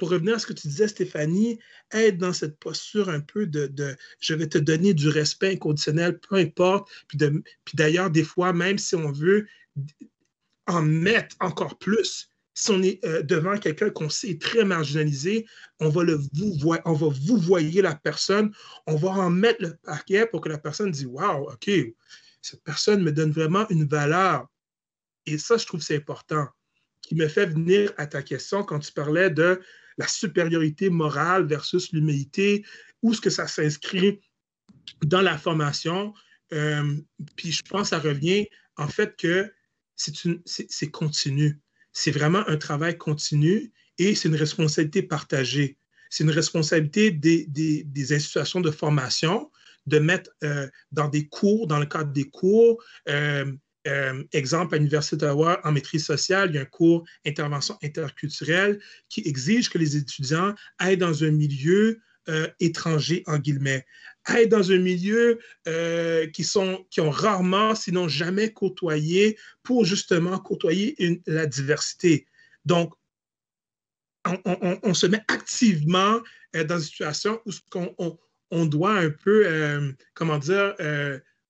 pour 0.00 0.08
revenir 0.08 0.36
à 0.36 0.38
ce 0.38 0.46
que 0.46 0.54
tu 0.54 0.66
disais, 0.66 0.88
Stéphanie, 0.88 1.58
être 1.92 2.16
dans 2.16 2.32
cette 2.32 2.58
posture 2.58 3.10
un 3.10 3.20
peu 3.20 3.46
de, 3.46 3.70
je 4.18 4.32
vais 4.32 4.46
te 4.46 4.56
donner 4.56 4.94
du 4.94 5.10
respect 5.10 5.52
inconditionnel, 5.52 6.18
peu 6.18 6.36
importe. 6.36 6.90
Puis, 7.06 7.18
d'ailleurs, 7.74 8.10
des 8.10 8.24
fois, 8.24 8.54
même 8.54 8.78
si 8.78 8.94
on 8.94 9.12
veut 9.12 9.46
en 10.66 10.80
mettre 10.80 11.36
encore 11.40 11.76
plus, 11.76 12.30
si 12.54 12.70
on 12.70 12.82
est 12.82 13.04
euh, 13.04 13.22
devant 13.22 13.58
quelqu'un 13.58 13.90
qu'on 13.90 14.08
sait 14.08 14.38
très 14.38 14.64
marginalisé, 14.64 15.46
on 15.80 15.90
va 15.90 16.02
le 16.02 16.14
vous 16.14 16.56
on 16.86 16.92
va 16.94 17.08
vous 17.26 17.36
voyer 17.36 17.82
la 17.82 17.94
personne, 17.94 18.54
on 18.86 18.96
va 18.96 19.10
en 19.10 19.28
mettre 19.28 19.60
le 19.60 19.76
paquet 19.82 20.26
pour 20.26 20.40
que 20.40 20.48
la 20.48 20.56
personne 20.56 20.90
dise 20.90 21.04
Waouh, 21.04 21.50
OK, 21.50 21.70
cette 22.40 22.64
personne 22.64 23.02
me 23.02 23.12
donne 23.12 23.32
vraiment 23.32 23.68
une 23.68 23.86
valeur. 23.86 24.46
Et 25.26 25.36
ça, 25.36 25.58
je 25.58 25.66
trouve 25.66 25.82
c'est 25.82 25.96
important. 25.96 26.48
Qui 27.02 27.16
me 27.16 27.28
fait 27.28 27.46
venir 27.46 27.92
à 27.98 28.06
ta 28.06 28.22
question 28.22 28.62
quand 28.62 28.78
tu 28.78 28.92
parlais 28.92 29.28
de 29.28 29.60
la 30.00 30.08
supériorité 30.08 30.88
morale 30.88 31.46
versus 31.46 31.92
l'humilité, 31.92 32.64
où 33.02 33.12
est-ce 33.12 33.20
que 33.20 33.28
ça 33.28 33.46
s'inscrit 33.46 34.18
dans 35.04 35.20
la 35.20 35.36
formation. 35.36 36.14
Euh, 36.54 36.96
puis 37.36 37.52
je 37.52 37.62
pense 37.62 37.82
que 37.82 37.96
ça 37.96 37.98
revient 37.98 38.48
en 38.76 38.88
fait 38.88 39.14
que 39.16 39.52
c'est 39.94 40.90
continu. 40.90 41.60
C'est 41.92 42.12
vraiment 42.12 42.48
un 42.48 42.56
travail 42.56 42.96
continu 42.96 43.72
et 43.98 44.14
c'est 44.14 44.28
une 44.28 44.36
responsabilité 44.36 45.02
partagée. 45.02 45.76
C'est 46.08 46.24
une 46.24 46.30
responsabilité 46.30 47.10
des, 47.10 47.44
des, 47.46 47.84
des, 47.84 48.12
institutions 48.14 48.62
de 48.62 48.70
formation 48.70 49.50
de 49.84 49.98
mettre 49.98 50.30
euh, 50.42 50.66
dans 50.92 51.08
des 51.08 51.28
cours, 51.28 51.66
dans 51.66 51.78
le 51.78 51.84
cadre 51.84 52.10
des 52.10 52.30
cours, 52.30 52.82
euh, 53.10 53.52
euh, 53.86 54.22
exemple, 54.32 54.74
à 54.74 54.78
l'Université 54.78 55.16
d'Ottawa, 55.16 55.60
en 55.64 55.72
maîtrise 55.72 56.04
sociale, 56.04 56.50
il 56.50 56.56
y 56.56 56.58
a 56.58 56.62
un 56.62 56.66
cours 56.66 57.04
intervention 57.26 57.78
interculturelle 57.82 58.78
qui 59.08 59.22
exige 59.26 59.70
que 59.70 59.78
les 59.78 59.96
étudiants 59.96 60.54
aillent 60.78 60.98
dans 60.98 61.24
un 61.24 61.30
milieu 61.30 62.00
euh, 62.28 62.46
étranger, 62.60 63.22
en 63.26 63.38
guillemets, 63.38 63.86
aillent 64.24 64.48
dans 64.48 64.70
un 64.70 64.78
milieu 64.78 65.38
euh, 65.66 66.26
qui, 66.28 66.44
sont, 66.44 66.86
qui 66.90 67.00
ont 67.00 67.10
rarement, 67.10 67.74
sinon 67.74 68.06
jamais 68.06 68.52
côtoyé, 68.52 69.38
pour 69.62 69.86
justement 69.86 70.38
côtoyer 70.38 71.22
la 71.26 71.46
diversité. 71.46 72.26
Donc, 72.66 72.92
on, 74.26 74.92
se 74.92 75.06
met 75.06 75.22
activement 75.28 76.20
dans 76.52 76.76
une 76.76 76.84
situation 76.84 77.40
où 77.46 77.52
on, 77.74 78.18
on, 78.50 78.66
doit 78.66 78.98
un 78.98 79.08
peu, 79.08 79.94
comment 80.12 80.36
dire, 80.36 80.74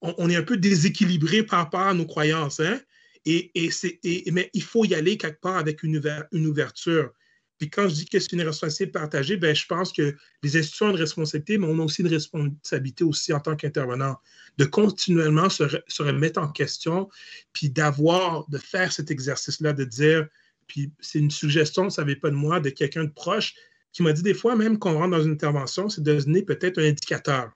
on, 0.02 0.30
est 0.30 0.36
un 0.36 0.42
peu 0.42 0.56
déséquilibré 0.56 1.42
par 1.42 1.60
rapport 1.60 1.80
à 1.80 1.94
nos 1.94 2.06
croyances. 2.06 2.60
Hein? 2.60 2.80
Mais 3.26 4.50
il 4.54 4.62
faut 4.62 4.84
y 4.84 4.94
aller 4.94 5.16
quelque 5.16 5.40
part 5.40 5.56
avec 5.56 5.82
une, 5.82 6.00
ouverture. 6.46 7.10
Puis 7.58 7.68
quand 7.68 7.88
je 7.88 7.94
dis 7.94 8.06
que 8.06 8.18
c'est 8.18 8.32
une 8.32 8.40
responsabilité 8.40 8.86
partagée, 8.86 9.36
ben, 9.36 9.54
je 9.54 9.66
pense 9.66 9.92
que 9.92 10.16
les 10.42 10.56
institutions 10.56 10.86
ont 10.86 10.90
une 10.90 10.96
responsabilité, 10.96 11.58
mais 11.58 11.66
on 11.66 11.78
a 11.78 11.82
aussi 11.82 12.00
une 12.00 12.08
responsabilité 12.08 13.04
aussi 13.04 13.34
en 13.34 13.40
tant 13.40 13.54
qu'intervenant, 13.54 14.16
de 14.56 14.64
continuellement 14.64 15.50
se, 15.50 15.64
remettre 16.02 16.40
en 16.40 16.48
question, 16.48 17.10
puis 17.52 17.68
d'avoir, 17.68 18.48
de 18.48 18.56
faire 18.56 18.90
cet 18.92 19.10
exercice-là, 19.10 19.74
de 19.74 19.84
dire, 19.84 20.26
puis 20.66 20.90
c'est 21.00 21.18
une 21.18 21.30
suggestion, 21.30 21.90
ça 21.90 22.04
ne 22.04 22.14
pas 22.14 22.30
de 22.30 22.34
moi, 22.34 22.60
de 22.60 22.70
quelqu'un 22.70 23.04
de 23.04 23.10
proche, 23.10 23.54
qui 23.92 24.02
m'a 24.02 24.12
dit 24.14 24.22
des 24.22 24.34
fois 24.34 24.56
même 24.56 24.78
qu'on 24.78 24.94
rentre 24.94 25.10
dans 25.10 25.22
une 25.22 25.32
intervention, 25.32 25.90
c'est 25.90 26.02
de 26.02 26.18
donner 26.18 26.42
peut-être 26.42 26.78
un 26.78 26.84
indicateur. 26.84 27.50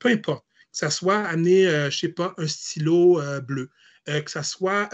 Peu 0.00 0.08
importe 0.08 0.44
ça 0.72 0.90
soit 0.90 1.18
amener, 1.18 1.64
je 1.64 1.84
ne 1.86 1.90
sais 1.90 2.08
pas, 2.08 2.34
un 2.38 2.46
stylo 2.46 3.20
bleu, 3.42 3.70
que 4.06 4.30
ça 4.30 4.42
soit 4.42 4.88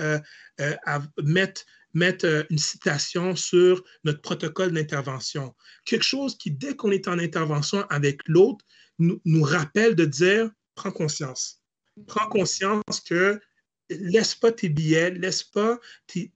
mettre 1.23 2.47
une 2.51 2.59
citation 2.59 3.37
sur 3.37 3.83
notre 4.05 4.21
protocole 4.21 4.73
d'intervention. 4.73 5.55
Quelque 5.85 6.05
chose 6.05 6.37
qui, 6.37 6.51
dès 6.51 6.77
qu'on 6.77 6.91
est 6.91 7.09
en 7.09 7.19
intervention 7.19 7.85
avec 7.91 8.21
l'autre, 8.27 8.65
nous, 8.99 9.43
rappelle 9.43 9.95
de 9.95 10.05
dire, 10.05 10.51
prends 10.75 10.91
conscience. 10.91 11.63
Prends 12.07 12.29
conscience 12.29 13.01
que 13.07 13.41
laisse 13.91 14.35
pas 14.35 14.53
tes 14.53 14.69
billets, 14.69 15.11
laisse 15.11 15.43
pas 15.43 15.79
tes, 16.07 16.33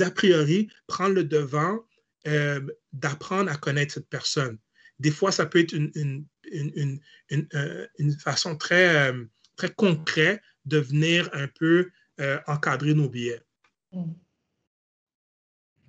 a 0.00 0.10
priori 0.10 0.68
prendre 0.86 1.14
le 1.14 1.24
devant 1.24 1.80
euh, 2.26 2.60
d'apprendre 2.92 3.50
à 3.50 3.56
connaître 3.56 3.94
cette 3.94 4.08
personne. 4.08 4.58
Des 4.98 5.10
fois, 5.10 5.32
ça 5.32 5.46
peut 5.46 5.58
être 5.58 5.72
une, 5.72 6.24
une, 6.52 7.00
euh, 7.54 7.86
façon 8.18 8.56
très, 8.56 9.10
euh, 9.10 9.24
très 9.56 9.70
concrète 9.70 10.40
de 10.64 10.78
venir 10.78 11.28
un 11.32 11.48
peu 11.48 11.90
encadrer 12.46 12.94
nos 12.94 13.08
billets. 13.08 13.42
Mm. 13.92 14.12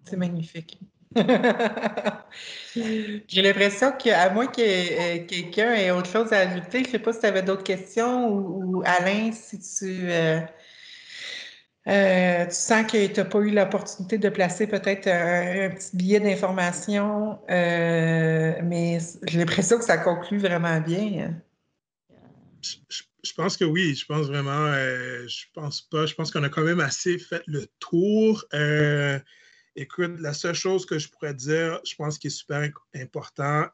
C'est 0.06 0.18
magnifique. 0.18 0.80
J'ai 2.76 3.41
l'impression 3.41 3.91
qu'à 3.91 4.32
moins 4.32 4.48
que 4.48 5.18
quelqu'un 5.26 5.73
ait 5.76 5.91
autre 5.91 6.10
chose 6.10 6.34
à 6.34 6.40
ajouter, 6.40 6.80
je 6.80 6.88
ne 6.88 6.91
sais 6.91 6.99
pas 6.99 7.14
si 7.14 7.19
tu 7.19 7.26
avais 7.27 7.44
d'autres 7.44 7.64
questions 7.64 8.27
ou, 8.27 8.82
Alain, 8.86 9.32
si 9.32 9.60
tu, 9.60 10.10
euh, 11.87 12.45
tu 12.45 12.55
sens 12.55 12.91
que 12.91 13.07
tu 13.07 13.19
n'as 13.19 13.25
pas 13.25 13.39
eu 13.39 13.51
l'opportunité 13.51 14.17
de 14.17 14.29
placer 14.29 14.65
peut-être 14.65 15.07
un, 15.07 15.69
petit 15.69 15.95
billet 15.95 16.19
d'information, 16.19 17.39
euh, 17.49 18.53
mais 18.63 18.97
j'ai 19.27 19.37
l'impression 19.37 19.77
que 19.77 19.83
ça 19.83 19.99
conclut 19.99 20.39
vraiment 20.39 20.81
bien. 20.81 21.39
Je, 22.61 23.33
pense 23.35 23.55
que 23.57 23.65
oui, 23.65 23.93
je 23.93 24.05
pense 24.05 24.25
vraiment, 24.25 24.51
euh, 24.51 25.27
je 25.27 25.45
pense 25.53 25.81
pas, 25.81 26.07
je 26.07 26.15
pense 26.15 26.31
qu'on 26.31 26.43
a 26.43 26.49
quand 26.49 26.63
même 26.63 26.79
assez 26.79 27.19
fait 27.19 27.43
le 27.45 27.67
tour. 27.79 28.43
écoute, 29.75 30.19
la 30.19 30.33
seule 30.33 30.55
chose 30.55 30.87
que 30.87 30.97
je 30.97 31.07
pourrais 31.09 31.35
dire, 31.35 31.79
je 31.85 31.93
pense 31.95 32.17
qui 32.17 32.27
est 32.27 32.31
super 32.31 32.67
important, 32.95 33.67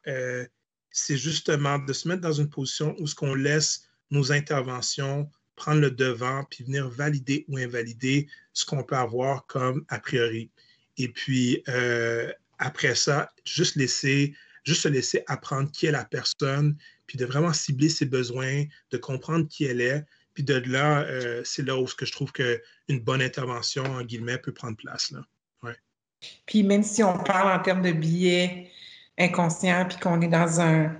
c'est 0.90 1.16
justement 1.16 1.78
de 1.78 1.92
se 1.94 2.06
mettre 2.08 2.20
dans 2.20 2.32
une 2.32 2.50
position 2.50 2.94
où 2.98 3.06
ce 3.06 3.14
qu'on 3.14 3.34
laisse 3.34 3.88
nos 4.10 4.32
interventions 4.32 5.30
prendre 5.62 5.80
le 5.80 5.92
devant, 5.92 6.42
puis 6.50 6.64
venir 6.64 6.88
valider 6.88 7.44
ou 7.46 7.56
invalider 7.56 8.26
ce 8.52 8.64
qu'on 8.64 8.82
peut 8.82 8.96
avoir 8.96 9.46
comme 9.46 9.84
a 9.88 10.00
priori. 10.00 10.50
Et 10.96 11.08
puis, 11.08 11.62
euh, 11.68 12.32
après 12.58 12.96
ça, 12.96 13.30
juste 13.44 13.76
laisser, 13.76 14.34
juste 14.64 14.82
se 14.82 14.88
laisser 14.88 15.22
apprendre 15.28 15.70
qui 15.70 15.86
est 15.86 15.92
la 15.92 16.04
personne, 16.04 16.76
puis 17.06 17.16
de 17.16 17.24
vraiment 17.24 17.52
cibler 17.52 17.88
ses 17.88 18.06
besoins, 18.06 18.64
de 18.90 18.96
comprendre 18.96 19.46
qui 19.46 19.64
elle 19.64 19.80
est. 19.80 20.04
Puis 20.34 20.42
de 20.42 20.54
là, 20.54 21.02
euh, 21.02 21.42
c'est 21.44 21.64
là 21.64 21.76
où 21.76 21.86
ce 21.86 21.94
que 21.94 22.06
je 22.06 22.12
trouve 22.12 22.32
qu'une 22.32 22.98
bonne 23.00 23.22
intervention, 23.22 23.84
en 23.84 24.02
guillemets, 24.02 24.38
peut 24.38 24.52
prendre 24.52 24.76
place. 24.76 25.12
Là. 25.12 25.20
Ouais. 25.62 25.76
Puis 26.44 26.64
même 26.64 26.82
si 26.82 27.04
on 27.04 27.16
parle 27.18 27.56
en 27.56 27.62
termes 27.62 27.82
de 27.82 27.92
billets 27.92 28.68
inconscients, 29.16 29.86
puis 29.88 29.98
qu'on 29.98 30.20
est 30.22 30.28
dans 30.28 30.60
un, 30.60 30.96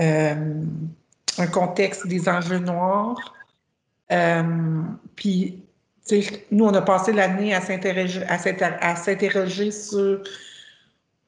euh, 0.00 0.62
un 1.38 1.46
contexte 1.46 2.06
des 2.06 2.28
enjeux 2.28 2.58
noirs, 2.58 3.32
puis, 4.08 5.62
nous, 6.50 6.64
on 6.64 6.74
a 6.74 6.82
passé 6.82 7.12
l'année 7.12 7.54
à 7.54 7.60
s'interroger 7.60 9.70
sur 9.70 10.22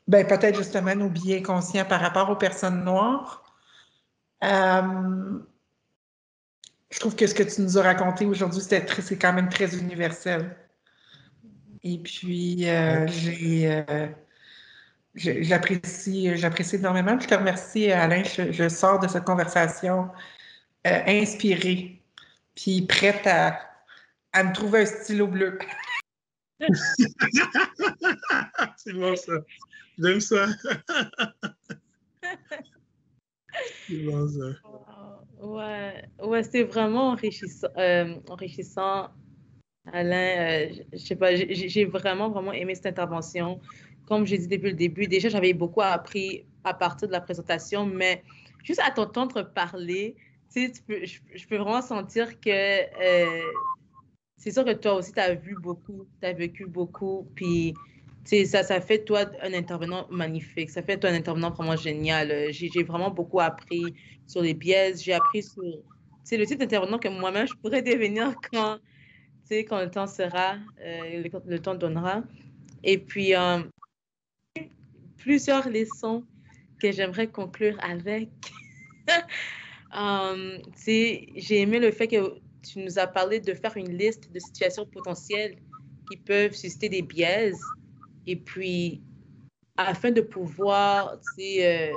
ben, 0.06 0.26
peut-être 0.26 0.56
justement 0.56 0.94
nos 0.94 1.10
biais 1.10 1.42
conscients 1.42 1.84
par 1.84 2.00
rapport 2.00 2.30
aux 2.30 2.36
personnes 2.36 2.84
noires. 2.84 3.44
Euh, 4.42 5.38
je 6.90 7.00
trouve 7.00 7.14
que 7.14 7.26
ce 7.26 7.34
que 7.34 7.42
tu 7.42 7.60
nous 7.60 7.76
as 7.76 7.82
raconté 7.82 8.24
aujourd'hui, 8.24 8.62
c'est 8.62 9.18
quand 9.18 9.32
même 9.32 9.50
très 9.50 9.76
universel. 9.76 10.56
Et 11.82 11.98
puis, 11.98 12.68
euh, 12.68 13.06
j'apprécie, 15.14 16.36
j'apprécie 16.36 16.76
énormément. 16.76 17.18
Je 17.20 17.26
te 17.26 17.34
remercie, 17.34 17.92
Alain. 17.92 18.22
Je, 18.24 18.52
je 18.52 18.68
sors 18.68 19.00
de 19.00 19.08
cette 19.08 19.24
conversation 19.24 20.10
inspirée 20.84 21.97
puis 22.58 22.82
prête 22.82 23.24
à, 23.26 23.60
à 24.32 24.42
me 24.42 24.52
trouver 24.52 24.80
un 24.80 24.86
stylo 24.86 25.28
bleu. 25.28 25.58
c'est 28.76 28.92
bon 28.94 29.14
ça. 29.14 29.32
J'aime 29.96 30.20
ça. 30.20 30.46
c'est 33.86 34.04
bon 34.04 34.28
ça. 34.28 34.46
Ouais, 35.40 36.04
ouais 36.20 36.42
c'est 36.42 36.64
vraiment 36.64 37.10
enrichissant, 37.10 37.68
euh, 37.76 38.16
enrichissant. 38.28 39.10
Alain, 39.92 40.16
euh, 40.16 40.82
je 40.92 40.98
sais 40.98 41.14
pas, 41.14 41.36
j'ai 41.36 41.84
vraiment, 41.84 42.28
vraiment 42.28 42.52
aimé 42.52 42.74
cette 42.74 42.86
intervention. 42.86 43.60
Comme 44.06 44.26
j'ai 44.26 44.36
dit 44.36 44.48
depuis 44.48 44.70
le 44.70 44.76
début, 44.76 45.06
déjà, 45.06 45.28
j'avais 45.28 45.52
beaucoup 45.52 45.82
appris 45.82 46.44
à 46.64 46.74
partir 46.74 47.06
de 47.06 47.12
la 47.12 47.20
présentation, 47.20 47.86
mais 47.86 48.24
juste 48.64 48.80
à 48.84 48.90
t'entendre 48.90 49.42
parler, 49.42 50.16
tu 50.52 50.70
peux, 50.86 51.04
je, 51.04 51.46
peux 51.46 51.56
vraiment 51.56 51.82
sentir 51.82 52.40
que 52.40 52.50
euh, 52.50 53.42
c'est 54.36 54.50
sûr 54.50 54.64
que 54.64 54.72
toi 54.72 54.94
aussi, 54.94 55.12
tu 55.12 55.20
as 55.20 55.34
vu 55.34 55.56
beaucoup, 55.60 56.06
tu 56.20 56.26
as 56.26 56.32
vécu 56.32 56.66
beaucoup, 56.66 57.28
puis 57.34 57.74
ça, 58.46 58.62
ça 58.62 58.80
fait 58.80 59.04
toi 59.04 59.24
un 59.42 59.54
intervenant 59.54 60.06
magnifique, 60.10 60.70
ça 60.70 60.82
fait 60.82 60.98
toi 60.98 61.10
un 61.10 61.14
intervenant 61.14 61.50
vraiment 61.50 61.76
génial. 61.76 62.52
J'ai 62.52 62.82
vraiment 62.82 63.10
beaucoup 63.10 63.40
appris 63.40 63.94
sur 64.26 64.42
les 64.42 64.54
pièces, 64.54 65.02
j'ai 65.02 65.14
appris 65.14 65.42
sur 65.42 65.62
le 65.62 66.46
type 66.46 66.58
d'intervenant 66.58 66.98
que 66.98 67.08
moi-même 67.08 67.46
je 67.46 67.54
pourrais 67.54 67.82
devenir 67.82 68.34
quand, 68.52 68.78
quand 69.50 69.80
le 69.80 69.90
temps 69.90 70.06
sera, 70.06 70.56
euh, 70.80 71.24
le, 71.46 71.58
temps 71.58 71.74
donnera. 71.74 72.22
Et 72.84 72.98
puis, 72.98 73.34
euh, 73.34 73.62
plusieurs 75.16 75.68
leçons 75.68 76.24
que 76.80 76.92
j'aimerais 76.92 77.28
conclure 77.28 77.76
avec. 77.82 78.28
Um, 79.96 80.58
j'ai 80.86 81.60
aimé 81.60 81.78
le 81.78 81.90
fait 81.90 82.08
que 82.08 82.38
tu 82.62 82.80
nous 82.80 82.98
as 82.98 83.06
parlé 83.06 83.40
de 83.40 83.54
faire 83.54 83.76
une 83.76 83.96
liste 83.96 84.30
de 84.32 84.38
situations 84.38 84.86
potentielles 84.86 85.56
qui 86.10 86.16
peuvent 86.18 86.54
susciter 86.54 86.88
des 86.88 87.02
biaises. 87.02 87.60
Et 88.26 88.36
puis, 88.36 89.02
afin 89.76 90.10
de 90.10 90.20
pouvoir, 90.20 91.18
euh, 91.38 91.92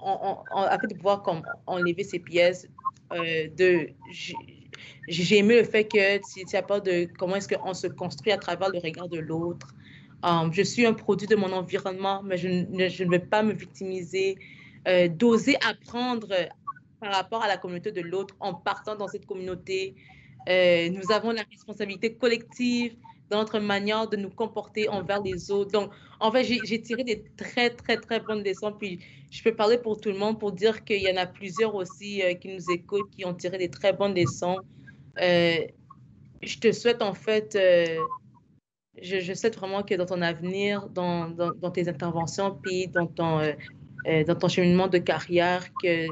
afin 0.00 0.86
de 0.86 0.94
pouvoir 0.94 1.22
comme, 1.22 1.42
enlever 1.66 2.04
ces 2.04 2.20
pièces, 2.20 2.68
euh, 3.12 3.48
de, 3.56 3.88
j'ai 5.08 5.38
aimé 5.38 5.56
le 5.56 5.64
fait 5.64 5.84
que 5.84 6.18
tu, 6.18 6.44
tu 6.44 6.62
parlé 6.62 7.06
de 7.06 7.12
comment 7.18 7.36
est-ce 7.36 7.48
qu'on 7.48 7.74
se 7.74 7.86
construit 7.88 8.32
à 8.32 8.38
travers 8.38 8.68
le 8.70 8.78
regard 8.78 9.08
de 9.08 9.18
l'autre. 9.18 9.74
Um, 10.22 10.52
je 10.52 10.62
suis 10.62 10.84
un 10.84 10.94
produit 10.94 11.28
de 11.28 11.36
mon 11.36 11.52
environnement, 11.52 12.22
mais 12.22 12.36
je, 12.36 12.48
ne, 12.48 12.88
je 12.88 13.04
ne 13.04 13.10
vais 13.10 13.18
pas 13.20 13.42
me 13.42 13.52
victimiser. 13.52 14.36
Euh, 14.86 15.08
d'oser 15.08 15.56
apprendre 15.68 16.28
par 17.00 17.12
rapport 17.12 17.42
à 17.42 17.48
la 17.48 17.56
communauté 17.56 17.92
de 17.92 18.00
l'autre 18.00 18.34
en 18.40 18.54
partant 18.54 18.96
dans 18.96 19.08
cette 19.08 19.26
communauté. 19.26 19.94
Euh, 20.48 20.88
nous 20.90 21.12
avons 21.12 21.30
la 21.30 21.42
responsabilité 21.50 22.14
collective 22.14 22.96
dans 23.30 23.38
notre 23.38 23.58
manière 23.58 24.08
de 24.08 24.16
nous 24.16 24.30
comporter 24.30 24.88
envers 24.88 25.22
les 25.22 25.50
autres. 25.50 25.72
Donc, 25.72 25.90
en 26.20 26.32
fait, 26.32 26.44
j'ai 26.44 26.80
tiré 26.80 27.04
des 27.04 27.22
très, 27.36 27.70
très, 27.70 27.98
très 27.98 28.20
bonnes 28.20 28.42
leçons. 28.42 28.72
Puis, 28.72 29.00
je 29.30 29.42
peux 29.42 29.54
parler 29.54 29.76
pour 29.76 30.00
tout 30.00 30.08
le 30.08 30.16
monde 30.16 30.38
pour 30.38 30.52
dire 30.52 30.84
qu'il 30.84 31.02
y 31.02 31.12
en 31.12 31.16
a 31.16 31.26
plusieurs 31.26 31.74
aussi 31.74 32.22
euh, 32.22 32.34
qui 32.34 32.48
nous 32.54 32.70
écoutent, 32.72 33.10
qui 33.10 33.26
ont 33.26 33.34
tiré 33.34 33.58
des 33.58 33.68
très 33.68 33.92
bonnes 33.92 34.14
leçons. 34.14 34.56
Euh, 35.20 35.58
je 36.42 36.58
te 36.58 36.72
souhaite, 36.72 37.02
en 37.02 37.12
fait, 37.12 37.58
je, 39.02 39.34
souhaite 39.34 39.56
vraiment 39.56 39.82
que 39.82 39.94
dans 39.94 40.06
ton 40.06 40.22
avenir, 40.22 40.88
dans, 40.88 41.28
dans, 41.28 41.50
dans 41.52 41.70
tes 41.70 41.88
interventions, 41.88 42.56
puis 42.62 42.86
dans 42.86 43.06
ton, 43.06 43.40
dans 44.06 44.34
ton 44.36 44.48
cheminement 44.48 44.86
de 44.86 44.98
carrière, 44.98 45.66
que 45.82 46.06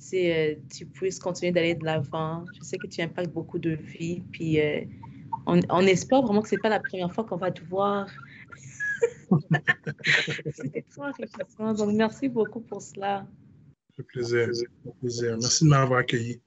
tu 0.00 0.86
puisses 0.86 1.18
continuer 1.18 1.52
d'aller 1.52 1.74
de 1.74 1.84
l'avant. 1.84 2.44
Je 2.58 2.62
sais 2.62 2.78
que 2.78 2.86
tu 2.86 3.00
impactes 3.02 3.32
beaucoup 3.32 3.58
de 3.58 3.70
vies, 3.70 4.22
puis 4.32 4.60
euh, 4.60 4.80
on, 5.46 5.60
on, 5.68 5.86
espère 5.86 6.22
vraiment 6.22 6.42
que 6.42 6.48
ce 6.48 6.54
n'est 6.54 6.60
pas 6.60 6.68
la 6.68 6.80
première 6.80 7.12
fois 7.12 7.24
qu'on 7.24 7.36
va 7.36 7.50
te 7.50 7.62
voir. 7.64 8.08
C'était 10.52 10.84
trop. 10.90 11.72
Donc, 11.74 11.94
merci 11.94 12.28
beaucoup 12.28 12.60
pour 12.60 12.82
cela. 12.82 13.26
Fait 13.96 14.02
plaisir. 14.02 14.48
plaisir. 15.00 15.36
Merci 15.40 15.64
de 15.64 15.70
m'avoir 15.70 16.00
accueilli. 16.00 16.40